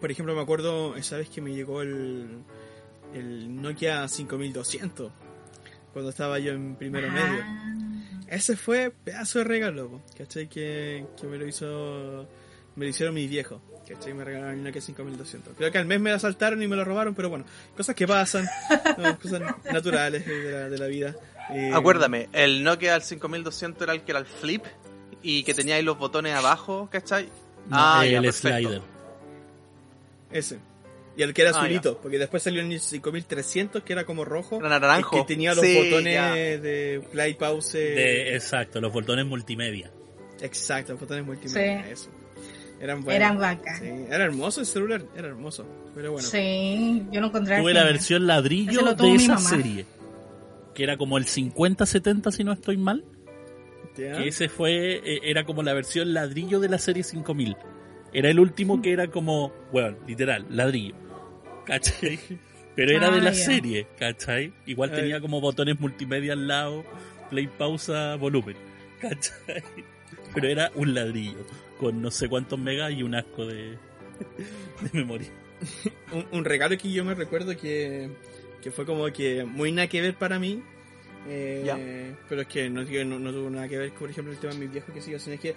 por 0.00 0.10
ejemplo, 0.10 0.34
me 0.34 0.40
acuerdo 0.40 0.96
esa 0.96 1.18
vez 1.18 1.28
que 1.28 1.42
me 1.42 1.52
llegó 1.52 1.82
el, 1.82 2.28
el 3.14 3.60
Nokia 3.60 4.06
5200 4.08 5.10
cuando 5.92 6.10
estaba 6.10 6.38
yo 6.38 6.52
en 6.52 6.76
primero 6.76 7.08
Ah. 7.10 7.12
medio. 7.12 7.44
Ese 8.28 8.56
fue 8.56 8.90
pedazo 8.90 9.38
de 9.40 9.44
regalo, 9.44 10.00
¿cachai? 10.16 10.48
Que, 10.48 11.04
que 11.20 11.26
me 11.26 11.36
lo 11.36 11.46
hizo, 11.48 12.28
me 12.76 12.84
lo 12.84 12.90
hicieron 12.90 13.12
mis 13.14 13.28
viejos, 13.28 13.60
¿cachai? 13.88 14.14
Me 14.14 14.22
regalaron 14.24 14.54
el 14.58 14.62
Nokia 14.64 14.80
5200. 14.80 15.54
Creo 15.56 15.72
que 15.72 15.78
al 15.78 15.86
mes 15.86 16.00
me 16.00 16.10
lo 16.10 16.16
asaltaron 16.16 16.62
y 16.62 16.68
me 16.68 16.76
lo 16.76 16.84
robaron, 16.84 17.14
pero 17.16 17.28
bueno, 17.28 17.44
cosas 17.76 17.96
que 17.96 18.06
pasan, 18.06 18.46
no, 18.98 19.18
cosas 19.22 19.42
naturales 19.72 20.24
de 20.26 20.52
la, 20.52 20.68
de 20.68 20.78
la 20.78 20.86
vida. 20.86 21.16
Eh, 21.50 21.72
Acuérdame, 21.74 22.28
el 22.32 22.62
Nokia 22.62 22.94
al 22.94 23.02
5200 23.02 23.82
era 23.82 23.92
el 23.94 24.02
que 24.02 24.12
era 24.12 24.20
el 24.20 24.26
flip 24.26 24.64
y 25.22 25.42
que 25.42 25.52
tenía 25.52 25.74
ahí 25.74 25.82
los 25.82 25.98
botones 25.98 26.32
abajo, 26.34 26.88
¿cachai? 26.92 27.28
Ah, 27.72 28.06
ya, 28.06 28.18
el 28.18 28.24
perfecto. 28.24 28.58
slider. 28.58 28.82
Ese. 30.30 30.58
Y 31.16 31.22
el 31.22 31.34
que 31.34 31.42
era 31.42 31.50
Ah, 31.50 31.58
azulito, 31.60 31.98
porque 32.00 32.18
después 32.18 32.42
salió 32.42 32.62
el 32.62 32.80
5300 32.80 33.82
que 33.82 33.92
era 33.92 34.04
como 34.04 34.24
rojo. 34.24 34.58
Era 34.60 34.68
naranjo. 34.68 35.16
y 35.16 35.20
Que 35.20 35.26
tenía 35.26 35.54
los 35.54 35.64
Sí, 35.64 35.74
botones 35.76 36.14
ya. 36.14 36.34
de 36.34 37.02
play, 37.12 37.34
pause. 37.34 37.78
De, 37.78 38.34
exacto, 38.34 38.80
los 38.80 38.92
botones 38.92 39.26
multimedia. 39.26 39.90
Exacto, 40.40 40.92
los 40.92 41.00
botones 41.00 41.26
multimedia. 41.26 41.84
Sí. 41.84 41.90
Eso. 41.92 42.10
Eran 42.80 43.02
buenos. 43.04 43.16
Eran 43.16 43.38
vacas. 43.38 43.78
Sí, 43.80 43.88
era 44.08 44.24
hermoso 44.24 44.60
el 44.60 44.66
celular, 44.66 45.02
era 45.14 45.28
hermoso. 45.28 45.66
Pero 45.94 46.12
bueno. 46.12 46.26
Sí, 46.26 47.04
yo 47.12 47.20
no 47.20 47.26
encontré. 47.26 47.58
Tuve 47.60 47.74
la 47.74 47.84
versión 47.84 48.26
ladrillo 48.26 48.80
lo 48.80 48.94
de 48.94 49.14
esa 49.16 49.34
mamá. 49.34 49.48
serie. 49.50 49.84
Que 50.74 50.84
era 50.84 50.96
como 50.96 51.18
el 51.18 51.26
50-70 51.26 52.30
si 52.30 52.44
no 52.44 52.52
estoy 52.52 52.76
mal. 52.78 53.04
Que 53.96 54.28
ese 54.28 54.48
fue, 54.48 54.94
eh, 55.04 55.20
era 55.24 55.44
como 55.44 55.62
la 55.62 55.74
versión 55.74 56.14
ladrillo 56.14 56.58
de 56.60 56.68
la 56.70 56.78
serie 56.78 57.02
5000. 57.02 57.56
Era 58.12 58.30
el 58.30 58.40
último 58.40 58.82
que 58.82 58.92
era 58.92 59.08
como, 59.08 59.52
bueno, 59.72 59.96
literal, 60.06 60.46
ladrillo. 60.50 60.94
¿Cachai? 61.64 62.18
Pero 62.74 62.92
era 62.92 63.08
Ah, 63.08 63.10
de 63.14 63.20
la 63.20 63.32
ya. 63.32 63.44
serie, 63.44 63.86
¿cachai? 63.98 64.52
Igual 64.66 64.90
Ah, 64.92 64.96
tenía 64.96 65.20
como 65.20 65.40
botones 65.40 65.78
multimedia 65.78 66.32
al 66.32 66.46
lado, 66.48 66.84
play, 67.28 67.46
pausa, 67.46 68.16
volumen. 68.16 68.56
¿Cachai? 69.00 69.62
Pero 70.34 70.48
era 70.48 70.70
un 70.74 70.94
ladrillo, 70.94 71.44
con 71.78 72.00
no 72.02 72.10
sé 72.10 72.28
cuántos 72.28 72.58
megas 72.58 72.92
y 72.92 73.02
un 73.02 73.14
asco 73.14 73.46
de, 73.46 73.70
de 73.72 74.90
memoria. 74.92 75.28
un, 76.12 76.26
un 76.32 76.44
regalo 76.44 76.76
que 76.78 76.90
yo 76.90 77.04
me 77.04 77.14
recuerdo 77.14 77.56
que, 77.56 78.08
que 78.62 78.70
fue 78.70 78.86
como 78.86 79.06
que 79.12 79.44
muy 79.44 79.72
nada 79.72 79.88
que 79.88 80.00
ver 80.00 80.14
para 80.14 80.38
mí. 80.38 80.62
eh. 81.28 82.14
Pero 82.28 82.42
es 82.42 82.46
que 82.48 82.70
no, 82.70 82.82
no, 82.84 83.18
no 83.18 83.30
tuvo 83.32 83.50
nada 83.50 83.68
que 83.68 83.78
ver, 83.78 83.92
por 83.92 84.08
ejemplo, 84.10 84.32
el 84.32 84.38
tema 84.38 84.52
de 84.54 84.58
mi 84.60 84.66
viejo 84.68 84.92
que 84.92 85.00
sigue, 85.02 85.18
sino 85.18 85.34
es 85.34 85.40
que 85.40 85.54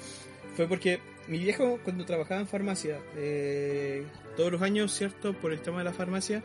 fue 0.56 0.68
porque 0.68 1.00
mi 1.28 1.40
viejo, 1.40 1.80
cuando 1.84 2.06
trabajaba 2.06 2.42
en 2.42 2.48
farmacia, 2.48 3.00
eh, 3.16 4.04
todos 4.36 4.52
los 4.52 4.62
años, 4.62 4.94
¿cierto? 4.94 5.34
Por 5.34 5.52
el 5.54 5.62
tema 5.62 5.80
de 5.80 5.86
la 5.86 5.94
farmacia, 5.94 6.44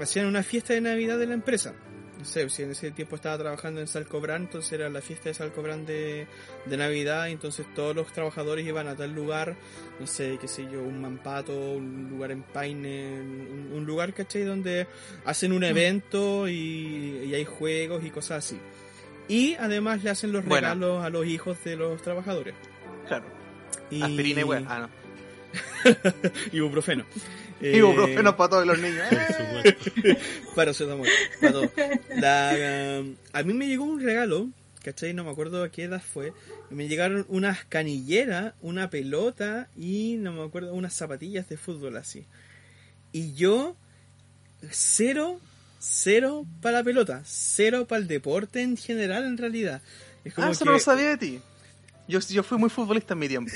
hacían 0.00 0.26
una 0.26 0.42
fiesta 0.42 0.74
de 0.74 0.80
Navidad 0.80 1.18
de 1.18 1.26
la 1.26 1.34
empresa. 1.34 1.74
No 2.18 2.26
sé, 2.26 2.46
si 2.50 2.62
en 2.64 2.72
ese 2.72 2.90
tiempo 2.90 3.16
estaba 3.16 3.38
trabajando 3.38 3.80
en 3.80 3.86
Salcobran, 3.86 4.42
entonces 4.42 4.70
era 4.72 4.90
la 4.90 5.00
fiesta 5.00 5.30
de 5.30 5.34
Salcobran 5.34 5.86
de, 5.86 6.26
de 6.66 6.76
Navidad, 6.76 7.30
entonces 7.30 7.64
todos 7.74 7.96
los 7.96 8.12
trabajadores 8.12 8.66
iban 8.66 8.88
a 8.88 8.94
tal 8.94 9.14
lugar, 9.14 9.56
no 9.98 10.06
sé, 10.06 10.36
qué 10.38 10.46
sé 10.46 10.64
yo, 10.70 10.82
un 10.82 11.00
Mampato, 11.00 11.58
un 11.58 12.10
lugar 12.10 12.30
en 12.32 12.42
Paine, 12.42 13.14
un, 13.22 13.70
un 13.72 13.86
lugar, 13.86 14.12
¿cachai? 14.12 14.44
Donde 14.44 14.86
hacen 15.24 15.52
un 15.52 15.64
evento 15.64 16.46
y, 16.46 17.22
y 17.24 17.34
hay 17.34 17.46
juegos 17.46 18.04
y 18.04 18.10
cosas 18.10 18.44
así. 18.44 18.58
Y 19.26 19.54
además 19.54 20.04
le 20.04 20.10
hacen 20.10 20.30
los 20.30 20.44
Bueno. 20.44 20.66
regalos 20.66 21.02
a 21.02 21.08
los 21.08 21.24
hijos 21.24 21.64
de 21.64 21.76
los 21.76 22.02
trabajadores. 22.02 22.54
Claro. 23.08 23.24
Y... 23.90 24.02
Aspirina 24.02 24.40
y 24.40 24.44
weá. 24.44 24.62
Ah, 24.68 24.78
no. 24.80 24.90
Ibuprofeno. 26.52 27.04
Ibuprofeno 27.60 28.36
para 28.36 28.50
todos 28.50 28.66
los 28.66 28.78
niños. 28.78 29.06
Por 29.10 29.72
supuesto. 29.74 30.20
Paracetamol, 30.54 31.08
para 31.40 31.52
todo. 31.52 31.70
La, 32.16 33.00
um, 33.00 33.14
a 33.32 33.42
mí 33.42 33.52
me 33.54 33.66
llegó 33.66 33.84
un 33.84 34.00
regalo, 34.00 34.48
¿cachai? 34.82 35.12
No 35.12 35.24
me 35.24 35.30
acuerdo 35.30 35.62
a 35.62 35.68
qué 35.70 35.84
edad 35.84 36.02
fue. 36.02 36.32
Me 36.70 36.88
llegaron 36.88 37.26
unas 37.28 37.64
canilleras, 37.64 38.54
una 38.62 38.90
pelota 38.90 39.68
y 39.76 40.16
no 40.18 40.32
me 40.32 40.42
acuerdo, 40.44 40.72
unas 40.74 40.94
zapatillas 40.94 41.48
de 41.48 41.56
fútbol 41.56 41.96
así. 41.96 42.24
Y 43.12 43.34
yo, 43.34 43.76
cero, 44.70 45.40
cero 45.80 46.46
para 46.62 46.78
la 46.78 46.84
pelota, 46.84 47.22
cero 47.24 47.86
para 47.88 48.00
el 48.00 48.08
deporte 48.08 48.62
en 48.62 48.76
general 48.76 49.24
en 49.24 49.36
realidad. 49.36 49.82
Es 50.24 50.32
como 50.34 50.46
Ah, 50.46 50.50
eso 50.52 50.60
que- 50.60 50.66
no 50.66 50.72
lo 50.72 50.78
sabía 50.78 51.08
de 51.10 51.16
ti. 51.16 51.40
Yo, 52.10 52.18
yo 52.18 52.42
fui 52.42 52.58
muy 52.58 52.70
futbolista 52.70 53.14
en 53.14 53.20
mi 53.20 53.28
tiempo. 53.28 53.52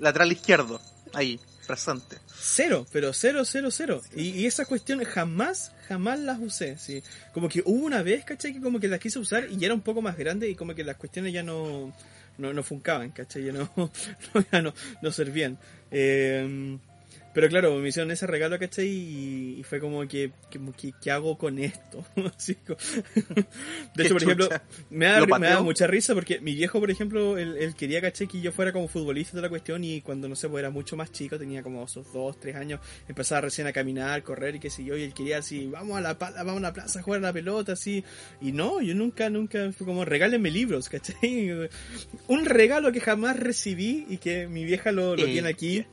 Lateral 0.00 0.32
izquierdo. 0.32 0.80
Ahí, 1.14 1.38
presente. 1.66 2.16
Cero, 2.34 2.84
pero 2.92 3.12
cero, 3.12 3.44
cero, 3.44 3.68
cero. 3.70 4.02
Y, 4.16 4.30
y 4.30 4.46
esas 4.46 4.66
cuestiones 4.66 5.06
jamás, 5.06 5.72
jamás 5.86 6.18
las 6.18 6.40
usé. 6.40 6.76
¿sí? 6.78 7.02
Como 7.32 7.48
que 7.48 7.62
hubo 7.64 7.84
una 7.84 8.02
vez, 8.02 8.24
¿cachai? 8.24 8.54
Que 8.54 8.60
como 8.60 8.80
que 8.80 8.88
las 8.88 8.98
quise 8.98 9.20
usar 9.20 9.46
y 9.48 9.56
ya 9.56 9.66
era 9.66 9.74
un 9.74 9.82
poco 9.82 10.02
más 10.02 10.16
grande 10.16 10.50
y 10.50 10.56
como 10.56 10.74
que 10.74 10.82
las 10.82 10.96
cuestiones 10.96 11.32
ya 11.32 11.44
no, 11.44 11.92
no, 12.38 12.52
no 12.52 12.62
funcaban, 12.64 13.10
¿cachai? 13.10 13.44
Ya 13.44 13.52
no, 13.52 13.70
no, 13.76 14.44
ya 14.50 14.62
no, 14.62 14.74
no 15.00 15.12
servían. 15.12 15.56
Eh, 15.92 16.78
Pero 17.34 17.48
claro, 17.48 17.74
me 17.76 17.88
hicieron 17.88 18.10
ese 18.10 18.26
regalo, 18.26 18.58
¿cachai? 18.58 18.86
Y, 18.86 19.56
y 19.60 19.62
fue 19.62 19.80
como 19.80 20.06
que, 20.06 20.32
que, 20.50 20.92
¿qué 21.00 21.10
hago 21.10 21.38
con 21.38 21.58
esto? 21.58 22.04
De 23.94 24.04
hecho, 24.04 24.14
por 24.14 24.22
ejemplo, 24.22 24.48
me 24.90 25.06
da, 25.06 25.20
¿Lo 25.20 25.38
me 25.38 25.48
da 25.48 25.62
mucha 25.62 25.86
risa 25.86 26.14
porque 26.14 26.40
mi 26.40 26.54
viejo, 26.54 26.78
por 26.78 26.90
ejemplo, 26.90 27.38
él, 27.38 27.56
él 27.58 27.74
quería, 27.74 28.00
¿cachai? 28.00 28.26
Que 28.26 28.40
yo 28.40 28.52
fuera 28.52 28.72
como 28.72 28.86
futbolista 28.86 29.36
de 29.36 29.42
la 29.42 29.48
cuestión 29.48 29.82
y 29.82 30.02
cuando, 30.02 30.28
no 30.28 30.36
sé, 30.36 30.48
pues 30.48 30.60
era 30.60 30.70
mucho 30.70 30.96
más 30.96 31.10
chico, 31.10 31.38
tenía 31.38 31.62
como 31.62 31.84
esos 31.84 32.12
dos, 32.12 32.38
tres 32.38 32.56
años, 32.56 32.80
empezaba 33.08 33.42
recién 33.42 33.66
a 33.66 33.72
caminar, 33.72 34.22
correr 34.22 34.56
y 34.56 34.60
qué 34.60 34.68
sé 34.70 34.84
yo, 34.84 34.96
y 34.96 35.02
él 35.02 35.14
quería 35.14 35.38
así, 35.38 35.66
vamos 35.66 35.96
a 35.96 36.00
la, 36.00 36.14
vamos 36.14 36.58
a 36.58 36.60
la 36.60 36.72
plaza 36.72 37.00
a 37.00 37.02
jugar 37.02 37.20
a 37.20 37.28
la 37.28 37.32
pelota, 37.32 37.72
así. 37.72 38.04
Y 38.40 38.52
no, 38.52 38.82
yo 38.82 38.94
nunca, 38.94 39.30
nunca, 39.30 39.72
fue 39.72 39.86
como, 39.86 40.04
regálenme 40.04 40.50
libros, 40.50 40.88
¿cachai? 40.88 41.70
Un 42.28 42.44
regalo 42.44 42.92
que 42.92 43.00
jamás 43.00 43.38
recibí 43.38 44.06
y 44.08 44.18
que 44.18 44.48
mi 44.48 44.64
vieja 44.64 44.92
lo, 44.92 45.16
lo 45.16 45.24
tiene 45.24 45.48
aquí, 45.48 45.84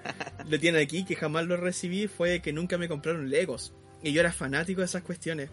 lo 0.50 0.60
tiene 0.60 0.80
aquí, 0.80 1.06
que 1.06 1.16
jamás 1.16 1.29
lo 1.30 1.58
recibí, 1.58 2.08
fue 2.08 2.42
que 2.42 2.52
nunca 2.54 2.78
me 2.78 2.88
compraron 2.88 3.30
Legos. 3.30 3.74
Y 4.04 4.12
yo 4.14 4.22
era 4.22 4.32
fanático 4.32 4.82
de 4.82 4.86
esas 4.86 5.04
cuestiones. 5.04 5.50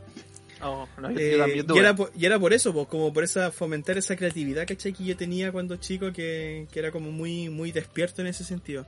Oh, 0.62 0.89
no, 1.01 1.11
yo- 1.11 1.18
Eh, 1.20 1.64
y, 1.74 1.79
era 1.79 1.95
por, 1.95 2.11
y 2.16 2.24
era 2.24 2.39
por 2.39 2.53
eso, 2.53 2.72
pues, 2.72 2.87
como 2.89 3.12
por 3.12 3.24
esa 3.24 3.51
fomentar 3.51 3.99
esa 3.99 4.16
creatividad 4.16 4.66
¿cachai? 4.66 4.93
que 4.95 5.05
yo 5.05 5.16
tenía 5.16 5.53
cuando 5.53 5.77
chico, 5.77 6.12
que, 6.12 6.66
que 6.72 6.79
era 6.79 6.91
como 6.91 7.11
muy, 7.12 7.49
muy 7.51 7.72
despierto 7.72 8.22
en 8.22 8.29
ese 8.29 8.43
sentido. 8.45 8.87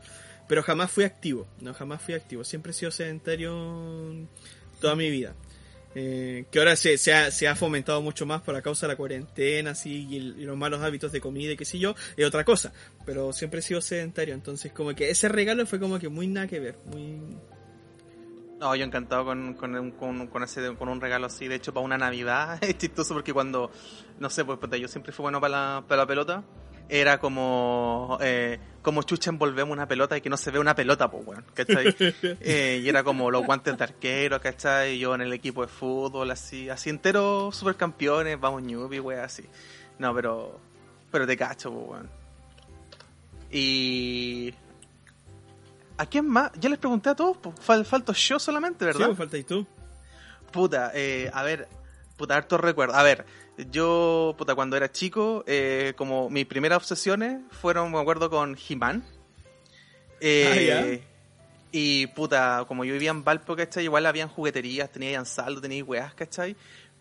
Pero 0.48 0.62
jamás 0.62 0.90
fui 0.90 1.04
activo, 1.04 1.46
no, 1.60 1.74
jamás 1.74 2.00
fui 2.00 2.14
activo. 2.14 2.42
Siempre 2.42 2.70
he 2.70 2.74
sido 2.74 2.90
sedentario 2.90 4.26
toda 4.80 4.94
mi 4.96 5.10
vida. 5.10 5.34
Eh, 6.00 6.44
que 6.52 6.60
ahora 6.60 6.76
se, 6.76 6.96
se, 6.96 7.12
ha, 7.12 7.30
se 7.32 7.48
ha 7.48 7.56
fomentado 7.56 8.00
mucho 8.00 8.24
más 8.24 8.40
por 8.42 8.54
la 8.54 8.62
causa 8.62 8.86
de 8.86 8.92
la 8.92 8.96
cuarentena, 8.96 9.70
así, 9.72 10.06
y, 10.08 10.16
el- 10.16 10.36
y 10.38 10.44
los 10.44 10.56
malos 10.56 10.80
hábitos 10.80 11.10
de 11.10 11.20
comida 11.20 11.50
y 11.52 11.56
qué 11.56 11.64
sé 11.64 11.80
yo, 11.80 11.96
es 12.16 12.24
otra 12.24 12.44
cosa. 12.44 12.72
Pero 13.04 13.32
siempre 13.32 13.58
he 13.58 13.62
sido 13.62 13.80
sedentario, 13.80 14.32
entonces 14.34 14.70
como 14.72 14.94
que 14.94 15.10
ese 15.10 15.28
regalo 15.28 15.66
fue 15.66 15.80
como 15.80 15.98
que 15.98 16.08
muy 16.08 16.28
nada 16.28 16.46
que 16.46 16.60
ver, 16.60 16.76
muy... 16.86 17.18
No, 18.60 18.74
yo 18.76 18.84
encantado 18.84 19.24
con, 19.24 19.54
con, 19.54 19.92
con, 19.92 20.26
con 20.26 20.42
ese, 20.42 20.74
con 20.74 20.88
un 20.88 21.00
regalo 21.00 21.26
así. 21.26 21.46
De 21.46 21.54
hecho, 21.54 21.72
para 21.72 21.84
una 21.84 21.96
Navidad 21.96 22.58
es 22.64 22.76
chistoso 22.78 23.14
porque 23.14 23.32
cuando, 23.32 23.70
no 24.18 24.30
sé, 24.30 24.44
pues 24.44 24.58
yo 24.80 24.88
siempre 24.88 25.12
fui 25.12 25.22
bueno 25.22 25.40
para 25.40 25.50
la, 25.76 25.84
para 25.86 26.02
la 26.02 26.06
pelota. 26.06 26.44
Era 26.90 27.18
como, 27.18 28.16
eh, 28.22 28.58
como 28.80 29.02
chucha 29.02 29.28
envolvemos 29.30 29.72
una 29.74 29.86
pelota 29.86 30.16
y 30.16 30.20
que 30.22 30.30
no 30.30 30.36
se 30.38 30.50
ve 30.50 30.58
una 30.58 30.74
pelota, 30.74 31.10
pues, 31.10 31.26
weón, 31.26 31.44
¿cachai? 31.54 31.94
Eh, 32.40 32.80
y 32.82 32.88
era 32.88 33.04
como 33.04 33.30
los 33.30 33.44
guantes 33.44 33.76
de 33.76 33.84
arquero, 33.84 34.40
¿cachai? 34.40 34.94
Y 34.94 34.98
yo 35.00 35.14
en 35.14 35.20
el 35.20 35.32
equipo 35.34 35.60
de 35.62 35.68
fútbol, 35.68 36.30
así, 36.30 36.70
así 36.70 36.88
entero, 36.88 37.50
supercampeones, 37.52 38.40
vamos 38.40 38.62
Newbie, 38.62 39.00
weón, 39.00 39.20
así. 39.20 39.44
No, 39.98 40.14
pero, 40.14 40.58
pero 41.10 41.26
te 41.26 41.36
cacho, 41.36 41.70
pues, 41.72 41.88
weón. 41.90 42.10
Y... 43.50 44.54
¿A 45.96 46.06
quién 46.06 46.28
más? 46.28 46.52
Ya 46.60 46.68
les 46.68 46.78
pregunté 46.78 47.10
a 47.10 47.14
todos, 47.16 47.36
pues, 47.38 47.54
fal- 47.56 47.84
falto 47.84 48.12
yo 48.12 48.38
solamente, 48.38 48.80
Sí, 48.80 48.86
¿verdad? 48.86 49.06
pues, 49.06 49.18
falta 49.18 49.36
y 49.38 49.42
tú. 49.44 49.66
Puta, 50.52 50.92
eh, 50.94 51.30
a 51.34 51.42
ver, 51.42 51.68
puta, 52.16 52.36
harto 52.36 52.56
recuerdo. 52.56 52.94
A 52.94 53.02
ver, 53.02 53.26
yo, 53.70 54.34
puta, 54.38 54.54
cuando 54.54 54.76
era 54.76 54.90
chico, 54.90 55.44
eh, 55.46 55.92
como 55.96 56.30
mis 56.30 56.46
primeras 56.46 56.76
obsesiones 56.78 57.40
fueron, 57.50 57.90
me 57.92 57.98
acuerdo, 57.98 58.30
con 58.30 58.56
He-Man. 58.56 59.04
Eh, 60.20 61.02
Y, 61.70 62.06
puta, 62.08 62.64
como 62.66 62.84
yo 62.84 62.94
vivía 62.94 63.10
en 63.10 63.24
Valpo, 63.24 63.54
¿cachai? 63.54 63.84
Igual 63.84 64.06
habían 64.06 64.28
jugueterías, 64.28 64.90
tenía 64.90 65.22
saldo, 65.24 65.60
tenía 65.60 65.84
weas, 65.84 66.14
¿cachai? 66.14 66.56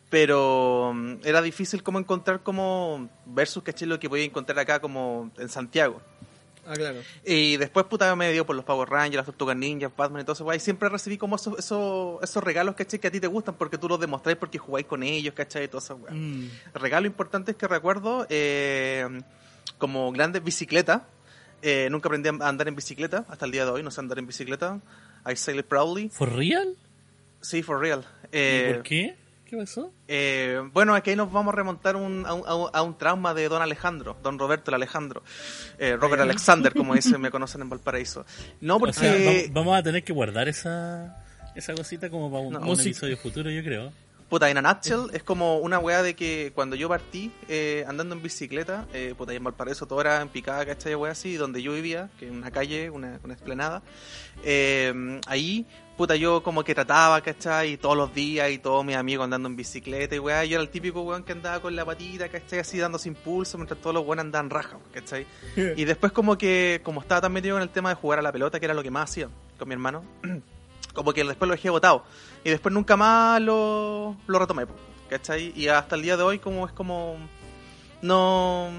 Pero 0.09 0.91
mm, 0.93 1.15
era 1.23 1.41
difícil 1.41 1.83
como 1.83 1.99
encontrar 1.99 2.43
como 2.43 3.09
versus, 3.25 3.63
¿cachai? 3.63 3.87
Lo 3.87 3.99
que 3.99 4.09
podía 4.09 4.25
encontrar 4.25 4.59
acá 4.59 4.79
como 4.81 5.31
en 5.37 5.47
Santiago. 5.47 6.01
Ah, 6.67 6.73
claro. 6.73 6.99
Y 7.23 7.55
después, 7.57 7.85
puta, 7.85 8.13
me 8.15 8.31
dio 8.33 8.45
por 8.45 8.55
los 8.55 8.65
Power 8.65 8.89
Rangers, 8.89 9.15
las 9.15 9.25
Tortugas 9.27 9.55
Ninjas, 9.55 9.91
Batman 9.95 10.21
y 10.21 10.25
todo 10.25 10.33
eso, 10.33 10.43
guay. 10.43 10.59
Siempre 10.59 10.89
recibí 10.89 11.17
como 11.17 11.37
esos, 11.37 11.57
esos, 11.57 12.21
esos 12.21 12.43
regalos, 12.43 12.75
¿cachai? 12.75 12.99
Que 12.99 13.07
a 13.07 13.11
ti 13.11 13.19
te 13.21 13.27
gustan 13.27 13.55
porque 13.55 13.77
tú 13.77 13.87
los 13.87 13.99
demostráis 13.99 14.37
porque 14.37 14.57
jugáis 14.57 14.85
con 14.85 15.01
ellos, 15.03 15.33
¿cachai? 15.33 15.63
Y 15.63 15.67
todo 15.69 15.79
eso. 15.79 15.97
Mm. 16.09 16.47
Regalo 16.73 17.07
importante 17.07 17.51
es 17.51 17.57
que 17.57 17.67
recuerdo, 17.67 18.27
eh, 18.29 19.07
como 19.77 20.11
grandes 20.11 20.43
bicicletas. 20.43 21.03
Eh, 21.61 21.87
nunca 21.89 22.07
aprendí 22.09 22.29
a 22.29 22.47
andar 22.47 22.67
en 22.67 22.75
bicicleta, 22.75 23.25
hasta 23.29 23.45
el 23.45 23.51
día 23.51 23.65
de 23.65 23.71
hoy 23.71 23.81
no 23.83 23.89
sé 23.89 23.99
andar 24.01 24.19
en 24.19 24.27
bicicleta. 24.27 24.79
I 25.25 25.35
sail 25.35 25.59
it 25.59 25.65
proudly. 25.65 26.09
¿For 26.09 26.31
real? 26.31 26.75
Sí, 27.41 27.63
for 27.63 27.79
real. 27.79 28.05
¿Y 28.25 28.27
Eh, 28.33 28.71
por 28.75 28.83
qué? 28.83 29.15
¿Qué 29.47 29.55
pasó? 29.57 29.93
eh, 30.07 30.61
bueno, 30.73 30.93
aquí 30.93 31.15
nos 31.15 31.31
vamos 31.31 31.53
a 31.53 31.55
remontar 31.55 31.95
un- 31.95 32.25
a, 32.25 32.33
un, 32.33 32.69
a 32.73 32.81
un- 32.81 32.97
trauma 32.97 33.33
de 33.33 33.47
don 33.47 33.61
Alejandro, 33.61 34.17
don 34.21 34.37
Roberto 34.37 34.71
el 34.71 34.75
Alejandro, 34.75 35.23
eh, 35.79 35.95
Robert 35.95 36.21
Alexander, 36.21 36.73
como 36.73 36.93
dicen, 36.95 37.19
me 37.21 37.31
conocen 37.31 37.61
en 37.61 37.69
Valparaíso. 37.69 38.25
No, 38.61 38.75
O 38.75 38.79
porque... 38.79 38.93
sea, 38.93 39.49
vamos 39.51 39.77
a 39.77 39.83
tener 39.83 40.03
que 40.03 40.11
guardar 40.13 40.47
esa, 40.49 41.23
esa 41.55 41.73
cosita 41.73 42.09
como 42.09 42.29
para 42.29 42.43
un, 42.43 42.53
No. 42.53 42.59
un 42.59 42.79
episodio 42.79 43.15
futuro, 43.17 43.49
yo 43.49 43.63
creo. 43.63 43.91
Puta, 44.29 44.49
en 44.49 44.57
a 44.57 44.61
nutshell, 44.61 45.09
es 45.13 45.23
como 45.23 45.59
una 45.59 45.79
weá 45.79 46.03
de 46.03 46.13
que 46.13 46.51
cuando 46.53 46.75
yo 46.75 46.89
partí 46.89 47.31
eh, 47.47 47.85
andando 47.87 48.13
en 48.13 48.21
bicicleta, 48.21 48.85
eh, 48.91 49.13
puta, 49.17 49.31
y 49.31 49.37
en 49.37 49.43
Valparaíso 49.45 49.85
todo 49.85 50.01
era 50.01 50.21
en 50.21 50.27
picada, 50.27 50.65
¿cachai? 50.65 50.95
Weá 50.95 51.13
así, 51.13 51.35
donde 51.35 51.61
yo 51.61 51.71
vivía, 51.71 52.09
que 52.19 52.25
es 52.25 52.31
una 52.31 52.51
calle, 52.51 52.89
una, 52.89 53.21
una 53.23 53.33
esplanada, 53.33 53.81
eh, 54.43 55.21
ahí, 55.27 55.65
puta, 55.95 56.17
yo 56.17 56.43
como 56.43 56.65
que 56.65 56.75
trataba, 56.75 57.21
¿cachai? 57.21 57.73
Y 57.73 57.77
todos 57.77 57.95
los 57.95 58.13
días 58.13 58.51
y 58.51 58.57
todos 58.57 58.83
mis 58.83 58.97
amigos 58.97 59.23
andando 59.23 59.47
en 59.47 59.55
bicicleta 59.55 60.13
y 60.13 60.19
weá, 60.19 60.43
yo 60.43 60.55
era 60.55 60.61
el 60.61 60.69
típico 60.69 61.03
weón 61.03 61.23
que 61.23 61.31
andaba 61.31 61.61
con 61.61 61.73
la 61.73 61.85
patita, 61.85 62.27
¿cachai? 62.27 62.59
Así 62.59 62.77
dándose 62.77 63.07
impulso, 63.07 63.57
mientras 63.57 63.79
todos 63.79 63.93
los 63.93 64.05
weones 64.05 64.25
andaban 64.25 64.49
raja, 64.49 64.77
¿cachai? 64.93 65.25
Y 65.77 65.85
después 65.85 66.11
como 66.11 66.37
que, 66.37 66.81
como 66.83 66.99
estaba 66.99 67.21
tan 67.21 67.31
metido 67.31 67.55
en 67.55 67.63
el 67.63 67.69
tema 67.69 67.89
de 67.89 67.95
jugar 67.95 68.19
a 68.19 68.21
la 68.21 68.33
pelota, 68.33 68.59
que 68.59 68.65
era 68.65 68.73
lo 68.73 68.83
que 68.83 68.91
más 68.91 69.09
hacía 69.09 69.29
con 69.57 69.69
mi 69.69 69.73
hermano, 69.73 70.03
como 70.97 71.13
que 71.13 71.23
después 71.23 71.47
lo 71.47 71.53
dejé 71.53 71.69
botado. 71.69 72.03
Y 72.43 72.49
después 72.49 72.73
nunca 72.73 72.97
más 72.97 73.39
lo, 73.39 74.17
lo 74.25 74.39
retomé, 74.39 74.65
¿cachai? 75.09 75.53
Y 75.55 75.67
hasta 75.67 75.95
el 75.95 76.01
día 76.01 76.17
de 76.17 76.23
hoy 76.23 76.39
como 76.39 76.65
es 76.65 76.73
como... 76.73 77.17
No... 78.01 78.69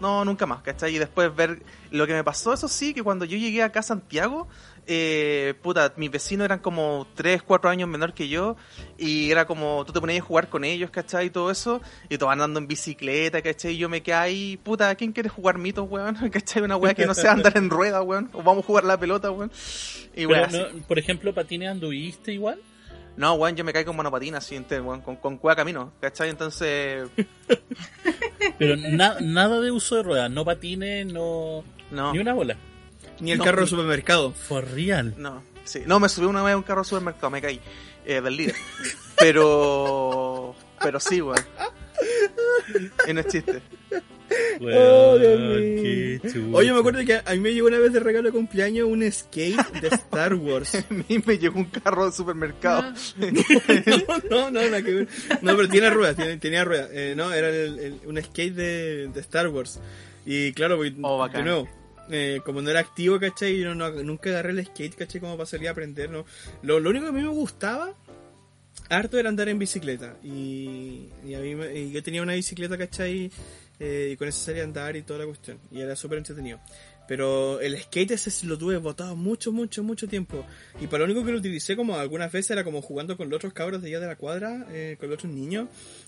No, 0.00 0.24
nunca 0.24 0.46
más, 0.46 0.62
¿cachai? 0.62 0.94
Y 0.94 0.98
después 0.98 1.34
ver 1.34 1.62
lo 1.90 2.06
que 2.06 2.14
me 2.14 2.24
pasó, 2.24 2.54
eso 2.54 2.68
sí, 2.68 2.94
que 2.94 3.02
cuando 3.02 3.26
yo 3.26 3.36
llegué 3.36 3.62
acá 3.62 3.80
a 3.80 3.82
Santiago, 3.82 4.48
eh, 4.86 5.54
puta, 5.62 5.92
mis 5.96 6.10
vecinos 6.10 6.44
eran 6.44 6.58
como 6.58 7.06
3, 7.14 7.42
4 7.42 7.70
años 7.70 7.88
menor 7.88 8.12
que 8.14 8.28
yo, 8.28 8.56
y 8.98 9.30
era 9.30 9.46
como, 9.46 9.84
tú 9.86 9.92
te 9.92 10.00
ponías 10.00 10.22
a 10.22 10.26
jugar 10.26 10.48
con 10.48 10.64
ellos, 10.64 10.90
¿cachai? 10.90 11.26
Y 11.26 11.30
todo 11.30 11.50
eso, 11.50 11.80
y 12.08 12.18
todos 12.18 12.32
andando 12.32 12.58
en 12.60 12.66
bicicleta, 12.66 13.40
¿cachai? 13.42 13.72
Y 13.74 13.78
yo 13.78 13.88
me 13.88 14.02
quedé 14.02 14.14
ahí, 14.16 14.56
puta, 14.56 14.94
¿quién 14.94 15.12
quiere 15.12 15.28
jugar 15.28 15.58
mitos, 15.58 15.88
weón? 15.88 16.16
¿cachai? 16.30 16.62
Una 16.62 16.76
weá 16.76 16.94
que 16.94 17.06
no 17.06 17.14
sea 17.14 17.32
andar 17.32 17.56
en 17.56 17.70
rueda, 17.70 18.02
weón, 18.02 18.30
o 18.32 18.42
vamos 18.42 18.64
a 18.64 18.66
jugar 18.66 18.84
la 18.84 18.98
pelota, 18.98 19.30
weón. 19.30 19.50
Y 20.14 20.26
Pero 20.26 20.28
weá, 20.30 20.44
así. 20.46 20.58
no- 20.58 20.82
por 20.88 20.98
ejemplo, 20.98 21.32
patines 21.34 21.68
anduviste 21.70 22.32
igual. 22.32 22.58
No, 23.16 23.34
weón, 23.34 23.54
yo 23.56 23.64
me 23.64 23.72
caigo 23.72 23.88
con 23.88 23.96
monopatina, 23.96 24.38
así, 24.38 24.56
weón, 24.70 25.02
con, 25.02 25.16
con 25.16 25.36
cueva 25.36 25.56
camino, 25.56 25.92
¿cachai? 26.00 26.30
Entonces, 26.30 27.08
Pero 28.58 28.76
na- 28.76 29.18
nada 29.20 29.60
de 29.60 29.70
uso 29.70 29.96
de 29.96 30.02
ruedas, 30.02 30.30
no 30.30 30.44
patines, 30.44 31.06
no. 31.06 31.64
no, 31.90 32.12
Ni 32.12 32.18
una 32.18 32.32
bola. 32.34 32.56
Ni 33.20 33.32
el 33.32 33.38
No, 33.38 33.44
carro 33.44 33.62
al 33.62 33.68
supermercado. 33.68 34.32
For 34.32 34.64
real. 34.70 35.14
no, 35.18 35.42
sí, 35.64 35.82
no, 35.86 36.00
me 36.00 36.08
subí 36.08 36.26
una 36.26 36.42
vez 36.42 36.54
a 36.54 36.56
un 36.56 36.62
carro 36.62 36.82
de 36.82 36.88
supermercado, 36.88 37.30
me 37.30 37.40
caí, 37.42 37.60
eh, 38.06 38.20
del 38.20 38.36
líder. 38.36 38.54
Pero, 39.18 40.54
pero 40.82 40.98
sí, 41.00 41.20
weón. 41.20 41.44
Y 43.08 43.12
no 43.12 43.20
es 43.20 43.26
chiste. 43.28 43.60
Oh, 44.60 45.18
Dios 45.18 45.38
Weón, 45.40 45.74
mío. 45.74 45.82
qué 45.82 46.20
chucha. 46.22 46.56
Oye, 46.56 46.72
me 46.72 46.78
acuerdo 46.78 47.04
que 47.04 47.14
a 47.16 47.30
mí 47.32 47.38
me 47.40 47.52
llegó 47.52 47.66
una 47.66 47.78
vez 47.78 47.92
de 47.92 47.98
regalo 48.00 48.28
de 48.28 48.32
cumpleaños 48.32 48.86
un 48.88 49.10
skate 49.10 49.80
de 49.80 49.88
Star 49.88 50.34
Wars. 50.34 50.74
A 50.90 50.94
mí 50.94 51.22
me 51.26 51.36
llegó 51.38 51.58
un 51.58 51.64
carro 51.66 52.06
de 52.06 52.12
supermercado. 52.12 52.92
no, 53.18 54.20
no, 54.30 54.50
no, 54.50 54.50
nada 54.50 54.82
que 54.82 54.92
ver. 54.94 55.08
No, 55.42 55.56
pero 55.56 55.68
tiene 55.68 55.90
ruedas, 55.90 56.16
tiene, 56.16 56.36
tenía 56.36 56.64
ruedas. 56.64 56.90
Eh, 56.92 57.14
no, 57.16 57.32
era 57.32 57.48
el- 57.48 57.78
el- 57.80 58.00
un 58.06 58.22
skate 58.22 58.54
de, 58.54 59.08
de 59.08 59.20
Star 59.20 59.48
Wars. 59.48 59.80
Y 60.24 60.52
claro, 60.52 60.76
pues, 60.76 60.92
Oh, 61.02 61.28
de 61.28 61.42
nuevo, 61.42 61.68
eh, 62.10 62.40
como 62.44 62.62
no 62.62 62.70
era 62.70 62.80
activo, 62.80 63.18
¿cachai? 63.18 63.58
Yo 63.58 63.74
no, 63.74 63.90
nunca 63.90 64.30
agarré 64.30 64.50
el 64.50 64.66
skate, 64.66 64.94
¿cachai? 64.94 65.20
Como 65.20 65.36
para 65.36 65.46
salir 65.46 65.68
a 65.68 65.72
aprender, 65.72 66.10
¿no? 66.10 66.24
Lo, 66.62 66.80
lo 66.80 66.90
único 66.90 67.06
que 67.06 67.10
a 67.10 67.12
mí 67.12 67.22
me 67.22 67.28
gustaba 67.28 67.94
harto 68.88 69.18
era 69.18 69.28
andar 69.28 69.48
en 69.48 69.58
bicicleta. 69.58 70.16
Y, 70.22 71.08
y 71.24 71.34
a 71.34 71.40
mí 71.40 71.56
y 71.74 71.92
yo 71.92 72.02
tenía 72.02 72.22
una 72.22 72.34
bicicleta, 72.34 72.76
¿cachai? 72.76 73.30
Eh, 73.78 74.10
y 74.12 74.16
con 74.16 74.28
eso 74.28 74.44
salía 74.44 74.62
andar 74.62 74.94
y 74.96 75.02
toda 75.02 75.20
la 75.20 75.26
cuestión. 75.26 75.58
Y 75.70 75.80
era 75.80 75.96
súper 75.96 76.18
entretenido. 76.18 76.60
Pero 77.10 77.58
el 77.60 77.76
skate 77.76 78.12
ese 78.12 78.46
lo 78.46 78.56
tuve 78.56 78.76
botado 78.76 79.16
mucho, 79.16 79.50
mucho, 79.50 79.82
mucho 79.82 80.06
tiempo. 80.06 80.46
Y 80.80 80.86
para 80.86 81.00
lo 81.00 81.06
único 81.06 81.26
que 81.26 81.32
lo 81.32 81.38
utilicé 81.38 81.74
como 81.74 81.96
algunas 81.96 82.30
veces 82.30 82.52
era 82.52 82.62
como 82.62 82.82
jugando 82.82 83.16
con 83.16 83.28
los 83.28 83.38
otros 83.38 83.52
cabros 83.52 83.82
de 83.82 83.88
allá 83.88 83.98
de 83.98 84.06
la 84.06 84.14
cuadra, 84.14 84.64
eh, 84.70 84.96
con 84.96 85.08
los 85.08 85.18
otros 85.18 85.32
niños. 85.32 85.66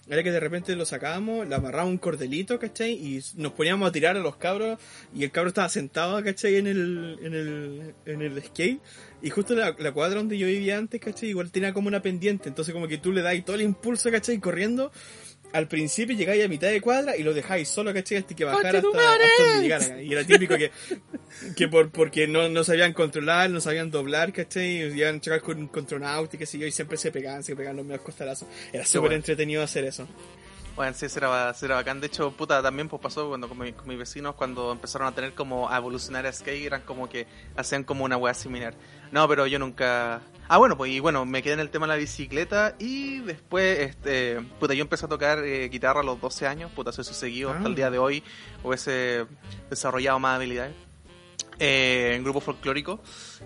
Era 0.09 0.23
que 0.23 0.31
de 0.31 0.39
repente 0.39 0.77
lo 0.77 0.85
sacábamos, 0.85 1.49
le 1.49 1.57
amarrábamos 1.57 1.95
un 1.95 1.99
cordelito, 1.99 2.57
¿cachai? 2.57 2.93
Y 2.93 3.21
nos 3.35 3.51
poníamos 3.51 3.89
a 3.89 3.91
tirar 3.91 4.17
a 4.17 4.21
los 4.21 4.37
cabros. 4.37 4.79
Y 5.13 5.25
el 5.25 5.33
cabro 5.33 5.49
estaba 5.49 5.69
sentado, 5.69 6.23
¿cachai? 6.23 6.55
En 6.55 6.69
el, 6.69 7.19
en 7.21 7.35
el, 7.35 7.95
en 8.07 8.23
el 8.23 8.41
skate. 8.41 8.81
Y 9.23 9.31
justo 9.31 9.57
la, 9.57 9.75
la 9.77 9.91
cuadra 9.91 10.19
donde 10.19 10.39
yo 10.39 10.47
vivía 10.47 10.79
antes, 10.79 11.01
¿cachai? 11.01 11.31
Igual 11.31 11.51
tenía 11.51 11.73
como 11.73 11.89
una 11.89 12.01
pendiente. 12.01 12.49
Entonces 12.49 12.73
como 12.73 12.87
que 12.87 12.99
tú 12.99 13.11
le 13.11 13.23
das 13.23 13.45
todo 13.45 13.57
el 13.57 13.63
impulso, 13.63 14.09
¿cachai? 14.13 14.39
Corriendo. 14.39 14.93
Al 15.53 15.69
principio 15.69 16.17
llegáis 16.17 16.45
a 16.45 16.49
mitad 16.49 16.69
de 16.69 16.81
cuadra 16.81 17.17
y 17.17 17.23
lo 17.23 17.35
dejáis 17.35 17.69
solo, 17.69 17.93
¿cachai? 17.93 18.19
Hasta 18.19 18.35
que 18.35 18.45
bajara 18.45 18.79
hasta, 18.79 18.89
hasta 18.89 19.45
donde 19.45 19.63
llegara. 19.63 20.03
Y 20.03 20.13
era 20.13 20.25
típico 20.25 20.57
que 20.57 20.71
que 21.57 21.69
por 21.69 21.91
porque 21.91 22.27
no, 22.27 22.49
no 22.49 22.65
sabían 22.65 22.93
controlar, 22.93 23.51
no 23.51 23.61
sabían 23.61 23.91
doblar, 23.91 24.33
¿cachai? 24.33 24.83
Y 24.83 24.99
iban 24.99 25.17
a 25.17 25.21
chocar 25.21 25.41
con 25.41 25.59
un 25.59 25.69
contronaut 25.69 26.33
y 26.35 26.39
qué 26.39 26.47
sé 26.47 26.59
yo, 26.59 26.67
y 26.67 26.73
siempre 26.73 26.97
se 26.97 27.11
pegaban, 27.11 27.43
se 27.43 27.57
pegaban 27.57 27.77
los 27.77 27.87
medios 27.87 28.03
costalazos. 28.03 28.49
Era 28.73 28.85
súper 28.85 29.01
bueno. 29.01 29.17
entretenido 29.17 29.63
hacer 29.63 29.85
eso. 29.85 30.07
Bueno, 30.75 30.95
sí, 30.97 31.07
será, 31.09 31.53
será 31.53 31.75
bacán. 31.75 32.01
De 32.01 32.07
hecho, 32.07 32.31
puta, 32.33 32.63
también 32.63 32.89
pues 32.89 33.01
pasó 33.03 33.29
cuando 33.29 33.47
con, 33.49 33.59
mi- 33.59 33.73
con 33.73 33.87
mis 33.87 33.99
vecinos, 33.99 34.35
cuando 34.35 34.73
empezaron 34.73 35.07
a 35.07 35.13
tener 35.13 35.35
como 35.35 35.69
a 35.69 35.77
evolucionar 35.77 36.25
a 36.27 36.33
skate, 36.33 36.65
eran 36.65 36.81
como 36.83 37.09
que 37.11 37.27
hacían 37.57 37.85
como 37.85 38.05
una 38.05 38.17
weá 38.17 38.33
similar. 38.33 38.75
No, 39.11 39.29
pero 39.29 39.47
yo 39.47 39.59
nunca... 39.59 40.23
Ah, 40.49 40.57
bueno, 40.57 40.77
pues 40.77 40.91
y 40.93 40.99
bueno, 41.01 41.27
me 41.27 41.43
quedé 41.43 41.55
en 41.55 41.61
el 41.61 41.69
tema 41.71 41.87
de 41.87 41.93
la 41.93 41.97
bicicleta 41.97 42.75
y 42.79 43.21
después, 43.21 43.81
este, 43.81 44.41
puta, 44.59 44.73
yo 44.75 44.81
empecé 44.83 45.05
a 45.05 45.09
tocar 45.09 45.39
eh, 45.45 45.69
guitarra 45.69 46.01
a 46.01 46.05
los 46.05 46.19
12 46.21 46.47
años, 46.47 46.71
puta, 46.73 46.91
eso 46.91 47.03
he 47.03 47.05
seguido 47.05 47.51
hasta 47.51 47.65
Ah. 47.65 47.69
el 47.69 47.75
día 47.75 47.91
de 47.91 47.99
hoy, 47.99 48.23
hubiese 48.63 49.27
desarrollado 49.71 50.19
más 50.19 50.37
habilidades 50.37 50.75
eh, 51.59 52.13
en 52.17 52.25
grupo 52.25 52.41
folclórico. 52.41 53.01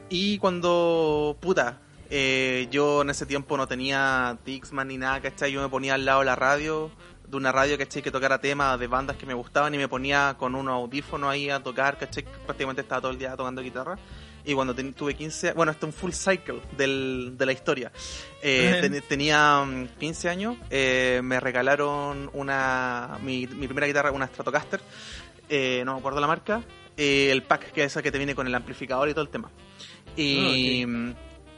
Y 0.08 0.38
cuando, 0.38 1.36
puta, 1.40 1.80
eh, 2.10 2.68
yo 2.70 3.02
en 3.02 3.10
ese 3.10 3.26
tiempo 3.26 3.56
no 3.56 3.66
tenía 3.68 4.38
Dixman 4.44 4.88
ni 4.88 4.96
nada, 4.96 5.20
¿cachai? 5.20 5.52
Yo 5.52 5.60
me 5.62 5.68
ponía 5.68 5.94
al 5.94 6.04
lado 6.04 6.20
de 6.20 6.26
la 6.26 6.36
radio, 6.36 6.90
de 7.28 7.36
una 7.36 7.50
radio, 7.52 7.76
¿cachai? 7.78 8.02
Que 8.02 8.10
tocara 8.10 8.38
temas 8.40 8.78
de 8.78 8.86
bandas 8.86 9.16
que 9.16 9.26
me 9.26 9.34
gustaban 9.34 9.74
y 9.74 9.78
me 9.78 9.88
ponía 9.88 10.36
con 10.38 10.54
unos 10.54 10.74
audífonos 10.74 11.30
ahí 11.30 11.50
a 11.50 11.60
tocar, 11.62 11.98
¿cachai? 11.98 12.24
Prácticamente 12.44 12.82
estaba 12.82 13.00
todo 13.00 13.10
el 13.10 13.18
día 13.18 13.36
tocando 13.36 13.62
guitarra. 13.62 13.98
Y 14.44 14.54
cuando 14.54 14.74
tuve 14.76 15.14
15, 15.14 15.54
bueno, 15.54 15.72
esto 15.72 15.88
es 15.88 15.94
un 15.94 15.98
full 15.98 16.12
cycle 16.12 16.60
del, 16.76 17.34
de 17.36 17.46
la 17.46 17.52
historia. 17.52 17.90
Eh, 18.42 18.78
ten- 18.80 19.02
tenía 19.08 19.64
mm, 19.64 19.88
15 19.98 20.28
años, 20.28 20.56
eh, 20.70 21.20
me 21.24 21.40
regalaron 21.40 22.30
una 22.32 23.18
mi, 23.22 23.48
mi 23.48 23.66
primera 23.66 23.88
guitarra, 23.88 24.12
una 24.12 24.28
Stratocaster, 24.28 24.80
eh, 25.48 25.82
no 25.84 25.94
me 25.94 25.98
acuerdo 25.98 26.20
la 26.20 26.28
marca, 26.28 26.62
el 26.96 27.42
pack, 27.42 27.72
que 27.72 27.82
es 27.82 27.92
esa 27.92 28.02
que 28.04 28.12
te 28.12 28.18
viene 28.18 28.36
con 28.36 28.46
el 28.46 28.54
amplificador 28.54 29.08
y 29.08 29.12
todo 29.14 29.22
el 29.24 29.30
tema. 29.30 29.50
Y, 30.16 30.84
Ah, 30.84 31.14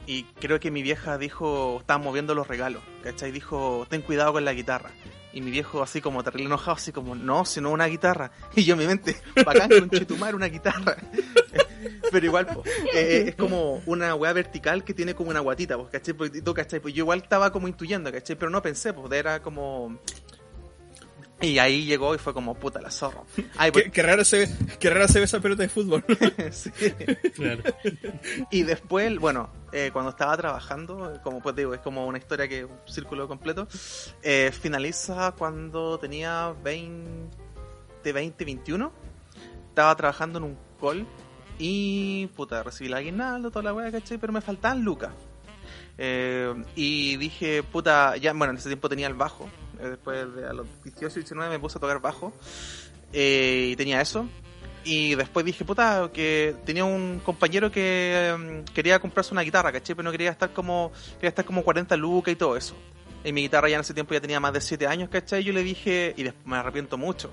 y 0.07 0.23
creo 0.39 0.59
que 0.59 0.71
mi 0.71 0.81
vieja 0.81 1.19
dijo, 1.19 1.77
estaba 1.81 1.99
moviendo 2.03 2.33
los 2.33 2.47
regalos, 2.47 2.81
¿cachai? 3.03 3.31
Dijo, 3.31 3.85
ten 3.87 4.01
cuidado 4.01 4.33
con 4.33 4.43
la 4.45 4.53
guitarra. 4.53 4.89
Y 5.31 5.41
mi 5.41 5.51
viejo 5.51 5.83
así 5.83 6.01
como 6.01 6.23
terrible 6.23 6.47
enojado, 6.47 6.77
así 6.77 6.91
como, 6.91 7.15
no, 7.15 7.45
sino 7.45 7.71
una 7.71 7.85
guitarra. 7.85 8.31
Y 8.55 8.63
yo 8.63 8.73
en 8.73 8.79
mi 8.79 8.87
mente, 8.87 9.15
bacán 9.45 9.69
con 9.69 9.89
Chetumar, 9.89 10.35
una 10.35 10.47
guitarra. 10.47 10.97
Pero 12.11 12.25
igual, 12.25 12.47
po, 12.47 12.63
eh, 12.93 13.25
es 13.27 13.35
como 13.35 13.81
una 13.85 14.15
weá 14.15 14.33
vertical 14.33 14.83
que 14.83 14.93
tiene 14.93 15.13
como 15.13 15.29
una 15.29 15.39
guatita, 15.39 15.77
pues, 15.77 15.89
¿cachai? 15.89 16.41
Tú, 16.41 16.53
¿cachai? 16.53 16.79
Pues 16.79 16.93
yo 16.93 17.03
igual 17.03 17.19
estaba 17.19 17.51
como 17.51 17.67
intuyendo, 17.67 18.11
¿cachai? 18.11 18.35
Pero 18.35 18.49
no 18.49 18.61
pensé, 18.61 18.93
pues 18.93 19.11
era 19.11 19.41
como... 19.41 19.99
Y 21.41 21.57
ahí 21.57 21.85
llegó 21.85 22.13
y 22.15 22.17
fue 22.17 22.33
como, 22.33 22.53
puta 22.55 22.81
la 22.81 22.91
zorra. 22.91 23.21
Ay, 23.57 23.71
pues, 23.71 23.85
Qué, 23.85 23.91
qué 23.91 24.03
raro 24.03 24.25
se 24.25 24.39
ve, 24.39 24.49
qué 24.79 24.89
rara 24.89 25.07
se 25.07 25.19
ve 25.19 25.25
esa 25.25 25.39
pelota 25.39 25.63
de 25.63 25.69
fútbol. 25.69 26.03
sí. 26.51 26.71
Claro. 27.33 27.63
Y 28.51 28.63
después, 28.63 29.17
bueno, 29.19 29.49
eh, 29.71 29.89
cuando 29.93 30.11
estaba 30.11 30.35
trabajando, 30.35 31.19
como 31.23 31.41
pues 31.41 31.55
digo, 31.55 31.73
es 31.73 31.79
como 31.79 32.05
una 32.05 32.17
historia 32.17 32.47
que 32.47 32.65
un 32.65 32.77
círculo 32.85 33.27
completo, 33.27 33.67
eh, 34.21 34.51
finaliza 34.51 35.33
cuando 35.37 35.97
tenía 35.99 36.53
20, 36.63 38.13
20, 38.13 38.45
21. 38.45 38.91
Estaba 39.69 39.95
trabajando 39.95 40.39
en 40.39 40.45
un 40.45 40.57
call 40.79 41.05
y, 41.57 42.27
puta, 42.35 42.63
recibí 42.63 42.87
el 42.87 42.95
aguinaldo, 42.95 43.51
toda 43.51 43.63
la 43.63 43.73
weá, 43.73 43.91
¿cachai? 43.91 44.17
Pero 44.17 44.33
me 44.33 44.41
faltaban 44.41 44.83
lucas. 44.83 45.11
Eh, 45.97 46.53
y 46.75 47.17
dije, 47.17 47.63
puta, 47.63 48.15
ya, 48.17 48.33
bueno, 48.33 48.51
en 48.51 48.57
ese 48.57 48.69
tiempo 48.69 48.89
tenía 48.89 49.07
el 49.07 49.13
bajo. 49.13 49.49
Eh, 49.79 49.89
después 49.89 50.33
de 50.35 50.47
a 50.47 50.53
los 50.53 50.67
18, 50.83 51.15
19 51.15 51.49
me 51.49 51.59
puse 51.59 51.77
a 51.77 51.81
tocar 51.81 51.99
bajo. 51.99 52.33
Eh, 53.13 53.69
y 53.71 53.75
tenía 53.75 54.01
eso. 54.01 54.27
Y 54.83 55.15
después 55.15 55.45
dije, 55.45 55.65
puta, 55.65 56.09
que 56.13 56.55
tenía 56.65 56.85
un 56.85 57.19
compañero 57.23 57.71
que 57.71 58.35
mm, 58.37 58.73
quería 58.73 58.99
comprarse 58.99 59.33
una 59.33 59.41
guitarra, 59.41 59.71
¿cachai? 59.71 59.95
Pero 59.95 60.03
no 60.03 60.11
quería 60.11 60.31
estar 60.31 60.51
como, 60.53 60.91
quería 61.15 61.29
estar 61.29 61.45
como 61.45 61.63
40 61.63 61.95
lucas 61.97 62.31
y 62.31 62.35
todo 62.35 62.55
eso. 62.55 62.75
Y 63.23 63.33
mi 63.33 63.41
guitarra 63.41 63.67
ya 63.67 63.75
en 63.75 63.81
ese 63.81 63.93
tiempo 63.93 64.13
ya 64.13 64.21
tenía 64.21 64.39
más 64.39 64.53
de 64.53 64.61
7 64.61 64.87
años, 64.87 65.09
¿cachai? 65.09 65.41
Y 65.41 65.45
yo 65.45 65.53
le 65.53 65.63
dije, 65.63 66.13
y 66.15 66.23
después 66.23 66.45
me 66.45 66.55
arrepiento 66.55 66.97
mucho, 66.97 67.29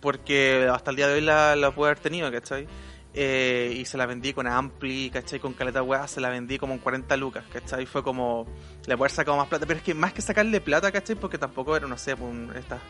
porque 0.00 0.68
hasta 0.70 0.90
el 0.90 0.96
día 0.96 1.08
de 1.08 1.14
hoy 1.14 1.20
la, 1.22 1.56
la 1.56 1.74
pude 1.74 1.86
haber 1.86 2.00
tenido, 2.00 2.30
¿cachai? 2.30 2.68
Eh, 3.16 3.72
y 3.76 3.84
se 3.84 3.96
la 3.96 4.06
vendí 4.06 4.32
con 4.32 4.46
ampli, 4.48 5.08
¿cachai? 5.10 5.38
Con 5.38 5.52
caleta 5.52 5.82
weá, 5.84 6.08
se 6.08 6.20
la 6.20 6.30
vendí 6.30 6.58
como 6.58 6.72
en 6.74 6.80
40 6.80 7.16
lucas, 7.16 7.44
¿cachai? 7.52 7.86
Fue 7.86 8.02
como, 8.02 8.44
le 8.86 8.96
puedo 8.96 9.04
haber 9.04 9.10
sacado 9.12 9.36
más 9.36 9.46
plata, 9.46 9.66
pero 9.66 9.78
es 9.78 9.84
que 9.84 9.94
más 9.94 10.12
que 10.12 10.20
sacarle 10.20 10.60
plata, 10.60 10.90
¿cachai? 10.90 11.14
Porque 11.14 11.38
tampoco 11.38 11.76
era, 11.76 11.86
no 11.86 11.96
sé, 11.96 12.16
pues, 12.16 12.32
estas 12.56 12.80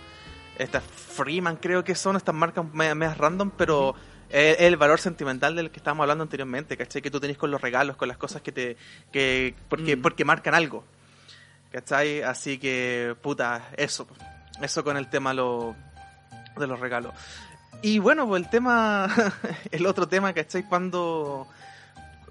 estas 0.56 0.82
Freeman 0.84 1.56
creo 1.56 1.82
que 1.84 1.94
son 1.96 2.14
estas 2.16 2.34
marcas 2.34 2.64
me- 2.72 2.94
medias 2.94 3.18
random, 3.18 3.50
pero 3.56 3.94
es 4.30 4.60
el 4.60 4.76
valor 4.76 4.98
sentimental 5.00 5.56
del 5.56 5.70
que 5.70 5.78
estábamos 5.78 6.04
hablando 6.04 6.22
anteriormente, 6.22 6.76
¿cachai? 6.76 7.02
Que 7.02 7.10
tú 7.10 7.20
tenés 7.20 7.36
con 7.36 7.50
los 7.50 7.60
regalos, 7.60 7.96
con 7.96 8.08
las 8.08 8.16
cosas 8.16 8.40
que 8.40 8.52
te... 8.52 8.76
que 9.12 9.54
porque, 9.68 9.96
Mm. 9.96 10.00
porque 10.02 10.24
marcan 10.24 10.54
algo, 10.54 10.84
¿cachai? 11.70 12.22
Así 12.22 12.58
que, 12.58 13.14
puta, 13.20 13.68
eso, 13.76 14.06
eso 14.62 14.84
con 14.84 14.96
el 14.96 15.08
tema 15.08 15.34
lo, 15.34 15.74
de 16.56 16.66
los 16.66 16.78
regalos. 16.80 17.12
Y 17.82 17.98
bueno, 17.98 18.26
pues 18.26 18.42
el 18.42 18.50
tema, 18.50 19.08
el 19.70 19.86
otro 19.86 20.08
tema, 20.08 20.32
¿cachai? 20.32 20.62
Cuando... 20.64 21.46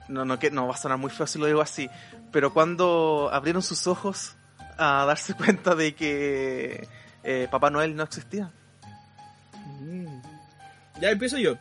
No, 0.08 0.26
no, 0.26 0.38
que, 0.38 0.52
no 0.52 0.68
va 0.68 0.74
a 0.74 0.78
sonar 0.78 0.98
muy 0.98 1.10
feo 1.10 1.26
si 1.26 1.40
lo 1.40 1.46
digo 1.46 1.62
así, 1.62 1.90
pero 2.32 2.54
cuando 2.54 3.30
abrieron 3.32 3.64
sus 3.64 3.88
ojos 3.88 4.36
a 4.78 5.06
darse 5.06 5.34
cuenta 5.38 5.76
de 5.76 5.96
que 5.96 6.88
eh, 7.24 7.48
Papá 7.50 7.70
Noel 7.70 7.96
no 7.96 8.04
existía. 8.04 8.52
Mm. 9.80 10.22
Ya 11.02 11.12
empiezo 11.12 11.38
yo. 11.38 11.58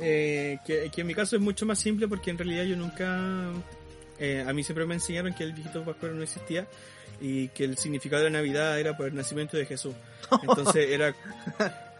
Eh, 0.00 0.58
que, 0.64 0.90
que 0.90 1.00
en 1.00 1.06
mi 1.06 1.14
caso 1.14 1.36
es 1.36 1.42
mucho 1.42 1.66
más 1.66 1.78
simple 1.78 2.06
porque 2.06 2.30
en 2.30 2.38
realidad 2.38 2.64
yo 2.64 2.76
nunca... 2.76 3.50
eh, 4.18 4.44
a 4.46 4.52
mí 4.52 4.62
siempre 4.62 4.86
me 4.86 4.94
enseñaron 4.94 5.34
que 5.34 5.42
el 5.42 5.52
viejito 5.52 5.84
pascuero 5.84 6.14
no 6.14 6.22
existía 6.22 6.66
y 7.20 7.48
que 7.48 7.64
el 7.64 7.76
significado 7.76 8.22
de 8.24 8.30
Navidad 8.30 8.78
era 8.78 8.96
por 8.96 9.06
el 9.06 9.14
nacimiento 9.14 9.56
de 9.56 9.66
Jesús. 9.66 9.94
Entonces 10.42 10.88
era, 10.90 11.14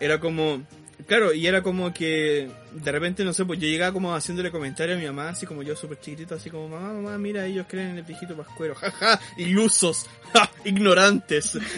era 0.00 0.18
como... 0.20 0.62
Claro, 1.06 1.32
y 1.32 1.46
era 1.46 1.62
como 1.62 1.92
que 1.92 2.48
de 2.72 2.92
repente, 2.92 3.24
no 3.24 3.32
sé, 3.32 3.44
pues 3.44 3.58
yo 3.58 3.66
llegaba 3.68 3.92
como 3.92 4.14
haciéndole 4.14 4.50
comentarios 4.50 4.96
a 4.96 5.00
mi 5.00 5.06
mamá, 5.06 5.30
así 5.30 5.46
como 5.46 5.62
yo 5.62 5.74
súper 5.76 5.98
chiquitito, 6.00 6.34
así 6.34 6.50
como, 6.50 6.68
mamá, 6.68 6.92
mamá, 6.92 7.18
mira, 7.18 7.44
ellos 7.46 7.66
creen 7.68 7.90
en 7.90 7.98
el 7.98 8.04
viejito 8.04 8.36
pascuero, 8.36 8.74
jaja, 8.76 9.20
ilusos, 9.36 10.06
ja, 10.32 10.50
ignorantes. 10.64 11.58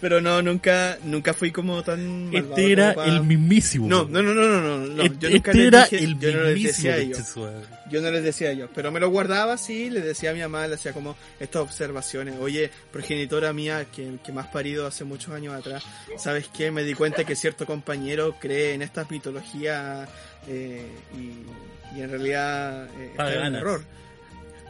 Pero 0.00 0.20
no, 0.20 0.42
nunca, 0.42 0.98
nunca 1.04 1.32
fui 1.34 1.50
como 1.50 1.82
tan... 1.82 2.30
Este 2.34 2.72
era 2.72 2.92
el 3.04 3.22
mismísimo. 3.22 3.86
no, 3.88 4.04
no, 4.04 4.22
no, 4.22 4.34
no, 4.34 4.60
no, 4.60 4.60
no, 4.60 4.86
no. 4.86 5.02
Este, 5.02 5.16
yo 5.20 5.30
nunca 5.30 5.50
este 5.52 5.58
les 5.58 5.66
era 5.68 5.84
dije- 5.88 6.04
el 6.04 6.18
yo 6.18 6.32
no 6.32 6.42
les 6.44 6.62
decía 6.62 6.94
a 6.94 6.96
ellos. 6.98 7.18
Tetsuo. 7.18 7.50
Yo 7.90 8.00
no 8.02 8.10
les 8.10 8.24
decía 8.24 8.48
a 8.48 8.50
ellos, 8.50 8.68
pero 8.74 8.90
me 8.90 8.98
lo 8.98 9.08
guardaba 9.10 9.52
así, 9.54 9.90
le 9.90 10.00
decía 10.00 10.30
a 10.30 10.34
mi 10.34 10.40
mamá, 10.40 10.66
le 10.66 10.74
hacía 10.74 10.92
como 10.92 11.16
estas 11.38 11.62
observaciones. 11.62 12.34
Oye, 12.40 12.70
progenitora 12.92 13.52
mía, 13.52 13.86
que, 13.94 14.14
que 14.24 14.32
me 14.32 14.40
has 14.40 14.48
parido 14.48 14.86
hace 14.86 15.04
muchos 15.04 15.32
años 15.32 15.54
atrás, 15.54 15.84
¿sabes 16.18 16.48
qué? 16.48 16.70
Me 16.72 16.82
di 16.82 16.94
cuenta 16.94 17.24
que 17.24 17.36
cierto 17.36 17.64
compañero 17.64 18.36
cree 18.40 18.74
en 18.74 18.82
esta 18.86 19.06
mitología 19.10 20.06
eh, 20.48 20.86
y, 21.16 21.96
y 21.96 22.02
en 22.02 22.10
realidad 22.10 22.86
eh, 22.98 23.08
está 23.10 23.46
en 23.46 23.54
error. 23.54 23.84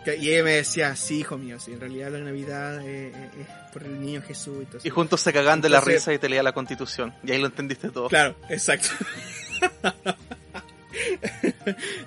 Que- 0.05 0.17
Y 0.17 0.31
ella 0.31 0.45
me 0.45 0.53
decía, 0.53 0.95
sí, 0.97 1.21
hijo 1.21 1.37
mío, 1.39 1.59
sí, 1.59 1.73
en 1.73 1.81
realidad 1.81 2.11
la 2.13 2.19
Navidad 2.21 2.81
eh, 2.87 3.13
eh, 3.15 3.31
es 3.41 3.73
por 3.73 3.83
el 3.83 4.01
niño 4.01 4.23
Jesús 4.23 4.63
y 4.63 4.67
todo 4.67 4.79
eso. 4.79 4.87
Y 4.87 4.91
juntos 4.91 5.21
se 5.21 5.33
cagan 5.33 5.61
de 5.61 5.69
la 5.69 5.79
Entonces- 5.79 6.01
risa 6.03 6.13
y 6.15 6.19
te 6.19 6.29
leía 6.29 6.43
la 6.43 6.53
constitución. 6.53 7.13
Y 7.25 7.33
ahí 7.33 7.39
lo 7.41 7.47
entendiste 7.47 7.91
todo. 7.91 8.09
Claro, 8.09 8.37
exacto. 8.49 8.89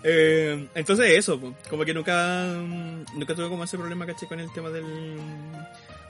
Eh, 0.03 0.67
entonces 0.73 1.11
eso, 1.17 1.39
como 1.69 1.83
que 1.85 1.93
nunca 1.93 2.45
mm, 2.57 3.05
nunca 3.17 3.35
tuve 3.35 3.49
como 3.49 3.63
ese 3.63 3.77
problema, 3.77 4.05
caché, 4.05 4.25
con 4.27 4.39
el 4.39 4.51
tema 4.53 4.69
del, 4.69 4.85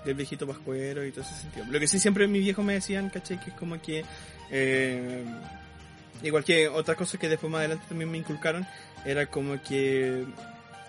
del 0.06 0.14
viejito 0.16 0.48
pascuero 0.48 1.04
y 1.06 1.12
todo 1.12 1.22
ese 1.22 1.34
sentido. 1.42 1.66
Lo 1.70 1.80
que 1.80 1.88
sí 1.88 2.00
siempre 2.00 2.28
mis 2.28 2.42
viejos 2.44 2.64
me 2.64 2.74
decían, 2.74 3.10
caché, 3.10 3.40
que 3.44 3.50
es 3.50 3.56
como 3.56 3.82
que 3.82 4.06
eh, 4.52 5.24
igual 6.24 6.44
que 6.44 6.68
otras 6.68 6.98
cosas 6.98 7.20
que 7.20 7.30
después 7.30 7.52
más 7.52 7.60
adelante 7.60 7.86
también 7.88 8.12
me 8.12 8.18
inculcaron, 8.18 8.66
era 9.06 9.26
como 9.28 9.62
que 9.62 10.26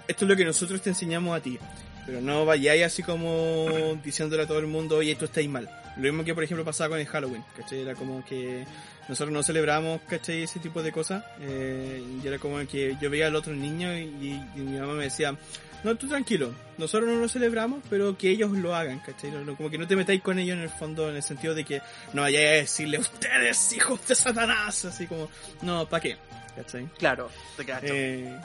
esto 0.09 0.24
es 0.24 0.28
lo 0.28 0.36
que 0.36 0.44
nosotros 0.44 0.81
te 0.82 0.90
enseñamos 0.90 1.36
a 1.36 1.40
ti. 1.40 1.59
Pero 2.07 2.20
no 2.20 2.44
vayáis 2.44 2.85
así 2.85 3.02
como 3.02 3.69
diciéndole 4.02 4.43
a 4.43 4.47
todo 4.47 4.59
el 4.59 4.66
mundo, 4.66 4.97
oye, 4.97 5.15
tú 5.15 5.27
estáis 5.27 5.48
mal. 5.48 5.70
Lo 5.97 6.02
mismo 6.02 6.24
que, 6.24 6.35
por 6.35 6.43
ejemplo, 6.43 6.65
pasaba 6.65 6.90
con 6.90 6.98
el 6.98 7.07
Halloween, 7.07 7.44
¿cachai? 7.57 7.81
Era 7.81 7.94
como 7.94 8.24
que 8.24 8.65
nosotros 9.09 9.32
no 9.32 9.43
celebramos, 9.43 10.01
¿cachai? 10.09 10.43
Ese 10.43 10.59
tipo 10.61 10.82
de 10.82 10.93
cosas. 10.93 11.24
Eh, 11.40 12.02
y 12.23 12.27
era 12.27 12.39
como 12.39 12.59
que 12.66 12.97
yo 13.01 13.11
veía 13.11 13.27
al 13.27 13.36
otro 13.36 13.52
niño 13.52 13.97
y, 13.97 14.40
y 14.57 14.61
mi 14.61 14.78
mamá 14.78 14.94
me 14.94 15.05
decía, 15.05 15.36
no, 15.85 15.94
tú 15.97 16.09
tranquilo, 16.09 16.52
nosotros 16.78 17.09
no 17.09 17.16
lo 17.20 17.28
celebramos, 17.28 17.82
pero 17.90 18.16
que 18.16 18.31
ellos 18.31 18.51
lo 18.52 18.74
hagan, 18.74 19.01
¿cachai? 19.01 19.31
No- 19.31 19.44
no- 19.44 19.57
como 19.57 19.70
que 19.70 19.78
no 19.78 19.86
te 19.86 19.97
metáis 19.97 20.20
con 20.23 20.39
ellos 20.39 20.57
en 20.57 20.62
el 20.62 20.70
fondo, 20.70 21.09
en 21.11 21.16
el 21.16 21.23
sentido 21.23 21.55
de 21.55 21.65
que 21.65 21.81
no 22.12 22.23
vayáis 22.23 22.47
a 22.48 22.52
decirle, 22.62 22.98
ustedes, 22.98 23.73
hijos 23.73 24.07
de 24.09 24.15
Satanás, 24.15 24.85
así 24.85 25.07
como, 25.07 25.28
no, 25.62 25.89
¿para 25.89 26.01
qué? 26.02 26.16
¿cachai? 26.57 26.86
Claro, 26.98 27.31
te 27.57 27.65
cacho. 27.65 27.86
Eh, 27.89 28.36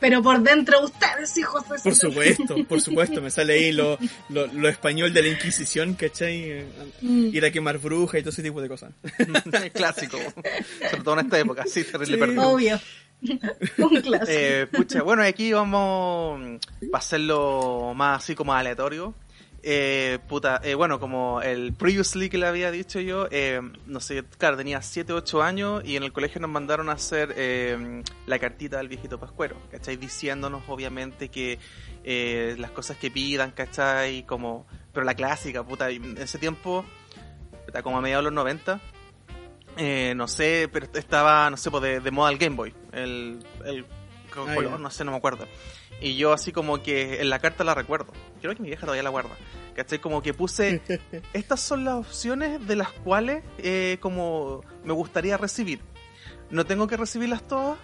Pero 0.00 0.22
por 0.22 0.42
dentro, 0.42 0.82
ustedes, 0.82 1.36
hijos 1.36 1.62
de 1.68 1.78
por 1.78 1.94
su- 1.94 2.08
supuesto, 2.08 2.56
por 2.66 2.80
supuesto, 2.80 3.20
me 3.20 3.30
sale 3.30 3.52
ahí 3.52 3.70
lo, 3.72 3.96
lo, 4.30 4.46
lo 4.48 4.68
español 4.68 5.12
de 5.12 5.22
la 5.22 5.28
Inquisición, 5.28 5.94
¿cachai? 5.94 6.64
Mm. 7.02 7.26
ir 7.34 7.44
a 7.44 7.50
quemar 7.52 7.78
brujas 7.78 8.20
y 8.20 8.22
todo 8.22 8.30
ese 8.30 8.42
tipo 8.42 8.60
de 8.62 8.68
cosas. 8.68 8.92
Clásico. 9.74 10.18
Sobre 10.90 11.02
todo 11.04 11.20
en 11.20 11.26
esta 11.26 11.38
época, 11.38 11.64
sí, 11.66 11.84
terrible 11.84 12.26
Sí. 12.32 12.38
Obvio. 12.38 12.80
Un 13.78 14.00
clásico. 14.00 14.26
Eh, 14.28 14.66
pucha, 14.70 15.02
bueno, 15.02 15.22
aquí 15.22 15.52
vamos 15.52 16.60
a 16.92 16.96
hacerlo 16.96 17.92
más 17.94 18.22
así 18.22 18.34
como 18.34 18.52
aleatorio. 18.52 19.14
Eh, 19.62 20.18
puta, 20.26 20.60
eh, 20.64 20.74
bueno, 20.74 20.98
como 20.98 21.42
el 21.42 21.74
previously 21.74 22.30
que 22.30 22.38
le 22.38 22.46
había 22.46 22.70
dicho 22.70 22.98
yo, 22.98 23.28
eh, 23.30 23.60
no 23.86 24.00
sé, 24.00 24.24
claro, 24.38 24.56
tenía 24.56 24.80
7, 24.80 25.12
8 25.12 25.42
años 25.42 25.82
y 25.84 25.96
en 25.96 26.02
el 26.02 26.12
colegio 26.12 26.40
nos 26.40 26.50
mandaron 26.50 26.88
a 26.88 26.92
hacer 26.92 27.34
eh, 27.36 28.02
la 28.26 28.38
cartita 28.38 28.78
del 28.78 28.88
viejito 28.88 29.20
Pascuero, 29.20 29.56
¿cachai? 29.70 29.96
Diciéndonos 29.96 30.62
obviamente 30.68 31.28
que 31.28 31.58
las 32.58 32.70
cosas 32.70 32.96
que 32.96 33.10
pidan, 33.10 33.50
¿cachai? 33.50 34.24
Como, 34.24 34.66
pero 34.92 35.04
la 35.04 35.14
clásica, 35.14 35.62
puta, 35.62 35.90
en 35.90 36.16
ese 36.16 36.38
tiempo, 36.38 36.84
como 37.82 37.98
a 37.98 38.00
mediados 38.00 38.24
de 38.24 38.30
los 38.30 38.34
90, 38.34 38.80
eh, 39.80 40.14
no 40.14 40.28
sé, 40.28 40.68
pero 40.70 40.86
estaba, 40.94 41.48
no 41.48 41.56
sé, 41.56 41.70
pues 41.70 41.82
de, 41.82 42.00
de 42.00 42.10
moda 42.10 42.30
el 42.30 42.38
Game 42.38 42.54
Boy, 42.54 42.74
el, 42.92 43.42
Ah, 44.36 44.54
color, 44.54 44.80
no 44.80 44.90
sé, 44.90 45.04
no 45.04 45.10
me 45.10 45.16
acuerdo. 45.16 45.46
Y 46.00 46.16
yo 46.16 46.32
así 46.32 46.52
como 46.52 46.82
que 46.82 47.20
en 47.20 47.30
la 47.30 47.38
carta 47.38 47.64
la 47.64 47.74
recuerdo. 47.74 48.12
Creo 48.40 48.54
que 48.54 48.62
mi 48.62 48.68
vieja 48.68 48.82
todavía 48.82 49.02
la 49.02 49.10
guarda. 49.10 49.36
¿Cachai? 49.74 49.98
Como 49.98 50.22
que 50.22 50.34
puse, 50.34 50.80
estas 51.32 51.60
son 51.60 51.84
las 51.84 51.94
opciones 51.94 52.66
de 52.66 52.76
las 52.76 52.92
cuales 52.92 53.42
eh, 53.58 53.98
como 54.00 54.62
me 54.84 54.92
gustaría 54.92 55.36
recibir. 55.36 55.80
No 56.50 56.64
tengo 56.64 56.86
que 56.86 56.96
recibirlas 56.96 57.46
todas, 57.46 57.78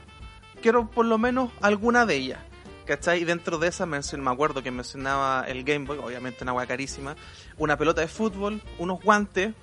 quiero 0.61 0.91
por 0.91 1.07
lo 1.07 1.19
menos 1.19 1.51
alguna 1.61 2.07
de 2.07 2.17
ellas. 2.17 2.41
¿Cachai? 2.85 3.23
Y 3.23 3.25
dentro 3.25 3.59
de 3.59 3.67
esas 3.69 3.89
me 3.89 4.31
acuerdo 4.31 4.63
que 4.63 4.71
mencionaba 4.71 5.45
el 5.49 5.65
Game 5.65 5.87
Boy, 5.87 5.99
obviamente 5.99 6.45
una 6.45 6.53
hueá 6.53 6.67
carísima, 6.67 7.17
una 7.59 7.77
pelota 7.77 8.01
de 8.01 8.07
fútbol, 8.07 8.63
unos 8.79 9.03
guantes 9.03 9.55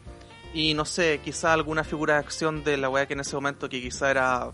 y 0.53 0.73
no 0.73 0.85
sé, 0.85 1.19
quizá 1.23 1.53
alguna 1.53 1.84
figura 1.84 2.15
de 2.15 2.19
acción 2.19 2.63
de 2.63 2.77
la 2.77 2.89
weá 2.89 3.07
que 3.07 3.13
en 3.13 3.21
ese 3.21 3.35
momento 3.35 3.67
que 3.67 3.81
quizá 3.81 4.11
era 4.11 4.51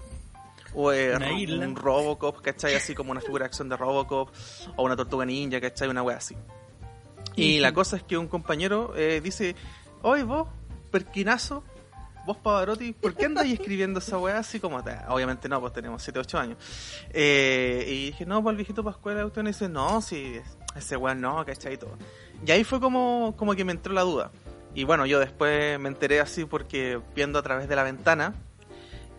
o, 0.73 0.91
eh, 0.93 1.15
un 1.15 1.75
Robocop, 1.75 2.41
¿cachai? 2.41 2.75
Así 2.75 2.95
como 2.95 3.11
una 3.11 3.21
figura 3.21 3.43
de 3.43 3.47
acción 3.47 3.69
de 3.69 3.75
Robocop 3.75 4.29
o 4.75 4.83
una 4.83 4.95
tortuga 4.95 5.25
ninja, 5.25 5.59
¿cachai? 5.59 5.89
Una 5.89 6.03
weá 6.03 6.17
así. 6.17 6.35
Y 7.35 7.59
la 7.59 7.73
cosa 7.73 7.97
es 7.97 8.03
que 8.03 8.17
un 8.17 8.27
compañero 8.27 8.93
eh, 8.95 9.21
dice, 9.21 9.55
oye 10.01 10.23
vos, 10.23 10.47
perquinazo, 10.91 11.63
vos 12.25 12.37
Pavarotti, 12.37 12.93
¿por 12.93 13.15
qué 13.15 13.25
andáis 13.25 13.53
escribiendo 13.53 13.99
esa 13.99 14.17
weá 14.17 14.39
así 14.39 14.59
como 14.59 14.83
te-?" 14.83 14.97
Obviamente 15.07 15.47
no, 15.47 15.59
pues 15.61 15.73
tenemos 15.73 16.03
7, 16.03 16.19
8 16.19 16.37
años. 16.37 16.57
Eh, 17.11 17.85
y 17.87 18.05
dije, 18.07 18.25
no, 18.25 18.41
pues 18.43 18.53
el 18.53 18.57
viejito 18.57 18.83
Pascual 18.83 19.23
usted 19.25 19.41
me 19.41 19.49
dice, 19.49 19.69
no, 19.69 20.01
si 20.01 20.39
ese 20.75 20.97
weá 20.97 21.15
no, 21.15 21.45
¿cachai? 21.45 21.73
Y 21.73 21.77
todo. 21.77 21.97
Y 22.45 22.51
ahí 22.51 22.63
fue 22.63 22.79
como, 22.79 23.35
como 23.37 23.53
que 23.55 23.65
me 23.65 23.71
entró 23.71 23.93
la 23.93 24.01
duda. 24.01 24.31
Y 24.75 24.83
bueno, 24.83 25.05
yo 25.05 25.19
después 25.19 25.79
me 25.79 25.89
enteré 25.89 26.19
así 26.19 26.45
porque 26.45 26.99
viendo 27.15 27.39
a 27.39 27.41
través 27.43 27.67
de 27.67 27.75
la 27.75 27.83
ventana, 27.83 28.35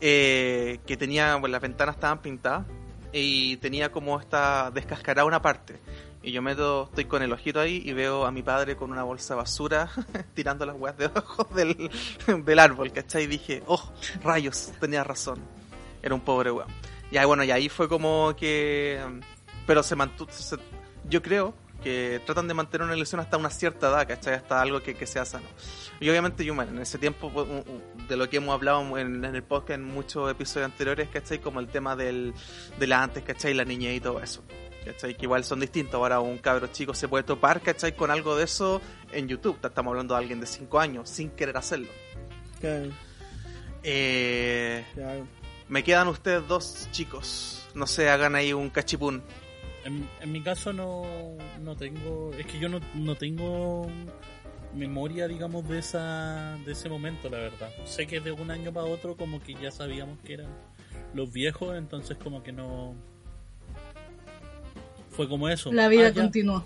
eh, 0.01 0.79
que 0.87 0.97
tenía, 0.97 1.37
pues 1.41 1.51
las 1.53 1.61
ventanas 1.61 1.97
estaban 1.97 2.21
pintadas 2.23 2.67
y 3.13 3.57
tenía 3.59 3.91
como 3.93 4.19
esta 4.21 4.71
descascarada 4.71 5.27
una 5.27 5.43
parte. 5.43 5.79
Y 6.23 6.33
yo 6.33 6.43
meto, 6.43 6.85
estoy 6.85 7.07
con 7.07 7.23
el 7.23 7.33
ojito 7.33 7.61
ahí 7.61 7.83
y 7.85 7.93
veo 7.95 8.27
a 8.27 8.31
mi 8.31 8.43
padre 8.43 8.77
con 8.77 8.91
una 8.93 9.03
bolsa 9.03 9.35
de 9.35 9.39
basura 9.39 9.91
tirando 10.35 10.67
las 10.67 10.77
weas 10.79 10.97
debajo 10.97 11.45
del, 11.55 11.91
del 12.45 12.59
árbol, 12.59 12.93
¿cachai? 12.93 13.25
Y 13.25 13.27
dije, 13.27 13.63
oh, 13.67 13.93
rayos, 14.23 14.73
tenía 14.81 15.03
razón. 15.03 15.39
Era 16.03 16.15
un 16.15 16.21
pobre 16.21 16.51
weón. 16.53 16.69
Ya, 17.11 17.27
bueno, 17.27 17.43
y 17.43 17.51
ahí 17.51 17.69
fue 17.69 17.89
como 17.89 18.35
que... 18.37 19.01
Pero 19.67 19.83
se 19.83 19.97
mantuvo... 19.97 20.31
se- 20.31 20.57
yo 21.09 21.23
creo 21.23 21.55
que 21.81 22.21
tratan 22.25 22.49
de 22.49 22.55
mantener 22.55 22.87
una 22.87 22.97
ilusión 22.97 23.21
hasta 23.21 23.37
una 23.37 23.51
cierta 23.51 23.89
edad, 23.89 24.07
¿cachai? 24.07 24.35
Hasta 24.35 24.61
algo 24.61 24.83
que, 24.83 24.95
que 24.95 25.07
sea 25.07 25.25
sano. 25.25 25.47
Y 26.01 26.09
obviamente 26.09 26.49
bueno, 26.51 26.73
en 26.73 26.79
ese 26.79 26.99
tiempo, 26.99 27.31
pues, 27.31 27.47
de 28.09 28.17
lo 28.17 28.29
que 28.29 28.39
hemos 28.39 28.55
hablado 28.55 28.99
en, 28.99 29.25
en 29.25 29.35
el 29.35 29.43
podcast 29.43 29.79
en 29.79 29.85
muchos 29.85 30.31
episodios 30.31 30.71
anteriores, 30.71 31.09
¿cachai? 31.09 31.39
Como 31.39 31.61
el 31.61 31.69
tema 31.69 31.97
del, 31.97 32.35
de 32.79 32.87
la 32.87 33.03
antes, 33.03 33.23
¿cachai? 33.23 33.55
La 33.55 33.65
niñez 33.65 33.97
y 33.97 34.01
todo 34.01 34.21
eso. 34.21 34.43
¿Cachai? 34.85 35.17
Que 35.17 35.27
igual 35.27 35.45
son 35.45 35.61
distintos. 35.61 35.95
Ahora 35.95 36.21
un 36.21 36.39
cabro 36.39 36.67
chico 36.69 36.95
se 36.95 37.09
puede 37.09 37.25
topar, 37.25 37.61
¿cachai? 37.61 37.95
Con 37.95 38.11
algo 38.11 38.37
de 38.37 38.45
eso 38.45 38.81
en 39.13 39.29
YouTube. 39.29 39.59
Estamos 39.63 39.91
hablando 39.91 40.15
de 40.15 40.21
alguien 40.21 40.41
de 40.41 40.47
5 40.47 40.81
años, 40.81 41.09
sin 41.09 41.31
querer 41.31 41.57
hacerlo. 41.57 41.89
Eh, 43.83 44.85
me 45.69 45.85
quedan 45.85 46.09
ustedes 46.09 46.47
dos 46.49 46.89
chicos. 46.91 47.69
No 47.75 47.87
sé, 47.87 48.11
hagan 48.11 48.35
ahí 48.35 48.53
un 48.53 48.71
cachipún. 48.71 49.23
En, 49.91 50.09
en 50.21 50.33
mi 50.33 50.41
caso 50.43 50.73
no, 50.73 51.03
no 51.63 51.77
tengo, 51.77 52.31
es 52.39 52.47
que 52.47 52.59
yo 52.61 52.69
no, 52.69 52.81
no 52.95 53.17
tengo 53.17 53.89
memoria, 54.75 55.27
digamos, 55.27 55.69
de 55.69 55.79
esa 55.81 56.57
de 56.65 56.73
ese 56.73 56.89
momento, 56.89 57.29
la 57.29 57.39
verdad. 57.39 57.71
Sé 57.85 58.07
que 58.07 58.21
de 58.21 58.31
un 58.31 58.51
año 58.53 58.73
para 58.73 58.87
otro 58.87 59.17
como 59.17 59.41
que 59.43 59.55
ya 59.55 59.71
sabíamos 59.73 60.19
que 60.21 60.35
eran 60.35 60.47
los 61.15 61.33
viejos, 61.33 61.77
entonces 61.77 62.17
como 62.23 62.43
que 62.43 62.53
no... 62.53 62.95
Fue 65.11 65.29
como 65.29 65.49
eso. 65.49 65.73
La 65.73 65.89
vida 65.89 66.07
Ah, 66.09 66.13
continuó. 66.15 66.65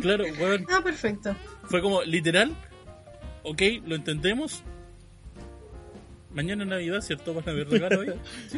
Claro, 0.00 0.24
weón, 0.40 0.66
Ah, 0.72 0.80
perfecto. 0.82 1.36
fue 1.64 1.82
como 1.82 2.02
literal, 2.02 2.50
ok, 3.44 3.60
lo 3.86 3.94
entendemos. 3.94 4.62
Mañana 6.34 6.64
es 6.64 6.70
Navidad, 6.70 7.00
¿cierto? 7.02 7.34
¿Van 7.34 7.46
a 7.46 7.50
haber 7.52 7.68
regalo 7.68 8.00
hoy? 8.00 8.12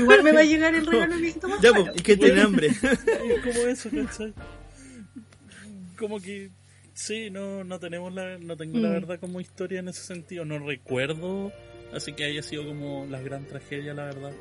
Igual 0.00 0.22
me 0.22 0.32
va 0.32 0.40
a 0.40 0.44
llegar 0.44 0.74
el 0.74 0.86
regalo 0.86 1.16
viejito 1.16 1.48
Ya, 1.48 1.70
Pascual. 1.70 1.84
pues, 1.86 1.96
¿y 1.96 2.02
qué 2.02 2.16
tiene 2.16 2.40
hambre? 2.40 2.68
Es 3.28 3.42
como 3.42 3.66
eso, 3.66 3.90
¿cachai? 3.90 4.32
Como 5.98 6.20
que 6.20 6.50
sí, 6.94 7.30
no, 7.30 7.64
no 7.64 7.78
tenemos 7.78 8.12
la, 8.14 8.38
no 8.38 8.56
tengo 8.56 8.78
la 8.78 8.88
Mm. 8.88 8.92
verdad 8.92 9.20
como 9.20 9.40
historia 9.40 9.80
en 9.80 9.88
ese 9.88 10.02
sentido, 10.02 10.44
no 10.44 10.58
recuerdo, 10.58 11.52
así 11.92 12.12
que 12.12 12.24
haya 12.24 12.42
sido 12.42 12.66
como 12.66 13.06
la 13.10 13.20
gran 13.20 13.44
tragedia, 13.46 13.94
la 13.94 14.04
verdad, 14.06 14.32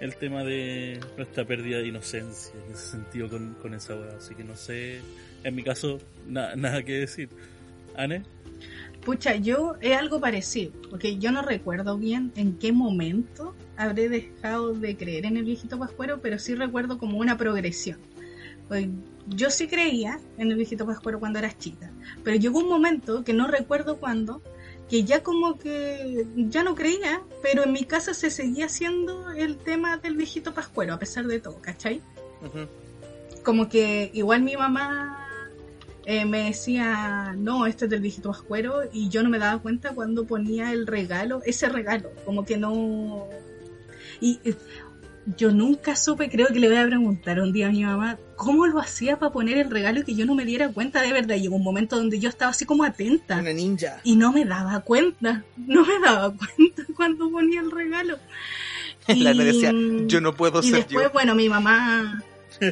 el 0.00 0.14
tema 0.16 0.44
de 0.44 1.00
nuestra 1.16 1.44
pérdida 1.46 1.78
de 1.78 1.88
inocencia 1.88 2.52
en 2.66 2.72
ese 2.74 2.86
sentido 2.92 3.28
con, 3.28 3.54
con 3.54 3.74
esa 3.74 3.94
weá, 3.94 4.16
así 4.16 4.34
que 4.34 4.44
no 4.44 4.56
sé, 4.56 5.00
en 5.44 5.54
mi 5.54 5.62
caso, 5.62 5.98
na- 6.26 6.54
nada 6.56 6.82
que 6.82 6.92
decir. 6.92 7.28
¿Ane? 7.98 8.22
Pucha, 9.06 9.36
yo 9.36 9.76
es 9.80 9.96
algo 9.96 10.18
parecido, 10.18 10.72
porque 10.90 11.16
yo 11.16 11.30
no 11.30 11.40
recuerdo 11.40 11.96
bien 11.96 12.32
en 12.34 12.58
qué 12.58 12.72
momento 12.72 13.54
habré 13.76 14.08
dejado 14.08 14.74
de 14.74 14.96
creer 14.96 15.26
en 15.26 15.36
el 15.36 15.44
viejito 15.44 15.78
pascuero, 15.78 16.18
pero 16.20 16.40
sí 16.40 16.56
recuerdo 16.56 16.98
como 16.98 17.18
una 17.18 17.38
progresión. 17.38 18.00
Pues 18.66 18.88
yo 19.28 19.50
sí 19.50 19.68
creía 19.68 20.18
en 20.38 20.50
el 20.50 20.56
viejito 20.56 20.86
pascuero 20.86 21.20
cuando 21.20 21.38
era 21.38 21.56
chica, 21.56 21.92
pero 22.24 22.36
llegó 22.36 22.58
un 22.58 22.68
momento 22.68 23.22
que 23.22 23.32
no 23.32 23.46
recuerdo 23.46 23.98
cuándo, 23.98 24.42
que 24.90 25.04
ya 25.04 25.22
como 25.22 25.56
que 25.56 26.26
ya 26.34 26.64
no 26.64 26.74
creía, 26.74 27.22
pero 27.42 27.62
en 27.62 27.72
mi 27.72 27.84
casa 27.84 28.12
se 28.12 28.28
seguía 28.28 28.66
haciendo 28.66 29.30
el 29.30 29.56
tema 29.56 29.98
del 29.98 30.16
viejito 30.16 30.52
pascuero, 30.52 30.94
a 30.94 30.98
pesar 30.98 31.28
de 31.28 31.38
todo, 31.38 31.60
¿cachai? 31.60 32.02
Ujú. 32.44 32.66
como 33.44 33.68
que 33.68 34.10
igual 34.14 34.42
mi 34.42 34.56
mamá 34.56 35.25
eh, 36.08 36.24
me 36.24 36.44
decía, 36.44 37.34
no, 37.36 37.66
este 37.66 37.86
es 37.86 37.90
del 37.90 38.00
viejito 38.00 38.30
pascuero, 38.30 38.82
y 38.92 39.08
yo 39.08 39.24
no 39.24 39.28
me 39.28 39.40
daba 39.40 39.60
cuenta 39.60 39.90
cuando 39.90 40.24
ponía 40.24 40.72
el 40.72 40.86
regalo, 40.86 41.42
ese 41.44 41.68
regalo, 41.68 42.10
como 42.24 42.44
que 42.44 42.56
no... 42.56 43.28
Y 44.20 44.38
eh, 44.44 44.54
yo 45.36 45.50
nunca 45.50 45.96
supe, 45.96 46.30
creo 46.30 46.46
que 46.46 46.60
le 46.60 46.68
voy 46.68 46.76
a 46.76 46.86
preguntar 46.86 47.40
un 47.40 47.52
día 47.52 47.66
a 47.66 47.70
mi 47.70 47.82
mamá, 47.82 48.18
cómo 48.36 48.68
lo 48.68 48.78
hacía 48.78 49.18
para 49.18 49.32
poner 49.32 49.58
el 49.58 49.68
regalo 49.68 49.98
y 49.98 50.04
que 50.04 50.14
yo 50.14 50.24
no 50.26 50.36
me 50.36 50.44
diera 50.44 50.68
cuenta 50.68 51.02
de 51.02 51.12
verdad. 51.12 51.34
Llegó 51.34 51.56
un 51.56 51.64
momento 51.64 51.96
donde 51.96 52.20
yo 52.20 52.28
estaba 52.28 52.52
así 52.52 52.64
como 52.64 52.84
atenta. 52.84 53.40
Una 53.40 53.52
ninja. 53.52 54.00
Y 54.04 54.14
no 54.14 54.32
me 54.32 54.44
daba 54.44 54.78
cuenta, 54.80 55.44
no 55.56 55.84
me 55.84 55.98
daba 55.98 56.32
cuenta 56.32 56.84
cuando 56.96 57.28
ponía 57.28 57.60
el 57.60 57.72
regalo. 57.72 58.18
La 59.08 59.34
decía, 59.34 59.72
yo 60.06 60.20
no 60.20 60.36
puedo 60.36 60.60
y 60.60 60.70
ser 60.70 60.84
después, 60.84 61.06
yo. 61.06 61.12
bueno, 61.12 61.34
mi 61.34 61.48
mamá. 61.48 62.22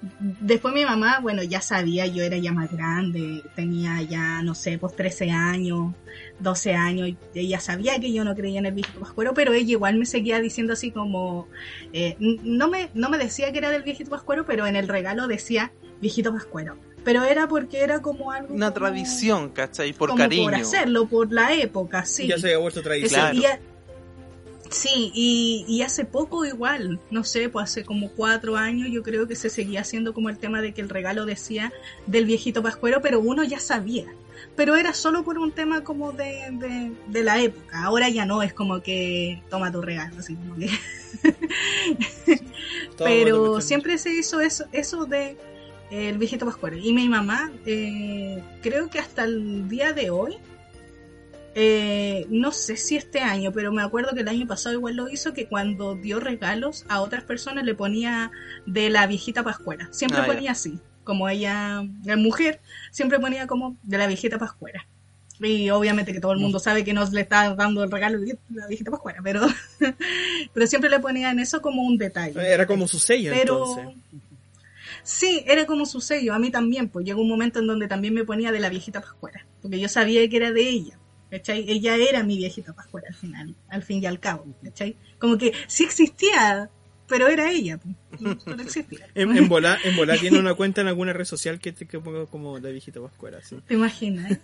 después 0.00 0.74
mi 0.74 0.84
mamá, 0.84 1.18
bueno, 1.20 1.42
ya 1.42 1.60
sabía, 1.60 2.06
yo 2.06 2.22
era 2.22 2.36
ya 2.36 2.52
más 2.52 2.70
grande, 2.70 3.42
tenía 3.54 4.02
ya, 4.02 4.42
no 4.42 4.54
sé, 4.54 4.78
pues 4.78 4.94
13 4.96 5.30
años, 5.30 5.94
12 6.40 6.74
años, 6.74 7.08
y 7.08 7.16
ella 7.34 7.60
sabía 7.60 7.98
que 8.00 8.12
yo 8.12 8.24
no 8.24 8.34
creía 8.34 8.58
en 8.58 8.66
el 8.66 8.72
viejito 8.74 9.00
pascuero, 9.00 9.32
pero 9.34 9.52
ella 9.52 9.70
igual 9.72 9.96
me 9.96 10.06
seguía 10.06 10.40
diciendo 10.40 10.72
así 10.74 10.90
como, 10.90 11.48
eh, 11.92 12.16
n- 12.20 12.38
no, 12.44 12.68
me, 12.68 12.90
no 12.94 13.08
me 13.10 13.18
decía 13.18 13.50
que 13.52 13.58
era 13.58 13.70
del 13.70 13.82
viejito 13.82 14.10
pascuero, 14.10 14.44
pero 14.46 14.66
en 14.66 14.76
el 14.76 14.88
regalo 14.88 15.26
decía 15.26 15.72
viejito 16.00 16.32
pascuero. 16.32 16.76
Pero 17.04 17.22
era 17.24 17.46
porque 17.48 17.80
era 17.82 18.00
como 18.00 18.32
algo... 18.32 18.54
Una 18.54 18.70
como- 18.72 18.86
tradición, 18.86 19.50
¿cachai? 19.50 19.92
Por 19.92 20.08
como 20.10 20.22
cariño. 20.22 20.44
por 20.44 20.54
hacerlo, 20.54 21.06
por 21.06 21.30
la 21.32 21.52
época, 21.52 22.06
sí. 22.06 22.26
Ya 22.28 22.38
se 22.38 22.46
había 22.46 22.58
vuelto 22.58 22.80
tradición. 22.82 23.30
Claro. 23.32 23.58
Sí, 24.74 25.10
y, 25.14 25.64
y 25.68 25.82
hace 25.82 26.04
poco 26.04 26.44
igual, 26.44 27.00
no 27.10 27.24
sé, 27.24 27.48
pues 27.48 27.64
hace 27.64 27.84
como 27.84 28.10
cuatro 28.10 28.56
años 28.56 28.88
yo 28.90 29.02
creo 29.02 29.26
que 29.26 29.36
se 29.36 29.48
seguía 29.48 29.80
haciendo 29.80 30.12
como 30.12 30.28
el 30.28 30.38
tema 30.38 30.60
de 30.60 30.74
que 30.74 30.80
el 30.80 30.88
regalo 30.88 31.26
decía 31.26 31.72
del 32.06 32.26
viejito 32.26 32.62
pascuero, 32.62 33.00
pero 33.00 33.20
uno 33.20 33.44
ya 33.44 33.60
sabía. 33.60 34.06
Pero 34.56 34.76
era 34.76 34.94
solo 34.94 35.24
por 35.24 35.38
un 35.38 35.52
tema 35.52 35.82
como 35.82 36.12
de, 36.12 36.48
de, 36.52 36.92
de 37.06 37.24
la 37.24 37.40
época. 37.40 37.82
Ahora 37.84 38.08
ya 38.08 38.26
no, 38.26 38.42
es 38.42 38.52
como 38.52 38.82
que 38.82 39.42
toma 39.48 39.72
tu 39.72 39.80
regalo, 39.80 40.18
así 40.18 40.34
como 40.34 40.56
que... 40.56 40.68
Pero 42.98 43.60
siempre 43.60 43.98
se 43.98 44.12
hizo 44.12 44.40
eso, 44.40 44.64
eso 44.72 45.06
de 45.06 45.36
eh, 45.90 46.08
el 46.08 46.18
viejito 46.18 46.46
pascuero. 46.46 46.76
Y 46.76 46.92
mi 46.92 47.08
mamá, 47.08 47.52
eh, 47.66 48.42
creo 48.62 48.90
que 48.90 48.98
hasta 48.98 49.24
el 49.24 49.68
día 49.68 49.92
de 49.92 50.10
hoy, 50.10 50.36
eh, 51.54 52.26
no 52.30 52.50
sé 52.52 52.76
si 52.76 52.96
este 52.96 53.20
año, 53.20 53.52
pero 53.52 53.72
me 53.72 53.82
acuerdo 53.82 54.14
que 54.14 54.20
el 54.20 54.28
año 54.28 54.46
pasado 54.46 54.74
igual 54.74 54.96
lo 54.96 55.08
hizo, 55.08 55.32
que 55.32 55.46
cuando 55.46 55.94
dio 55.94 56.20
regalos 56.20 56.84
a 56.88 57.00
otras 57.00 57.24
personas 57.24 57.64
le 57.64 57.74
ponía 57.74 58.30
de 58.66 58.90
la 58.90 59.06
viejita 59.06 59.42
pascuera. 59.42 59.88
Siempre 59.92 60.20
Ah, 60.22 60.26
ponía 60.26 60.52
así, 60.52 60.78
como 61.04 61.28
ella 61.28 61.84
es 62.06 62.16
mujer, 62.16 62.60
siempre 62.90 63.20
ponía 63.20 63.46
como 63.46 63.76
de 63.82 63.98
la 63.98 64.06
viejita 64.06 64.38
pascuera. 64.38 64.86
Y 65.40 65.68
obviamente 65.70 66.12
que 66.12 66.20
todo 66.20 66.32
el 66.32 66.38
mundo 66.38 66.58
sabe 66.60 66.84
que 66.84 66.92
no 66.92 67.04
le 67.10 67.20
está 67.20 67.54
dando 67.56 67.82
el 67.82 67.90
regalo 67.90 68.18
de 68.20 68.38
la 68.50 68.66
viejita 68.68 68.90
pascuera, 68.92 69.20
pero, 69.22 69.42
pero 70.54 70.66
siempre 70.66 70.88
le 70.90 71.00
ponían 71.00 71.38
eso 71.40 71.60
como 71.60 71.82
un 71.82 71.98
detalle. 71.98 72.34
Era 72.52 72.66
como 72.66 72.86
su 72.86 72.98
sello, 73.00 73.32
Pero 73.34 73.64
entonces. 73.78 74.22
sí, 75.02 75.44
era 75.46 75.66
como 75.66 75.86
su 75.86 76.00
sello. 76.00 76.34
A 76.34 76.38
mí 76.38 76.50
también, 76.50 76.88
pues 76.88 77.04
llegó 77.04 77.20
un 77.22 77.28
momento 77.28 77.58
en 77.58 77.66
donde 77.66 77.88
también 77.88 78.14
me 78.14 78.24
ponía 78.24 78.52
de 78.52 78.60
la 78.60 78.68
viejita 78.68 79.00
pascuera, 79.00 79.44
porque 79.60 79.80
yo 79.80 79.88
sabía 79.88 80.28
que 80.28 80.36
era 80.36 80.52
de 80.52 80.68
ella. 80.68 80.98
¿Cachai? 81.34 81.64
Ella 81.68 81.96
era 81.96 82.22
mi 82.22 82.36
viejita 82.36 82.72
pascuera 82.72 83.08
al 83.08 83.14
final, 83.14 83.54
al 83.68 83.82
fin 83.82 84.00
y 84.00 84.06
al 84.06 84.20
cabo. 84.20 84.46
¿cachai? 84.62 84.96
Como 85.18 85.36
que 85.36 85.52
sí 85.66 85.82
existía, 85.82 86.70
pero 87.08 87.26
era 87.26 87.50
ella. 87.50 87.80
Pero 88.44 88.62
existía. 88.62 89.08
En, 89.16 89.36
en 89.36 89.48
volar 89.48 89.78
en 89.84 90.20
tiene 90.20 90.38
una 90.38 90.54
cuenta 90.54 90.80
en 90.80 90.86
alguna 90.86 91.12
red 91.12 91.24
social 91.24 91.58
que 91.58 91.72
te 91.72 91.86
que 91.86 91.98
ponga 91.98 92.26
como 92.26 92.58
la 92.60 92.70
viejita 92.70 93.00
pascuera, 93.00 93.42
sí. 93.42 93.56
¿Te 93.66 93.74
imaginas? 93.74 94.38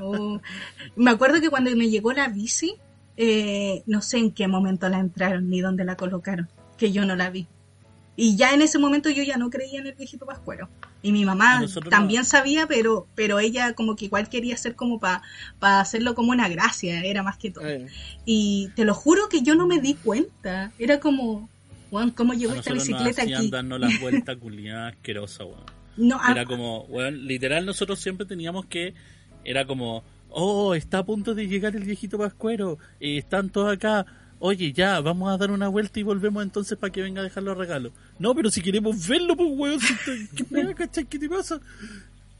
Oh. 0.00 0.40
Me 0.94 1.10
acuerdo 1.10 1.40
que 1.40 1.50
cuando 1.50 1.74
me 1.74 1.88
llegó 1.88 2.12
la 2.12 2.28
bici, 2.28 2.76
eh, 3.16 3.82
no 3.86 4.00
sé 4.00 4.18
en 4.18 4.30
qué 4.30 4.46
momento 4.46 4.88
la 4.88 5.00
entraron 5.00 5.50
ni 5.50 5.60
dónde 5.60 5.84
la 5.84 5.96
colocaron, 5.96 6.48
que 6.76 6.92
yo 6.92 7.04
no 7.04 7.16
la 7.16 7.30
vi. 7.30 7.48
Y 8.16 8.36
ya 8.36 8.54
en 8.54 8.62
ese 8.62 8.78
momento 8.78 9.10
yo 9.10 9.22
ya 9.22 9.36
no 9.36 9.50
creía 9.50 9.78
en 9.78 9.86
el 9.86 9.94
viejito 9.94 10.24
pascuero. 10.24 10.68
Y 11.02 11.12
mi 11.12 11.24
mamá 11.24 11.64
también 11.90 12.22
no. 12.22 12.24
sabía, 12.24 12.66
pero, 12.66 13.06
pero 13.14 13.38
ella 13.38 13.74
como 13.74 13.94
que 13.94 14.06
igual 14.06 14.28
quería 14.28 14.54
hacer 14.54 14.74
como 14.74 14.98
para 14.98 15.22
hacerlo 15.60 16.14
como 16.14 16.32
una 16.32 16.48
gracia, 16.48 17.04
era 17.04 17.22
más 17.22 17.36
que 17.36 17.50
todo. 17.50 17.64
Y 18.24 18.70
te 18.74 18.84
lo 18.84 18.94
juro 18.94 19.28
que 19.28 19.42
yo 19.42 19.54
no 19.54 19.66
me 19.66 19.80
di 19.80 19.94
cuenta. 19.94 20.72
Era 20.78 20.98
como, 20.98 21.48
"Weón, 21.90 22.10
¿cómo 22.10 22.32
llegó 22.32 22.54
esta 22.54 22.72
nos 22.72 22.84
bicicleta 22.84 23.22
hacían 23.22 23.40
aquí? 23.40 23.50
darnos 23.50 23.80
las 23.80 23.92
vueltas 24.00 24.36
culiadas 24.36 24.94
weón. 25.06 25.76
No, 25.96 26.20
Era 26.28 26.44
como, 26.44 26.84
weón, 26.84 27.26
literal 27.26 27.64
nosotros 27.64 27.98
siempre 28.00 28.26
teníamos 28.26 28.66
que, 28.66 28.94
era 29.44 29.66
como, 29.66 30.04
oh, 30.30 30.74
está 30.74 30.98
a 30.98 31.04
punto 31.04 31.34
de 31.34 31.48
llegar 31.48 31.74
el 31.76 31.84
viejito 31.84 32.18
Pascuero, 32.18 32.78
eh, 33.00 33.18
están 33.18 33.48
todos 33.50 33.72
acá, 33.72 34.04
oye, 34.38 34.72
ya, 34.72 35.00
vamos 35.00 35.32
a 35.32 35.36
dar 35.36 35.50
una 35.50 35.68
vuelta 35.68 36.00
y 36.00 36.02
volvemos 36.02 36.42
entonces 36.42 36.76
para 36.78 36.92
que 36.92 37.02
venga 37.02 37.20
a 37.20 37.24
dejar 37.24 37.42
los 37.42 37.56
regalos. 37.56 37.92
No, 38.18 38.34
pero 38.34 38.50
si 38.50 38.62
queremos 38.62 39.06
verlo, 39.06 39.36
pues, 39.36 39.48
weón, 39.52 39.80
¿qué, 40.34 40.44
pega, 40.44 40.74
cachai? 40.74 41.04
¿Qué 41.04 41.18
te 41.18 41.28
pasa? 41.28 41.60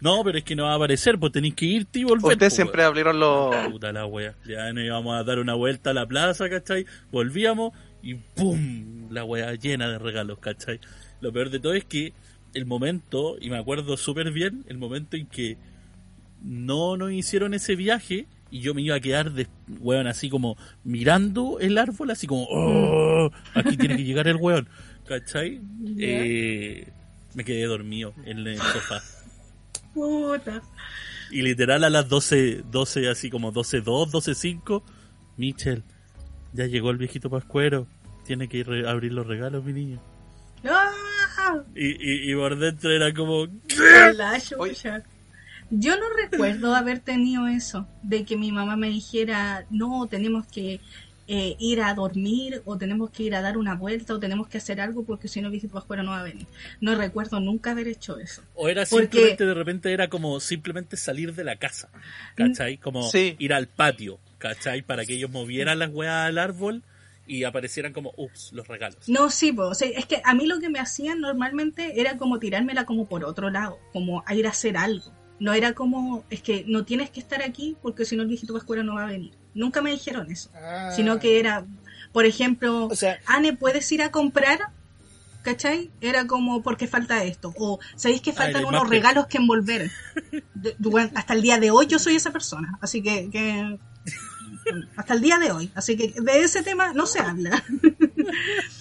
No, 0.00 0.22
pero 0.22 0.38
es 0.38 0.44
que 0.44 0.54
no 0.54 0.64
va 0.64 0.72
a 0.72 0.76
aparecer, 0.76 1.18
pues 1.18 1.32
tenéis 1.32 1.54
que 1.54 1.66
irte 1.66 2.00
y 2.00 2.04
volver. 2.04 2.32
Ustedes 2.32 2.38
pues, 2.38 2.54
siempre 2.54 2.82
weón. 2.82 2.88
abrieron 2.88 3.20
los... 3.20 3.56
Puta 3.72 3.92
la 3.92 4.06
wea. 4.06 4.34
Ya 4.46 4.72
nos 4.72 4.84
íbamos 4.84 5.18
a 5.18 5.24
dar 5.24 5.38
una 5.38 5.54
vuelta 5.54 5.90
a 5.90 5.94
la 5.94 6.06
plaza, 6.06 6.48
¿cachai? 6.50 6.86
Volvíamos 7.10 7.72
y 8.02 8.14
¡pum! 8.14 9.10
La 9.10 9.24
wea 9.24 9.54
llena 9.54 9.88
de 9.88 9.98
regalos, 9.98 10.38
¿cachai? 10.38 10.80
Lo 11.20 11.32
peor 11.32 11.50
de 11.50 11.60
todo 11.60 11.72
es 11.74 11.84
que 11.84 12.12
el 12.54 12.66
momento, 12.66 13.36
y 13.40 13.50
me 13.50 13.58
acuerdo 13.58 13.96
súper 13.96 14.32
bien, 14.32 14.64
el 14.68 14.78
momento 14.78 15.16
en 15.16 15.26
que 15.26 15.56
no 16.42 16.96
nos 16.96 17.12
hicieron 17.12 17.54
ese 17.54 17.76
viaje 17.76 18.26
y 18.50 18.60
yo 18.60 18.74
me 18.74 18.82
iba 18.82 18.96
a 18.96 19.00
quedar, 19.00 19.32
de, 19.32 19.46
weón, 19.80 20.06
así 20.06 20.30
como 20.30 20.56
mirando 20.84 21.58
el 21.60 21.78
árbol, 21.78 22.10
así 22.10 22.26
como, 22.26 22.46
¡oh! 22.48 23.30
Aquí 23.54 23.76
tiene 23.76 23.96
que 23.96 24.04
llegar 24.04 24.28
el 24.28 24.36
weón, 24.36 24.68
¿cachai? 25.06 25.60
Eh, 25.98 26.86
me 27.34 27.44
quedé 27.44 27.64
dormido 27.64 28.14
en 28.24 28.38
el 28.46 28.58
sofá. 28.58 29.02
puta. 29.94 30.62
Y 31.30 31.42
literal 31.42 31.82
a 31.84 31.90
las 31.90 32.08
12, 32.08 32.62
12 32.70 33.08
así 33.08 33.30
como 33.30 33.52
12.2, 33.52 34.10
12.5, 34.10 34.82
Michel, 35.36 35.82
ya 36.52 36.66
llegó 36.66 36.90
el 36.90 36.98
viejito 36.98 37.28
Pascuero, 37.28 37.88
tiene 38.24 38.48
que 38.48 38.58
ir 38.58 38.70
a 38.86 38.90
abrir 38.90 39.12
los 39.12 39.26
regalos, 39.26 39.64
mi 39.64 39.72
niño. 39.72 40.00
¡Ah! 40.64 40.92
Y, 41.74 41.86
y, 41.86 42.32
y 42.32 42.34
por 42.34 42.58
dentro 42.58 42.90
era 42.90 43.12
como, 43.12 43.46
chucha. 43.66 45.02
Yo 45.70 45.96
no 45.96 46.04
recuerdo 46.16 46.74
haber 46.74 47.00
tenido 47.00 47.48
eso, 47.48 47.86
de 48.02 48.24
que 48.24 48.36
mi 48.36 48.52
mamá 48.52 48.76
me 48.76 48.88
dijera, 48.88 49.66
no, 49.70 50.06
tenemos 50.06 50.46
que 50.46 50.80
eh, 51.28 51.56
ir 51.58 51.80
a 51.82 51.92
dormir, 51.92 52.62
o 52.66 52.78
tenemos 52.78 53.10
que 53.10 53.24
ir 53.24 53.34
a 53.34 53.42
dar 53.42 53.58
una 53.58 53.74
vuelta, 53.74 54.14
o 54.14 54.20
tenemos 54.20 54.46
que 54.46 54.58
hacer 54.58 54.80
algo, 54.80 55.04
porque 55.04 55.26
si 55.26 55.40
no, 55.40 55.50
Viejito 55.50 55.72
Pascuero 55.74 56.04
no 56.04 56.12
va 56.12 56.20
a 56.20 56.22
venir. 56.22 56.46
No 56.80 56.94
recuerdo 56.94 57.40
nunca 57.40 57.72
haber 57.72 57.88
hecho 57.88 58.18
eso. 58.18 58.42
o 58.54 58.68
era 58.68 58.84
Porque- 58.86 59.06
simplemente 59.08 59.44
de 59.44 59.54
repente 59.54 59.92
era 59.92 60.08
como 60.08 60.38
simplemente 60.38 60.96
salir 60.96 61.34
de 61.34 61.42
la 61.42 61.56
casa, 61.56 61.88
¿cachai? 62.36 62.76
Como 62.78 63.02
Sí. 63.10 63.34
ir 63.40 63.52
al 63.52 63.66
patio, 63.66 64.20
¿cachai? 64.38 64.82
Para 64.82 65.04
que 65.04 65.14
ellos 65.14 65.30
movieran 65.32 65.80
las 65.80 65.90
weas 65.92 66.28
al 66.28 66.38
árbol 66.38 66.84
y 67.26 67.42
aparecieran 67.42 67.92
como, 67.92 68.12
ups, 68.16 68.52
los 68.52 68.68
regalos. 68.68 69.08
No, 69.08 69.28
sí, 69.30 69.52
po, 69.52 69.62
o 69.64 69.74
sea, 69.74 69.88
es 69.88 70.06
que 70.06 70.22
a 70.24 70.32
mí 70.32 70.46
lo 70.46 70.60
que 70.60 70.68
me 70.70 70.78
hacían 70.78 71.20
normalmente 71.20 72.00
era 72.00 72.16
como 72.18 72.38
tirármela 72.38 72.84
como 72.86 73.08
por 73.08 73.24
otro 73.24 73.50
lado, 73.50 73.80
como 73.92 74.22
a 74.26 74.34
ir 74.36 74.46
a 74.46 74.50
hacer 74.50 74.76
algo. 74.76 75.12
No 75.38 75.52
era 75.52 75.72
como, 75.74 76.24
es 76.30 76.42
que 76.42 76.64
no 76.66 76.84
tienes 76.84 77.10
que 77.10 77.20
estar 77.20 77.42
aquí 77.42 77.76
porque 77.82 78.04
si 78.04 78.16
no 78.16 78.22
el 78.22 78.28
viejito 78.28 78.54
Pascuero 78.54 78.82
no 78.82 78.94
va 78.94 79.04
a 79.04 79.06
venir. 79.06 79.32
Nunca 79.54 79.82
me 79.82 79.90
dijeron 79.90 80.30
eso. 80.30 80.50
Sino 80.94 81.18
que 81.18 81.38
era, 81.38 81.64
por 82.12 82.24
ejemplo, 82.26 82.86
O 82.86 82.96
sea, 82.96 83.18
Anne, 83.26 83.52
¿puedes 83.54 83.90
ir 83.92 84.02
a 84.02 84.10
comprar? 84.10 84.60
¿Cachai? 85.42 85.90
Era 86.00 86.26
como, 86.26 86.62
porque 86.62 86.88
falta 86.88 87.22
esto? 87.22 87.54
O, 87.56 87.78
¿sabéis 87.94 88.20
que 88.20 88.32
faltan 88.32 88.62
unos 88.68 88.80
regalos 88.90 89.26
que 89.28 89.38
envolver? 89.38 89.90
De- 90.32 90.42
de- 90.54 90.74
bueno, 90.90 91.10
hasta 91.14 91.34
el 91.34 91.42
día 91.42 91.58
de 91.58 91.70
hoy 91.70 91.86
yo 91.86 91.98
soy 92.00 92.16
esa 92.16 92.32
persona. 92.32 92.78
Así 92.80 93.00
que, 93.02 93.30
que- 93.30 93.78
hasta 94.96 95.14
el 95.14 95.20
día 95.20 95.38
de 95.38 95.52
hoy. 95.52 95.70
Así 95.74 95.96
que 95.96 96.08
de 96.20 96.40
ese 96.42 96.62
tema 96.64 96.92
no 96.94 97.06
se 97.06 97.20
habla. 97.20 97.62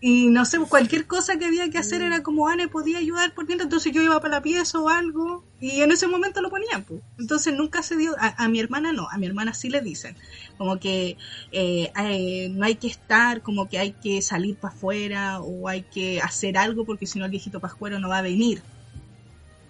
y 0.00 0.28
no 0.28 0.44
sé, 0.44 0.58
cualquier 0.58 1.06
cosa 1.06 1.38
que 1.38 1.46
había 1.46 1.70
que 1.70 1.78
hacer 1.78 2.02
era 2.02 2.22
como 2.22 2.48
Anne 2.48 2.68
podía 2.68 2.98
ayudar 2.98 3.34
por 3.34 3.46
dentro, 3.46 3.64
entonces 3.64 3.92
yo 3.92 4.02
iba 4.02 4.20
para 4.20 4.36
la 4.36 4.42
pieza 4.42 4.78
o 4.78 4.88
algo, 4.88 5.44
y 5.60 5.80
en 5.80 5.92
ese 5.92 6.06
momento 6.06 6.40
lo 6.42 6.50
ponían. 6.50 6.84
pues. 6.84 7.00
Entonces 7.18 7.54
nunca 7.54 7.82
se 7.82 7.96
dio, 7.96 8.14
a, 8.18 8.44
a 8.44 8.48
mi 8.48 8.60
hermana 8.60 8.92
no, 8.92 9.08
a 9.10 9.18
mi 9.18 9.26
hermana 9.26 9.54
sí 9.54 9.68
le 9.68 9.80
dicen, 9.80 10.16
como 10.58 10.78
que 10.78 11.16
eh, 11.52 11.90
eh, 11.98 12.48
no 12.50 12.64
hay 12.64 12.76
que 12.76 12.88
estar, 12.88 13.42
como 13.42 13.68
que 13.68 13.78
hay 13.78 13.92
que 13.92 14.22
salir 14.22 14.56
para 14.56 14.74
afuera 14.74 15.40
o 15.40 15.68
hay 15.68 15.82
que 15.82 16.20
hacer 16.20 16.56
algo 16.58 16.84
porque 16.84 17.06
si 17.06 17.18
no 17.18 17.24
el 17.24 17.30
viejito 17.30 17.60
pascuero 17.60 17.98
no 17.98 18.08
va 18.08 18.18
a 18.18 18.22
venir. 18.22 18.62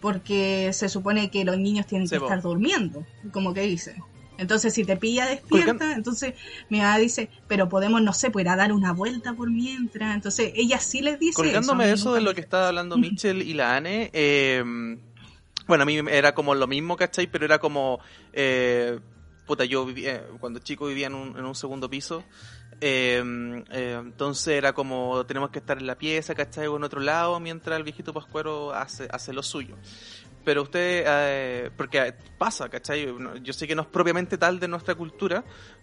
Porque 0.01 0.71
se 0.73 0.89
supone 0.89 1.31
que 1.31 1.45
los 1.45 1.59
niños 1.59 1.87
tienen 1.87 2.09
que 2.09 2.17
estar 2.17 2.43
durmiendo, 2.43 3.05
como 3.33 3.55
que 3.55 3.63
dicen. 3.63 3.97
Entonces, 4.39 4.75
si 4.75 4.85
te 4.85 4.97
pilla 4.97 5.27
despierta, 5.27 5.95
entonces 5.95 6.35
mi 6.69 6.79
mamá 6.79 6.99
dice, 6.99 7.31
pero 7.49 7.69
podemos, 7.69 8.03
no 8.03 8.13
sé, 8.13 8.31
pues 8.31 8.45
ir 8.45 8.49
a 8.49 8.57
dar 8.57 8.73
una 8.73 8.93
vuelta 8.93 9.35
por 9.35 9.51
mientras. 9.51 10.15
Entonces, 10.15 10.53
ella 10.55 10.79
sí 10.79 11.01
les 11.01 11.19
dice. 11.19 11.35
Colgándome 11.35 11.87
de 11.87 11.95
eso 11.95 12.15
de 12.15 12.21
lo 12.21 12.35
que 12.35 12.41
estaba 12.41 12.69
hablando 12.69 12.97
Mitchell 12.97 13.43
y 13.43 13.55
la 13.55 13.77
Anne, 13.77 14.11
eh, 14.13 14.63
bueno, 15.67 15.83
a 15.83 15.87
mí 15.87 15.99
era 16.11 16.35
como 16.35 16.55
lo 16.55 16.67
mismo, 16.67 16.97
¿cachai? 16.97 17.27
Pero 17.27 17.45
era 17.45 17.59
como, 17.59 17.99
eh, 18.33 18.99
puta, 19.47 19.65
yo 19.65 19.85
vivía, 19.85 20.25
cuando 20.39 20.61
chico 20.61 20.87
vivía 20.87 21.09
en 21.09 21.15
un, 21.15 21.37
en 21.37 21.45
un 21.45 21.55
segundo 21.55 21.91
piso, 21.91 22.23
eh, 22.81 23.65
eh, 23.71 23.97
entonces 23.99 24.49
era 24.49 24.73
como, 24.75 25.25
tenemos 25.27 25.51
que 25.51 25.59
estar 25.59 25.79
en 25.79 25.87
la 25.87 25.97
pieza, 25.97 26.35
¿cachai? 26.35 26.67
O 26.67 26.77
en 26.77 26.85
otro 26.85 27.01
lado, 27.01 27.41
mientras 27.41 27.77
el 27.77 27.85
viejito 27.85 28.13
pascuero 28.13 28.73
hace, 28.73 29.09
hace 29.11 29.33
lo 29.33 29.43
suyo. 29.43 29.77
Pero 30.47 30.63
usted, 30.63 31.03
eh, 31.05 31.71
porque 31.77 32.15
pasa, 32.39 32.69
¿cachai? 32.69 33.13
Yo 33.43 33.53
sé 33.53 33.67
que 33.67 33.75
no 33.75 33.83
es 33.83 33.89
propiamente 33.89 34.39
tal 34.39 34.61
de 34.61 34.69
nuestra 34.69 34.95
cultura, 34.95 35.43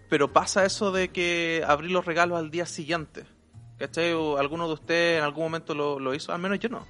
pero 0.10 0.32
pasa 0.32 0.64
eso 0.64 0.94
de 0.94 1.10
que 1.10 1.62
abrir 1.68 1.92
los 1.92 2.06
regalos 2.06 2.40
al 2.40 2.50
día 2.50 2.66
siguiente. 2.66 3.26
¿Cachai? 3.78 4.14
¿O 4.14 4.38
¿Alguno 4.38 4.66
de 4.70 4.76
ustedes 4.76 5.18
en 5.18 5.26
algún 5.26 5.44
momento 5.44 5.76
lo, 5.76 6.00
lo 6.00 6.14
hizo? 6.16 6.32
Al 6.32 6.40
menos 6.40 6.60
yo 6.60 6.70
no. 6.70 6.88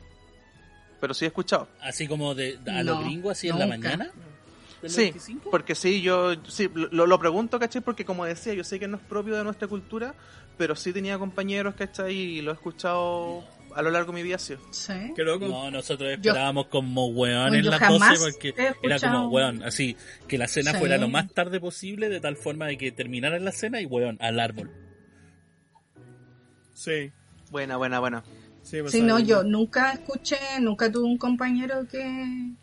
Pero 1.02 1.16
sí 1.16 1.26
he 1.26 1.30
escuchado. 1.30 1.68
Así 1.82 2.08
como 2.08 2.36
de, 2.36 2.60
a 2.68 2.84
No, 2.84 2.94
los 2.94 3.06
gringos, 3.06 3.32
así 3.32 3.50
en 3.50 3.58
la 3.58 3.66
mañana. 3.66 4.12
¿Del 4.84 4.92
Sí, 4.92 5.02
25? 5.06 5.50
porque 5.50 5.74
sí, 5.74 6.04
yo 6.04 6.36
sí, 6.48 6.70
lo, 6.76 7.08
lo 7.08 7.18
pregunto, 7.20 7.58
¿cachai? 7.58 7.82
Porque 7.82 8.06
como 8.06 8.24
decía, 8.26 8.54
yo 8.54 8.64
sé 8.64 8.80
que 8.80 8.88
no 8.88 8.98
es 8.98 9.04
propio 9.04 9.36
de 9.36 9.44
nuestra 9.44 9.68
cultura, 9.68 10.14
pero 10.60 10.76
sí 10.76 10.94
tenía 10.94 11.18
compañeros, 11.18 11.74
¿cachai? 11.74 12.14
Y 12.16 12.42
lo 12.44 12.52
he 12.52 12.54
escuchado 12.54 13.44
a 13.76 13.82
lo 13.82 13.90
largo 13.92 14.12
de 14.12 14.18
mi 14.18 14.24
vida, 14.24 14.38
sí. 14.38 14.56
Sí. 14.72 14.94
qué 15.16 15.24
loco. 15.24 15.48
No, 15.48 15.70
nosotros 15.72 16.12
esperábamos 16.12 16.68
como 16.68 17.08
weón 17.08 17.56
en 17.56 17.66
las 17.66 17.80
jamás 17.80 18.20
12 18.20 18.32
porque 18.32 18.74
era 18.84 19.00
como 19.00 19.30
weón, 19.30 19.64
así, 19.64 19.96
que 20.28 20.38
la 20.38 20.48
cena 20.48 20.72
Sí. 20.72 20.78
fuera 20.78 20.98
lo 20.98 21.10
más 21.10 21.32
tarde 21.34 21.60
posible 21.60 22.10
de 22.10 22.20
tal 22.20 22.36
forma 22.38 22.68
de 22.68 22.78
que 22.78 22.92
terminara 22.92 23.38
la 23.40 23.52
cena 23.52 23.82
y 23.82 23.86
weón, 23.86 24.18
al 24.22 24.40
árbol. 24.40 24.72
Sí. 26.74 27.12
Buena, 27.52 27.78
buena, 27.78 28.00
buena. 28.00 28.24
Sí, 28.64 28.78
pues, 28.82 28.92
Sí, 28.92 29.02
no, 29.02 29.20
yo 29.20 29.44
nunca 29.44 29.92
escuché, 29.94 30.38
nunca 30.62 30.92
tuve 30.92 31.06
un 31.06 31.18
compañero 31.18 31.88
que, 31.88 32.54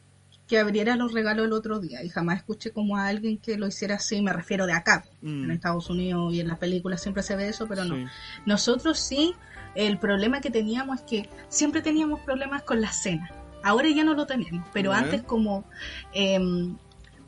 que 0.51 0.59
abriera 0.59 0.97
los 0.97 1.13
regalos 1.13 1.47
el 1.47 1.53
otro 1.53 1.79
día 1.79 2.03
y 2.03 2.09
jamás 2.09 2.39
escuché 2.39 2.73
como 2.73 2.97
a 2.97 3.07
alguien 3.07 3.39
que 3.39 3.57
lo 3.57 3.69
hiciera 3.69 3.95
así, 3.95 4.21
me 4.21 4.33
refiero 4.33 4.67
de 4.67 4.73
acá. 4.73 5.05
Mm. 5.23 5.45
En 5.45 5.51
Estados 5.53 5.89
Unidos 5.89 6.35
y 6.35 6.41
en 6.41 6.49
las 6.49 6.59
películas 6.59 7.01
siempre 7.01 7.23
se 7.23 7.37
ve 7.37 7.47
eso, 7.47 7.69
pero 7.69 7.85
no. 7.85 7.95
Sí. 7.95 8.05
Nosotros 8.47 8.99
sí, 8.99 9.37
el 9.77 9.99
problema 9.99 10.41
que 10.41 10.51
teníamos 10.51 10.99
es 10.99 11.05
que 11.05 11.31
siempre 11.49 11.83
teníamos 11.83 12.19
problemas 12.23 12.65
con 12.65 12.81
la 12.81 12.91
cena. 12.91 13.31
Ahora 13.63 13.91
ya 13.91 14.03
no 14.03 14.15
lo 14.15 14.27
tenemos, 14.27 14.67
pero 14.73 14.93
antes 14.93 15.23
como 15.23 15.65
em, 16.13 16.77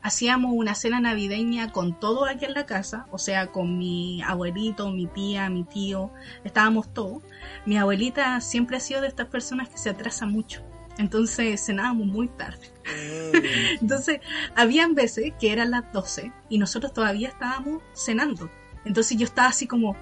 hacíamos 0.01 0.51
una 0.53 0.75
cena 0.75 0.99
navideña 0.99 1.71
con 1.71 1.97
todo 1.97 2.25
aquí 2.25 2.43
en 2.43 2.53
la 2.53 2.65
casa, 2.65 3.07
o 3.09 3.19
sea, 3.19 3.47
con 3.53 3.77
mi 3.77 4.21
abuelito, 4.21 4.91
mi 4.91 5.07
tía, 5.07 5.49
mi 5.49 5.63
tío, 5.63 6.11
estábamos 6.43 6.93
todos. 6.93 7.23
Mi 7.65 7.77
abuelita 7.77 8.41
siempre 8.41 8.75
ha 8.75 8.81
sido 8.81 8.99
de 8.99 9.07
estas 9.07 9.27
personas 9.27 9.69
que 9.69 9.77
se 9.77 9.91
atrasa 9.91 10.25
mucho, 10.25 10.61
entonces 10.97 11.65
cenábamos 11.65 12.07
muy 12.07 12.27
tarde. 12.27 12.71
Mm. 12.85 13.81
Entonces, 13.81 14.19
habían 14.55 14.93
veces 14.93 15.33
que 15.39 15.51
eran 15.51 15.71
las 15.71 15.91
12 15.91 16.31
y 16.49 16.57
nosotros 16.57 16.93
todavía 16.93 17.29
estábamos 17.29 17.81
cenando. 17.93 18.49
Entonces 18.85 19.17
yo 19.17 19.25
estaba 19.25 19.47
así 19.47 19.65
como, 19.65 19.95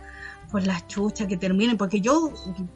por 0.52 0.68
las 0.68 0.86
chuchas 0.88 1.28
que 1.28 1.38
terminen, 1.38 1.78
porque 1.78 2.02
yo, 2.02 2.34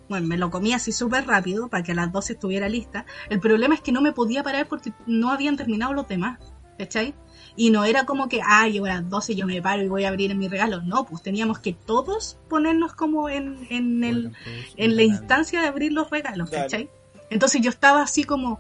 bueno, 0.08 0.28
me 0.28 0.38
lo 0.38 0.50
comía 0.50 0.78
así 0.78 0.92
súper 0.92 1.28
rápido 1.28 1.68
para 1.68 1.84
que 1.84 1.92
a 1.92 1.96
las 1.96 2.12
12 2.12 2.34
estuviera 2.34 2.70
lista. 2.70 3.06
El 3.30 3.40
problema 3.40 3.76
es 3.76 3.82
que 3.82 3.92
no 3.92 4.02
me 4.02 4.14
podía 4.14 4.44
parar 4.44 4.68
porque 4.68 4.94
no 5.06 5.30
habían 5.30 5.58
terminado 5.58 5.94
los 5.94 6.08
demás, 6.08 6.40
¿cachai? 6.78 7.14
Y 7.58 7.70
no 7.72 7.84
era 7.86 8.06
como 8.06 8.30
que, 8.30 8.42
ay, 8.46 8.78
a 8.78 8.82
las 8.82 9.10
12 9.10 9.36
yo 9.36 9.46
me 9.46 9.62
paro 9.62 9.84
y 9.84 9.88
voy 9.88 10.06
a 10.06 10.10
abrir 10.10 10.34
mi 10.36 10.48
regalo. 10.48 10.82
No, 10.82 11.06
pues 11.06 11.22
teníamos 11.22 11.60
que 11.60 11.74
todos 11.74 12.38
ponernos 12.50 12.94
como 12.94 13.30
en, 13.30 13.68
en, 13.70 14.04
el, 14.04 14.34
en 14.78 14.96
la 14.96 15.04
instancia 15.04 15.62
de 15.62 15.68
abrir 15.68 15.92
los 15.92 16.10
regalos. 16.10 16.50
¿cachai? 16.50 16.90
Entonces 17.30 17.62
yo 17.62 17.70
estaba 17.70 18.02
así 18.04 18.24
como, 18.24 18.60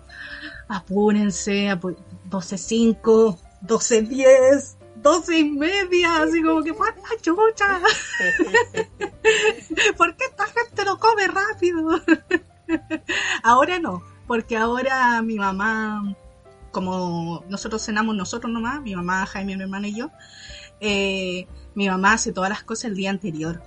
apúrense, 0.67 1.67
apu- 1.71 1.95
12.05, 2.29 3.37
12.10, 3.61 4.75
12 4.95 5.37
y 5.37 5.43
media, 5.51 6.23
así 6.23 6.41
como 6.41 6.63
que, 6.63 6.73
¡por 6.73 6.87
la 6.87 7.21
chucha! 7.21 7.79
¿Por 9.97 10.15
qué 10.15 10.25
esta 10.25 10.45
gente 10.45 10.85
lo 10.85 10.97
come 10.99 11.27
rápido? 11.27 12.01
ahora 13.43 13.79
no, 13.79 14.01
porque 14.27 14.57
ahora 14.57 15.21
mi 15.21 15.35
mamá, 15.35 16.15
como 16.71 17.43
nosotros 17.49 17.83
cenamos 17.85 18.15
nosotros 18.15 18.51
nomás, 18.51 18.81
mi 18.81 18.95
mamá, 18.95 19.25
Jaime, 19.27 19.55
mi 19.55 19.63
hermano 19.63 19.87
y 19.87 19.95
yo, 19.95 20.09
eh, 20.79 21.47
mi 21.75 21.87
mamá 21.89 22.13
hace 22.13 22.31
todas 22.31 22.49
las 22.49 22.63
cosas 22.63 22.85
el 22.85 22.95
día 22.95 23.09
anterior, 23.11 23.61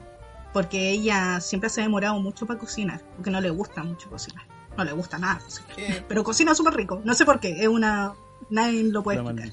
porque 0.52 0.90
ella 0.90 1.40
siempre 1.40 1.70
se 1.70 1.80
ha 1.80 1.84
demorado 1.84 2.18
mucho 2.20 2.46
para 2.46 2.58
cocinar, 2.58 3.00
porque 3.16 3.30
no 3.30 3.40
le 3.40 3.50
gusta 3.50 3.82
mucho 3.84 4.10
cocinar, 4.10 4.44
no 4.78 4.84
le 4.84 4.92
gusta 4.92 5.18
nada 5.18 5.38
cocinar, 5.40 5.68
¿Qué? 5.76 6.04
pero 6.08 6.24
cocina 6.24 6.54
súper 6.54 6.74
rico, 6.74 7.02
no 7.04 7.14
sé 7.14 7.24
por 7.24 7.40
qué, 7.40 7.60
es 7.62 7.68
una... 7.68 8.14
Nadie 8.50 8.84
lo 8.84 9.02
puede 9.02 9.22
La 9.22 9.30
explicar. 9.30 9.52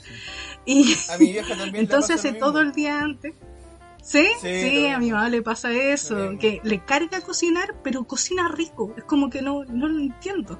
Y 0.65 0.95
A 1.11 1.17
mi 1.17 1.31
vieja 1.33 1.49
también 1.57 1.75
entonces 1.83 2.17
hace 2.17 2.33
todo 2.33 2.61
el 2.61 2.71
día 2.71 3.01
antes. 3.01 3.33
¿Sí? 4.01 4.25
Sí, 4.39 4.61
Sí, 4.61 4.87
a 4.87 4.99
mi 4.99 5.11
mamá 5.11 5.27
le 5.27 5.41
pasa 5.41 5.73
eso, 5.73 6.37
que 6.39 6.61
le 6.63 6.79
carga 6.85 7.19
cocinar, 7.21 7.73
pero 7.83 8.03
cocina 8.05 8.47
rico. 8.47 8.93
Es 8.95 9.03
como 9.03 9.29
que 9.31 9.41
no, 9.41 9.65
no 9.65 9.87
lo 9.87 9.99
entiendo. 9.99 10.59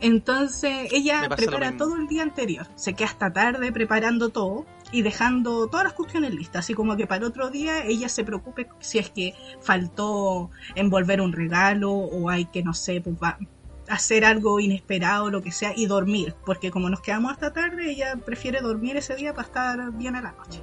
Entonces 0.00 0.88
ella 0.92 1.28
prepara 1.34 1.76
todo 1.76 1.96
el 1.96 2.06
día 2.06 2.22
anterior. 2.22 2.66
Se 2.76 2.94
queda 2.94 3.08
hasta 3.08 3.32
tarde 3.32 3.72
preparando 3.72 4.28
todo 4.30 4.64
y 4.92 5.02
dejando 5.02 5.66
todas 5.68 5.84
las 5.84 5.92
cuestiones 5.94 6.32
listas. 6.34 6.64
Así 6.64 6.74
como 6.74 6.96
que 6.96 7.06
para 7.06 7.18
el 7.18 7.24
otro 7.24 7.50
día 7.50 7.84
ella 7.84 8.08
se 8.08 8.24
preocupe 8.24 8.68
si 8.80 8.98
es 8.98 9.10
que 9.10 9.34
faltó 9.60 10.50
envolver 10.74 11.20
un 11.20 11.32
regalo 11.32 11.90
o 11.92 12.30
hay 12.30 12.44
que, 12.46 12.62
no 12.62 12.74
sé, 12.74 13.00
pues, 13.00 13.16
va- 13.22 13.38
hacer 13.88 14.24
algo 14.24 14.60
inesperado, 14.60 15.30
lo 15.30 15.42
que 15.42 15.52
sea, 15.52 15.72
y 15.76 15.86
dormir. 15.86 16.34
Porque 16.44 16.70
como 16.70 16.90
nos 16.90 17.00
quedamos 17.00 17.32
hasta 17.32 17.52
tarde, 17.52 17.90
ella 17.90 18.16
prefiere 18.24 18.60
dormir 18.60 18.96
ese 18.96 19.14
día 19.14 19.34
para 19.34 19.46
estar 19.46 19.92
bien 19.92 20.16
a 20.16 20.22
la 20.22 20.32
noche. 20.32 20.60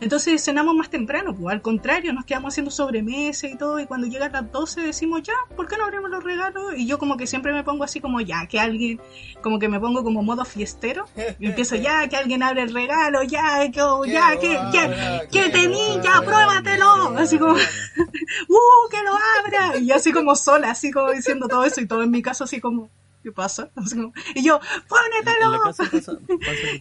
Entonces 0.00 0.42
cenamos 0.42 0.74
más 0.74 0.90
temprano, 0.90 1.34
pues 1.34 1.52
al 1.52 1.62
contrario, 1.62 2.12
nos 2.12 2.24
quedamos 2.24 2.52
haciendo 2.52 2.70
sobremesa 2.70 3.46
y 3.46 3.56
todo, 3.56 3.78
y 3.80 3.86
cuando 3.86 4.06
llegan 4.06 4.32
las 4.32 4.50
12 4.50 4.80
decimos, 4.80 5.22
ya, 5.22 5.34
¿por 5.56 5.68
qué 5.68 5.76
no 5.76 5.84
abrimos 5.84 6.10
los 6.10 6.22
regalos? 6.22 6.74
Y 6.76 6.86
yo 6.86 6.98
como 6.98 7.16
que 7.16 7.26
siempre 7.26 7.52
me 7.52 7.64
pongo 7.64 7.84
así 7.84 8.00
como, 8.00 8.20
ya, 8.20 8.46
que 8.46 8.58
alguien, 8.58 9.00
como 9.42 9.58
que 9.58 9.68
me 9.68 9.80
pongo 9.80 10.02
como 10.02 10.22
modo 10.22 10.44
fiestero, 10.44 11.06
y 11.38 11.46
empiezo, 11.46 11.76
ya, 11.76 12.08
que 12.08 12.16
alguien 12.16 12.42
abre 12.42 12.62
el 12.62 12.72
regalo, 12.72 13.22
ya, 13.22 13.70
que, 13.70 13.82
oh, 13.82 14.04
ya, 14.04 14.38
que, 14.38 14.58
que, 14.72 15.28
que 15.30 15.50
tení, 15.50 16.00
ya, 16.02 16.20
pruébatelo, 16.22 17.16
así 17.18 17.38
como, 17.38 17.54
¡uh, 18.48 18.88
que 18.90 19.02
lo 19.02 19.12
abra! 19.12 19.78
Y 19.78 19.86
yo 19.86 19.94
así 19.94 20.12
como 20.12 20.34
sola, 20.34 20.70
así 20.70 20.90
como 20.90 21.10
diciendo 21.10 21.48
todo 21.48 21.64
eso, 21.64 21.80
y 21.80 21.86
todo 21.86 22.02
en 22.02 22.10
mi 22.10 22.22
caso 22.22 22.44
así 22.44 22.60
como, 22.60 22.90
¿qué 23.24 23.32
pasa? 23.32 23.70
Y 24.34 24.44
yo, 24.44 24.60
¡pónetelo! 24.86 25.62
pasa, 25.64 25.84
pasa 25.90 26.18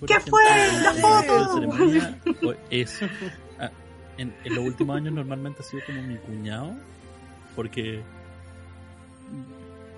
¿Qué 0.06 0.20
fue? 0.20 0.44
¡La 0.84 0.94
foto! 0.94 2.56
eso, 2.70 3.06
ah, 3.60 3.72
en, 4.18 4.36
en 4.44 4.56
los 4.56 4.66
últimos 4.66 4.98
años 4.98 5.14
normalmente 5.14 5.62
ha 5.62 5.64
sido 5.64 5.82
como 5.86 6.04
mi 6.04 6.18
cuñado, 6.18 6.76
porque 7.56 8.04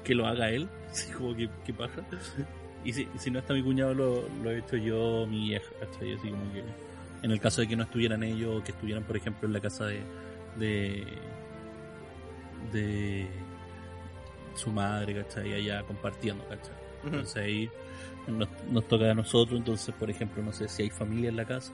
que 0.03 0.13
lo 0.13 0.27
haga 0.27 0.51
él, 0.51 0.69
así 0.91 1.11
como 1.11 1.35
que, 1.35 1.49
que 1.65 1.73
paja. 1.73 2.03
Y 2.85 2.93
si, 2.93 3.07
si 3.17 3.31
no 3.31 3.39
está 3.39 3.55
mi 3.55 3.63
cuñado, 3.63 3.95
lo, 3.95 4.29
lo 4.43 4.51
he 4.51 4.59
hecho 4.59 4.77
yo, 4.77 5.25
mi 5.27 5.47
vieja, 5.47 5.65
¿cachai? 5.79 6.13
Así 6.13 6.29
como 6.29 6.53
que, 6.53 6.63
en 7.23 7.31
el 7.31 7.39
caso 7.39 7.61
de 7.61 7.67
que 7.67 7.75
no 7.75 7.83
estuvieran 7.83 8.21
ellos, 8.21 8.61
o 8.61 8.63
que 8.63 8.71
estuvieran, 8.71 9.03
por 9.03 9.17
ejemplo, 9.17 9.47
en 9.47 9.53
la 9.53 9.59
casa 9.59 9.87
de, 9.87 10.01
de, 10.59 11.03
de 12.71 13.27
su 14.55 14.71
madre, 14.71 15.13
¿cachai? 15.15 15.53
Allá 15.53 15.83
compartiendo, 15.83 16.43
¿cachai? 16.47 16.73
Entonces 17.05 17.35
ahí 17.37 17.69
nos, 18.27 18.49
nos 18.71 18.87
toca 18.87 19.11
a 19.11 19.13
nosotros, 19.13 19.57
entonces 19.59 19.93
por 19.95 20.09
ejemplo, 20.09 20.41
no 20.43 20.51
sé 20.51 20.67
si 20.67 20.83
hay 20.83 20.89
familia 20.89 21.29
en 21.29 21.35
la 21.35 21.45
casa, 21.45 21.71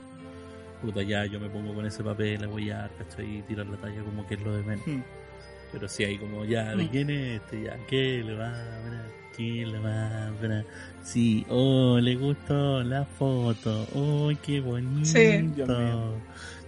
puta 0.82 1.02
ya 1.02 1.24
yo 1.26 1.40
me 1.40 1.48
pongo 1.48 1.74
con 1.74 1.86
ese 1.86 2.02
papel 2.04 2.44
a 2.44 2.48
huellar, 2.48 2.90
¿cachai? 2.98 3.38
Y 3.38 3.42
tirar 3.42 3.66
la 3.66 3.76
talla 3.78 4.02
como 4.02 4.26
que 4.26 4.34
es 4.34 4.42
lo 4.42 4.54
de 4.56 4.62
menos. 4.62 4.86
Hmm. 4.86 5.02
Pero 5.72 5.88
si 5.88 6.04
hay 6.04 6.18
como 6.18 6.44
ya, 6.44 6.74
¿de 6.76 6.84
Mm. 6.84 6.88
quién 6.88 7.08
es 7.10 7.40
este? 7.40 7.62
Ya, 7.62 7.78
¿qué 7.88 8.22
le 8.22 8.34
va 8.34 8.48
a 8.50 8.78
ver? 8.90 9.22
¿Quién 9.34 9.72
le 9.72 9.78
va 9.78 10.26
a 10.26 10.30
ver? 10.32 10.66
Sí, 11.02 11.46
oh, 11.48 11.98
le 11.98 12.14
gustó 12.16 12.82
la 12.82 13.06
foto, 13.06 13.86
oh, 13.94 14.30
qué 14.42 14.60
bonito. 14.60 15.06
Sí. 15.06 15.50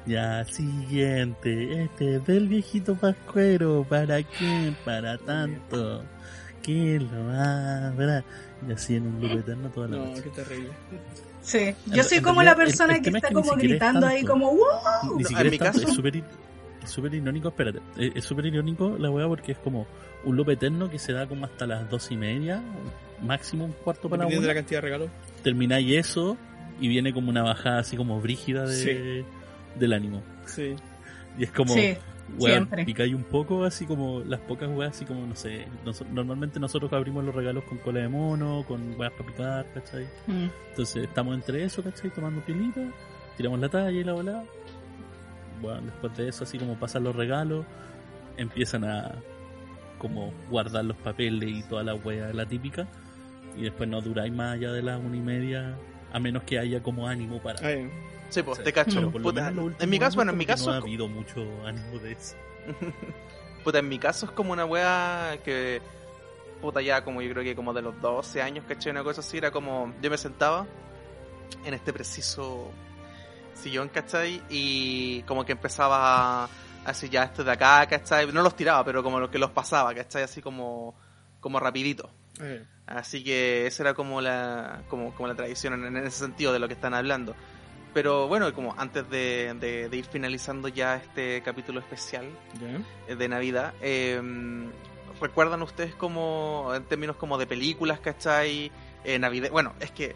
Ya, 0.07 0.45
siguiente, 0.45 1.83
este 1.85 2.17
es 2.17 2.27
del 2.27 2.47
viejito 2.49 2.95
pascuero, 2.95 3.87
¿para 3.89 4.23
qué? 4.23 4.73
Para 4.85 5.17
tanto. 5.17 6.05
¿Quién 6.63 7.11
lo 7.11 7.27
va 7.27 7.89
a 7.89 7.91
ver? 7.93 8.25
Y 8.69 8.73
así 8.73 8.97
en 8.97 9.07
un 9.07 9.21
loop 9.21 9.39
eterno 9.39 9.69
toda 9.71 9.89
la 9.89 9.97
No, 9.97 10.05
noche. 10.07 10.23
qué 10.25 10.31
terrible. 10.31 10.71
Sí, 11.43 11.75
yo 11.87 12.03
soy 12.05 12.21
como 12.21 12.41
realidad, 12.41 12.59
la 12.59 12.65
persona 12.65 12.97
el 12.97 13.03
que 13.03 13.09
es 13.11 13.15
está 13.17 13.29
que 13.29 13.35
como 13.35 13.53
gritando 13.55 14.07
ahí 14.07 14.25
como 14.25 14.47
¡wow! 14.51 15.17
Ni 15.17 15.23
No, 15.23 15.29
siquiera 15.29 15.41
en 15.43 15.47
es 15.47 15.53
mi 15.53 15.59
tanto, 15.59 15.79
caso- 15.79 15.89
es 15.91 15.95
súper 15.95 16.17
es 16.83 16.91
súper 16.91 17.15
irónico, 17.15 17.49
espérate, 17.49 17.81
es 17.97 18.13
es 18.17 18.25
súper 18.25 18.47
irónico 18.47 18.97
la 18.99 19.11
weá 19.11 19.27
porque 19.27 19.53
es 19.53 19.59
como 19.59 19.87
un 20.25 20.37
loop 20.37 20.51
eterno 20.51 20.91
que 20.91 20.99
se 20.99 21.13
da 21.15 21.27
como 21.27 21.47
hasta 21.47 21.67
las 21.67 21.89
dos 21.91 22.11
y 22.11 22.17
media, 22.17 22.63
máximo 23.23 23.65
un 23.67 23.73
cuarto 23.73 24.09
para 24.11 24.25
la 24.25 24.29
Dependiendo 24.29 24.43
de 24.43 24.47
la 24.49 24.53
una. 24.53 24.61
cantidad 24.61 24.79
de 24.79 24.83
regalos. 24.83 25.11
Termináis 25.43 25.93
eso 25.99 26.37
y 26.81 26.89
viene 26.89 27.13
como 27.13 27.29
una 27.31 27.43
bajada 27.43 27.79
así 27.81 27.97
como 27.97 28.21
brígida 28.21 28.67
de, 28.67 29.25
del 29.79 29.93
ánimo. 29.93 30.23
Sí. 30.47 30.75
Y 31.39 31.45
es 31.45 31.51
como, 31.51 31.73
Sí, 31.75 31.97
weón, 32.39 32.69
picáis 32.87 33.15
un 33.15 33.25
poco, 33.25 33.65
así 33.65 33.87
como 33.87 34.21
las 34.21 34.41
pocas 34.41 34.69
weas, 34.69 34.93
así 34.93 35.05
como, 35.05 35.27
no 35.27 35.35
sé, 35.35 35.67
nos- 35.85 36.07
normalmente 36.09 36.59
nosotros 36.61 36.93
abrimos 36.93 37.25
los 37.25 37.35
regalos 37.35 37.65
con 37.65 37.79
cola 37.79 38.01
de 38.01 38.09
mono, 38.09 38.65
con 38.69 38.99
weas 38.99 39.13
para 39.13 39.27
picar, 39.31 39.67
¿cachai? 39.75 40.05
Mm. 40.27 40.47
Entonces 40.71 41.05
estamos 41.05 41.35
entre 41.35 41.65
eso, 41.65 41.83
¿cachai? 41.83 42.11
Tomando 42.11 42.41
piolita, 42.43 42.81
tiramos 43.37 43.59
la 43.61 43.69
talla 43.69 43.91
y 43.91 44.05
la 44.05 44.13
volada. 44.13 44.45
Bueno, 45.61 45.83
después 45.83 46.17
de 46.17 46.29
eso, 46.29 46.45
así 46.45 46.59
como 46.59 46.75
pasan 46.77 47.05
los 47.05 47.15
regalos, 47.17 47.65
empiezan 48.37 48.85
a 48.85 49.13
como 49.99 50.33
guardar 50.51 50.85
los 50.85 50.97
papeles 50.99 51.49
y 51.49 51.63
toda 51.69 51.83
la 51.85 51.95
wea, 51.95 52.33
la 52.33 52.47
típica. 52.47 52.87
Y 53.57 53.63
después 53.63 53.89
no 53.89 54.01
duráis 54.01 54.33
más 54.33 54.55
allá 54.55 54.73
de 54.73 54.83
las 54.83 55.01
una 55.01 55.17
y 55.17 55.21
media, 55.21 55.77
a 56.15 56.21
menos 56.21 56.45
que 56.45 56.59
haya 56.59 56.81
como 56.81 57.09
ánimo 57.09 57.43
para... 57.43 57.67
Ay, 57.67 57.91
Sí, 58.31 58.43
pues, 58.43 58.63
te 58.63 58.73
cacho. 58.73 59.11
Puta, 59.11 59.53
en 59.79 59.91
mi 59.91 59.99
caso, 59.99 60.17
bueno, 60.17 60.33
en 60.33 60.39
mi 60.39 60.47
caso, 60.47 60.71
no 60.71 60.73
ha 60.73 60.79
habido 60.79 61.07
mucho 61.07 61.41
ánimo 61.65 61.99
de 61.99 62.13
eso. 62.13 62.35
puta, 63.65 63.79
en 63.79 63.89
mi 63.89 63.99
caso 63.99 64.27
es 64.27 64.33
como 64.33 64.53
una 64.53 64.65
wea 64.65 65.39
que, 65.45 65.81
puta, 66.61 66.81
ya 66.81 67.05
como 67.05 67.21
yo 67.21 67.31
creo 67.31 67.45
que 67.45 67.55
como 67.55 67.73
de 67.73 67.83
los 67.83 68.01
12 68.01 68.43
años, 68.43 68.65
¿cachai? 68.67 68.93
Una 68.93 69.05
cosa 69.05 69.21
así, 69.21 69.39
era 69.39 69.51
como, 69.51 69.93
yo 70.01 70.11
me 70.11 70.19
sentaba 70.19 70.67
en 71.65 71.75
este 71.75 71.93
preciso 71.93 72.71
sillón, 73.55 73.89
¿cachai? 73.89 74.43
Y 74.49 75.23
como 75.23 75.45
que 75.45 75.53
empezaba 75.53 76.45
a 76.45 76.49
así 76.85 77.09
ya 77.09 77.25
esto 77.25 77.45
de 77.45 77.53
acá, 77.53 77.87
¿cachai? 77.87 78.31
No 78.33 78.43
los 78.43 78.57
tiraba, 78.57 78.85
pero 78.85 79.03
como 79.03 79.21
lo 79.21 79.31
que 79.31 79.39
los 79.39 79.51
pasaba, 79.51 79.95
¿cachai? 79.95 80.23
Así 80.23 80.41
como, 80.41 80.95
como 81.41 81.61
rapidito. 81.61 82.11
Ay. 82.41 82.65
Así 82.87 83.25
que 83.25 83.67
esa 83.67 83.83
era 83.83 83.95
como 83.95 84.21
la, 84.21 84.83
como, 84.89 85.15
como 85.15 85.27
la 85.29 85.35
tradición 85.35 85.73
en, 85.75 85.97
en 85.97 86.07
ese 86.07 86.19
sentido 86.19 86.53
de 86.53 86.59
lo 86.59 86.69
que 86.69 86.75
están 86.75 86.93
hablando. 86.95 87.35
Pero 87.95 88.27
bueno, 88.29 88.53
como 88.53 88.75
antes 88.77 89.09
de, 89.09 89.55
de- 89.61 89.89
de 89.89 89.97
ir 89.97 90.05
finalizando 90.05 90.69
ya 90.69 90.97
este 90.97 91.41
capítulo 91.43 91.81
especial 91.81 92.27
eh, 93.09 93.15
de 93.17 93.29
Navidad, 93.29 93.73
eh, 93.81 94.21
¿recuerdan 95.21 95.63
ustedes 95.63 95.95
como, 95.95 96.73
en 96.75 96.85
términos 96.85 97.17
como 97.17 97.39
de 97.39 97.47
películas, 97.47 98.01
¿cachai? 98.01 98.71
Eh, 99.05 99.19
Navidad, 99.19 99.51
bueno, 99.51 99.75
es 99.81 99.91
que 99.91 100.15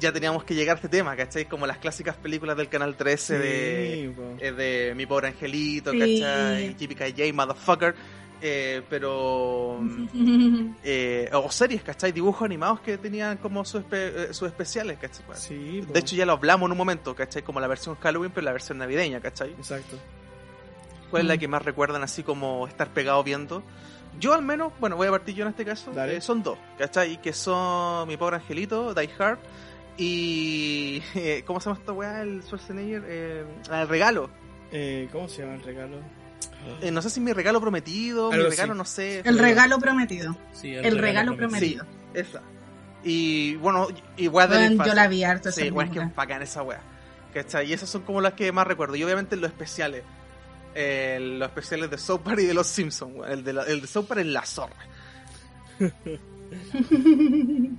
ya 0.00 0.12
teníamos 0.12 0.44
que 0.44 0.54
llegar 0.54 0.76
a 0.76 0.78
este 0.78 0.88
tema, 0.88 1.14
¿cachai? 1.14 1.44
Como 1.44 1.66
las 1.66 1.76
clásicas 1.78 2.16
películas 2.16 2.56
del 2.56 2.68
Canal 2.70 2.96
13 2.96 3.38
de, 3.38 4.14
Sí, 4.16 4.22
eh, 4.46 4.52
de 4.52 4.94
Mi 4.96 5.04
Pobre 5.06 5.28
Angelito, 5.28 5.92
Sí. 5.92 5.98
¿cachai? 6.22 6.74
Típica 6.74 7.04
J, 7.06 7.22
Motherfucker. 7.34 7.94
Eh, 8.42 8.82
pero. 8.88 9.80
eh, 10.84 11.28
o 11.32 11.50
series, 11.50 11.82
¿cachai? 11.82 12.12
Dibujos 12.12 12.42
animados 12.42 12.80
que 12.80 12.96
tenían 12.98 13.36
como 13.38 13.64
sus, 13.64 13.82
espe- 13.82 14.12
eh, 14.30 14.34
sus 14.34 14.48
especiales, 14.48 14.98
¿cachai? 14.98 15.24
Sí, 15.34 15.82
po. 15.86 15.92
De 15.92 16.00
hecho, 16.00 16.16
ya 16.16 16.24
lo 16.26 16.32
hablamos 16.32 16.66
en 16.68 16.72
un 16.72 16.78
momento, 16.78 17.14
¿cachai? 17.14 17.42
Como 17.42 17.60
la 17.60 17.66
versión 17.66 17.96
Halloween, 17.96 18.30
pero 18.34 18.44
la 18.44 18.52
versión 18.52 18.78
navideña, 18.78 19.20
¿cachai? 19.20 19.50
Exacto. 19.52 19.98
¿Cuál 21.10 21.22
es 21.22 21.28
la 21.28 21.34
Mm. 21.36 21.38
que 21.38 21.48
más 21.48 21.64
recuerdan 21.64 22.02
así 22.02 22.22
como 22.22 22.66
estar 22.68 22.88
pegado 22.94 23.22
viendo? 23.24 23.62
Yo 24.18 24.32
al 24.34 24.42
menos, 24.42 24.72
bueno, 24.80 24.96
voy 24.96 25.08
a 25.08 25.10
partir 25.10 25.34
yo 25.34 25.44
en 25.44 25.50
este 25.50 25.64
caso, 25.64 25.92
eh, 26.04 26.20
son 26.20 26.42
dos, 26.42 26.58
¿cachai? 26.78 27.20
Que 27.20 27.32
son 27.32 28.08
Mi 28.08 28.16
Pobre 28.16 28.36
Angelito, 28.36 28.94
Die 28.94 29.08
Hard, 29.18 29.38
y... 29.98 31.02
eh, 31.14 31.42
¿Cómo 31.46 31.60
se 31.60 31.68
llama 31.68 31.78
esta 31.80 31.92
weá? 31.92 32.22
El 32.22 32.42
Schwarzenegger, 32.42 33.02
eh, 33.06 33.44
ah, 33.70 33.82
El 33.82 33.88
Regalo. 33.88 34.30
Eh, 34.72 35.08
¿Cómo 35.12 35.28
se 35.28 35.42
llama 35.42 35.54
el 35.56 35.62
regalo? 35.62 35.96
Eh, 36.80 36.90
no 36.90 37.02
sé 37.02 37.10
si 37.10 37.20
Mi 37.20 37.32
Regalo 37.32 37.60
Prometido, 37.60 38.30
Mi 38.30 38.36
Regalo, 38.36 38.72
así. 38.72 38.78
no 38.78 38.84
sé. 38.84 39.20
El 39.24 39.38
regalo 39.38 39.78
prometido. 39.78 40.36
Sí, 40.52 40.74
El 40.74 40.98
regalo 40.98 41.32
Sí, 41.32 41.38
prometido. 41.38 41.84
esa. 42.14 42.42
Y 43.02 43.56
bueno, 43.56 43.88
de 43.88 44.24
la 44.24 44.30
Bueno, 44.30 44.86
yo 44.86 44.94
la 44.94 45.08
vi 45.08 45.24
harto 45.24 45.50
Sí, 45.50 45.70
weá, 45.70 45.86
es 45.86 45.92
que 45.92 46.00
bacán 46.14 46.42
esa 46.42 46.62
weá. 46.62 46.80
¿Cachai? 47.32 47.70
Y 47.70 47.72
esas 47.72 47.88
son 47.88 48.02
como 48.02 48.20
las 48.20 48.34
que 48.34 48.52
más 48.52 48.66
recuerdo. 48.66 48.96
Y 48.96 49.04
obviamente 49.04 49.36
los 49.36 49.50
especiales. 49.50 50.02
Eh, 50.74 51.18
los 51.38 51.48
especiales 51.48 51.90
de 51.90 51.98
South 51.98 52.20
Park 52.20 52.40
y 52.40 52.46
de 52.46 52.54
los 52.54 52.66
Simpsons. 52.66 53.12
weón. 53.16 53.30
El 53.32 53.42
de, 53.44 53.52
la- 53.54 53.62
el 53.64 53.80
de 53.80 53.86
South 53.86 54.06
Park 54.06 54.20
es 54.20 54.26
la 54.26 54.44
zorra. 54.44 54.76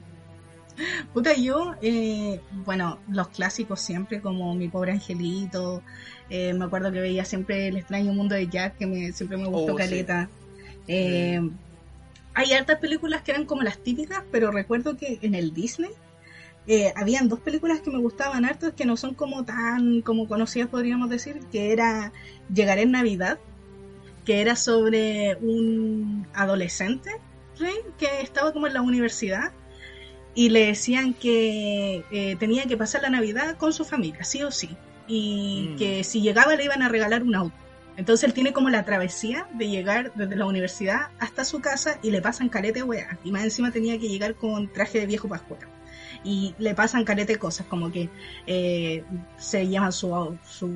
Puta, 1.14 1.34
yo, 1.36 1.76
eh, 1.82 2.40
bueno, 2.66 3.00
los 3.10 3.28
clásicos 3.28 3.80
siempre, 3.82 4.22
como 4.22 4.56
Mi 4.56 4.68
Pobre 4.70 4.94
Angelito. 4.94 5.84
Eh, 6.32 6.54
me 6.54 6.66
acuerdo 6.66 6.92
que 6.92 7.00
veía 7.02 7.26
siempre 7.26 7.68
El 7.68 7.78
extraño 7.78 8.14
mundo 8.14 8.34
de 8.36 8.48
Jack, 8.48 8.78
que 8.78 8.88
me, 8.88 9.12
siempre 9.12 9.38
me 9.38 9.48
gustó 9.48 9.74
Oh, 9.74 9.78
sí. 9.78 9.84
caleta. 9.84 10.30
Eh, 10.88 11.40
Hay 12.34 12.54
hartas 12.54 12.80
películas 12.80 13.22
que 13.22 13.32
eran 13.32 13.46
como 13.46 13.62
las 13.62 13.78
típicas, 13.78 14.24
pero 14.32 14.50
recuerdo 14.52 14.96
que 14.98 15.20
en 15.22 15.36
el 15.36 15.54
Disney 15.54 15.92
eh, 16.68 16.94
habían 16.96 17.28
dos 17.28 17.40
películas 17.42 17.82
que 17.82 17.92
me 17.92 18.00
gustaban 18.00 18.46
harto, 18.46 18.74
que 18.76 18.86
no 18.86 18.96
son 18.96 19.14
como 19.14 19.44
tan 19.44 20.02
como 20.02 20.28
conocidas, 20.28 20.70
podríamos 20.70 21.10
decir, 21.10 21.40
que 21.52 21.74
era 21.74 22.14
Llegaré 22.54 22.84
en 22.84 22.92
Navidad, 22.92 23.38
que 24.26 24.40
era 24.42 24.56
sobre 24.56 25.36
un 25.42 26.26
adolescente 26.34 27.10
que 28.00 28.22
estaba 28.22 28.54
como 28.54 28.66
en 28.68 28.74
la 28.74 28.82
universidad 28.82 29.52
y 30.34 30.50
le 30.50 30.68
decían 30.68 31.14
que 31.14 32.04
eh, 32.12 32.36
tenía 32.40 32.64
que 32.66 32.78
pasar 32.78 33.02
la 33.04 33.10
Navidad 33.10 33.58
con 33.58 33.74
su 33.74 33.84
familia, 33.86 34.24
sí 34.24 34.42
o 34.44 34.50
sí, 34.52 34.70
y 35.12 35.72
Mm. 35.74 35.78
que 35.78 36.04
si 36.04 36.22
llegaba 36.22 36.56
le 36.56 36.64
iban 36.64 36.82
a 36.82 36.90
regalar 36.90 37.24
un 37.24 37.36
auto. 37.36 37.56
Entonces 37.98 38.24
él 38.24 38.34
tiene 38.34 38.54
como 38.54 38.70
la 38.70 38.86
travesía 38.86 39.48
de 39.54 39.68
llegar 39.68 40.12
desde 40.16 40.36
la 40.38 40.46
universidad 40.46 41.10
hasta 41.20 41.44
su 41.44 41.60
casa 41.60 42.00
y 42.02 42.10
le 42.12 42.22
pasan 42.22 42.48
calete 42.50 42.82
weá. 42.84 43.18
Y 43.24 43.32
más 43.32 43.44
encima 43.44 43.70
tenía 43.72 44.00
que 44.00 44.08
llegar 44.08 44.36
con 44.36 44.72
traje 44.72 45.00
de 45.00 45.06
viejo 45.06 45.28
pascuero. 45.28 45.68
Y 46.24 46.56
le 46.58 46.74
pasan 46.74 47.04
calete 47.04 47.36
cosas 47.38 47.66
como 47.68 47.92
que 47.92 48.08
eh, 48.48 49.04
se 49.38 49.68
llaman 49.68 49.92
su, 49.92 50.38
su. 50.48 50.70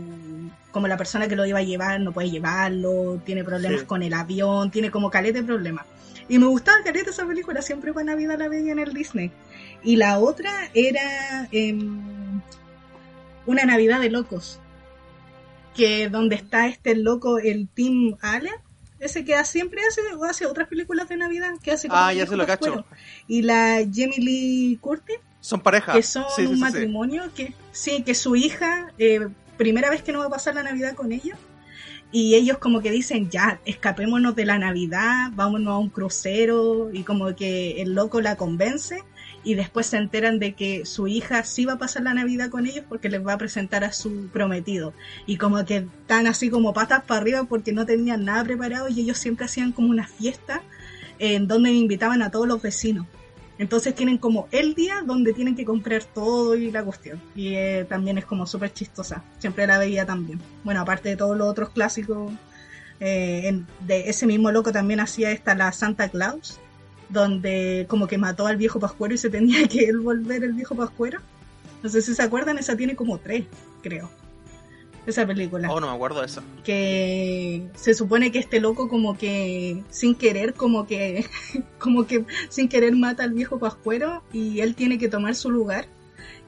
como 0.72 0.88
la 0.88 0.98
persona 0.98 1.28
que 1.28 1.36
lo 1.36 1.46
iba 1.46 1.60
a 1.60 1.64
llevar 1.64 2.02
no 2.02 2.12
puede 2.12 2.30
llevarlo, 2.32 3.22
tiene 3.26 3.44
problemas 3.44 3.82
Sí. 3.82 3.86
con 3.86 4.04
el 4.04 4.14
avión, 4.14 4.70
tiene 4.72 4.92
como 4.92 5.10
calete 5.10 5.42
problemas. 5.44 5.86
Y 6.28 6.38
me 6.40 6.48
gustaba 6.48 6.84
caleta 6.84 7.12
esa 7.12 7.26
película, 7.26 7.62
siempre 7.62 7.94
para 7.94 8.06
Navidad 8.08 8.38
la 8.40 8.50
veía 8.50 8.72
en 8.74 8.80
el 8.80 8.92
Disney. 8.94 9.32
Y 9.84 9.96
la 9.98 10.18
otra 10.20 10.52
era 10.74 11.48
em, 11.52 12.25
Una 13.46 13.64
Navidad 13.66 14.00
de 14.00 14.10
Locos, 14.10 14.60
que 15.76 16.10
donde 16.10 16.36
está 16.36 16.68
este 16.68 16.96
loco, 16.96 17.38
el 17.40 17.68
Tim 17.68 18.16
Allen, 18.22 18.54
ese 19.00 19.26
que 19.26 19.44
siempre 19.46 19.82
hace, 19.88 20.02
hace 20.28 20.46
otras 20.46 20.68
películas 20.68 21.10
de 21.10 21.18
Navidad, 21.18 21.52
que 21.62 21.72
hace 21.72 21.88
como 21.90 22.00
Ah, 22.02 22.14
ya 22.14 22.26
se 22.26 22.36
lo 22.38 22.46
cacho. 22.48 22.86
Y 23.28 23.42
la 23.42 23.80
Jamie 23.94 24.20
Lee 24.20 24.78
Curtis, 24.82 25.18
Son 25.42 25.60
pareja. 25.60 25.94
que 25.94 26.02
son 26.02 26.24
Sí, 26.36 26.44
un 26.44 26.50
sí, 26.50 26.56
sí. 26.56 26.62
matrimonio, 26.62 27.24
que 27.36 27.54
sí, 27.72 28.04
que 28.04 28.16
su 28.16 28.36
hija, 28.36 28.92
eh, 28.98 29.28
primera 29.58 29.90
vez 29.90 30.02
que 30.02 30.12
no 30.12 30.20
va 30.20 30.26
a 30.26 30.30
pasar 30.30 30.56
la 30.56 30.64
Navidad 30.64 30.96
con 30.96 31.12
ellos, 31.12 31.38
y 32.12 32.36
ellos 32.36 32.58
como 32.60 32.82
que 32.82 32.92
dicen, 32.92 33.30
ya, 33.30 33.60
escapémonos 33.66 34.36
de 34.36 34.46
la 34.46 34.58
Navidad, 34.58 35.32
vámonos 35.34 35.74
a 35.74 35.78
un 35.78 35.90
crucero, 35.90 36.90
y 36.94 37.04
como 37.04 37.36
que 37.36 37.82
el 37.82 37.94
loco 37.94 38.22
la 38.22 38.38
convence, 38.38 39.04
y 39.46 39.54
después 39.54 39.86
se 39.86 39.98
enteran 39.98 40.40
de 40.40 40.54
que 40.54 40.86
su 40.86 41.08
hija 41.08 41.44
sí 41.44 41.66
va 41.66 41.74
a 41.74 41.78
pasar 41.78 42.02
la 42.02 42.16
Navidad 42.16 42.50
con 42.50 42.66
ellos 42.66 42.84
porque 42.90 43.10
les 43.10 43.26
va 43.26 43.34
a 43.34 43.38
presentar 43.38 43.84
a 43.84 43.94
su 43.94 44.28
prometido. 44.30 44.94
Y 45.28 45.38
como 45.38 45.64
que 45.64 45.78
están 45.78 46.26
así 46.26 46.50
como 46.50 46.74
patas 46.74 47.04
para 47.04 47.22
arriba 47.22 47.44
porque 47.44 47.72
no 47.72 47.86
tenían 47.86 48.26
nada 48.26 48.44
preparado 48.44 48.90
y 48.90 49.00
ellos 49.00 49.20
siempre 49.20 49.46
hacían 49.46 49.72
como 49.72 49.90
una 49.90 50.08
fiesta 50.08 50.64
en 51.20 51.48
donde 51.48 51.72
invitaban 51.72 52.24
a 52.24 52.32
todos 52.32 52.48
los 52.48 52.62
vecinos. 52.62 53.06
Entonces 53.58 53.96
tienen 53.96 54.18
como 54.18 54.48
el 54.52 54.74
día 54.74 55.02
donde 55.06 55.32
tienen 55.32 55.56
que 55.56 55.64
comprar 55.64 56.04
todo 56.04 56.56
y 56.56 56.72
la 56.72 56.84
cuestión. 56.84 57.22
Y 57.36 57.54
eh, 57.54 57.86
también 57.88 58.18
es 58.18 58.26
como 58.26 58.48
súper 58.48 58.74
chistosa. 58.74 59.24
Siempre 59.38 59.68
la 59.68 59.78
veía 59.78 60.08
también. 60.08 60.42
Bueno, 60.64 60.82
aparte 60.82 61.10
de 61.10 61.16
todos 61.16 61.38
los 61.38 61.48
otros 61.48 61.70
clásicos, 61.70 62.34
eh, 63.00 63.62
de 63.82 64.10
ese 64.10 64.26
mismo 64.26 64.52
loco 64.52 64.72
también 64.72 65.00
hacía 65.00 65.32
esta 65.32 65.54
la 65.54 65.72
Santa 65.72 66.10
Claus, 66.10 66.60
donde 67.10 67.86
como 67.90 68.08
que 68.08 68.18
mató 68.18 68.48
al 68.48 68.58
viejo 68.58 68.80
pascuero 68.80 69.14
y 69.14 69.18
se 69.18 69.30
tenía 69.30 69.68
que 69.68 69.86
él 69.86 70.00
volver 70.02 70.44
el 70.44 70.54
viejo 70.54 70.76
pascuero. 70.76 71.20
No 71.84 71.90
sé 71.90 72.02
si 72.02 72.16
se 72.16 72.24
acuerdan, 72.24 72.58
esa 72.58 72.76
tiene 72.76 72.96
como 72.96 73.20
tres, 73.20 73.46
creo. 73.82 74.10
Esa 75.06 75.26
película 75.28 75.72
Oh, 75.72 75.80
no 75.80 75.88
me 75.88 75.94
acuerdo 75.94 76.22
de 76.22 76.26
eso. 76.26 76.42
que 76.64 77.68
se 77.76 77.94
supone 77.94 78.32
que 78.32 78.40
este 78.40 78.60
loco 78.60 78.90
como 78.90 79.16
que 79.16 79.84
sin 79.92 80.16
querer 80.16 80.56
como 80.56 80.88
que 80.88 81.26
como 81.80 82.08
que 82.08 82.26
sin 82.50 82.68
querer 82.70 82.96
mata 82.96 83.24
al 83.24 83.34
viejo 83.34 83.60
pascuero 83.60 84.24
y 84.34 84.62
él 84.62 84.74
tiene 84.74 84.98
que 84.98 85.08
tomar 85.08 85.36
su 85.36 85.52
lugar 85.52 85.86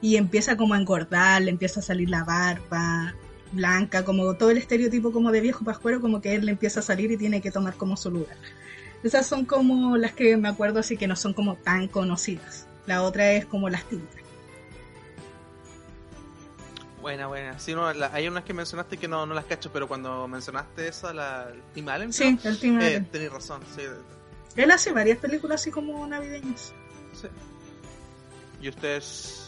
y 0.00 0.16
empieza 0.16 0.56
como 0.56 0.74
a 0.74 0.78
engordar, 0.78 1.40
le 1.42 1.50
empieza 1.52 1.78
a 1.78 1.82
salir 1.84 2.10
la 2.10 2.24
barba 2.24 3.14
blanca, 3.52 4.04
como 4.04 4.34
todo 4.34 4.50
el 4.50 4.58
estereotipo 4.58 5.12
como 5.12 5.30
de 5.32 5.40
viejo 5.40 5.64
pascuero, 5.64 6.00
como 6.00 6.20
que 6.20 6.34
él 6.34 6.44
le 6.44 6.52
empieza 6.52 6.80
a 6.80 6.82
salir 6.82 7.10
y 7.12 7.16
tiene 7.16 7.40
que 7.40 7.50
tomar 7.50 7.74
como 7.74 7.96
su 7.96 8.10
lugar. 8.10 8.36
Esas 9.02 9.26
son 9.26 9.44
como 9.44 9.96
las 9.96 10.12
que 10.12 10.36
me 10.36 10.48
acuerdo 10.48 10.80
así 10.80 10.96
que 10.96 11.06
no 11.06 11.14
son 11.16 11.32
como 11.34 11.54
tan 11.56 11.86
conocidas. 11.88 12.66
La 12.86 13.02
otra 13.02 13.32
es 13.32 13.46
como 13.46 13.68
las 13.68 13.84
típicas. 13.84 14.22
Buena, 17.00 17.28
buena. 17.28 17.58
Sí, 17.58 17.74
no, 17.74 17.92
la- 17.92 18.10
hay 18.12 18.26
unas 18.26 18.44
que 18.44 18.52
mencionaste 18.52 18.96
que 18.96 19.06
no, 19.06 19.24
no 19.24 19.32
las 19.34 19.44
cacho, 19.44 19.70
pero 19.72 19.86
cuando 19.86 20.26
mencionaste 20.26 20.88
esa, 20.88 21.12
la 21.14 21.48
el 21.52 21.62
Tim 21.74 21.88
Allen, 21.88 22.12
Sí, 22.12 22.38
el 22.42 22.58
Tim 22.58 22.80
eh, 22.80 22.86
Allen. 22.86 23.06
tenés 23.06 23.32
razón. 23.32 23.60
Sí, 23.76 23.82
Él 24.56 24.70
hace 24.72 24.92
varias 24.92 25.18
películas 25.18 25.60
así 25.60 25.70
como 25.70 26.04
navideñas. 26.06 26.72
sí. 27.14 27.28
¿Y 28.60 28.68
ustedes, 28.68 29.47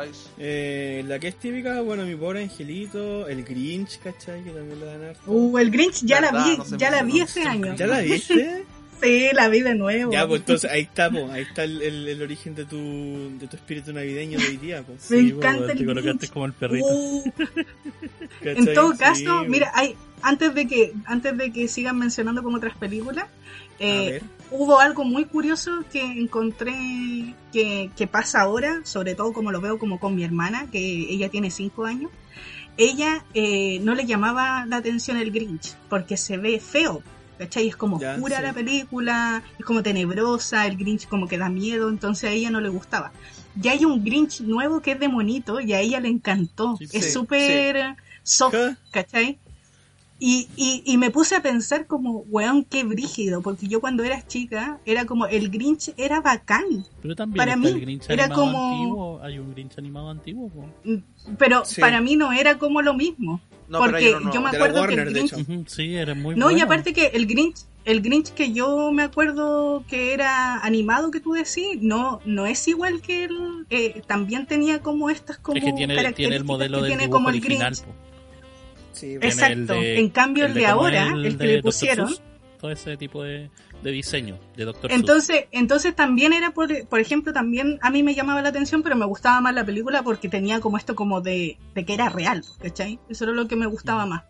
guys? 0.00 0.30
Eh, 0.38 1.04
la 1.06 1.18
que 1.18 1.28
es 1.28 1.36
típica, 1.36 1.80
bueno, 1.82 2.04
mi 2.04 2.16
pobre 2.16 2.42
angelito, 2.44 3.28
el 3.28 3.44
Grinch, 3.44 3.98
¿cachai? 4.00 4.42
Que 4.44 4.50
también 4.50 4.80
la 4.80 4.86
dan 4.86 5.04
harto. 5.04 5.22
Uh, 5.30 5.58
el 5.58 5.70
Grinch 5.70 6.02
ya 6.04 6.20
la 6.20 6.30
Verdad, 6.32 6.46
vi, 6.64 6.70
no 6.72 6.78
ya 6.78 6.90
la 6.90 7.02
vi 7.02 7.20
ese 7.20 7.42
año. 7.44 7.74
¿Ya 7.76 7.86
la 7.86 8.00
viste? 8.00 8.64
Sí, 9.02 9.30
la 9.32 9.48
vi 9.48 9.62
de 9.62 9.74
nuevo. 9.74 10.12
ya, 10.12 10.28
pues 10.28 10.42
entonces 10.42 10.70
ahí 10.70 10.82
está, 10.82 11.10
pues, 11.10 11.28
ahí 11.30 11.42
está 11.42 11.64
el, 11.64 11.82
el- 11.82 12.06
el 12.08 12.22
origen 12.22 12.54
de 12.54 12.64
tu, 12.66 13.36
de 13.36 13.48
tu 13.48 13.56
espíritu 13.56 13.92
navideño 13.92 14.38
de 14.38 14.46
hoy 14.46 14.56
día, 14.58 14.84
pues. 14.84 15.10
Me 15.10 15.18
Sí, 15.18 15.28
encanta 15.30 15.58
weón, 15.62 15.70
el 15.72 15.78
te 15.78 15.84
colocaste 15.84 16.18
Grinch. 16.18 16.32
como 16.32 16.46
el 16.46 16.52
perrito. 16.52 16.86
Uh, 16.86 17.24
en 18.42 18.74
todo 18.74 18.92
Sí, 18.92 18.98
caso, 18.98 19.38
pues. 19.38 19.48
mira, 19.48 19.72
hay, 19.74 19.96
antes 20.22 20.54
de 20.54 20.68
que 20.68 20.92
antes 21.06 21.36
de 21.36 21.52
que 21.52 21.66
sigan 21.66 21.98
mencionando 21.98 22.44
como 22.44 22.58
otras 22.58 22.76
películas, 22.76 23.24
A 23.24 23.28
eh, 23.80 24.10
ver. 24.12 24.22
Hubo 24.52 24.78
algo 24.80 25.04
muy 25.04 25.24
curioso 25.24 25.84
que 25.90 26.02
encontré 26.02 27.34
que, 27.52 27.90
que 27.96 28.06
pasa 28.06 28.42
ahora, 28.42 28.80
sobre 28.84 29.14
todo 29.14 29.32
como 29.32 29.50
lo 29.50 29.60
veo 29.60 29.78
como 29.78 29.98
con 29.98 30.14
mi 30.14 30.24
hermana, 30.24 30.66
que 30.70 30.78
ella 30.78 31.28
tiene 31.28 31.50
cinco 31.50 31.84
años. 31.84 32.10
Ella 32.76 33.24
eh, 33.34 33.80
no 33.82 33.94
le 33.94 34.06
llamaba 34.06 34.64
la 34.66 34.76
atención 34.76 35.16
el 35.16 35.30
Grinch 35.30 35.74
porque 35.90 36.16
se 36.16 36.38
ve 36.38 36.58
feo, 36.58 37.02
¿cachai? 37.38 37.68
Es 37.68 37.76
como 37.76 38.00
Ya, 38.00 38.14
oscura 38.14 38.38
sí. 38.38 38.42
la 38.42 38.52
película, 38.52 39.42
es 39.58 39.64
como 39.64 39.82
tenebrosa, 39.82 40.66
el 40.66 40.76
Grinch 40.76 41.06
como 41.08 41.26
que 41.28 41.36
da 41.38 41.48
miedo, 41.50 41.88
entonces 41.90 42.30
a 42.30 42.32
ella 42.32 42.50
no 42.50 42.60
le 42.60 42.68
gustaba. 42.70 43.12
Ya 43.56 43.72
hay 43.72 43.84
un 43.84 44.02
Grinch 44.02 44.40
nuevo 44.40 44.80
que 44.80 44.92
es 44.92 45.00
de 45.00 45.08
monito 45.08 45.60
y 45.60 45.72
a 45.74 45.80
ella 45.80 46.00
le 46.00 46.08
encantó. 46.08 46.76
Sí, 46.78 46.84
es 46.92 47.04
sí, 47.06 47.10
súper 47.10 47.96
soft, 48.22 48.52
¿Qué? 48.54 48.76
¿cachai? 48.90 49.38
Y, 50.24 50.46
y, 50.54 50.84
y 50.86 50.98
me 50.98 51.10
puse 51.10 51.34
a 51.34 51.42
pensar 51.42 51.88
como, 51.88 52.20
weón, 52.28 52.62
qué 52.62 52.84
brígido, 52.84 53.42
porque 53.42 53.66
yo 53.66 53.80
cuando 53.80 54.04
era 54.04 54.24
chica 54.24 54.78
era 54.86 55.04
como, 55.04 55.26
el 55.26 55.50
Grinch 55.50 55.92
era 55.96 56.20
bacán, 56.20 56.86
Pero 57.02 57.16
también 57.16 57.38
Para 57.38 57.56
mí 57.56 57.66
el 57.66 57.80
Grinch 57.80 58.08
era 58.08 58.26
animado 58.26 58.40
como- 58.44 58.72
antiguo. 58.72 59.20
Hay 59.24 59.38
un 59.40 59.50
Grinch 59.52 59.78
animado 59.78 60.10
antiguo. 60.10 60.48
po. 60.48 60.64
pero 61.38 61.64
Sí. 61.64 61.80
para 61.80 62.00
mí 62.00 62.14
no 62.14 62.30
era 62.32 62.56
como 62.56 62.82
lo 62.82 62.94
mismo. 62.94 63.40
No, 63.68 63.80
porque 63.80 64.14
uno 64.14 64.32
yo 64.32 64.40
me 64.40 64.50
acuerdo 64.50 64.86
que 64.86 64.94
el 64.94 65.04
Grinch... 65.12 65.34
Sí, 65.68 65.96
era 65.96 66.14
muy 66.14 66.36
No, 66.36 66.52
y 66.52 66.60
aparte 66.60 66.92
que 66.92 67.06
el 67.14 67.26
Grinch, 67.26 67.56
el 67.84 68.00
Grinch 68.00 68.28
que 68.32 68.52
yo 68.52 68.92
me 68.92 69.02
acuerdo 69.02 69.82
que 69.88 70.14
era 70.14 70.58
animado 70.58 71.10
que 71.10 71.18
tú 71.18 71.32
decís, 71.32 71.78
no, 71.80 72.20
no 72.26 72.46
es 72.46 72.68
igual 72.68 73.00
que 73.02 73.24
el, 73.24 73.66
eh, 73.70 74.02
también 74.06 74.46
tenía 74.46 74.82
como 74.82 75.10
estas 75.10 75.38
como 75.38 75.56
es 75.58 75.64
que 75.64 75.72
tiene, 75.72 75.78
tiene 75.78 75.94
el 75.94 75.98
características 75.98 76.46
modelo 76.46 76.76
que 76.78 76.82
del 76.84 76.92
tiene 76.96 77.10
como 77.10 77.28
el 77.30 77.36
original. 77.40 77.72
Grinch. 77.72 77.84
po. 77.86 77.92
Sí, 78.92 79.14
Exacto. 79.20 79.74
de- 79.74 79.98
en 79.98 80.08
cambio 80.10 80.46
el, 80.46 80.54
de, 80.54 80.66
ahora, 80.66 81.12
el, 81.14 81.36
que 81.38 81.46
le 81.46 81.62
pusieron, 81.62 82.14
todo 82.60 82.70
ese 82.70 82.96
tipo 82.96 83.22
de, 83.22 83.50
de 83.82 83.90
diseño 83.90 84.38
de 84.56 84.64
Doctor 84.64 84.92
Entonces, 84.92 85.46
entonces 85.50 85.94
también 85.96 86.32
era, 86.32 86.52
por, 86.52 86.86
por 86.86 87.00
ejemplo, 87.00 87.32
también 87.32 87.78
a 87.82 87.90
mí 87.90 88.02
me 88.02 88.14
llamaba 88.14 88.40
la 88.42 88.50
atención, 88.50 88.82
pero 88.82 88.94
me 88.96 89.06
gustaba 89.06 89.40
más 89.40 89.54
la 89.54 89.64
película 89.64 90.02
porque 90.02 90.28
tenía 90.28 90.60
como 90.60 90.76
esto 90.76 90.94
como 90.94 91.20
de, 91.20 91.58
de 91.74 91.84
que 91.84 91.94
era 91.94 92.08
real, 92.08 92.44
¿cachai? 92.60 93.00
Eso 93.08 93.24
era 93.24 93.32
lo 93.32 93.48
que 93.48 93.56
me 93.56 93.66
gustaba 93.66 94.06
más. 94.06 94.22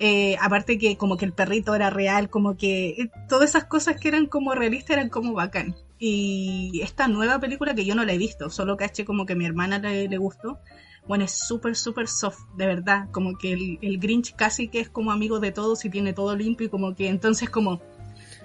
Eh, 0.00 0.36
aparte 0.40 0.78
que 0.78 0.96
como 0.96 1.16
que 1.16 1.24
el 1.24 1.32
perrito 1.32 1.74
era 1.74 1.90
real, 1.90 2.30
como 2.30 2.56
que 2.56 2.90
eh, 2.90 3.10
todas 3.28 3.50
esas 3.50 3.64
cosas 3.64 4.00
que 4.00 4.08
eran 4.08 4.26
como 4.26 4.54
realistas 4.54 4.96
eran 4.96 5.08
como 5.08 5.32
bacán. 5.34 5.74
Y 5.98 6.80
esta 6.84 7.08
nueva 7.08 7.40
película 7.40 7.74
que 7.74 7.84
yo 7.84 7.96
no 7.96 8.04
la 8.04 8.12
he 8.12 8.18
visto, 8.18 8.48
solo 8.48 8.76
caché 8.76 9.04
como 9.04 9.26
que 9.26 9.34
mi 9.34 9.44
hermana 9.44 9.80
le, 9.80 10.08
le 10.08 10.16
gustó, 10.16 10.60
bueno, 11.08 11.24
es 11.24 11.32
súper, 11.32 11.74
súper 11.74 12.06
soft, 12.06 12.38
de 12.56 12.66
verdad. 12.66 13.08
Como 13.10 13.36
que 13.38 13.52
el, 13.52 13.78
el, 13.80 13.98
Grinch 13.98 14.36
casi 14.36 14.68
que 14.68 14.80
es 14.80 14.90
como 14.90 15.10
amigo 15.10 15.40
de 15.40 15.50
todos 15.50 15.84
y 15.86 15.90
tiene 15.90 16.12
todo 16.12 16.36
limpio 16.36 16.66
y 16.66 16.70
como 16.70 16.94
que 16.94 17.08
entonces 17.08 17.48
como... 17.48 17.80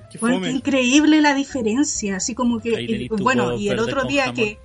Qué 0.10 0.18
Bueno, 0.18 0.42
qué 0.42 0.52
increíble 0.52 1.22
la 1.22 1.36
diferencia, 1.36 2.16
así 2.18 2.34
como 2.34 2.60
que... 2.62 3.08
Tu 3.10 3.18
bueno, 3.18 3.58
y 3.58 3.68
el 3.68 3.80
otro 3.80 4.06
día 4.06 4.34
que... 4.34 4.58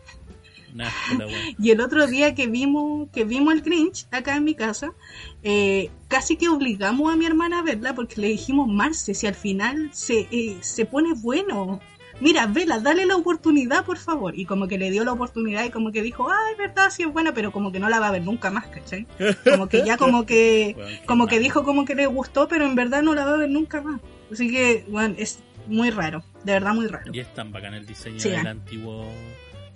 Nah. 0.74 0.88
Y 1.58 1.70
el 1.70 1.80
otro 1.80 2.06
día 2.06 2.34
que 2.34 2.46
vimos, 2.46 3.08
que 3.10 3.24
vimos 3.24 3.52
el 3.52 3.62
Grinch 3.62 4.06
acá 4.12 4.36
en 4.36 4.44
mi 4.44 4.54
casa, 4.54 4.92
eh, 5.42 5.90
casi 6.06 6.36
que 6.36 6.48
obligamos 6.48 7.12
a 7.12 7.16
mi 7.16 7.26
hermana 7.26 7.60
a 7.60 7.62
verla 7.62 7.94
porque 7.94 8.20
le 8.20 8.28
dijimos, 8.28 8.68
Marce, 8.68 9.14
si 9.14 9.26
al 9.26 9.34
final 9.34 9.90
se, 9.92 10.28
eh, 10.30 10.58
se 10.60 10.84
pone 10.84 11.14
bueno. 11.14 11.80
Mira, 12.20 12.46
vela, 12.46 12.80
dale 12.80 13.06
la 13.06 13.16
oportunidad, 13.16 13.84
por 13.84 13.98
favor. 13.98 14.38
Y 14.38 14.44
como 14.44 14.66
que 14.66 14.78
le 14.78 14.90
dio 14.90 15.04
la 15.04 15.12
oportunidad 15.12 15.64
y 15.64 15.70
como 15.70 15.92
que 15.92 16.02
dijo, 16.02 16.28
ay, 16.30 16.54
verdad, 16.56 16.90
sí 16.90 17.02
es 17.02 17.12
buena, 17.12 17.32
pero 17.32 17.52
como 17.52 17.70
que 17.70 17.78
no 17.78 17.88
la 17.88 18.00
va 18.00 18.08
a 18.08 18.12
ver 18.12 18.24
nunca 18.24 18.50
más, 18.50 18.66
¿cachai? 18.66 19.06
Como 19.44 19.68
que 19.68 19.84
ya 19.84 19.96
como 19.96 20.26
que, 20.26 20.76
como 21.06 21.26
que 21.26 21.38
dijo 21.38 21.62
como 21.62 21.84
que 21.84 21.94
le 21.94 22.06
gustó, 22.06 22.48
pero 22.48 22.64
en 22.64 22.74
verdad 22.74 23.02
no 23.02 23.14
la 23.14 23.24
va 23.24 23.34
a 23.34 23.36
ver 23.36 23.50
nunca 23.50 23.80
más. 23.82 24.00
Así 24.32 24.50
que, 24.50 24.84
bueno, 24.88 25.14
es 25.18 25.40
muy 25.68 25.90
raro, 25.90 26.24
de 26.44 26.52
verdad 26.52 26.74
muy 26.74 26.86
raro. 26.86 27.12
Y 27.14 27.20
es 27.20 27.32
tan 27.34 27.52
bacán 27.52 27.74
el 27.74 27.86
diseño 27.86 28.18
Sí, 28.18 28.30
del 28.30 28.46
antiguo 28.46 29.06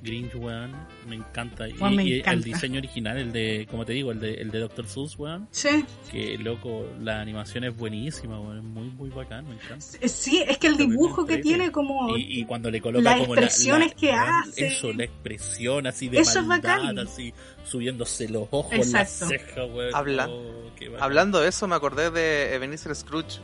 Grinch, 0.03 0.35
weón. 0.35 0.75
Me 1.09 1.17
encanta. 1.17 1.69
Y, 1.69 1.73
Weón, 1.75 1.97
me 1.97 2.05
y 2.05 2.23
el 2.25 2.43
diseño 2.43 2.79
original, 2.79 3.17
el 3.19 3.33
de, 3.33 3.67
como 3.71 3.85
te 3.87 3.93
digo, 3.93 4.11
el 4.13 4.19
de, 4.21 4.35
el 4.35 4.51
de 4.51 4.59
Dr. 4.59 4.87
Seuss, 4.87 5.19
weón. 5.19 5.47
Sí. 5.53 5.85
Que 6.11 6.37
loco, 6.39 6.87
la 7.01 7.21
animación 7.21 7.65
es 7.65 7.77
buenísima, 7.77 8.41
weón. 8.41 8.59
Es 8.59 8.65
muy, 8.65 8.89
muy 8.91 9.11
bacán, 9.11 9.47
me 9.49 9.55
encanta. 9.55 9.87
Sí, 10.09 10.43
es 10.47 10.59
que 10.59 10.67
el 10.67 10.77
dibujo 10.77 11.25
que 11.25 11.39
tiene 11.39 11.71
como... 11.71 12.17
Y, 12.17 12.41
y 12.41 12.45
cuando 12.45 12.71
le 12.71 12.81
coloca 12.81 13.03
Las 13.11 13.21
como 13.21 13.35
la- 13.37 13.43
expresiones 13.43 13.89
la- 13.91 13.95
que 13.95 14.07
weón, 14.09 14.29
hace. 14.49 14.67
Eso, 14.67 14.93
la 14.93 15.05
expresión 15.05 15.87
así 15.87 16.09
de 16.09 16.19
Eso 16.19 16.41
es 16.41 16.47
maldad, 16.47 16.79
bacán. 16.81 16.99
así 16.99 17.33
subiéndose 17.65 18.29
los 18.29 18.49
ojos, 18.51 18.73
Exacto. 18.75 18.97
las 19.21 19.29
cejas, 19.29 19.71
weón. 19.73 19.95
Habla- 19.95 20.29
Oh. 20.29 20.73
Hablando 20.99 21.41
de 21.41 21.49
eso, 21.49 21.69
me 21.69 21.77
acordé 21.77 22.11
de 22.11 22.55
Ebenezer 22.57 22.93
Scrooge. 22.97 23.39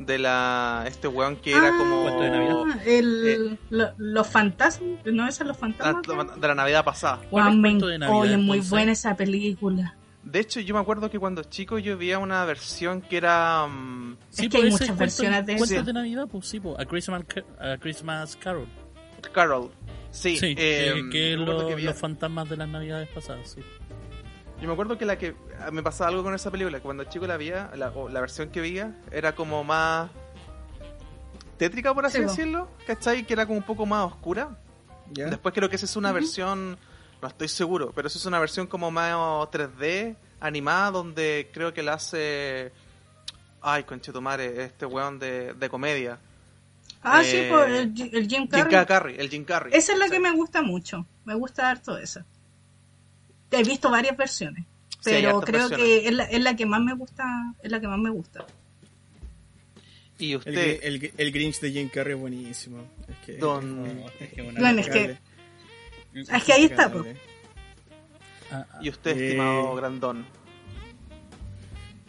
De 0.00 0.18
la 0.18 0.84
este 0.88 1.06
weón 1.08 1.36
que 1.36 1.52
era 1.52 1.68
Ah, 1.68 1.78
como. 1.78 2.08
Navidad. 2.20 2.86
el, 2.86 3.58
lo- 3.68 3.92
los 3.98 4.26
fantasmas, 4.26 4.88
¿no 5.04 5.28
es 5.28 5.38
los 5.40 5.48
la- 5.48 5.54
fantasmas? 5.54 6.40
de 6.40 6.48
la 6.48 6.54
Navidad 6.54 6.84
pasada. 6.84 7.18
¿Cuál 7.30 7.44
Guau, 7.44 7.48
es 7.50 7.56
me 7.56 7.68
Cuento 7.68 7.86
de 7.86 7.98
Navidad, 7.98 8.18
oye, 8.20 8.36
muy 8.38 8.44
entonces? 8.56 8.70
buena 8.70 8.92
esa 8.92 9.14
película. 9.16 9.94
De 10.22 10.40
hecho, 10.40 10.60
yo 10.60 10.74
me 10.74 10.80
acuerdo 10.80 11.10
que 11.10 11.18
cuando 11.18 11.42
chico 11.44 11.78
yo 11.78 11.96
veía 11.98 12.18
una 12.18 12.44
versión 12.46 13.02
que 13.02 13.18
era. 13.18 13.66
mm, 13.66 14.16
Sí, 14.30 14.44
Es 14.46 14.50
que 14.50 14.56
hay 14.56 14.62
pues, 14.64 14.72
muchas 14.72 14.88
ese 14.88 14.98
versiones 14.98 15.46
de 15.46 15.56
cuentos 15.56 15.86
de 15.86 15.92
Navidad, 15.92 16.28
pues 16.30 16.46
sí, 16.46 16.60
pues, 16.60 16.78
a 16.78 16.84
Christmas, 16.86 17.22
a 17.58 17.76
Christmas 17.78 18.36
Carol. 18.36 18.66
Carol. 19.32 19.70
Sí, 20.10 20.36
Sí, 20.38 20.54
eh, 20.58 20.94
que, 21.04 21.10
que 21.10 21.36
lo- 21.36 21.76
los 21.78 21.96
fantasmas 21.98 22.48
de 22.48 22.56
las 22.56 22.68
Navidades 22.68 23.08
pasadas, 23.10 23.50
sí. 23.50 23.60
Yo 24.60 24.66
me 24.66 24.72
acuerdo 24.74 24.98
que 24.98 25.04
la 25.06 25.16
que 25.16 25.34
me 25.72 25.82
pasaba 25.82 26.10
algo 26.10 26.22
con 26.22 26.34
esa 26.34 26.50
película, 26.50 26.78
que 26.78 26.82
cuando 26.82 27.04
chico 27.04 27.26
la 27.26 27.36
veía, 27.36 27.70
la, 27.76 27.88
o 27.90 28.08
la 28.08 28.20
versión 28.20 28.50
que 28.50 28.60
veía, 28.60 28.94
era 29.10 29.34
como 29.34 29.64
más 29.64 30.10
tétrica, 31.56 31.94
por 31.94 32.06
así 32.06 32.18
Sí, 32.18 32.24
decirlo, 32.24 32.68
¿cachai? 32.86 33.24
Que 33.26 33.32
era 33.34 33.46
como 33.46 33.58
un 33.58 33.64
poco 33.64 33.86
más 33.86 34.04
oscura. 34.06 34.56
Después 35.30 35.54
creo 35.54 35.68
que 35.68 35.76
esa 35.76 35.86
es 35.86 35.96
una 35.96 36.12
versión, 36.12 36.78
no 37.20 37.28
estoy 37.28 37.48
seguro, 37.48 37.92
pero 37.94 38.08
esa 38.08 38.18
es 38.18 38.26
una 38.26 38.38
versión 38.38 38.66
como 38.66 38.90
más 38.90 39.12
3D, 39.50 40.16
animada, 40.40 40.90
donde 40.90 41.50
creo 41.52 41.72
que 41.74 41.82
la 41.82 41.94
hace... 41.94 42.72
Ay, 43.62 43.84
conchetumare, 43.84 44.64
este 44.64 44.86
weón 44.86 45.18
de, 45.18 45.52
de 45.52 45.68
comedia. 45.68 46.18
Ah, 47.02 47.20
Eh, 47.22 47.24
sí, 47.24 47.46
pues 47.50 47.70
el, 47.72 47.92
Jim- 47.94 48.10
el 48.12 48.22
Jim 48.28 48.38
Jim 48.40 48.46
Carrey. 48.48 48.86
Carrey, 48.86 49.16
el 49.18 49.28
Jim 49.28 49.44
Carrey. 49.44 49.72
Esa 49.74 49.92
es 49.92 49.98
la 49.98 50.08
que 50.08 50.18
me 50.18 50.30
gusta 50.32 50.62
mucho. 50.62 51.06
Me 51.26 51.34
gusta 51.34 51.68
harto 51.68 51.98
esa. 51.98 52.24
He 53.52 53.62
visto 53.64 53.90
varias 53.90 54.16
versiones, 54.16 54.64
pero 55.02 55.40
creo 55.40 55.68
versiones. 55.68 55.78
que 55.78 56.08
es 56.08 56.14
la, 56.14 56.24
es 56.24 56.40
la 56.40 56.54
que 56.56 56.66
más 56.66 56.80
me 56.80 56.94
gusta. 56.94 57.24
Es 57.62 57.70
la 57.70 57.80
que 57.80 57.88
más 57.88 57.98
me 57.98 58.10
gusta. 58.10 58.46
Y 60.18 60.36
usted, 60.36 60.80
el, 60.82 61.12
el 61.16 61.32
Grinch 61.32 61.60
de 61.60 61.70
Jim 61.72 61.88
Carrey 61.88 62.14
es 62.14 62.20
buenísimo. 62.20 62.84
Es 63.08 63.16
que, 63.24 63.36
Don- 63.38 64.04
es 64.20 64.28
que 64.32 64.42
una- 64.42 64.60
Bueno, 64.60 64.80
es 64.80 64.88
que- 64.88 65.18
impecable. 66.14 66.36
es 66.38 66.44
que 66.44 66.52
ahí 66.52 66.64
está, 66.64 66.84
Impecable. 66.84 67.16
Ah, 68.52 68.66
ah, 68.70 68.78
y 68.82 68.90
usted 68.90 69.16
Eh, 69.16 69.24
estimado 69.28 69.74
Grandón. 69.76 70.26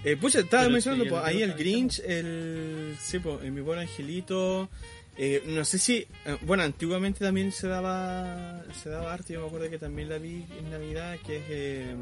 Eh, 0.03 0.17
pucha, 0.17 0.39
estaba 0.39 0.63
Pero 0.63 0.73
mencionando 0.73 1.03
sí, 1.05 1.09
pues, 1.11 1.23
ahí 1.23 1.41
el 1.43 1.53
Grinch, 1.53 1.99
el. 1.99 2.97
Sí, 2.99 3.19
pues, 3.19 3.43
el 3.43 3.51
mi 3.51 3.61
buen 3.61 3.79
angelito. 3.79 4.67
Eh, 5.17 5.43
no 5.47 5.65
sé 5.65 5.77
si. 5.77 6.07
eh, 6.25 6.37
bueno, 6.41 6.63
antiguamente 6.63 7.23
también 7.23 7.51
se 7.51 7.67
daba. 7.67 8.61
Se 8.81 8.89
daba 8.89 9.13
arte, 9.13 9.33
yo 9.33 9.41
me 9.41 9.47
acuerdo 9.47 9.69
que 9.69 9.77
también 9.77 10.09
la 10.09 10.17
vi 10.17 10.45
en 10.57 10.71
Navidad, 10.71 11.17
que 11.25 11.37
es 11.37 11.43
eh, 11.49 11.95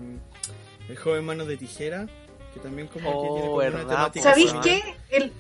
El 0.90 0.96
joven 0.98 1.26
manos 1.26 1.48
de 1.48 1.58
tijera. 1.58 2.08
Que 2.54 2.60
también 2.60 2.88
como 2.88 3.10
Oh, 3.12 3.22
que 3.22 3.28
tiene 3.30 3.42
como 3.48 3.56
una 3.58 3.64
verdad, 3.66 3.88
temática. 4.12 4.34
pues, 4.34 4.50
¿Sabéis 4.52 4.54
qué? 4.64 4.96
El, 5.16 5.32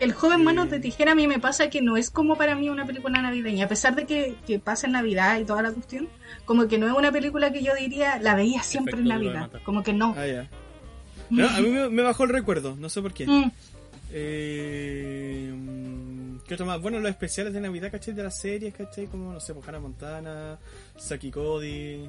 el 0.00 0.12
joven. 0.14 0.44
Manos 0.44 0.70
de 0.70 0.80
Tijera 0.80 1.12
a 1.12 1.14
mí 1.14 1.26
me 1.26 1.38
pasa 1.40 1.68
que 1.68 1.82
no 1.82 1.96
es 1.98 2.10
como 2.10 2.36
para 2.38 2.54
mí 2.54 2.68
una 2.70 2.86
película 2.86 3.20
navideña. 3.20 3.66
A 3.66 3.68
pesar 3.68 3.94
de 3.96 4.06
que, 4.06 4.36
que 4.46 4.58
pasa 4.58 4.86
en 4.86 4.92
Navidad 4.94 5.38
y 5.40 5.44
toda 5.44 5.60
la 5.60 5.72
cuestión, 5.72 6.08
como 6.46 6.66
que 6.68 6.78
no 6.78 6.86
es 6.86 6.92
una 6.94 7.10
película 7.12 7.52
que 7.52 7.62
yo 7.62 7.74
diría 7.74 8.18
la 8.18 8.34
veía 8.34 8.62
siempre 8.62 8.94
en 8.94 9.08
Navidad. 9.08 9.50
Como 9.64 9.82
que 9.82 9.92
no. 9.92 10.14
Ah, 10.16 10.26
ya. 10.26 10.48
No, 11.30 11.46
a 11.48 11.60
mí 11.60 11.68
me, 11.68 11.88
me 11.90 12.02
bajó 12.02 12.24
el 12.24 12.30
recuerdo, 12.30 12.76
no 12.76 12.88
sé 12.88 13.02
por 13.02 13.12
qué. 13.12 13.26
Mm, 13.26 13.50
Eh, 14.10 15.52
¿Qué 16.48 16.54
otro 16.54 16.64
más? 16.66 16.80
Bueno, 16.80 16.98
los 16.98 17.10
especiales 17.10 17.52
de 17.52 17.60
Navidad, 17.60 17.90
¿cachai? 17.90 18.14
De 18.14 18.22
las 18.22 18.40
series, 18.40 18.74
¿cachai? 18.74 19.06
Como, 19.06 19.32
no 19.32 19.38
sé, 19.40 19.52
pues 19.54 19.68
Hannah 19.68 19.80
Montana, 19.80 20.58
Saki 20.96 21.30
Cody. 21.30 22.08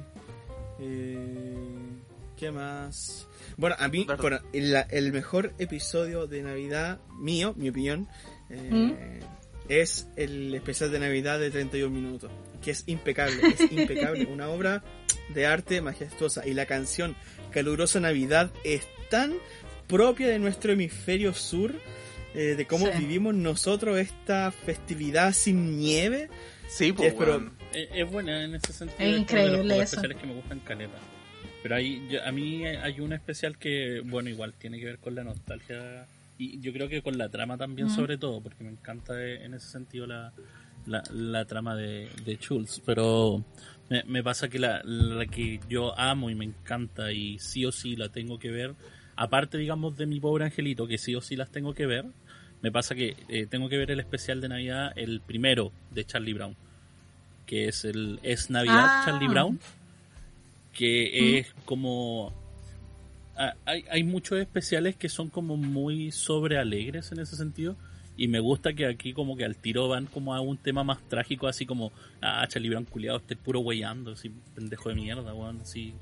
Eh, 0.80 1.56
¿Qué 2.36 2.50
más? 2.50 3.26
Bueno, 3.58 3.76
a 3.78 3.88
mí, 3.88 4.06
bueno, 4.20 4.38
el, 4.54 4.72
la- 4.72 4.80
el 4.90 5.12
mejor 5.12 5.52
episodio 5.58 6.26
de 6.26 6.42
Navidad 6.42 6.98
mío, 7.18 7.52
mi 7.56 7.68
opinión, 7.68 8.08
eh, 8.48 9.20
es 9.68 10.08
el 10.16 10.54
especial 10.54 10.90
de 10.90 11.00
Navidad 11.00 11.38
de 11.38 11.50
31 11.50 11.94
minutos. 11.94 12.30
Que 12.62 12.70
es 12.70 12.84
impecable, 12.86 13.36
es 13.46 13.60
impecable. 13.72 14.24
Una 14.24 14.48
obra 14.48 14.82
de 15.34 15.44
arte 15.46 15.82
majestuosa. 15.82 16.46
Y 16.46 16.54
la 16.54 16.64
canción 16.64 17.14
Calurosa 17.50 18.00
Navidad 18.00 18.50
es 18.64 18.86
tan 19.10 19.34
propia 19.86 20.28
de 20.28 20.38
nuestro 20.38 20.72
hemisferio 20.72 21.34
sur, 21.34 21.74
eh, 22.34 22.54
de 22.56 22.66
cómo 22.66 22.86
Sí. 22.86 22.92
vivimos 22.98 23.34
nosotros 23.34 23.98
esta 23.98 24.50
festividad 24.52 25.32
sin 25.32 25.78
nieve. 25.78 26.28
Sí, 26.68 26.92
pues, 26.92 27.08
es, 27.12 27.14
pero- 27.18 27.32
weón. 27.32 27.52
Es, 27.72 27.88
es 27.94 28.10
buena 28.10 28.44
en 28.44 28.54
ese 28.54 28.72
sentido. 28.72 28.98
Es 29.00 29.06
uno 29.06 29.14
de 29.16 29.20
increíble 29.22 29.58
los 29.64 29.72
eso. 29.74 29.82
especiales 29.82 30.16
que 30.18 30.26
me 30.26 30.34
gustan 30.34 30.60
caleta. 30.60 30.98
Pero 31.62 31.74
hay, 31.76 32.06
yo- 32.08 32.24
a 32.24 32.32
mí 32.32 32.64
hay 32.66 33.00
un 33.00 33.12
especial 33.12 33.58
que, 33.58 34.00
bueno, 34.04 34.28
igual 34.30 34.54
tiene 34.54 34.78
que 34.80 34.86
ver 34.86 34.98
con 34.98 35.14
la 35.14 35.22
nostalgia 35.24 36.06
y 36.38 36.58
yo 36.60 36.72
creo 36.72 36.88
que 36.88 37.02
con 37.02 37.18
la 37.18 37.28
trama 37.28 37.58
también 37.58 37.90
sobre 37.90 38.16
todo, 38.16 38.40
porque 38.42 38.64
me 38.64 38.70
encanta 38.70 39.12
eh, 39.22 39.44
en 39.44 39.52
ese 39.54 39.68
sentido 39.68 40.06
la, 40.06 40.32
la, 40.86 41.02
la 41.12 41.44
trama 41.44 41.76
de, 41.76 42.08
de 42.24 42.36
Schultz. 42.38 42.80
Pero 42.86 43.44
me, 43.90 44.02
me 44.04 44.22
pasa 44.22 44.48
que 44.48 44.58
la, 44.58 44.80
la 44.84 45.26
que 45.26 45.60
yo 45.68 45.96
amo 45.98 46.30
y 46.30 46.34
me 46.34 46.46
encanta 46.46 47.12
y 47.12 47.38
sí 47.38 47.64
o 47.66 47.72
sí 47.72 47.94
la 47.94 48.08
tengo 48.08 48.38
que 48.38 48.50
ver, 48.50 48.74
aparte 49.20 49.58
digamos 49.58 49.96
de 49.96 50.06
mi 50.06 50.18
pobre 50.20 50.44
angelito, 50.44 50.86
que 50.86 50.98
sí 50.98 51.14
o 51.14 51.20
sí 51.20 51.36
las 51.36 51.50
tengo 51.50 51.74
que 51.74 51.86
ver, 51.86 52.06
me 52.62 52.72
pasa 52.72 52.94
que 52.94 53.16
eh, 53.28 53.46
tengo 53.46 53.68
que 53.68 53.76
ver 53.76 53.90
el 53.90 54.00
especial 54.00 54.40
de 54.40 54.48
Navidad, 54.48 54.92
el 54.96 55.20
primero 55.20 55.72
de 55.90 56.04
Charlie 56.04 56.34
Brown 56.34 56.56
que 57.50 57.66
es 57.66 57.84
el 57.84 58.20
Es 58.22 58.48
Navidad 58.48 58.86
Ah. 58.86 59.02
Charlie 59.04 59.26
Brown, 59.26 59.58
que 60.72 61.40
es 61.40 61.52
como... 61.64 62.32
Hay, 63.64 63.84
hay 63.90 64.04
muchos 64.04 64.38
especiales 64.38 64.94
que 64.94 65.08
son 65.08 65.30
como 65.30 65.56
muy 65.56 66.12
sobrealegres 66.12 67.10
en 67.10 67.18
ese 67.18 67.34
sentido 67.34 67.74
y 68.16 68.28
me 68.28 68.38
gusta 68.38 68.72
que 68.72 68.86
aquí 68.86 69.12
como 69.14 69.36
que 69.36 69.44
al 69.44 69.56
tiro 69.56 69.88
van 69.88 70.06
como 70.06 70.32
a 70.32 70.40
un 70.40 70.58
tema 70.58 70.84
más 70.84 71.00
trágico 71.08 71.48
así 71.48 71.64
como 71.64 71.90
ah 72.20 72.46
Charlie 72.46 72.68
Brown 72.68 72.84
culiado 72.84 73.16
este 73.16 73.34
puro 73.34 73.60
weyando 73.60 74.12
así 74.12 74.30
pendejo 74.54 74.90
de 74.90 74.94
mierda 74.94 75.32
weón 75.32 75.58
así 75.62 75.94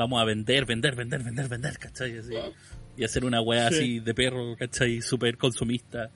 vamos 0.00 0.20
a 0.20 0.24
vender 0.24 0.64
vender 0.66 0.94
vender 0.96 1.22
vender 1.22 1.48
vender 1.48 1.78
¿cachai? 1.78 2.18
Así, 2.18 2.34
y 2.96 3.04
hacer 3.04 3.24
una 3.24 3.40
Sí. 3.40 3.58
así 3.58 4.00
de 4.00 4.14
perro 4.14 4.56
¿cachai? 4.56 5.00
súper 5.00 5.36
consumista 5.36 6.10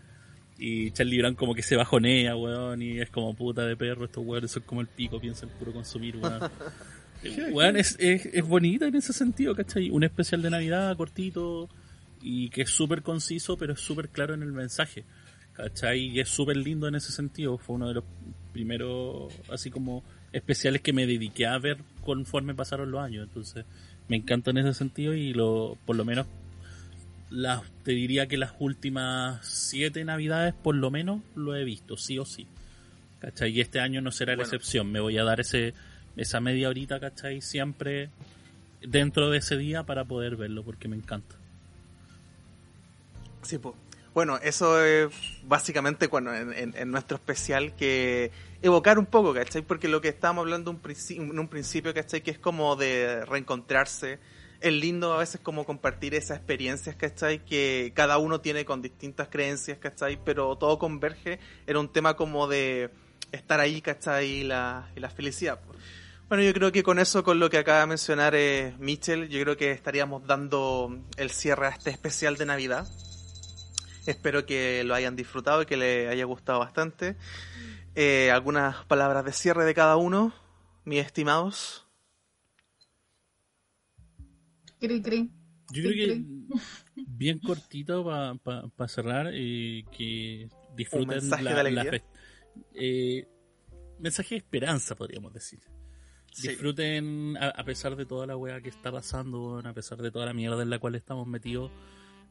y 0.58 0.90
Charlie 0.92 1.18
Brown 1.18 1.34
como 1.34 1.54
que 1.54 1.62
se 1.62 1.76
bajonea, 1.76 2.36
weón, 2.36 2.80
y 2.80 3.00
es 3.00 3.10
como 3.10 3.34
puta 3.34 3.66
de 3.66 3.76
perro, 3.76 4.04
estos 4.04 4.24
weones 4.24 4.52
son 4.52 4.62
como 4.62 4.80
el 4.80 4.86
pico, 4.86 5.20
piensan 5.20 5.48
puro 5.58 5.72
consumir, 5.72 6.16
weón. 6.16 6.40
Eh, 7.22 7.50
weón, 7.52 7.76
es, 7.78 7.96
es, 8.00 8.26
es 8.26 8.46
bonita 8.46 8.86
en 8.86 8.96
ese 8.96 9.14
sentido, 9.14 9.54
¿cachai? 9.54 9.88
Un 9.88 10.04
especial 10.04 10.42
de 10.42 10.50
Navidad 10.50 10.94
cortito 10.94 11.70
y 12.20 12.50
que 12.50 12.62
es 12.62 12.70
súper 12.70 13.00
conciso, 13.00 13.56
pero 13.56 13.72
es 13.72 13.80
súper 13.80 14.10
claro 14.10 14.34
en 14.34 14.42
el 14.42 14.52
mensaje. 14.52 15.04
¿Cachai? 15.54 16.00
Y 16.00 16.20
es 16.20 16.28
súper 16.28 16.56
lindo 16.58 16.86
en 16.86 16.96
ese 16.96 17.12
sentido. 17.12 17.56
Fue 17.56 17.76
uno 17.76 17.88
de 17.88 17.94
los 17.94 18.04
primeros, 18.52 19.32
así 19.50 19.70
como 19.70 20.04
especiales 20.34 20.82
que 20.82 20.92
me 20.92 21.06
dediqué 21.06 21.46
a 21.46 21.56
ver 21.58 21.78
conforme 22.02 22.54
pasaron 22.54 22.90
los 22.90 23.00
años. 23.00 23.26
Entonces, 23.28 23.64
me 24.08 24.16
encanta 24.16 24.50
en 24.50 24.58
ese 24.58 24.74
sentido 24.74 25.14
y 25.14 25.32
lo, 25.32 25.78
por 25.86 25.96
lo 25.96 26.04
menos, 26.04 26.26
las, 27.30 27.62
te 27.84 27.92
diría 27.92 28.26
que 28.26 28.36
las 28.36 28.52
últimas 28.58 29.46
siete 29.46 30.04
navidades, 30.04 30.52
por 30.54 30.74
lo 30.74 30.90
menos, 30.90 31.22
lo 31.34 31.56
he 31.56 31.64
visto, 31.64 31.96
sí 31.96 32.18
o 32.18 32.24
sí. 32.24 32.46
¿Cachai? 33.20 33.52
Y 33.52 33.60
este 33.60 33.80
año 33.80 34.02
no 34.02 34.10
será 34.10 34.32
la 34.32 34.38
Bueno. 34.38 34.46
excepción. 34.48 34.92
Me 34.92 35.00
voy 35.00 35.16
a 35.16 35.24
dar 35.24 35.40
ese, 35.40 35.72
esa 36.16 36.40
media 36.40 36.68
horita, 36.68 37.00
¿cachai? 37.00 37.40
Siempre 37.40 38.10
dentro 38.82 39.30
de 39.30 39.38
ese 39.38 39.56
día 39.56 39.84
para 39.84 40.04
poder 40.04 40.36
verlo, 40.36 40.62
porque 40.62 40.88
me 40.88 40.96
encanta. 40.96 41.36
Sí, 43.42 43.58
po. 43.58 43.74
Bueno, 44.14 44.38
eso 44.40 44.82
es 44.82 45.12
básicamente 45.42 46.06
cuando 46.06 46.32
en, 46.32 46.90
nuestro 46.92 47.16
especial 47.16 47.74
que 47.74 48.30
evocar 48.62 48.96
un 48.96 49.06
poco, 49.06 49.34
¿cachai? 49.34 49.62
Porque 49.62 49.88
lo 49.88 50.00
que 50.00 50.08
estábamos 50.08 50.42
hablando 50.42 50.70
en 50.70 51.38
un 51.40 51.48
principio, 51.48 51.92
¿cachai? 51.92 52.22
Que 52.22 52.30
es 52.30 52.38
como 52.38 52.76
de 52.76 53.24
reencontrarse. 53.24 54.20
Es 54.60 54.72
lindo 54.72 55.12
a 55.12 55.18
veces 55.18 55.40
como 55.40 55.66
compartir 55.66 56.14
esas 56.14 56.38
experiencias, 56.38 56.94
¿cachai? 56.94 57.44
Que 57.44 57.92
cada 57.92 58.18
uno 58.18 58.40
tiene 58.40 58.64
con 58.64 58.80
distintas 58.82 59.26
creencias, 59.28 59.78
¿cachai? 59.78 60.16
Pero 60.24 60.56
todo 60.56 60.78
converge 60.78 61.40
en 61.66 61.76
un 61.76 61.88
tema 61.92 62.14
como 62.14 62.46
de 62.46 62.90
estar 63.32 63.58
ahí, 63.58 63.82
¿cachai? 63.82 64.26
Y 64.28 64.44
la, 64.44 64.92
y 64.94 65.00
la 65.00 65.10
felicidad. 65.10 65.60
po. 65.60 65.74
Bueno, 66.28 66.44
yo 66.44 66.54
creo 66.54 66.70
que 66.70 66.84
con 66.84 67.00
eso, 67.00 67.24
con 67.24 67.40
lo 67.40 67.50
que 67.50 67.58
acaba 67.58 67.80
de 67.80 67.86
mencionar 67.86 68.34
eh, 68.36 68.74
Mitchell, 68.78 69.28
yo 69.28 69.42
creo 69.42 69.56
que 69.56 69.72
estaríamos 69.72 70.24
dando 70.24 71.00
el 71.16 71.30
cierre 71.30 71.66
a 71.66 71.70
este 71.70 71.90
especial 71.90 72.36
de 72.36 72.46
Navidad. 72.46 72.86
Espero 74.06 74.44
que 74.44 74.84
lo 74.84 74.94
hayan 74.94 75.16
disfrutado 75.16 75.62
y 75.62 75.66
que 75.66 75.76
les 75.76 76.08
haya 76.08 76.24
gustado 76.24 76.58
bastante. 76.58 77.16
Eh, 77.94 78.30
algunas 78.30 78.84
palabras 78.84 79.24
de 79.24 79.32
cierre 79.32 79.64
de 79.64 79.74
cada 79.74 79.96
uno, 79.96 80.34
mis 80.84 81.04
estimados. 81.04 81.86
Cri, 84.80 85.00
cri. 85.00 85.30
Yo 85.72 85.82
creo 85.82 85.92
que 85.92 86.24
bien 87.06 87.38
cortito 87.38 88.04
para 88.04 88.88
cerrar, 88.88 89.30
eh, 89.32 89.84
que 89.96 90.48
disfruten 90.76 91.20
mensaje 91.20 91.42
la, 91.42 91.54
de 91.54 91.60
alegría. 91.60 91.90
la 91.92 92.02
eh, 92.74 93.28
mensaje 93.98 94.34
de 94.34 94.38
esperanza, 94.38 94.94
podríamos 94.94 95.32
decir. 95.32 95.60
Sí. 96.32 96.48
Disfruten 96.48 97.36
a, 97.38 97.48
a 97.50 97.64
pesar 97.64 97.94
de 97.96 98.04
toda 98.04 98.26
la 98.26 98.36
weá 98.36 98.60
que 98.60 98.68
está 98.68 98.90
pasando, 98.90 99.62
a 99.64 99.72
pesar 99.72 100.02
de 100.02 100.10
toda 100.10 100.26
la 100.26 100.34
mierda 100.34 100.62
en 100.62 100.68
la 100.68 100.78
cual 100.80 100.96
estamos 100.96 101.26
metidos. 101.26 101.70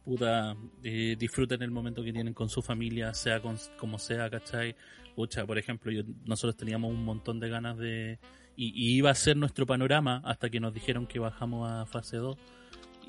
Puta, 0.04 0.56
eh, 0.84 1.16
disfruten 1.18 1.62
el 1.62 1.72
momento 1.72 2.04
que 2.04 2.12
tienen 2.12 2.34
con 2.34 2.50
su 2.50 2.62
familia, 2.62 3.14
sea 3.14 3.42
con, 3.42 3.58
como 3.78 3.98
sea, 3.98 4.30
¿cachai? 4.30 4.76
Pucha, 5.16 5.46
por 5.46 5.58
ejemplo, 5.58 5.92
yo, 5.92 6.04
nosotros 6.26 6.58
teníamos 6.58 6.92
un 6.92 7.04
montón 7.06 7.40
de 7.40 7.50
ganas 7.50 7.78
de... 7.78 8.20
Y, 8.56 8.68
y 8.76 8.98
iba 8.98 9.10
a 9.10 9.16
ser 9.16 9.38
nuestro 9.38 9.66
panorama 9.66 10.22
hasta 10.26 10.50
que 10.50 10.60
nos 10.60 10.74
dijeron 10.74 11.08
que 11.08 11.20
bajamos 11.20 11.72
a 11.72 11.86
fase 11.86 12.18
2 12.18 12.38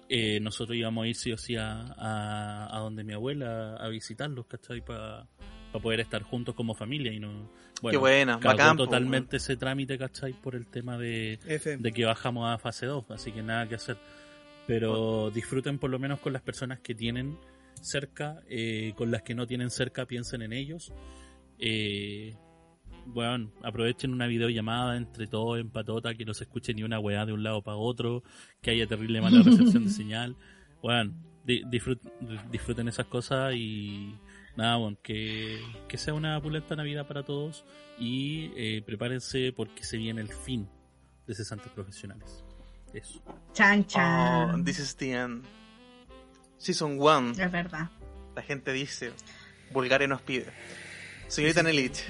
eh, 0.09 0.39
nosotros 0.41 0.77
íbamos 0.77 1.05
a 1.05 1.09
ir 1.09 1.17
sí 1.17 1.33
o 1.33 1.39
sí 1.39 1.57
a, 1.57 1.81
a, 1.97 2.77
a 2.77 2.79
donde 2.81 3.05
mi 3.05 3.15
abuela 3.15 3.77
a 3.77 3.89
visitarlos, 3.89 4.47
¿cachai? 4.47 4.83
Para 4.83 5.27
poder 5.83 6.01
estar 6.01 6.23
juntos 6.23 6.55
como 6.55 6.75
familia 6.75 7.13
y 7.13 7.21
no... 7.21 7.51
Bueno, 7.83 7.99
Qué 7.99 7.99
buena, 7.99 8.39
cagó 8.39 8.57
bacán, 8.57 8.77
totalmente 8.77 9.39
ese 9.39 9.57
trámite, 9.57 9.99
¿cachai? 9.99 10.33
Por 10.33 10.55
el 10.55 10.67
tema 10.67 10.97
de, 10.97 11.39
F. 11.47 11.77
de 11.77 11.93
que 11.93 12.05
bajamos 12.05 12.49
a 12.49 12.59
fase 12.59 12.87
2, 12.87 13.11
así 13.11 13.33
que 13.33 13.43
nada 13.43 13.69
que 13.69 13.75
hacer. 13.75 13.97
Pero 14.67 15.31
disfruten 15.31 15.79
por 15.79 15.91
lo 15.91 15.99
menos 15.99 16.21
con 16.21 16.33
las 16.33 16.43
personas 16.43 16.81
que 16.81 16.95
tienen 16.95 17.37
cerca, 17.81 18.43
eh, 18.49 18.95
con 18.97 19.11
las 19.11 19.23
que 19.23 19.35
no 19.35 19.47
tienen 19.47 19.71
cerca, 19.71 20.07
piensen 20.07 20.43
en 20.43 20.53
ellos. 20.53 20.93
Eh, 21.59 22.35
bueno, 23.07 23.53
aprovechen 23.63 24.13
una 24.13 24.27
videollamada 24.27 24.97
entre 24.97 25.27
todos 25.27 25.59
en 25.61 25.69
patota, 25.71 26.15
que 26.15 26.25
no 26.25 26.33
se 26.33 26.45
escuche 26.45 26.73
ni 26.73 26.83
una 26.83 26.99
weá 26.99 27.27
de 27.27 27.33
un 27.35 27.43
lado 27.43 27.63
para 27.63 27.77
otro, 27.77 28.23
que 28.63 28.71
haya 28.71 28.87
terrible 28.87 29.21
mala 29.21 29.43
recepción 29.45 29.85
de 29.85 29.91
señal. 29.91 30.37
Bueno, 30.83 31.13
di- 31.45 31.63
disfrut- 31.65 32.01
disfruten 32.51 32.89
esas 32.89 33.07
cosas 33.07 33.55
y 33.55 34.15
nada, 34.57 34.77
bueno, 34.77 34.97
que, 35.03 35.61
que 35.89 35.99
sea 35.99 36.15
una 36.15 36.41
pulenta 36.41 36.75
Navidad 36.77 37.07
para 37.07 37.23
todos 37.25 37.65
y 37.99 38.51
eh, 38.57 38.83
prepárense 38.87 39.53
porque 39.53 39.85
se 39.85 39.99
viene 39.99 40.23
el 40.23 40.29
fin 40.29 40.67
de 41.27 41.35
cesantes 41.35 41.71
profesionales. 41.73 42.43
Eso. 42.95 43.21
Chan, 43.53 43.81
Oh, 43.81 43.87
chan. 43.89 44.65
this 44.65 44.79
is 44.79 44.95
the 44.97 45.13
end. 45.13 45.45
Season 46.59 46.99
1. 46.99 47.33
Es 47.33 47.51
verdad. 47.53 47.91
La 48.35 48.43
gente 48.43 48.73
dice, 48.73 49.13
Bulgaria 49.73 50.07
nos 50.09 50.23
pide. 50.23 50.47
Señorita 51.29 51.63
Nelich, 51.63 52.03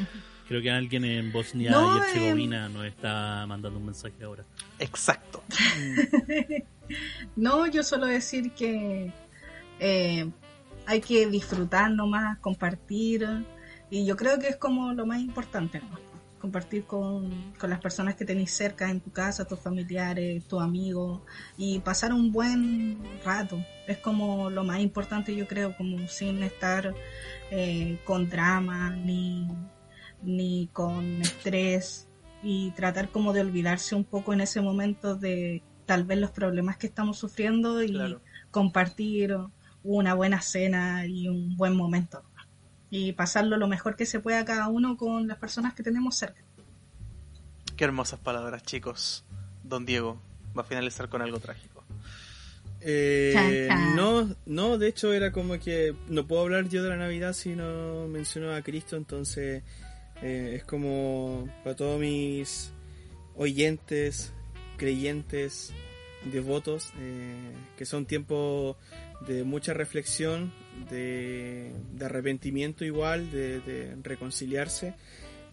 Creo 0.46 0.60
que 0.60 0.70
alguien 0.70 1.04
en 1.06 1.32
Bosnia 1.32 1.70
No, 1.70 1.96
y 1.96 2.00
Herzegovina 2.00 2.68
nos 2.68 2.84
está 2.84 3.46
mandando 3.48 3.78
un 3.78 3.86
mensaje 3.86 4.22
ahora. 4.22 4.44
exacto. 4.78 5.42
No, 7.36 7.66
yo 7.66 7.82
solo 7.82 8.04
decir 8.06 8.52
que 8.52 9.10
eh, 9.80 10.30
hay 10.84 11.00
que 11.00 11.26
disfrutar 11.28 11.90
nomás, 11.90 12.38
compartir. 12.40 13.26
Y 13.90 14.04
yo 14.04 14.16
creo 14.16 14.38
que 14.38 14.48
es 14.48 14.56
como 14.56 14.92
lo 14.92 15.06
más 15.06 15.18
importante, 15.20 15.80
¿no? 15.80 15.98
Compartir 16.44 16.84
con, 16.84 17.54
con 17.58 17.70
las 17.70 17.80
personas 17.80 18.16
que 18.16 18.26
tenéis 18.26 18.54
cerca 18.54 18.90
en 18.90 19.00
tu 19.00 19.10
casa, 19.10 19.46
tus 19.46 19.58
familiares, 19.58 20.44
tus 20.46 20.60
amigos, 20.60 21.22
y 21.56 21.78
pasar 21.78 22.12
un 22.12 22.32
buen 22.32 22.98
rato. 23.24 23.64
Es 23.86 23.96
como 23.96 24.50
lo 24.50 24.62
más 24.62 24.80
importante, 24.80 25.34
yo 25.34 25.48
creo, 25.48 25.74
como 25.74 26.06
sin 26.06 26.42
estar 26.42 26.94
eh, 27.50 27.98
con 28.04 28.28
drama 28.28 28.90
ni, 28.90 29.48
ni 30.22 30.68
con 30.70 31.22
estrés 31.22 32.08
y 32.42 32.72
tratar 32.72 33.08
como 33.08 33.32
de 33.32 33.40
olvidarse 33.40 33.94
un 33.94 34.04
poco 34.04 34.34
en 34.34 34.42
ese 34.42 34.60
momento 34.60 35.16
de 35.16 35.62
tal 35.86 36.04
vez 36.04 36.18
los 36.18 36.30
problemas 36.30 36.76
que 36.76 36.88
estamos 36.88 37.16
sufriendo 37.16 37.82
y 37.82 37.88
Claro. 37.92 38.20
compartir 38.50 39.34
una 39.82 40.12
buena 40.12 40.42
cena 40.42 41.06
y 41.06 41.26
un 41.26 41.56
buen 41.56 41.74
momento 41.74 42.22
y 42.96 43.12
pasarlo 43.12 43.56
lo 43.56 43.66
mejor 43.66 43.96
que 43.96 44.06
se 44.06 44.20
pueda 44.20 44.44
cada 44.44 44.68
uno 44.68 44.96
con 44.96 45.26
las 45.26 45.38
personas 45.38 45.74
que 45.74 45.82
tenemos 45.82 46.14
cerca. 46.14 46.40
Qué 47.76 47.82
hermosas 47.82 48.20
palabras, 48.20 48.62
chicos. 48.62 49.24
Don 49.64 49.84
Diego 49.84 50.22
va 50.56 50.62
a 50.62 50.64
finalizar 50.64 51.08
con 51.08 51.20
algo 51.20 51.40
trágico. 51.40 51.82
Eh, 52.80 53.32
Chan, 53.34 53.50
chan. 53.66 53.96
no, 53.96 54.36
no, 54.46 54.78
de 54.78 54.86
hecho 54.86 55.12
era 55.12 55.32
como 55.32 55.58
que 55.58 55.92
no 56.06 56.28
puedo 56.28 56.42
hablar 56.42 56.68
yo 56.68 56.84
de 56.84 56.90
la 56.90 56.96
Navidad 56.96 57.32
si 57.32 57.56
no 57.56 58.06
menciono 58.06 58.54
a 58.54 58.62
Cristo, 58.62 58.94
entonces 58.96 59.64
eh, 60.22 60.52
es 60.54 60.64
como 60.64 61.48
para 61.64 61.74
todos 61.74 61.98
mis 61.98 62.70
oyentes, 63.34 64.32
creyentes, 64.76 65.72
devotos, 66.30 66.92
eh, 66.98 67.54
que 67.76 67.86
son 67.86 68.06
tiempos 68.06 68.76
de 69.26 69.44
mucha 69.44 69.72
reflexión, 69.74 70.52
de, 70.90 71.72
de 71.92 72.04
arrepentimiento 72.04 72.84
igual, 72.84 73.30
de, 73.30 73.96
reconciliarse 74.02 74.94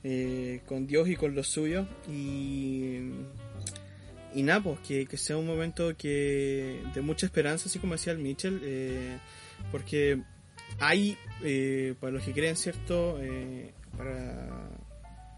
eh, 0.03 0.61
con 0.65 0.87
Dios 0.87 1.07
y 1.09 1.15
con 1.15 1.35
los 1.35 1.47
suyos 1.47 1.87
y 2.09 3.11
y 4.33 4.43
nada, 4.43 4.61
pues 4.61 4.79
que, 4.79 5.05
que 5.05 5.17
sea 5.17 5.37
un 5.37 5.45
momento 5.45 5.95
que 5.97 6.81
de 6.93 7.01
mucha 7.01 7.25
esperanza, 7.25 7.67
así 7.67 7.79
como 7.79 7.93
decía 7.93 8.13
el 8.13 8.19
Mitchell, 8.19 8.61
eh, 8.63 9.17
porque 9.71 10.21
hay, 10.79 11.17
eh, 11.43 11.95
para 11.99 12.13
los 12.13 12.23
que 12.23 12.33
creen, 12.33 12.55
¿cierto? 12.55 13.19
Eh, 13.21 13.73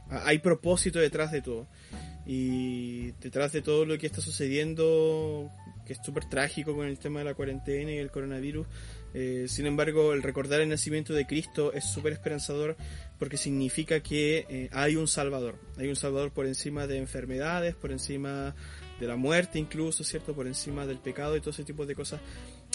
hay 0.10 0.40
propósito 0.40 1.00
detrás 1.00 1.32
de 1.32 1.41
todo. 1.41 1.68
Y 2.26 3.12
detrás 3.20 3.52
de 3.52 3.62
todo 3.62 3.86
lo 3.86 3.98
que 3.98 4.08
está 4.08 4.22
sucediendo, 4.22 5.52
que 5.85 5.93
es 5.93 5.99
súper 6.03 6.26
trágico 6.26 6.76
con 6.76 6.88
el 6.88 6.97
tema 6.97 7.19
de 7.19 7.26
la 7.26 7.34
cuarentena 7.34 7.91
y 7.91 7.97
el 7.97 8.11
coronavirus, 8.11 8.68
eh, 9.14 9.45
sin 9.47 9.68
embargo, 9.68 10.14
el 10.14 10.23
recordar 10.23 10.61
el 10.61 10.69
nacimiento 10.69 11.14
de 11.14 11.27
Cristo 11.27 11.72
es 11.72 11.85
súper 11.85 12.14
esperanzador 12.14 12.76
porque 13.19 13.38
significa 13.38 13.99
que 13.99 14.45
eh, 14.49 14.69
hay 14.72 14.95
un 14.95 15.07
Salvador. 15.07 15.55
Hay 15.77 15.88
un 15.88 15.95
Salvador 15.95 16.31
por 16.31 16.47
encima 16.47 16.88
de 16.88 16.97
enfermedades, 16.97 17.76
por 17.76 17.91
encima 17.91 18.55
de 18.99 19.07
la 19.07 19.15
muerte 19.15 19.60
incluso, 19.60 20.03
¿cierto? 20.03 20.34
Por 20.34 20.47
encima 20.47 20.85
del 20.88 20.97
pecado 20.97 21.38
y 21.38 21.41
todo 21.41 21.51
ese 21.51 21.64
tipo 21.64 21.85
de 21.85 21.95
cosas. 21.95 22.22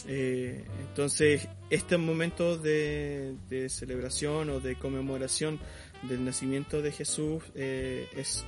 Eh, 0.06 0.64
entonces, 0.88 1.48
este 1.70 1.96
momento 1.96 2.56
de, 2.56 3.34
de 3.48 3.68
celebración 3.68 4.50
o 4.50 4.60
de 4.60 4.76
conmemoración 4.76 5.58
del 6.02 6.24
nacimiento 6.24 6.82
de 6.82 6.92
Jesús 6.92 7.42
es 7.56 8.44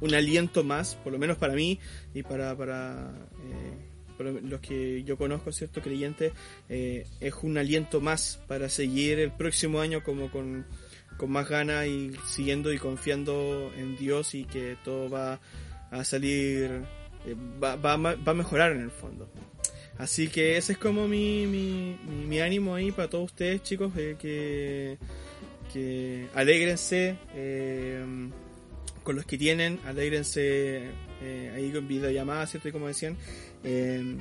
un 0.00 0.14
aliento 0.14 0.64
más, 0.64 0.94
por 0.96 1.12
lo 1.12 1.18
menos 1.18 1.36
para 1.36 1.54
mí 1.54 1.78
y 2.14 2.22
para, 2.22 2.56
para 2.56 3.12
eh, 3.44 4.40
los 4.42 4.60
que 4.60 5.02
yo 5.04 5.16
conozco, 5.16 5.52
¿cierto? 5.52 5.80
Creyentes, 5.80 6.32
eh, 6.68 7.06
es 7.20 7.34
un 7.42 7.58
aliento 7.58 8.00
más 8.00 8.40
para 8.46 8.68
seguir 8.68 9.18
el 9.18 9.32
próximo 9.32 9.80
año 9.80 10.02
como 10.02 10.30
con, 10.30 10.66
con 11.16 11.30
más 11.30 11.48
ganas 11.48 11.86
y 11.86 12.12
siguiendo 12.26 12.72
y 12.72 12.78
confiando 12.78 13.72
en 13.76 13.96
Dios 13.96 14.34
y 14.34 14.44
que 14.44 14.76
todo 14.84 15.08
va 15.08 15.40
a 15.90 16.04
salir, 16.04 16.82
eh, 17.26 17.34
va, 17.62 17.76
va, 17.76 17.96
va 17.96 18.32
a 18.32 18.34
mejorar 18.34 18.72
en 18.72 18.80
el 18.80 18.90
fondo. 18.90 19.30
Así 19.98 20.28
que 20.28 20.56
ese 20.56 20.72
es 20.72 20.78
como 20.78 21.06
mi, 21.06 21.46
mi, 21.46 21.98
mi, 22.26 22.40
ánimo 22.40 22.74
ahí 22.74 22.90
para 22.90 23.10
todos 23.10 23.26
ustedes, 23.26 23.62
chicos, 23.62 23.92
que, 23.92 24.96
que 25.74 26.26
alégrense 26.34 27.18
con 29.02 29.16
los 29.16 29.24
que 29.26 29.38
tienen, 29.38 29.80
alégrense 29.84 30.90
eh, 31.22 31.52
ahí 31.54 31.70
con 31.70 31.86
videollamadas, 31.88 32.50
¿cierto? 32.50 32.68
Y 32.68 32.72
como 32.72 32.88
decían, 32.88 33.16
eh, 33.64 34.16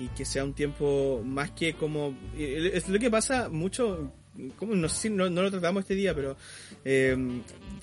y 0.00 0.08
que 0.08 0.24
sea 0.24 0.44
un 0.44 0.54
tiempo 0.54 1.22
más 1.24 1.50
que 1.52 1.74
como... 1.74 2.16
Es 2.36 2.88
lo 2.88 2.98
que 2.98 3.10
pasa 3.10 3.48
mucho, 3.48 4.12
como, 4.56 4.74
no 4.74 4.88
no, 5.10 5.30
no 5.30 5.42
lo 5.42 5.50
tratamos 5.50 5.82
este 5.82 5.94
día, 5.94 6.14
pero 6.14 6.36
eh, 6.84 7.16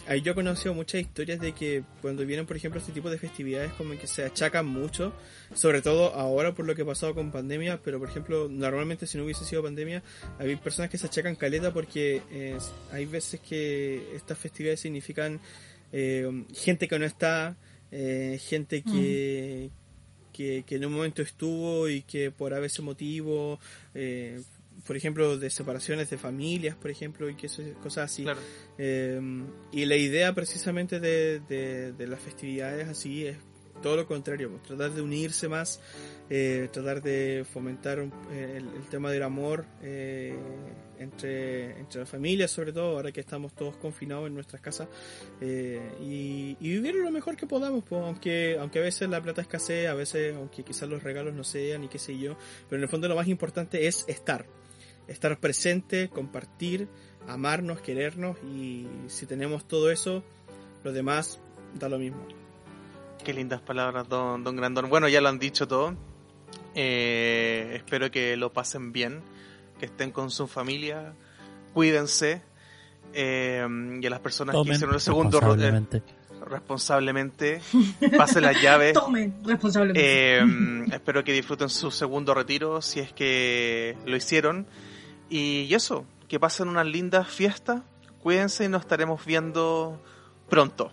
ahí 0.08 0.22
yo 0.22 0.32
he 0.32 0.36
conocido 0.36 0.74
muchas 0.74 1.02
historias 1.02 1.40
de 1.40 1.52
que 1.52 1.84
cuando 2.02 2.26
vienen, 2.26 2.46
por 2.46 2.56
ejemplo, 2.56 2.80
este 2.80 2.94
tipo 2.94 3.10
de 3.10 3.18
festividades 3.18 3.74
como 3.74 3.98
que 3.98 4.08
se 4.08 4.24
achacan 4.24 4.66
mucho, 4.66 5.14
sobre 5.54 5.82
todo 5.82 6.14
ahora 6.14 6.54
por 6.54 6.66
lo 6.66 6.76
que 6.76 6.84
ha 6.84 6.86
pasado 6.86 7.14
con 7.14 7.32
pandemia, 7.32 7.82
pero 7.84 8.00
por 8.00 8.10
ejemplo, 8.10 8.48
normalmente 8.50 9.08
si 9.08 9.18
no 9.18 9.26
hubiese 9.26 9.46
sido 9.46 9.64
pandemia, 9.64 10.04
hay 10.40 10.56
personas 10.56 10.90
que 10.90 10.98
se 10.98 11.08
achacan 11.08 11.36
caleta 11.36 11.74
porque 11.74 12.22
eh, 12.32 12.58
hay 12.92 13.06
veces 13.06 13.42
que 13.42 14.16
estas 14.16 14.38
festividades 14.38 14.80
significan 14.80 15.40
eh, 15.98 16.46
gente 16.54 16.90
que 16.90 17.00
no 17.00 17.06
está, 17.06 17.56
eh, 17.90 18.38
gente 18.46 18.84
que, 18.84 19.70
que, 20.34 20.66
que 20.68 20.76
en 20.76 20.86
un 20.86 20.92
momento 20.92 21.22
estuvo 21.22 21.88
y 21.88 22.02
que 22.02 22.32
por 22.32 22.54
a 22.54 22.60
veces 22.60 22.82
motivo, 22.82 23.62
eh, 23.94 24.42
por 24.86 24.98
ejemplo, 24.98 25.38
de 25.38 25.50
separaciones 25.50 26.10
de 26.10 26.18
familias, 26.18 26.76
por 26.76 26.92
ejemplo, 26.92 27.30
y 27.30 27.36
que 27.36 27.46
eso, 27.46 27.64
cosas 27.82 28.12
así. 28.12 28.24
Claro. 28.24 28.42
Eh, 28.78 29.22
y 29.72 29.86
la 29.86 29.96
idea 29.96 30.36
precisamente 30.36 31.00
de, 31.00 31.40
de, 31.48 31.94
de 31.94 32.08
las 32.08 32.20
festividades 32.20 32.90
así 32.90 33.26
es 33.28 33.38
todo 33.86 33.98
lo 33.98 34.08
contrario, 34.08 34.50
pues, 34.50 34.64
tratar 34.64 34.94
de 34.94 35.02
unirse 35.04 35.48
más, 35.48 35.80
eh, 36.28 36.70
tratar 36.72 37.04
de 37.04 37.46
fomentar 37.48 38.00
eh, 38.32 38.58
el, 38.58 38.88
tema 38.90 39.12
del 39.12 39.22
amor 39.22 39.64
eh, 39.84 40.36
entre, 40.98 41.80
entre 41.80 42.00
las 42.00 42.10
familias, 42.10 42.50
sobre 42.50 42.74
todo 42.74 42.96
ahora 42.96 43.12
que 43.12 43.20
estamos 43.20 43.54
todos 43.54 43.78
confinados 43.78 44.26
en 44.26 44.34
nuestras 44.34 44.60
casas, 44.60 44.88
y, 45.40 46.56
vivir 46.60 46.96
lo 46.96 47.12
mejor 47.12 47.38
que 47.38 47.46
podamos, 47.46 47.84
pues, 47.88 48.02
aunque, 48.02 48.58
aunque 48.60 48.80
a 48.80 48.82
veces 48.82 49.08
la 49.08 49.22
plata 49.22 49.44
escasee, 49.44 49.88
a 49.88 49.94
veces, 49.94 50.36
aunque 50.36 50.64
quizás 50.64 50.90
los 50.90 51.04
regalos 51.04 51.36
no 51.36 51.44
sean 51.44 51.84
y 51.84 51.88
qué 51.88 52.00
sé 52.00 52.18
yo, 52.18 52.36
pero 52.68 52.80
en 52.80 52.84
el 52.86 52.90
fondo 52.90 53.08
lo 53.08 53.16
más 53.16 53.28
importante 53.28 53.86
es 53.86 54.04
estar, 54.08 54.48
estar 55.08 55.40
presente, 55.40 56.10
compartir, 56.10 56.88
amarnos, 57.28 57.82
querernos, 57.82 58.36
y 58.52 58.88
si 59.10 59.28
tenemos 59.28 59.68
todo 59.68 59.92
eso, 59.92 60.24
lo 60.84 60.92
demás 60.92 61.40
da 61.76 61.88
lo 61.88 62.00
mismo. 62.00 62.45
Qué 63.26 63.34
lindas 63.34 63.60
palabras, 63.60 64.08
don, 64.08 64.44
don 64.44 64.56
Grandón. 64.56 64.90
Bueno, 64.90 65.08
ya 65.10 65.20
lo 65.20 65.30
han 65.30 65.40
dicho 65.40 65.68
todo. 65.68 65.96
Eh, 66.76 67.72
espero 67.76 68.12
que 68.12 68.38
lo 68.38 68.54
pasen 68.54 68.92
bien, 68.92 69.22
que 69.80 69.86
estén 69.88 70.12
con 70.12 70.30
su 70.32 70.48
familia, 70.48 71.14
cuídense. 71.74 72.42
Eh, 73.14 73.66
y 74.02 74.06
a 74.06 74.10
las 74.10 74.20
personas 74.20 74.54
que 74.54 74.60
hicieron 74.76 74.94
el 74.96 75.02
segundo 75.02 75.40
ro- 75.40 75.54
eh, 75.56 75.58
responsablemente. 75.58 76.04
responsablemente, 76.46 77.62
pasen 78.18 78.44
las 78.44 78.62
llaves. 78.62 78.94
Tomen 78.94 79.34
responsablemente. 79.44 80.38
Eh, 80.40 80.86
espero 80.94 81.24
que 81.24 81.34
disfruten 81.34 81.70
su 81.70 81.92
segundo 81.92 82.34
retiro 82.34 82.82
si 82.82 83.00
es 83.00 83.12
que 83.14 83.98
lo 84.06 84.16
hicieron. 84.16 84.68
Y 85.30 85.74
eso, 85.74 86.06
que 86.28 86.40
pasen 86.40 86.68
unas 86.68 86.86
lindas 86.86 87.28
fiestas. 87.30 87.82
Cuídense 88.22 88.66
y 88.66 88.68
nos 88.70 88.82
estaremos 88.82 89.26
viendo 89.26 90.02
pronto. 90.50 90.92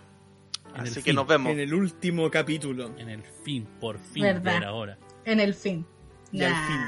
Así 0.81 0.95
que 0.95 1.01
fin. 1.01 1.15
nos 1.15 1.27
vemos. 1.27 1.51
En 1.51 1.59
el 1.59 1.73
último 1.73 2.29
capítulo. 2.31 2.91
En 2.97 3.09
el 3.09 3.23
fin, 3.43 3.67
por 3.79 3.97
fin, 3.99 4.23
¿Verdad? 4.23 4.53
ver 4.53 4.63
ahora. 4.65 4.97
En 5.25 5.39
el 5.39 5.53
fin. 5.53 5.85
Y 6.31 6.43
al 6.43 6.51
Nah. 6.51 6.67
fin. 6.67 6.79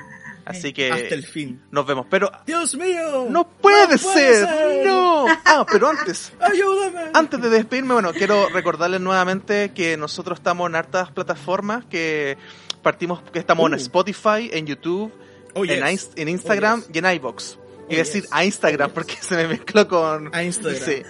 Así 0.45 0.73
que 0.73 0.91
Hasta 0.91 1.15
el 1.15 1.25
fin. 1.25 1.61
nos 1.71 1.87
vemos. 1.87 2.05
Pero 2.09 2.31
¡Dios 2.45 2.75
mío! 2.75 3.25
no 3.29 3.47
puede, 3.47 3.81
¡No 3.81 3.87
puede 3.87 3.97
ser. 3.97 4.45
ser! 4.47 4.85
No. 4.85 5.25
Ah, 5.45 5.65
pero 5.71 5.89
antes. 5.89 6.33
¡Ayúdame! 6.39 7.09
Antes 7.13 7.41
de 7.41 7.49
despedirme, 7.49 7.93
bueno, 7.93 8.11
quiero 8.13 8.49
recordarles 8.49 9.01
nuevamente 9.01 9.71
que 9.73 9.97
nosotros 9.97 10.37
estamos 10.39 10.69
en 10.69 10.75
hartas 10.75 11.09
plataformas, 11.11 11.85
que 11.85 12.37
partimos, 12.83 13.21
que 13.31 13.39
estamos 13.39 13.67
en 13.67 13.73
Uh. 13.73 13.77
Spotify, 13.77 14.49
en 14.53 14.67
YouTube, 14.67 15.11
Oh, 15.55 15.63
en, 15.63 15.69
yes. 15.69 15.79
Inst- 16.09 16.11
en 16.17 16.29
Instagram 16.29 16.79
Oh, 16.79 16.87
yes. 16.87 16.95
y 16.95 16.99
en. 16.99 17.25
Oh, 17.25 17.87
Y 17.89 17.95
decir 17.95 18.21
yes. 18.23 18.31
a 18.33 18.45
Instagram 18.45 18.85
Oh, 18.85 18.89
yes. 18.89 18.93
porque 18.93 19.15
se 19.21 19.35
me 19.35 19.47
mezcló 19.47 19.87
con 19.87 20.35
A 20.35 20.43
Instagram. 20.43 20.79
Sí, 20.85 21.01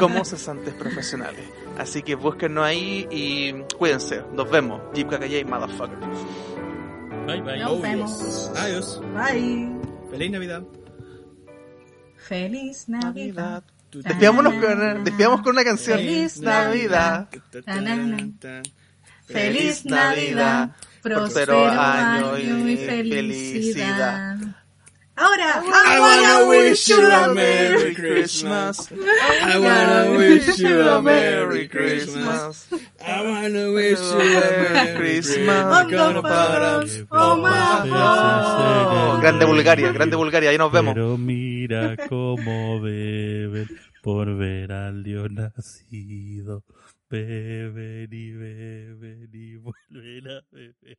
como 0.00 0.24
cesantes 0.24 0.74
profesionales. 0.74 1.44
Así 1.78 2.02
que 2.02 2.14
búsquennos 2.14 2.64
ahí 2.64 3.06
y 3.10 3.52
cuídense. 3.78 4.22
Nos 4.32 4.50
vemos. 4.50 4.80
Jeep 4.94 5.08
Kakayay, 5.08 5.44
motherfucker. 5.44 5.98
Bye 7.26 7.40
bye. 7.40 7.58
Nos 7.58 7.70
Oh, 7.70 7.74
yes. 7.74 7.82
vemos. 7.82 8.50
Adiós. 8.56 9.00
Bye. 9.14 9.70
Feliz 10.10 10.30
Navidad. 10.30 10.62
Feliz 12.16 12.88
Navidad. 12.88 13.64
Despidámonos 13.92 14.54
con, 14.54 15.04
despidámonos 15.04 15.42
con 15.42 15.54
una 15.54 15.64
canción. 15.64 15.98
Feliz 15.98 16.40
Navidad. 16.40 17.28
Feliz. 19.26 19.84
Navidad. 19.84 20.70
Próspero 21.02 21.66
año 21.66 22.38
y 22.68 22.76
felicidad. 22.76 24.36
Ahora, 25.14 25.62
I 25.62 26.00
wanna 26.00 26.48
wish 26.48 26.88
you 26.88 27.06
a 27.06 27.34
Merry 27.34 27.94
Christmas. 27.94 28.90
I 28.90 29.58
wanna 29.58 30.16
wish 30.16 30.58
you 30.58 30.80
a 30.80 31.02
Merry 31.02 31.68
Christmas. 31.68 32.66
I 32.98 33.22
wanna 33.22 33.72
wish 33.72 34.00
you 34.00 34.20
a 34.20 34.72
Merry 34.72 34.96
Christmas. 34.96 35.86
Oh 37.10 37.44
Oh, 37.92 39.18
grande 39.20 39.44
Bulgaria, 39.44 39.92
grande 39.92 40.16
Bulgaria. 40.16 40.50
Ahí 40.50 40.58
nos 40.58 40.72
vemos. 40.72 40.94
Pero 40.94 41.18
mira 41.18 41.96
cómo 42.08 42.80
beben 42.80 43.68
por 44.02 44.34
ver 44.36 44.72
al 44.72 45.02
Dios 45.02 45.30
nacido. 45.30 46.64
Beben 47.10 48.08
y 48.10 48.32
beben 48.32 49.28
y 49.32 49.56
vuelven 49.56 50.28
a 50.28 50.40
beber. 50.50 50.96